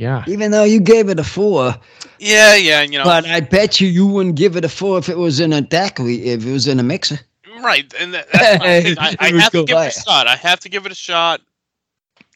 Yeah. 0.00 0.24
Even 0.26 0.50
though 0.50 0.64
you 0.64 0.80
gave 0.80 1.10
it 1.10 1.18
a 1.18 1.24
four, 1.24 1.74
Yeah, 2.18 2.56
yeah, 2.56 2.80
you 2.80 2.96
know, 2.96 3.04
but 3.04 3.26
I 3.26 3.40
bet 3.40 3.82
you 3.82 3.88
you 3.88 4.06
wouldn't 4.06 4.34
give 4.34 4.56
it 4.56 4.64
a 4.64 4.68
four 4.70 4.96
if 4.96 5.10
it 5.10 5.18
was 5.18 5.40
in 5.40 5.52
a 5.52 5.60
daiquiri, 5.60 6.30
if 6.30 6.46
it 6.46 6.50
was 6.50 6.66
in 6.66 6.80
a 6.80 6.82
mixer. 6.82 7.20
right, 7.60 7.92
and 8.00 8.14
that, 8.14 8.32
that's 8.32 8.64
my 8.64 8.80
thing. 8.80 8.96
I, 8.98 9.16
I 9.20 9.38
have 9.38 9.52
to 9.52 9.58
go 9.58 9.64
give 9.66 9.76
it 9.76 9.98
a 9.98 10.00
shot. 10.00 10.26
I 10.26 10.36
have 10.36 10.58
to 10.60 10.70
give 10.70 10.86
it 10.86 10.92
a 10.92 10.94
shot. 10.94 11.42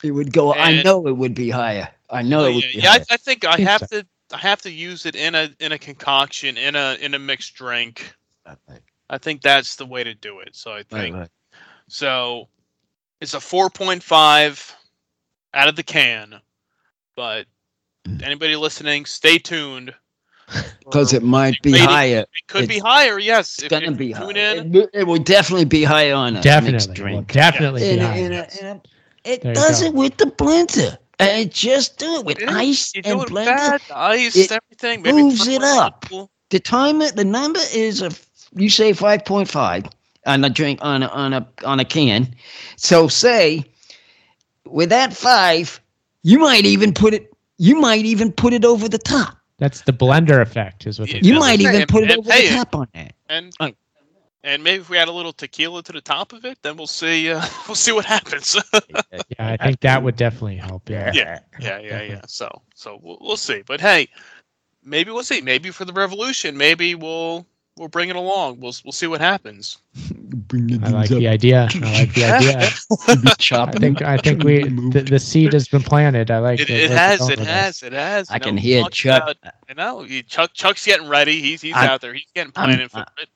It 0.03 0.11
would 0.11 0.31
go. 0.31 0.53
I 0.53 0.83
know 0.83 1.07
it 1.07 1.17
would 1.17 1.35
be 1.35 1.49
higher. 1.49 1.89
I 2.11 2.21
know 2.21 2.45
it 2.45 2.51
oh, 2.51 2.55
would 2.57 2.65
be 2.71 2.81
yeah, 2.81 2.91
higher. 2.91 3.05
I, 3.11 3.15
I 3.15 3.17
think 3.17 3.47
I 3.47 3.59
have 3.61 3.89
to. 3.89 4.07
I 4.31 4.37
have 4.37 4.61
to 4.61 4.71
use 4.71 5.07
it 5.07 5.17
in 5.17 5.35
a 5.35 5.49
in 5.59 5.73
a 5.73 5.79
concoction 5.79 6.59
in 6.59 6.77
a 6.77 6.99
in 7.01 7.15
a 7.15 7.19
mixed 7.19 7.55
drink. 7.55 8.15
I 9.09 9.17
think 9.17 9.41
that's 9.41 9.77
the 9.77 9.87
way 9.87 10.05
to 10.05 10.12
do 10.12 10.41
it. 10.41 10.55
So 10.55 10.73
I 10.73 10.83
think 10.83 11.17
so. 11.89 12.47
It's 13.23 13.33
a 13.33 13.41
four 13.41 13.71
point 13.71 14.03
five 14.03 14.77
out 15.55 15.69
of 15.69 15.77
the 15.77 15.83
can, 15.83 16.43
but. 17.17 17.47
Mm. 18.07 18.23
anybody 18.23 18.57
listening, 18.57 19.05
stay 19.07 19.39
tuned. 19.39 19.95
Because 20.81 21.15
it 21.15 21.23
might 21.23 21.61
be 21.63 21.73
Maybe- 21.73 21.85
higher. 21.85 22.19
It 22.21 22.47
could 22.49 22.69
be 22.69 22.79
higher. 22.79 23.19
Yes, 23.19 23.59
It's 23.61 23.69
gonna 23.69 23.93
be 23.93 24.13
Tune 24.13 24.37
higher. 24.37 24.57
in. 24.57 24.75
It, 24.77 24.91
it 24.93 25.07
will 25.07 25.19
definitely 25.19 25.65
be 25.65 25.85
higher 25.85 26.15
on 26.15 26.29
a 26.29 26.33
mixed 26.33 26.45
Definitely. 26.45 26.87
Will 26.89 26.95
drink. 26.95 27.33
definitely 27.33 27.81
be 27.81 27.91
In 27.91 27.99
a- 28.01 28.07
high. 28.07 28.17
in 28.17 28.33
a- 28.35 28.49
in 28.61 28.81
it 29.25 29.41
There 29.43 29.55
does 29.55 29.81
go. 29.81 29.87
it 29.87 29.95
with 29.95 30.17
the 30.19 30.27
blender. 30.27 30.99
And 31.19 31.51
just 31.51 31.97
do 31.97 32.17
it 32.17 32.27
with 32.27 32.41
It 32.41 32.51
is. 32.51 32.55
ice 32.55 32.93
You 32.95 33.03
and 33.07 33.21
blender. 33.23 33.45
bad, 33.47 33.81
the 33.89 33.97
ice, 33.99 34.37
it 34.37 34.53
everything. 34.53 35.01
Maybe 35.03 35.23
moves 35.23 35.47
it 35.47 35.63
up. 35.63 36.03
people. 36.03 36.31
The 36.51 36.59
timer, 36.61 37.11
the 37.11 37.25
number 37.25 37.61
is 37.73 38.03
a. 38.03 38.11
You 38.55 38.69
say 38.69 38.93
five 38.93 39.25
point 39.25 39.49
five 39.49 39.87
on 40.27 40.45
a 40.45 40.51
drink 40.51 40.81
on 40.83 41.03
a, 41.05 41.07
on 41.07 41.33
a 41.33 41.49
on 41.65 41.81
a 41.81 41.85
can. 41.87 42.35
So 42.77 43.09
say 43.09 43.65
with 44.67 44.91
that 44.91 45.17
five, 45.17 45.81
you 46.23 46.39
might 46.39 46.67
even 46.67 46.93
put 46.93 47.15
it. 47.15 47.31
You 47.59 47.81
might 47.81 48.05
even 48.05 48.33
put 48.33 48.53
it 48.53 48.65
over 48.65 48.89
the 48.89 48.99
top. 48.99 49.37
That's 49.59 49.83
the 49.83 49.93
blender 49.93 50.41
effect, 50.43 50.87
is 50.87 50.99
what 50.99 51.13
You 51.13 51.21
that's 51.35 51.41
might 51.41 51.61
even 51.61 51.75
saying. 51.75 51.87
put 51.87 52.05
it 52.05 52.19
over 52.19 52.33
hey, 52.33 52.49
the 52.49 52.57
top 52.57 52.75
on 52.75 52.89
that. 52.95 53.15
And 53.29 53.53
Right. 53.61 53.77
and 54.43 54.63
maybe 54.63 54.81
if 54.83 54.91
we 54.91 54.99
add 54.99 55.09
a 55.09 55.13
little 55.13 55.33
tequila 55.33 55.83
to 55.85 55.93
the 55.93 56.01
top 56.01 56.33
of 56.33 56.45
it, 56.45 56.59
then 56.63 56.77
we'll 56.77 56.87
see. 56.87 57.31
Uh, 57.31 57.41
we'll 57.69 57.77
see 57.77 57.93
what 57.93 58.05
happens. 58.05 58.57
Yeah, 59.39 59.49
I 59.53 59.57
think 59.57 59.81
that 59.81 60.03
would 60.03 60.17
definitely 60.17 60.57
help. 60.57 60.89
Yeah. 60.91 61.13
yeah, 61.15 61.39
yeah, 61.61 61.79
yeah, 61.79 62.03
yeah. 62.03 62.21
So 62.27 62.63
so 62.75 62.99
we'll, 63.03 63.19
we'll 63.21 63.37
see. 63.37 63.63
But 63.65 63.81
hey, 63.81 64.09
maybe 64.83 65.11
we'll 65.13 65.23
see. 65.23 65.41
Maybe 65.41 65.71
for 65.71 65.85
the 65.85 65.93
revolution, 65.93 66.57
maybe 66.57 66.95
we'll 66.95 67.47
we'll 67.77 67.89
bring 67.89 68.09
it 68.09 68.16
along. 68.16 68.61
We'll 68.61 68.75
we'll 68.85 68.93
see 68.93 69.07
what 69.07 69.20
happens. 69.20 69.79
I 70.53 70.89
like 70.91 71.11
the 71.11 71.29
idea. 71.29 71.68
I 71.75 71.93
like 72.01 72.14
the 72.14 72.25
idea. 72.25 73.35
chopping, 73.39 73.77
I 73.77 73.79
think 73.79 74.03
I 74.03 74.16
think 74.16 74.45
we 74.45 74.68
the, 74.91 75.03
the 75.03 75.18
seed 75.18 75.53
has 75.53 75.68
been 75.68 75.83
planted. 75.83 76.31
I 76.31 76.39
like 76.39 76.61
It, 76.61 76.68
the- 76.68 76.85
it 76.85 76.91
has, 76.91 77.29
it 77.29 77.39
has, 77.39 77.83
it 77.83 77.93
has. 77.93 78.31
I 78.31 78.35
you 78.35 78.41
know, 78.41 78.45
can 78.47 78.57
hear 78.57 78.85
Chuck. 78.91 79.22
about- 79.22 79.55
I 79.68 79.72
know 79.75 80.07
Chuck. 80.27 80.53
Chuck's 80.55 80.85
getting 80.85 81.09
ready. 81.09 81.41
He's 81.41 81.61
he's 81.62 81.75
I'm- 81.75 81.89
out 81.89 82.01
there. 82.01 82.14
He's 82.14 82.27
getting 82.35 82.53
I'm- 82.57 82.89
for 82.89 82.99
I- 82.99 83.22
it. 83.22 83.29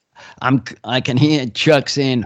I'm. 0.42 0.62
I 0.84 1.00
can 1.00 1.16
hear 1.16 1.46
Chuck 1.46 1.88
saying, 1.88 2.24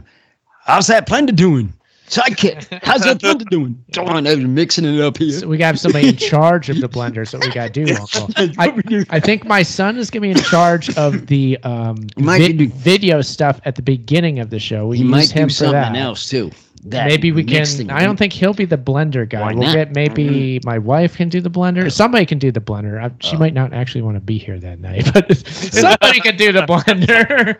"How's 0.64 0.86
that 0.86 1.06
blender 1.06 1.34
doing?" 1.36 1.72
Sidekick, 2.08 2.80
how's 2.82 3.02
that 3.02 3.18
blender 3.18 3.48
doing? 3.48 3.82
Come 3.94 4.06
on, 4.08 4.24
they're 4.24 4.36
mixing 4.36 4.84
it 4.84 5.00
up 5.00 5.16
here. 5.16 5.32
So 5.32 5.48
we 5.48 5.56
got 5.56 5.64
to 5.64 5.68
have 5.68 5.80
somebody 5.80 6.08
in 6.08 6.16
charge 6.16 6.68
of 6.68 6.80
the 6.80 6.88
blender. 6.88 7.26
So 7.26 7.38
we 7.38 7.50
got 7.50 7.72
to 7.72 7.84
do, 7.84 7.94
Uncle. 7.94 8.28
I, 8.58 9.04
I 9.08 9.18
think 9.20 9.44
my 9.46 9.62
son 9.62 9.96
is 9.96 10.10
going 10.10 10.22
to 10.22 10.34
be 10.34 10.38
in 10.38 10.44
charge 10.50 10.94
of 10.98 11.26
the 11.28 11.56
um, 11.62 11.96
He 12.18 12.22
vid- 12.24 12.58
do- 12.58 12.68
video 12.68 13.22
stuff 13.22 13.60
at 13.64 13.76
the 13.76 13.82
beginning 13.82 14.40
of 14.40 14.50
the 14.50 14.58
show. 14.58 14.88
We 14.88 14.98
he 14.98 15.02
use 15.04 15.10
might 15.10 15.30
him 15.30 15.48
do 15.48 15.54
for 15.54 15.58
something 15.58 15.72
that. 15.72 15.96
else 15.96 16.28
too. 16.28 16.50
That 16.84 17.06
maybe 17.06 17.30
we 17.30 17.44
can. 17.44 17.60
mixing 17.60 17.90
I 17.90 18.02
don't 18.02 18.16
think 18.18 18.32
he'll 18.32 18.52
be 18.54 18.64
the 18.64 18.76
blender 18.76 19.26
guy. 19.26 19.40
Why 19.40 19.54
we'll 19.54 19.68
not? 19.68 19.74
get 19.74 19.94
maybe 19.94 20.58
my 20.64 20.78
wife 20.78 21.16
can 21.16 21.28
do 21.28 21.40
the 21.40 21.48
blender. 21.48 21.90
Somebody 21.92 22.26
can 22.26 22.38
do 22.40 22.50
the 22.50 22.60
blender. 22.60 23.00
I, 23.00 23.12
she 23.20 23.36
Oh. 23.36 23.38
might 23.38 23.54
not 23.54 23.72
actually 23.72 24.02
want 24.02 24.16
to 24.16 24.20
be 24.20 24.36
here 24.36 24.58
that 24.58 24.80
night, 24.80 25.08
but 25.14 25.34
somebody 25.46 26.18
can 26.20 26.36
do 26.36 26.50
the 26.52 26.62
blender. 26.62 27.56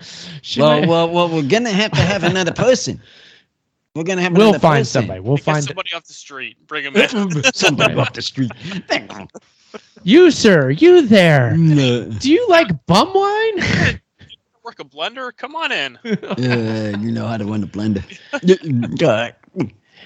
Well, 0.61 0.81
might- 0.81 0.89
well, 0.89 1.09
well, 1.09 1.29
we're 1.29 1.49
gonna 1.49 1.71
have 1.71 1.93
to 1.93 2.01
have 2.01 2.25
another 2.25 2.53
person. 2.53 3.01
We're 3.95 4.05
gonna 4.05 4.23
have 4.23 4.33
we'll 4.37 4.53
find 4.55 4.81
person. 4.81 5.03
somebody. 5.03 5.21
We'll 5.21 5.37
Get 5.37 5.45
find 5.45 5.65
somebody 5.65 5.93
off 5.93 6.05
the 6.05 6.15
street. 6.15 6.67
Bring 6.67 6.85
him 6.85 6.97
in. 6.97 7.09
somebody 7.53 7.95
off 7.95 8.13
the 8.15 8.23
street. 8.23 8.51
you, 10.03 10.31
sir. 10.31 10.71
You 10.71 11.03
there? 11.07 11.57
No. 11.57 12.05
Do 12.07 12.33
you 12.33 12.47
like 12.49 12.69
bum 12.87 13.13
wine? 13.13 14.01
Work 14.65 14.79
a 14.81 14.85
blender. 14.85 15.37
Come 15.37 15.55
on 15.57 15.73
in. 15.73 15.97
Uh, 16.05 16.97
you 17.01 17.11
know 17.11 17.27
how 17.27 17.37
to 17.37 17.45
run 17.45 17.63
a 17.65 17.67
blender. 17.67 18.03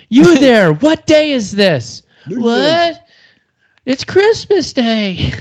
You 0.08 0.38
there? 0.38 0.72
What 0.72 1.06
day 1.06 1.30
is 1.32 1.52
this? 1.52 2.02
What? 2.28 3.06
It's 3.84 4.02
Christmas 4.02 4.72
Day. 4.72 5.32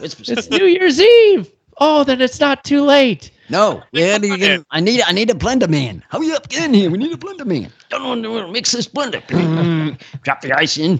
It's- 0.00 0.28
It's 0.28 0.48
New 0.50 0.66
Year's 0.66 1.00
Eve. 1.00 1.50
Oh, 1.78 2.04
then 2.04 2.20
it's 2.20 2.38
not 2.38 2.62
too 2.64 2.82
late. 2.82 3.30
No, 3.50 3.82
yeah, 3.92 4.18
you 4.18 4.28
Come 4.28 4.38
get? 4.38 4.58
on 4.58 4.66
I 4.70 4.80
need, 4.80 5.02
I 5.02 5.12
need 5.12 5.30
a 5.30 5.34
blender 5.34 5.68
man. 5.68 6.04
Hurry 6.10 6.32
up, 6.32 6.48
get 6.48 6.64
in 6.64 6.74
here. 6.74 6.90
We 6.90 6.98
need 6.98 7.12
a 7.12 7.16
blender 7.16 7.46
man. 7.46 7.72
Don't 7.88 8.22
want 8.22 8.46
to 8.46 8.52
mix 8.52 8.72
this 8.72 8.86
blender. 8.86 9.22
Mm. 9.28 10.00
Drop 10.22 10.42
the 10.42 10.52
ice 10.52 10.76
in. 10.76 10.98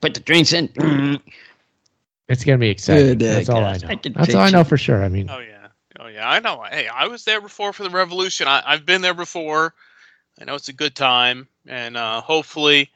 Put 0.00 0.14
the 0.14 0.20
drinks 0.20 0.52
in. 0.52 1.20
It's 2.28 2.44
gonna 2.44 2.58
be 2.58 2.68
exciting. 2.68 3.18
Good, 3.18 3.22
uh, 3.22 3.34
That's 3.34 3.48
all 3.48 3.64
I 3.64 3.76
know. 3.78 3.88
I 3.88 4.00
That's 4.14 4.34
all 4.34 4.42
I 4.42 4.50
know 4.50 4.64
for 4.64 4.76
sure. 4.76 5.02
I 5.02 5.08
mean, 5.08 5.30
Oh 5.30 5.38
yeah. 5.38 5.68
Oh 5.98 6.08
yeah. 6.08 6.28
I 6.28 6.40
know. 6.40 6.62
Hey, 6.70 6.86
I 6.86 7.06
was 7.06 7.24
there 7.24 7.40
before 7.40 7.72
for 7.72 7.84
the 7.84 7.90
revolution. 7.90 8.46
I, 8.46 8.62
I've 8.66 8.84
been 8.84 9.00
there 9.00 9.14
before. 9.14 9.74
I 10.40 10.44
know 10.44 10.54
it's 10.54 10.68
a 10.68 10.74
good 10.74 10.94
time, 10.94 11.48
and 11.66 11.96
uh, 11.96 12.20
hopefully, 12.20 12.90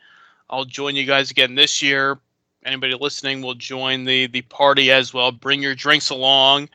I'll 0.50 0.64
join 0.64 0.94
you 0.96 1.04
guys 1.06 1.30
again 1.30 1.54
this 1.54 1.82
year. 1.82 2.18
Anybody 2.64 2.94
listening 2.94 3.42
will 3.42 3.54
join 3.54 4.04
the 4.04 4.26
the 4.26 4.42
party 4.42 4.92
as 4.92 5.12
well. 5.14 5.32
Bring 5.32 5.62
your 5.62 5.74
drinks 5.74 6.10
along. 6.10 6.68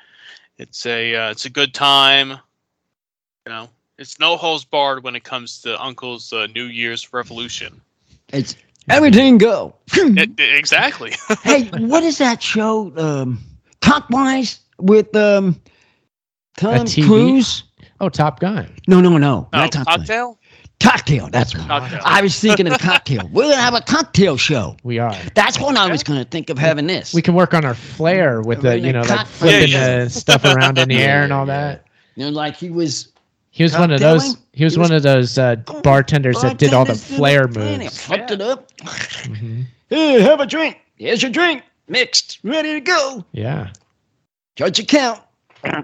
It's 0.58 0.86
a 0.86 1.16
uh, 1.16 1.32
it's 1.32 1.46
a 1.46 1.50
good 1.50 1.74
time. 1.74 2.30
You 2.30 3.50
know, 3.54 3.70
it's 3.98 4.20
no 4.20 4.38
holes 4.38 4.66
barred 4.66 5.04
when 5.04 5.16
it 5.16 5.24
comes 5.24 5.62
to 5.62 5.82
Uncle's 5.82 6.34
uh, 6.34 6.48
New 6.48 6.66
Year's 6.66 7.14
revolution. 7.14 7.82
It's 8.30 8.56
everything 8.90 9.38
go. 9.38 9.76
It- 9.94 10.40
exactly. 10.40 11.14
hey, 11.44 11.70
what 11.78 12.04
is 12.04 12.18
that 12.18 12.42
show? 12.42 12.92
Um, 12.98 13.40
Cockwise 13.82 14.60
with 14.80 15.16
um, 15.16 15.60
Tom 16.58 16.86
TV? 16.86 17.06
Cruise? 17.06 17.64
Oh, 18.00 18.10
Top 18.10 18.40
Gun. 18.40 18.70
No, 18.88 19.00
no, 19.02 19.18
no. 19.18 19.48
Oh, 19.54 19.58
not 19.58 19.72
Top 19.72 19.86
Gun. 19.88 19.98
cocktail. 20.00 20.40
Cocktail. 20.80 21.30
That's 21.32 21.56
what 21.56 21.68
Cocktail. 21.68 22.02
I 22.06 22.22
was 22.22 22.40
thinking 22.40 22.68
of 22.68 22.78
cocktail. 22.80 23.28
We're 23.34 23.44
gonna 23.44 23.56
have 23.56 23.74
a 23.74 23.82
cocktail 23.82 24.38
show. 24.38 24.78
We 24.84 25.00
are. 25.00 25.16
That's 25.34 25.60
when 25.60 25.76
I 25.76 25.90
was 25.90 26.04
gonna 26.04 26.24
think 26.26 26.50
of 26.50 26.58
having 26.58 26.86
this. 26.88 27.14
We 27.14 27.22
can 27.22 27.34
work 27.34 27.54
on 27.54 27.66
our 27.66 27.74
flair 27.74 28.42
with 28.42 28.62
the, 28.62 28.70
Right, 28.70 28.82
you 28.84 28.94
know, 28.94 29.02
like 29.02 29.26
flipping 29.28 29.70
Yeah, 29.72 30.04
the 30.04 30.10
stuff 30.10 30.46
around 30.46 30.78
in 30.78 30.90
the 30.90 30.98
air 30.98 31.24
and 31.24 31.34
all 31.34 31.46
that. 31.48 31.86
You 32.16 32.26
know, 32.26 32.32
like 32.32 32.56
he 32.56 32.70
was 32.70 33.12
He 33.50 33.64
was 33.64 33.74
one 33.74 33.92
of 33.92 34.00
those. 34.00 34.24
He 34.24 34.30
was 34.30 34.38
He 34.54 34.64
was- 34.66 34.78
one 34.78 34.92
of 34.92 35.02
those 35.04 35.38
uh, 35.38 35.56
bartenders 35.84 36.42
that 36.42 36.58
did 36.58 36.74
all 36.74 36.86
the 36.86 36.94
bartenders 36.94 37.08
doing 37.08 37.18
flair 37.18 37.48
planning. 37.48 37.80
moves. 37.80 38.02
Flipped 38.02 38.32
it 38.32 38.42
up. 38.42 38.72
Mhm. 38.78 39.66
Hey, 39.90 40.22
have 40.22 40.40
a 40.42 40.46
drink. 40.46 40.78
Here's 40.98 41.22
your 41.24 41.32
drink. 41.32 41.64
Mixed. 41.88 42.40
Ready 42.44 42.74
to 42.74 42.82
go. 42.82 43.26
Yeah. 43.32 43.70
Judge 44.56 44.80
account. 44.80 45.22
Well, 45.64 45.84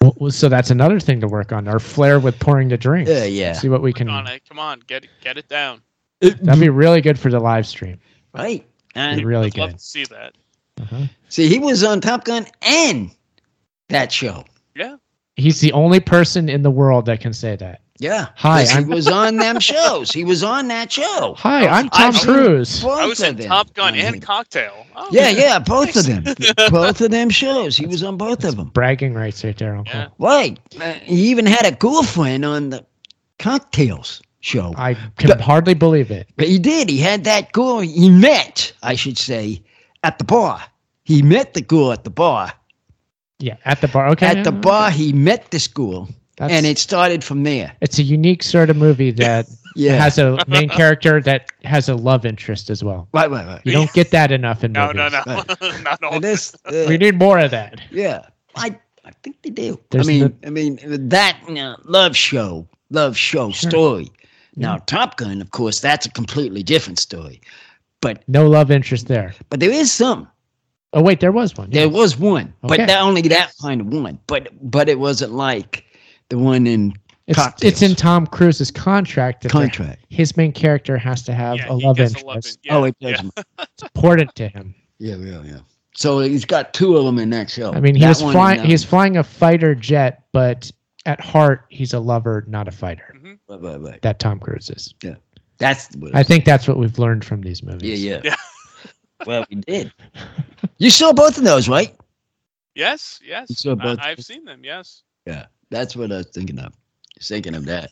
well, 0.00 0.30
so 0.30 0.48
that's 0.48 0.70
another 0.70 1.00
thing 1.00 1.20
to 1.20 1.28
work 1.28 1.52
on. 1.52 1.66
Our 1.68 1.78
flair 1.78 2.20
with 2.20 2.38
pouring 2.38 2.68
the 2.68 2.76
drinks. 2.76 3.10
Yeah, 3.10 3.24
yeah. 3.24 3.52
See 3.54 3.68
what 3.68 3.82
we 3.82 3.92
can. 3.92 4.06
Come 4.06 4.16
on, 4.16 4.24
can. 4.26 4.34
eh, 4.34 4.38
come 4.48 4.58
on, 4.58 4.80
get 4.86 5.04
it, 5.04 5.10
get 5.20 5.36
it 5.38 5.48
down. 5.48 5.82
That'd 6.20 6.60
be 6.60 6.68
really 6.68 7.00
good 7.00 7.18
for 7.18 7.30
the 7.30 7.40
live 7.40 7.66
stream. 7.66 7.98
Right. 8.34 8.60
Be 8.94 9.00
And 9.00 9.22
really 9.24 9.46
I'd 9.46 9.56
love 9.58 9.70
good. 9.70 9.78
to 9.78 9.84
see 9.84 10.04
that. 10.04 10.34
Uh-huh. 10.80 11.04
see, 11.28 11.48
he 11.48 11.58
was 11.58 11.82
on 11.84 12.00
Top 12.00 12.24
Gun 12.24 12.46
and 12.62 13.10
that 13.88 14.12
show. 14.12 14.44
Yeah. 14.74 14.96
He's 15.36 15.60
the 15.60 15.72
only 15.72 16.00
person 16.00 16.48
in 16.48 16.62
the 16.62 16.70
world 16.70 17.06
that 17.06 17.20
can 17.20 17.32
say 17.32 17.56
that. 17.56 17.80
Yeah. 17.98 18.26
Hi. 18.36 18.62
he 18.64 18.68
I'm- 18.70 18.88
was 18.88 19.08
on 19.08 19.36
them 19.36 19.58
shows. 19.60 20.12
He 20.12 20.24
was 20.24 20.42
on 20.42 20.68
that 20.68 20.92
show. 20.92 21.34
Hi, 21.38 21.66
I'm 21.66 21.88
Tom 21.88 22.08
I've 22.08 22.16
seen 22.16 22.34
Cruise. 22.34 22.82
both 22.82 22.98
I 23.00 23.06
was 23.06 23.20
of 23.20 23.28
in 23.30 23.36
them. 23.36 23.48
Top 23.48 23.72
Gun 23.74 23.94
I 23.94 23.98
and 23.98 24.20
Cocktail. 24.22 24.86
Oh, 24.94 25.08
Yeah, 25.12 25.28
yeah, 25.30 25.58
both 25.58 25.96
of 25.96 26.04
them. 26.06 26.24
both 26.70 27.00
of 27.00 27.10
them 27.10 27.30
shows. 27.30 27.76
He 27.76 27.86
was 27.86 28.02
on 28.02 28.16
both 28.16 28.44
of 28.44 28.56
them. 28.56 28.68
Bragging 28.68 29.14
rights 29.14 29.42
right 29.44 29.56
there, 29.56 29.76
Uncle. 29.76 29.94
Yeah. 29.98 30.08
Right. 30.18 30.58
Uh, 30.80 30.92
he 31.02 31.28
even 31.30 31.46
had 31.46 31.64
a 31.64 31.72
girlfriend 31.72 32.44
on 32.44 32.70
the 32.70 32.84
cocktails 33.38 34.22
show. 34.40 34.74
I 34.76 34.94
can 35.18 35.28
But- 35.28 35.40
hardly 35.40 35.74
believe 35.74 36.10
it. 36.10 36.28
But 36.36 36.48
he 36.48 36.58
did. 36.58 36.88
He 36.90 36.98
had 36.98 37.24
that 37.24 37.52
girl 37.52 37.80
he 37.80 38.10
met, 38.10 38.72
I 38.82 38.94
should 38.94 39.18
say, 39.18 39.62
at 40.02 40.18
the 40.18 40.24
bar. 40.24 40.62
He 41.04 41.22
met 41.22 41.54
the 41.54 41.60
girl 41.60 41.92
at 41.92 42.04
the 42.04 42.10
bar. 42.10 42.52
Yeah, 43.38 43.56
at 43.64 43.80
the 43.80 43.88
bar. 43.88 44.08
Okay. 44.10 44.26
At 44.26 44.44
the 44.44 44.52
bar, 44.52 44.90
he 44.90 45.12
met 45.12 45.50
this 45.50 45.66
girl, 45.66 46.08
that's- 46.36 46.56
and 46.56 46.66
it 46.66 46.78
started 46.78 47.22
from 47.24 47.42
there. 47.44 47.72
it's 47.80 47.98
a 47.98 48.02
unique 48.02 48.42
sort 48.42 48.70
of 48.70 48.76
movie 48.76 49.10
that 49.12 49.46
Yeah. 49.76 50.02
has 50.02 50.16
a 50.18 50.38
main 50.48 50.68
character 50.70 51.20
that 51.20 51.50
has 51.64 51.88
a 51.88 51.94
love 51.94 52.24
interest 52.24 52.70
as 52.70 52.82
well. 52.82 53.08
right, 53.12 53.30
right, 53.30 53.46
right. 53.46 53.60
You 53.64 53.72
don't 53.72 53.92
get 53.92 54.10
that 54.12 54.32
enough 54.32 54.64
in 54.64 54.72
No, 54.72 54.86
movies. 54.86 55.12
no, 55.12 55.22
no, 55.26 55.44
no. 55.60 55.78
not 55.82 56.02
all. 56.02 56.18
This, 56.20 56.54
uh, 56.64 56.86
We 56.88 56.96
need 56.96 57.18
more 57.18 57.38
of 57.38 57.50
that. 57.50 57.80
yeah, 57.90 58.22
I, 58.56 58.74
I 59.04 59.10
think 59.22 59.36
they 59.42 59.50
do. 59.50 59.78
There's 59.90 60.08
I 60.08 60.12
mean, 60.12 60.20
the- 60.40 60.46
I 60.46 60.50
mean 60.50 60.78
that 61.10 61.38
you 61.46 61.54
know, 61.54 61.76
love 61.84 62.16
show, 62.16 62.66
love 62.90 63.16
show 63.18 63.50
Sure. 63.50 63.70
story. 63.70 64.10
Now, 64.58 64.78
Top 64.86 65.18
Gun, 65.18 65.42
of 65.42 65.50
course, 65.50 65.80
that's 65.80 66.06
a 66.06 66.10
completely 66.10 66.62
different 66.62 66.98
story. 66.98 67.42
But 68.00 68.22
No 68.28 68.46
love 68.48 68.70
interest 68.70 69.08
there. 69.08 69.34
but 69.50 69.60
there 69.60 69.70
is 69.70 69.92
some. 69.92 70.26
Oh 70.94 71.02
wait, 71.02 71.20
there 71.20 71.32
was 71.32 71.54
one. 71.54 71.68
There 71.68 71.88
was 71.90 72.16
one, 72.18 72.54
but 72.62 72.78
Okay. 72.80 72.86
not 72.86 73.02
only 73.02 73.20
that 73.28 73.52
kind 73.60 73.82
of 73.82 73.88
one. 73.88 74.18
But 74.26 74.48
but 74.62 74.88
it 74.88 74.98
wasn't 74.98 75.32
like 75.32 75.84
the 76.28 76.38
one 76.38 76.66
in 76.66 76.94
It's 77.26 77.38
Cocktails. 77.38 77.72
it's 77.72 77.82
in 77.82 77.94
Tom 77.96 78.26
Cruise's 78.26 78.70
contract 78.70 79.42
that 79.42 79.48
the- 79.48 79.52
contract. 79.52 80.04
his 80.10 80.36
main 80.36 80.52
character 80.52 80.96
has 80.96 81.22
to 81.24 81.32
have 81.34 81.56
Yeah, 81.56 81.70
a 81.70 81.74
love 81.74 81.96
gets 81.96 82.14
a 82.14 82.18
interest. 82.18 82.26
love 82.26 82.36
in- 82.46 82.52
yeah, 82.62 82.76
oh, 82.76 82.84
it 82.84 82.96
doesn't. 83.00 83.34
It's 83.58 83.82
important 83.82 84.34
to 84.36 84.48
him. 84.48 84.74
Yeah, 84.98 85.16
yeah, 85.16 85.42
yeah. 85.42 85.58
So 85.94 86.20
he's 86.20 86.44
got 86.44 86.72
two 86.74 86.96
of 86.96 87.04
them 87.04 87.18
in 87.18 87.30
that 87.30 87.48
show. 87.50 87.72
I 87.72 87.80
mean, 87.80 87.94
he 87.94 88.06
was 88.06 88.20
flying. 88.20 88.62
He's 88.62 88.84
flying 88.84 89.16
a 89.16 89.24
fighter 89.24 89.74
jet, 89.74 90.24
but 90.32 90.70
at 91.06 91.20
heart, 91.20 91.64
he's 91.70 91.92
a 91.94 92.00
lover, 92.00 92.44
not 92.48 92.68
a 92.68 92.70
fighter. 92.70 93.14
Mhm. 93.16 93.38
Right, 93.48 93.60
right, 93.62 93.80
right. 93.80 94.02
That 94.02 94.18
Tom 94.18 94.38
Cruise 94.38 94.68
is. 94.70 94.94
Yeah, 95.02 95.14
that's 95.58 95.94
what 95.96 96.14
I 96.14 96.22
think 96.22 96.44
that's 96.44 96.68
what 96.68 96.76
we've 96.78 96.98
learned 96.98 97.24
from 97.24 97.40
these 97.42 97.62
movies. 97.62 98.02
Yeah, 98.04 98.20
yeah. 98.24 98.32
Yeah. 98.32 98.36
well, 99.26 99.46
we 99.50 99.56
did. 99.56 99.92
You 100.78 100.90
saw 100.90 101.12
both 101.14 101.38
of 101.38 101.44
those, 101.44 101.68
right? 101.70 101.96
Yes, 102.74 103.18
yes. 103.24 103.48
You 103.48 103.56
saw 103.56 103.74
both- 103.74 103.98
I, 103.98 104.10
I've 104.10 104.20
seen 104.22 104.44
them. 104.44 104.60
Yes. 104.62 105.02
Yeah, 105.26 105.46
that's 105.70 105.96
what 105.96 106.12
I 106.12 106.18
was 106.18 106.26
thinking 106.26 106.58
of. 106.58 106.72
Thinking 107.22 107.54
of 107.54 107.64
that. 107.66 107.90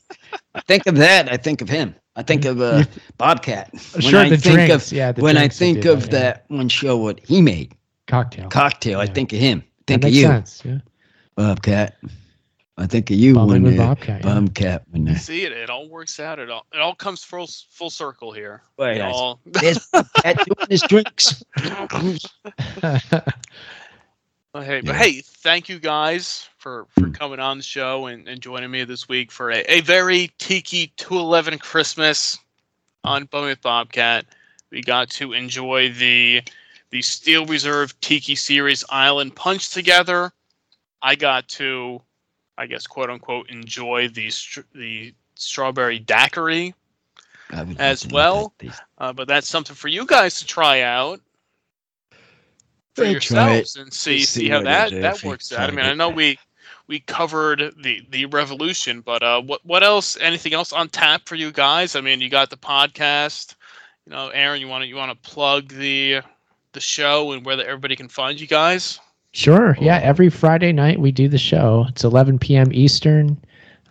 I 0.54 0.60
think 0.60 0.86
of 0.86 0.96
that. 0.96 1.32
I 1.32 1.36
think 1.36 1.62
of 1.62 1.68
him. 1.68 1.94
I 2.16 2.22
think 2.22 2.44
of 2.44 2.60
uh, 2.60 2.84
Bobcat. 3.18 3.72
When 3.92 4.02
Sure, 4.02 4.20
I 4.20 4.28
the 4.28 4.36
think 4.36 4.54
drinks. 4.56 4.92
of 4.92 4.96
yeah, 4.96 5.12
the 5.12 5.22
when 5.22 5.36
I 5.36 5.48
that 5.48 5.54
think 5.54 5.82
do 5.82 5.92
of 5.92 6.04
yeah. 6.04 6.10
that 6.10 6.44
one 6.48 6.68
show 6.68 6.96
what 6.96 7.20
he 7.20 7.40
made, 7.40 7.74
cocktail. 8.06 8.48
Cocktail. 8.50 9.00
I 9.00 9.06
think 9.06 9.32
of 9.32 9.38
him. 9.38 9.60
that 9.60 9.86
Think 9.86 10.04
of 10.04 10.08
makes 10.08 10.16
you, 10.18 10.26
sense. 10.26 10.62
Yeah. 10.64 10.78
Bobcat. 11.36 11.96
I 12.76 12.86
think 12.86 13.08
of 13.10 13.16
you 13.16 13.34
Bumming 13.34 13.62
when 13.62 13.80
uh, 13.80 13.86
Bobcat. 13.86 14.24
yeah. 14.24 14.34
Bobcat 14.40 14.82
when 14.90 15.08
uh, 15.08 15.14
See 15.16 15.44
it. 15.44 15.52
It 15.52 15.70
all 15.70 15.88
works 15.88 16.20
out. 16.20 16.38
It 16.38 16.50
all. 16.50 16.66
It 16.72 16.80
all 16.80 16.94
comes 16.94 17.24
full 17.24 17.48
full 17.70 17.90
circle 17.90 18.30
here. 18.32 18.62
Wait, 18.78 18.96
It 18.98 19.00
all. 19.02 19.40
there's 19.46 19.86
Bobcat 19.92 20.36
doing 20.44 20.66
his 20.70 20.82
drinks. 20.82 21.42
Hey, 24.62 24.82
but 24.82 24.94
hey, 24.94 25.20
thank 25.20 25.68
you 25.68 25.80
guys 25.80 26.48
for 26.58 26.86
for 26.90 27.10
coming 27.10 27.40
on 27.40 27.56
the 27.56 27.64
show 27.64 28.06
and, 28.06 28.28
and 28.28 28.40
joining 28.40 28.70
me 28.70 28.84
this 28.84 29.08
week 29.08 29.32
for 29.32 29.50
a, 29.50 29.64
a 29.68 29.80
very 29.80 30.30
tiki 30.38 30.92
211 30.96 31.58
Christmas 31.58 32.38
on 33.02 33.24
Bumming 33.24 33.48
with 33.48 33.62
Bobcat. 33.62 34.26
We 34.70 34.80
got 34.80 35.10
to 35.10 35.32
enjoy 35.32 35.90
the 35.90 36.42
the 36.90 37.02
Steel 37.02 37.46
Reserve 37.46 38.00
Tiki 38.00 38.36
Series 38.36 38.84
Island 38.90 39.34
Punch 39.34 39.70
together. 39.70 40.30
I 41.02 41.16
got 41.16 41.48
to, 41.48 42.00
I 42.56 42.66
guess, 42.66 42.86
quote 42.86 43.10
unquote, 43.10 43.50
enjoy 43.50 44.06
the 44.06 44.30
the 44.72 45.12
strawberry 45.34 45.98
daiquiri. 45.98 46.74
As 47.80 48.06
well, 48.06 48.54
that. 48.58 48.80
Uh, 48.98 49.12
but 49.12 49.26
that's 49.26 49.48
something 49.48 49.74
for 49.74 49.88
you 49.88 50.06
guys 50.06 50.38
to 50.38 50.46
try 50.46 50.82
out 50.82 51.20
for 52.94 53.04
Yeah, 53.04 53.10
yourselves 53.10 53.76
and 53.76 53.92
see 53.92 54.24
see, 54.24 54.42
see 54.42 54.48
how 54.48 54.60
that 54.62 54.92
that 55.00 55.22
works 55.22 55.52
out. 55.52 55.68
I 55.68 55.72
mean, 55.72 55.84
I 55.84 55.94
know 55.94 56.10
we 56.10 56.38
we 56.86 57.00
covered 57.00 57.74
the 57.82 58.02
the 58.10 58.26
revolution, 58.26 59.00
but 59.00 59.22
uh, 59.22 59.40
what 59.42 59.64
what 59.64 59.82
else? 59.82 60.16
Anything 60.20 60.54
else 60.54 60.72
on 60.72 60.88
tap 60.88 61.22
for 61.26 61.34
you 61.36 61.52
guys? 61.52 61.96
I 61.96 62.00
mean, 62.00 62.20
you 62.20 62.28
got 62.28 62.50
the 62.50 62.56
podcast. 62.56 63.54
You 64.06 64.12
know, 64.12 64.28
Aaron, 64.28 64.60
you 64.60 64.68
want 64.68 64.82
to 64.82 64.88
you 64.88 64.96
want 64.96 65.10
to 65.10 65.30
plug 65.30 65.68
the 65.68 66.20
the 66.72 66.80
show 66.80 67.32
and 67.32 67.44
where 67.44 67.56
the, 67.56 67.66
everybody 67.66 67.96
can 67.96 68.08
find 68.08 68.40
you 68.40 68.46
guys? 68.46 68.98
Sure. 69.32 69.76
Yeah. 69.80 69.98
Every 70.02 70.28
Friday 70.30 70.72
night 70.72 71.00
we 71.00 71.10
do 71.10 71.28
the 71.28 71.38
show. 71.38 71.86
It's 71.88 72.04
11 72.04 72.38
p.m. 72.38 72.72
Eastern, 72.72 73.36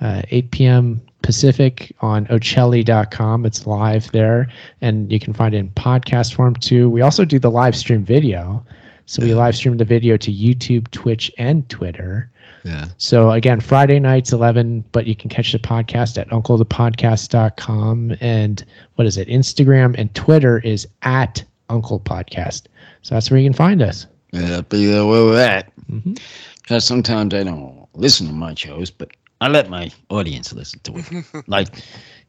uh, 0.01 0.21
8 0.29 0.51
p.m. 0.51 1.01
Pacific 1.21 1.93
on 2.01 2.25
Ochelli.com. 2.27 3.45
It's 3.45 3.65
live 3.65 4.11
there, 4.11 4.47
and 4.81 5.11
you 5.11 5.19
can 5.19 5.33
find 5.33 5.53
it 5.53 5.59
in 5.59 5.69
podcast 5.71 6.33
form 6.33 6.55
too. 6.55 6.89
We 6.89 7.01
also 7.01 7.25
do 7.25 7.39
the 7.39 7.51
live 7.51 7.75
stream 7.75 8.03
video. 8.03 8.63
So 9.05 9.21
we 9.21 9.33
live 9.33 9.55
stream 9.55 9.77
the 9.77 9.85
video 9.85 10.17
to 10.17 10.31
YouTube, 10.31 10.89
Twitch, 10.91 11.31
and 11.37 11.67
Twitter. 11.69 12.29
Yeah. 12.63 12.85
So 12.97 13.31
again, 13.31 13.59
Friday 13.59 13.99
nights 13.99 14.31
11, 14.31 14.85
but 14.93 15.05
you 15.05 15.15
can 15.15 15.29
catch 15.29 15.51
the 15.51 15.59
podcast 15.59 16.17
at 16.17 16.29
unclethepodcast.com. 16.29 18.15
And 18.21 18.65
what 18.95 19.05
is 19.05 19.17
it? 19.17 19.27
Instagram 19.27 19.95
and 19.97 20.13
Twitter 20.15 20.59
is 20.59 20.87
at 21.01 21.43
Uncle 21.69 21.99
Podcast. 21.99 22.63
So 23.01 23.15
that's 23.15 23.29
where 23.29 23.39
you 23.39 23.45
can 23.49 23.53
find 23.53 23.81
us. 23.81 24.07
Yeah, 24.31 24.61
be 24.61 24.85
there 24.85 25.05
where 25.05 25.25
we're 25.25 25.43
at. 25.43 25.71
Mhm. 25.91 26.19
Because 26.61 26.85
sometimes 26.85 27.33
I 27.33 27.43
don't 27.43 27.87
listen 27.93 28.27
to 28.27 28.33
my 28.33 28.53
shows, 28.55 28.89
but 28.89 29.11
I 29.41 29.49
let 29.49 29.69
my 29.69 29.91
audience 30.09 30.53
listen 30.53 30.79
to 30.83 30.93
it. 30.97 31.47
like 31.47 31.67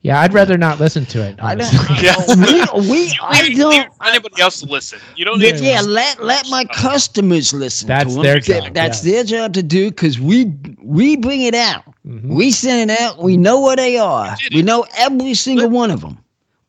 Yeah, 0.04 0.20
I'd 0.20 0.34
rather 0.34 0.58
not 0.58 0.78
listen 0.78 1.06
to 1.06 1.22
it. 1.26 1.36
I 1.42 1.54
don't. 1.54 1.72
Yeah. 2.02 2.14
we, 2.36 2.88
we 2.90 3.18
I 3.22 3.42
Leave- 3.48 3.56
don't. 3.56 3.88
anybody 4.04 4.40
else 4.42 4.60
to 4.60 4.66
listen. 4.66 5.00
You 5.16 5.24
don't 5.24 5.40
Yeah, 5.40 5.52
need 5.52 5.58
to 5.58 5.64
yeah, 5.64 5.80
let 5.80 6.22
let 6.22 6.46
my 6.50 6.66
customers 6.66 7.54
listen. 7.54 7.88
That's 7.88 8.12
to 8.12 8.18
'em. 8.20 8.22
their 8.22 8.34
That- 8.40 8.64
job, 8.64 8.74
That's 8.74 9.04
yeah. 9.04 9.12
their 9.12 9.24
job 9.24 9.54
to 9.54 9.62
do 9.62 9.88
because 9.90 10.20
we 10.20 10.52
we 10.82 11.16
bring 11.16 11.40
it 11.42 11.54
out. 11.54 11.84
Mhm. 12.06 12.28
We 12.28 12.50
send 12.52 12.90
it 12.90 13.00
out. 13.00 13.22
We 13.22 13.38
know 13.38 13.60
where 13.62 13.76
they 13.76 13.96
are. 13.96 14.36
We 14.52 14.60
know 14.62 14.84
every 14.98 15.32
single 15.34 15.70
one 15.70 15.90
of 15.90 16.02
them. 16.02 16.18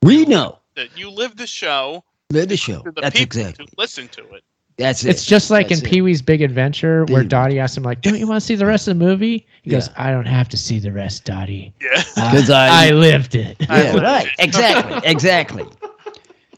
We 0.01 0.25
know. 0.25 0.59
that 0.75 0.97
you 0.97 1.09
live 1.09 1.35
the 1.37 1.47
show 1.47 2.03
They're 2.29 2.45
the 2.45 2.57
show. 2.57 2.81
the 2.85 2.91
That's 3.01 3.19
exactly. 3.19 3.65
to 3.65 3.71
listen 3.77 4.07
to 4.09 4.23
it. 4.35 4.43
That's 4.77 5.05
it. 5.05 5.09
It's 5.11 5.25
just 5.25 5.49
like 5.51 5.69
That's 5.69 5.81
in. 5.81 5.89
Pee 5.89 6.01
Wee's 6.01 6.21
Big 6.21 6.41
Adventure, 6.41 7.05
where 7.05 7.21
Big 7.21 7.29
Dottie 7.29 7.59
asks 7.59 7.77
him, 7.77 7.83
like, 7.83 8.01
"Don't 8.01 8.17
you 8.17 8.27
want 8.27 8.41
to 8.41 8.45
see 8.45 8.55
the 8.55 8.65
rest 8.65 8.87
of 8.89 8.97
the 8.97 9.05
movie?" 9.05 9.47
He 9.61 9.69
goes, 9.69 9.89
"I 9.95 10.11
don't 10.11 10.25
have 10.25 10.49
to 10.49 10.57
see 10.57 10.79
the 10.79 10.91
rest, 10.91 11.23
Dottie. 11.23 11.73
Yeah. 11.81 12.03
Uh, 12.17 12.31
because 12.31 12.49
I 12.49 12.87
I, 12.87 12.91
lived 12.91 13.35
it." 13.35 13.55
yeah, 13.61 13.95
right. 13.97 14.27
Exactly. 14.39 14.99
Exactly. 15.09 15.65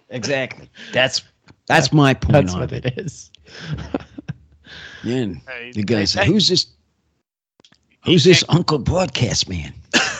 Exactly. 0.09 0.69
That's 0.93 1.21
that's 1.67 1.91
my 1.93 2.13
point 2.13 2.33
That's 2.33 2.53
on 2.53 2.61
what 2.61 2.71
it. 2.71 2.85
it 2.85 2.97
is. 2.97 3.31
Yeah, 5.03 5.25
Hey, 5.47 5.71
the 5.73 5.83
guy 5.83 5.99
hey, 5.99 6.05
said, 6.07 6.23
hey, 6.25 6.31
"Who's 6.31 6.47
this? 6.47 6.65
Who's 8.03 8.23
this 8.23 8.43
Uncle 8.49 8.79
Broadcast 8.79 9.47
man?" 9.47 9.73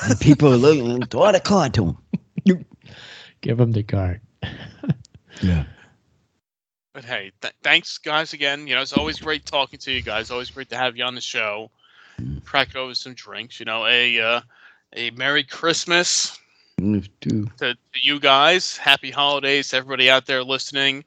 And 0.03 0.19
people 0.19 0.53
are 0.53 0.57
looking. 0.57 1.03
Throw 1.07 1.31
the 1.31 1.39
card 1.39 1.73
to 1.73 1.97
him. 2.45 2.65
Give 3.41 3.59
him 3.59 3.71
the 3.71 3.83
card. 3.83 4.21
Yeah. 5.41 5.65
But 6.97 7.05
hey, 7.05 7.31
th- 7.41 7.53
thanks 7.61 7.99
guys 7.99 8.33
again. 8.33 8.65
You 8.65 8.73
know, 8.73 8.81
it's 8.81 8.91
always 8.91 9.19
great 9.19 9.45
talking 9.45 9.77
to 9.77 9.91
you 9.91 10.01
guys. 10.01 10.31
Always 10.31 10.49
great 10.49 10.67
to 10.69 10.77
have 10.77 10.97
you 10.97 11.03
on 11.03 11.13
the 11.13 11.21
show. 11.21 11.69
Crack 12.43 12.75
over 12.75 12.95
some 12.95 13.13
drinks. 13.13 13.59
You 13.59 13.67
know, 13.67 13.85
a 13.85 14.19
uh, 14.19 14.41
a 14.93 15.11
Merry 15.11 15.43
Christmas 15.43 16.39
To 17.59 17.75
to, 17.75 17.79
you 18.01 18.19
guys. 18.19 18.77
Happy 18.77 19.11
holidays 19.11 19.69
to 19.69 19.77
everybody 19.77 20.09
out 20.09 20.25
there 20.25 20.43
listening. 20.43 21.05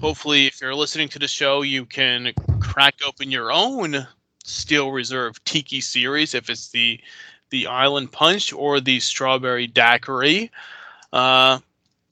Hopefully, 0.00 0.46
if 0.46 0.60
you're 0.60 0.72
listening 0.72 1.08
to 1.08 1.18
the 1.18 1.26
show, 1.26 1.62
you 1.62 1.84
can 1.84 2.32
crack 2.60 2.94
open 3.04 3.32
your 3.32 3.50
own 3.50 4.06
Steel 4.44 4.92
Reserve 4.92 5.44
Tiki 5.44 5.80
series, 5.80 6.34
if 6.34 6.48
it's 6.48 6.68
the 6.68 7.00
the 7.50 7.66
Island 7.66 8.12
Punch 8.12 8.52
or 8.52 8.78
the 8.78 9.00
Strawberry 9.00 9.66
Daiquiri. 9.66 10.52
Uh, 11.12 11.58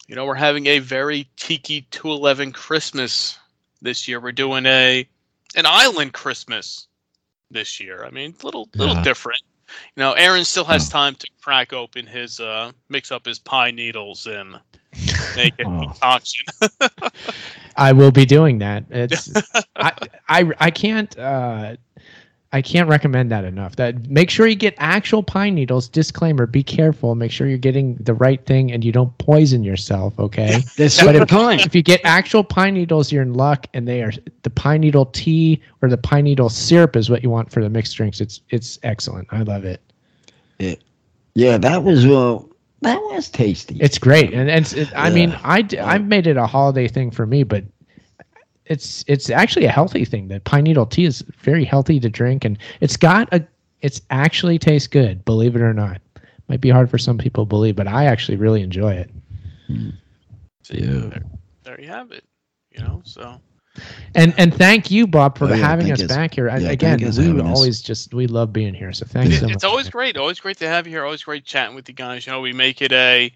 you 0.08 0.14
know, 0.14 0.24
we're 0.26 0.34
having 0.34 0.66
a 0.66 0.78
very 0.78 1.28
Tiki 1.36 1.82
211 1.90 2.52
Christmas 2.52 3.38
this 3.80 4.08
year. 4.08 4.20
We're 4.20 4.32
doing 4.32 4.66
a 4.66 5.06
an 5.56 5.64
Island 5.66 6.12
Christmas 6.12 6.88
this 7.50 7.80
year. 7.80 8.04
I 8.04 8.10
mean, 8.10 8.34
little 8.42 8.68
little 8.78 8.94
Yeah. 8.94 9.02
different. 9.02 9.40
You 9.96 10.02
know, 10.02 10.12
Aaron 10.12 10.44
still 10.44 10.64
has 10.64 10.88
Oh. 10.88 10.88
time 10.88 11.14
to 11.16 11.26
crack 11.42 11.72
open 11.72 12.06
his 12.06 12.40
uh 12.40 12.72
mix 12.88 13.10
up 13.12 13.26
his 13.26 13.38
pine 13.38 13.76
needles 13.76 14.26
and 14.26 14.60
make 15.34 15.54
a 15.58 15.66
Oh. 15.66 15.78
concoction. 15.80 16.46
I 17.76 17.92
will 17.92 18.10
be 18.10 18.24
doing 18.24 18.58
that. 18.58 18.84
It's 18.90 19.30
I, 19.80 19.92
I 20.28 20.52
I 20.58 20.70
can't 20.70 21.16
uh 21.18 21.76
I 22.54 22.60
can't 22.60 22.88
recommend 22.88 23.30
that 23.30 23.44
enough. 23.44 23.76
That 23.76 24.08
make 24.10 24.28
sure 24.28 24.46
you 24.46 24.54
get 24.54 24.74
actual 24.78 25.22
pine 25.22 25.54
needles. 25.54 25.88
Disclaimer: 25.88 26.46
Be 26.46 26.62
careful. 26.62 27.14
Make 27.14 27.30
sure 27.30 27.46
you're 27.46 27.56
getting 27.58 27.94
the 27.96 28.12
right 28.14 28.44
thing 28.44 28.70
and 28.72 28.84
you 28.84 28.92
don't 28.92 29.16
poison 29.18 29.64
yourself. 29.64 30.18
Okay. 30.18 30.58
the 30.76 31.02
But 31.04 31.16
if, 31.16 31.28
kind. 31.28 31.60
if 31.62 31.74
you 31.74 31.82
get 31.82 32.00
actual 32.04 32.44
pine 32.44 32.74
needles, 32.74 33.10
you're 33.10 33.22
in 33.22 33.32
luck, 33.34 33.66
and 33.72 33.88
they 33.88 34.02
are 34.02 34.12
the 34.42 34.50
pine 34.50 34.82
needle 34.82 35.06
tea 35.06 35.62
or 35.80 35.88
the 35.88 35.96
pine 35.96 36.24
needle 36.24 36.50
syrup 36.50 36.94
is 36.96 37.08
what 37.08 37.22
you 37.22 37.30
want 37.30 37.50
for 37.50 37.62
the 37.62 37.70
mixed 37.70 37.96
drinks. 37.96 38.20
It's 38.20 38.40
it's 38.50 38.78
excellent. 38.82 39.28
I 39.30 39.42
love 39.42 39.64
it. 39.64 39.80
Yeah, 41.34 41.56
that 41.58 41.82
was 41.82 42.04
uh, 42.04 42.38
that 42.82 42.98
was 43.04 43.30
tasty. 43.30 43.78
It's 43.80 43.98
great, 43.98 44.34
and, 44.34 44.50
and 44.50 44.60
it's, 44.66 44.74
it, 44.74 44.88
I 44.94 45.08
mean, 45.10 45.30
Yeah. 45.30 45.40
I 45.42 45.68
I 45.80 45.98
made 45.98 46.26
it 46.26 46.36
a 46.36 46.46
holiday 46.46 46.88
thing 46.88 47.10
for 47.10 47.26
me, 47.26 47.42
but 47.42 47.64
it's 48.66 49.04
it's 49.08 49.30
actually 49.30 49.66
a 49.66 49.70
healthy 49.70 50.04
thing. 50.04 50.28
That 50.28 50.44
pine 50.44 50.64
needle 50.64 50.86
tea 50.86 51.04
is 51.04 51.22
very 51.38 51.64
healthy 51.64 51.98
to 52.00 52.08
drink, 52.08 52.44
and 52.44 52.58
it's 52.80 52.96
got 52.96 53.32
a 53.32 53.44
it's 53.80 54.00
actually 54.10 54.58
tastes 54.58 54.88
good. 54.88 55.24
Believe 55.24 55.56
it 55.56 55.62
or 55.62 55.72
not, 55.74 56.00
might 56.48 56.60
be 56.60 56.70
hard 56.70 56.90
for 56.90 56.98
some 56.98 57.18
people 57.18 57.44
to 57.44 57.48
believe, 57.48 57.76
but 57.76 57.86
I 57.88 58.04
actually 58.06 58.36
really 58.36 58.62
enjoy 58.62 58.92
it. 58.94 59.10
So, 60.62 60.74
Yeah. 60.74 61.08
there, 61.10 61.22
there 61.64 61.80
you 61.80 61.88
have 61.88 62.12
it. 62.12 62.24
You 62.70 62.80
know, 62.82 63.02
so 63.04 63.40
And 64.14 64.34
and 64.38 64.54
thank 64.54 64.90
you, 64.90 65.06
Bob, 65.06 65.38
for 65.38 65.48
Oh, 65.48 65.52
yeah, 65.52 65.56
having 65.56 65.90
us 65.90 66.02
us. 66.02 66.02
back 66.02 66.34
here. 66.34 66.48
Yeah, 66.56 66.70
again, 66.70 67.00
we 67.16 67.40
having 67.40 67.46
us. 67.46 67.48
always 67.48 67.80
just 67.82 68.14
we 68.14 68.26
love 68.26 68.52
being 68.52 68.74
here. 68.74 68.92
So 68.92 69.06
thanks 69.06 69.38
so 69.38 69.48
much. 69.48 69.54
it's 69.54 69.64
always 69.64 69.88
great. 69.88 70.16
Always 70.16 70.40
great 70.40 70.58
to 70.58 70.68
have 70.68 70.86
you 70.86 70.92
here. 70.92 71.04
Always 71.04 71.22
great 71.24 71.44
chatting 71.44 71.74
with 71.74 71.88
you 71.88 71.94
guys. 71.94 72.26
You 72.26 72.32
know, 72.32 72.40
we 72.40 72.52
make 72.52 72.82
it 72.82 72.92
a 72.92 73.32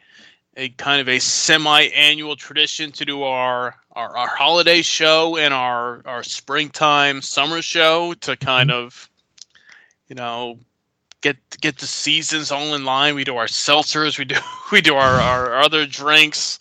a 0.57 0.69
kind 0.70 1.01
of 1.01 1.09
a 1.09 1.19
semi-annual 1.19 2.36
tradition 2.36 2.93
to 2.93 3.05
do 3.05 3.23
our 3.23 3.74
our, 3.97 4.16
our 4.16 4.28
holiday 4.28 4.82
show 4.82 5.36
and 5.36 5.52
our 5.52 6.02
our 6.05 6.23
springtime 6.23 7.23
summer 7.23 7.62
show 7.62 8.14
to 8.20 8.36
kind 8.36 8.70
of 8.70 9.09
you 10.09 10.14
know 10.14 10.59
get 11.23 11.36
get 11.60 11.78
the 11.78 11.86
seasons 11.86 12.52
all 12.52 12.74
in 12.74 12.85
line. 12.85 13.14
We 13.16 13.24
do 13.24 13.36
our 13.36 13.47
seltzers. 13.47 14.18
We 14.18 14.24
do 14.27 14.36
we 14.73 14.81
do 14.81 14.94
our 14.94 15.14
our 15.20 15.59
other 15.59 15.86
drinks. 15.86 16.59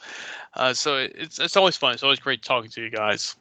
Uh, 0.56 0.74
so 0.74 0.96
it's 0.98 1.38
it's 1.40 1.56
always 1.58 1.76
fun. 1.78 1.94
It's 1.94 2.04
always 2.04 2.20
great 2.20 2.42
talking 2.42 2.72
to 2.72 2.82
you 2.82 2.90
guys. 2.90 3.36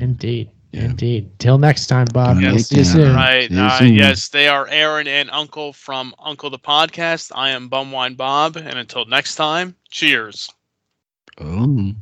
Indeed, 0.00 0.50
Yeah. 0.72 0.84
indeed. 0.86 1.38
Till 1.38 1.58
next 1.58 1.86
time, 1.86 2.06
Bob. 2.12 2.40
Yeah, 2.40 2.50
We'll 2.52 2.58
see 2.60 2.78
you 2.78 2.84
soon. 2.84 3.14
Right. 3.14 3.48
See 3.48 3.54
you 3.56 3.60
Uh, 3.62 3.78
soon. 3.78 3.94
yes, 3.94 4.28
they 4.28 4.48
are 4.48 4.66
Aaron 4.68 5.06
and 5.06 5.30
Uncle 5.30 5.72
from 5.72 6.14
Uncle 6.18 6.50
the 6.50 6.58
Podcast. 6.58 7.30
I 7.34 7.50
am 7.50 7.68
Bum 7.68 7.92
Wine 7.92 8.14
Bob. 8.14 8.56
And 8.56 8.78
until 8.78 9.04
next 9.04 9.34
time, 9.36 9.76
cheers. 9.90 10.50
Oh, 11.40 11.92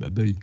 bye 0.00 0.08
bye. 0.08 0.34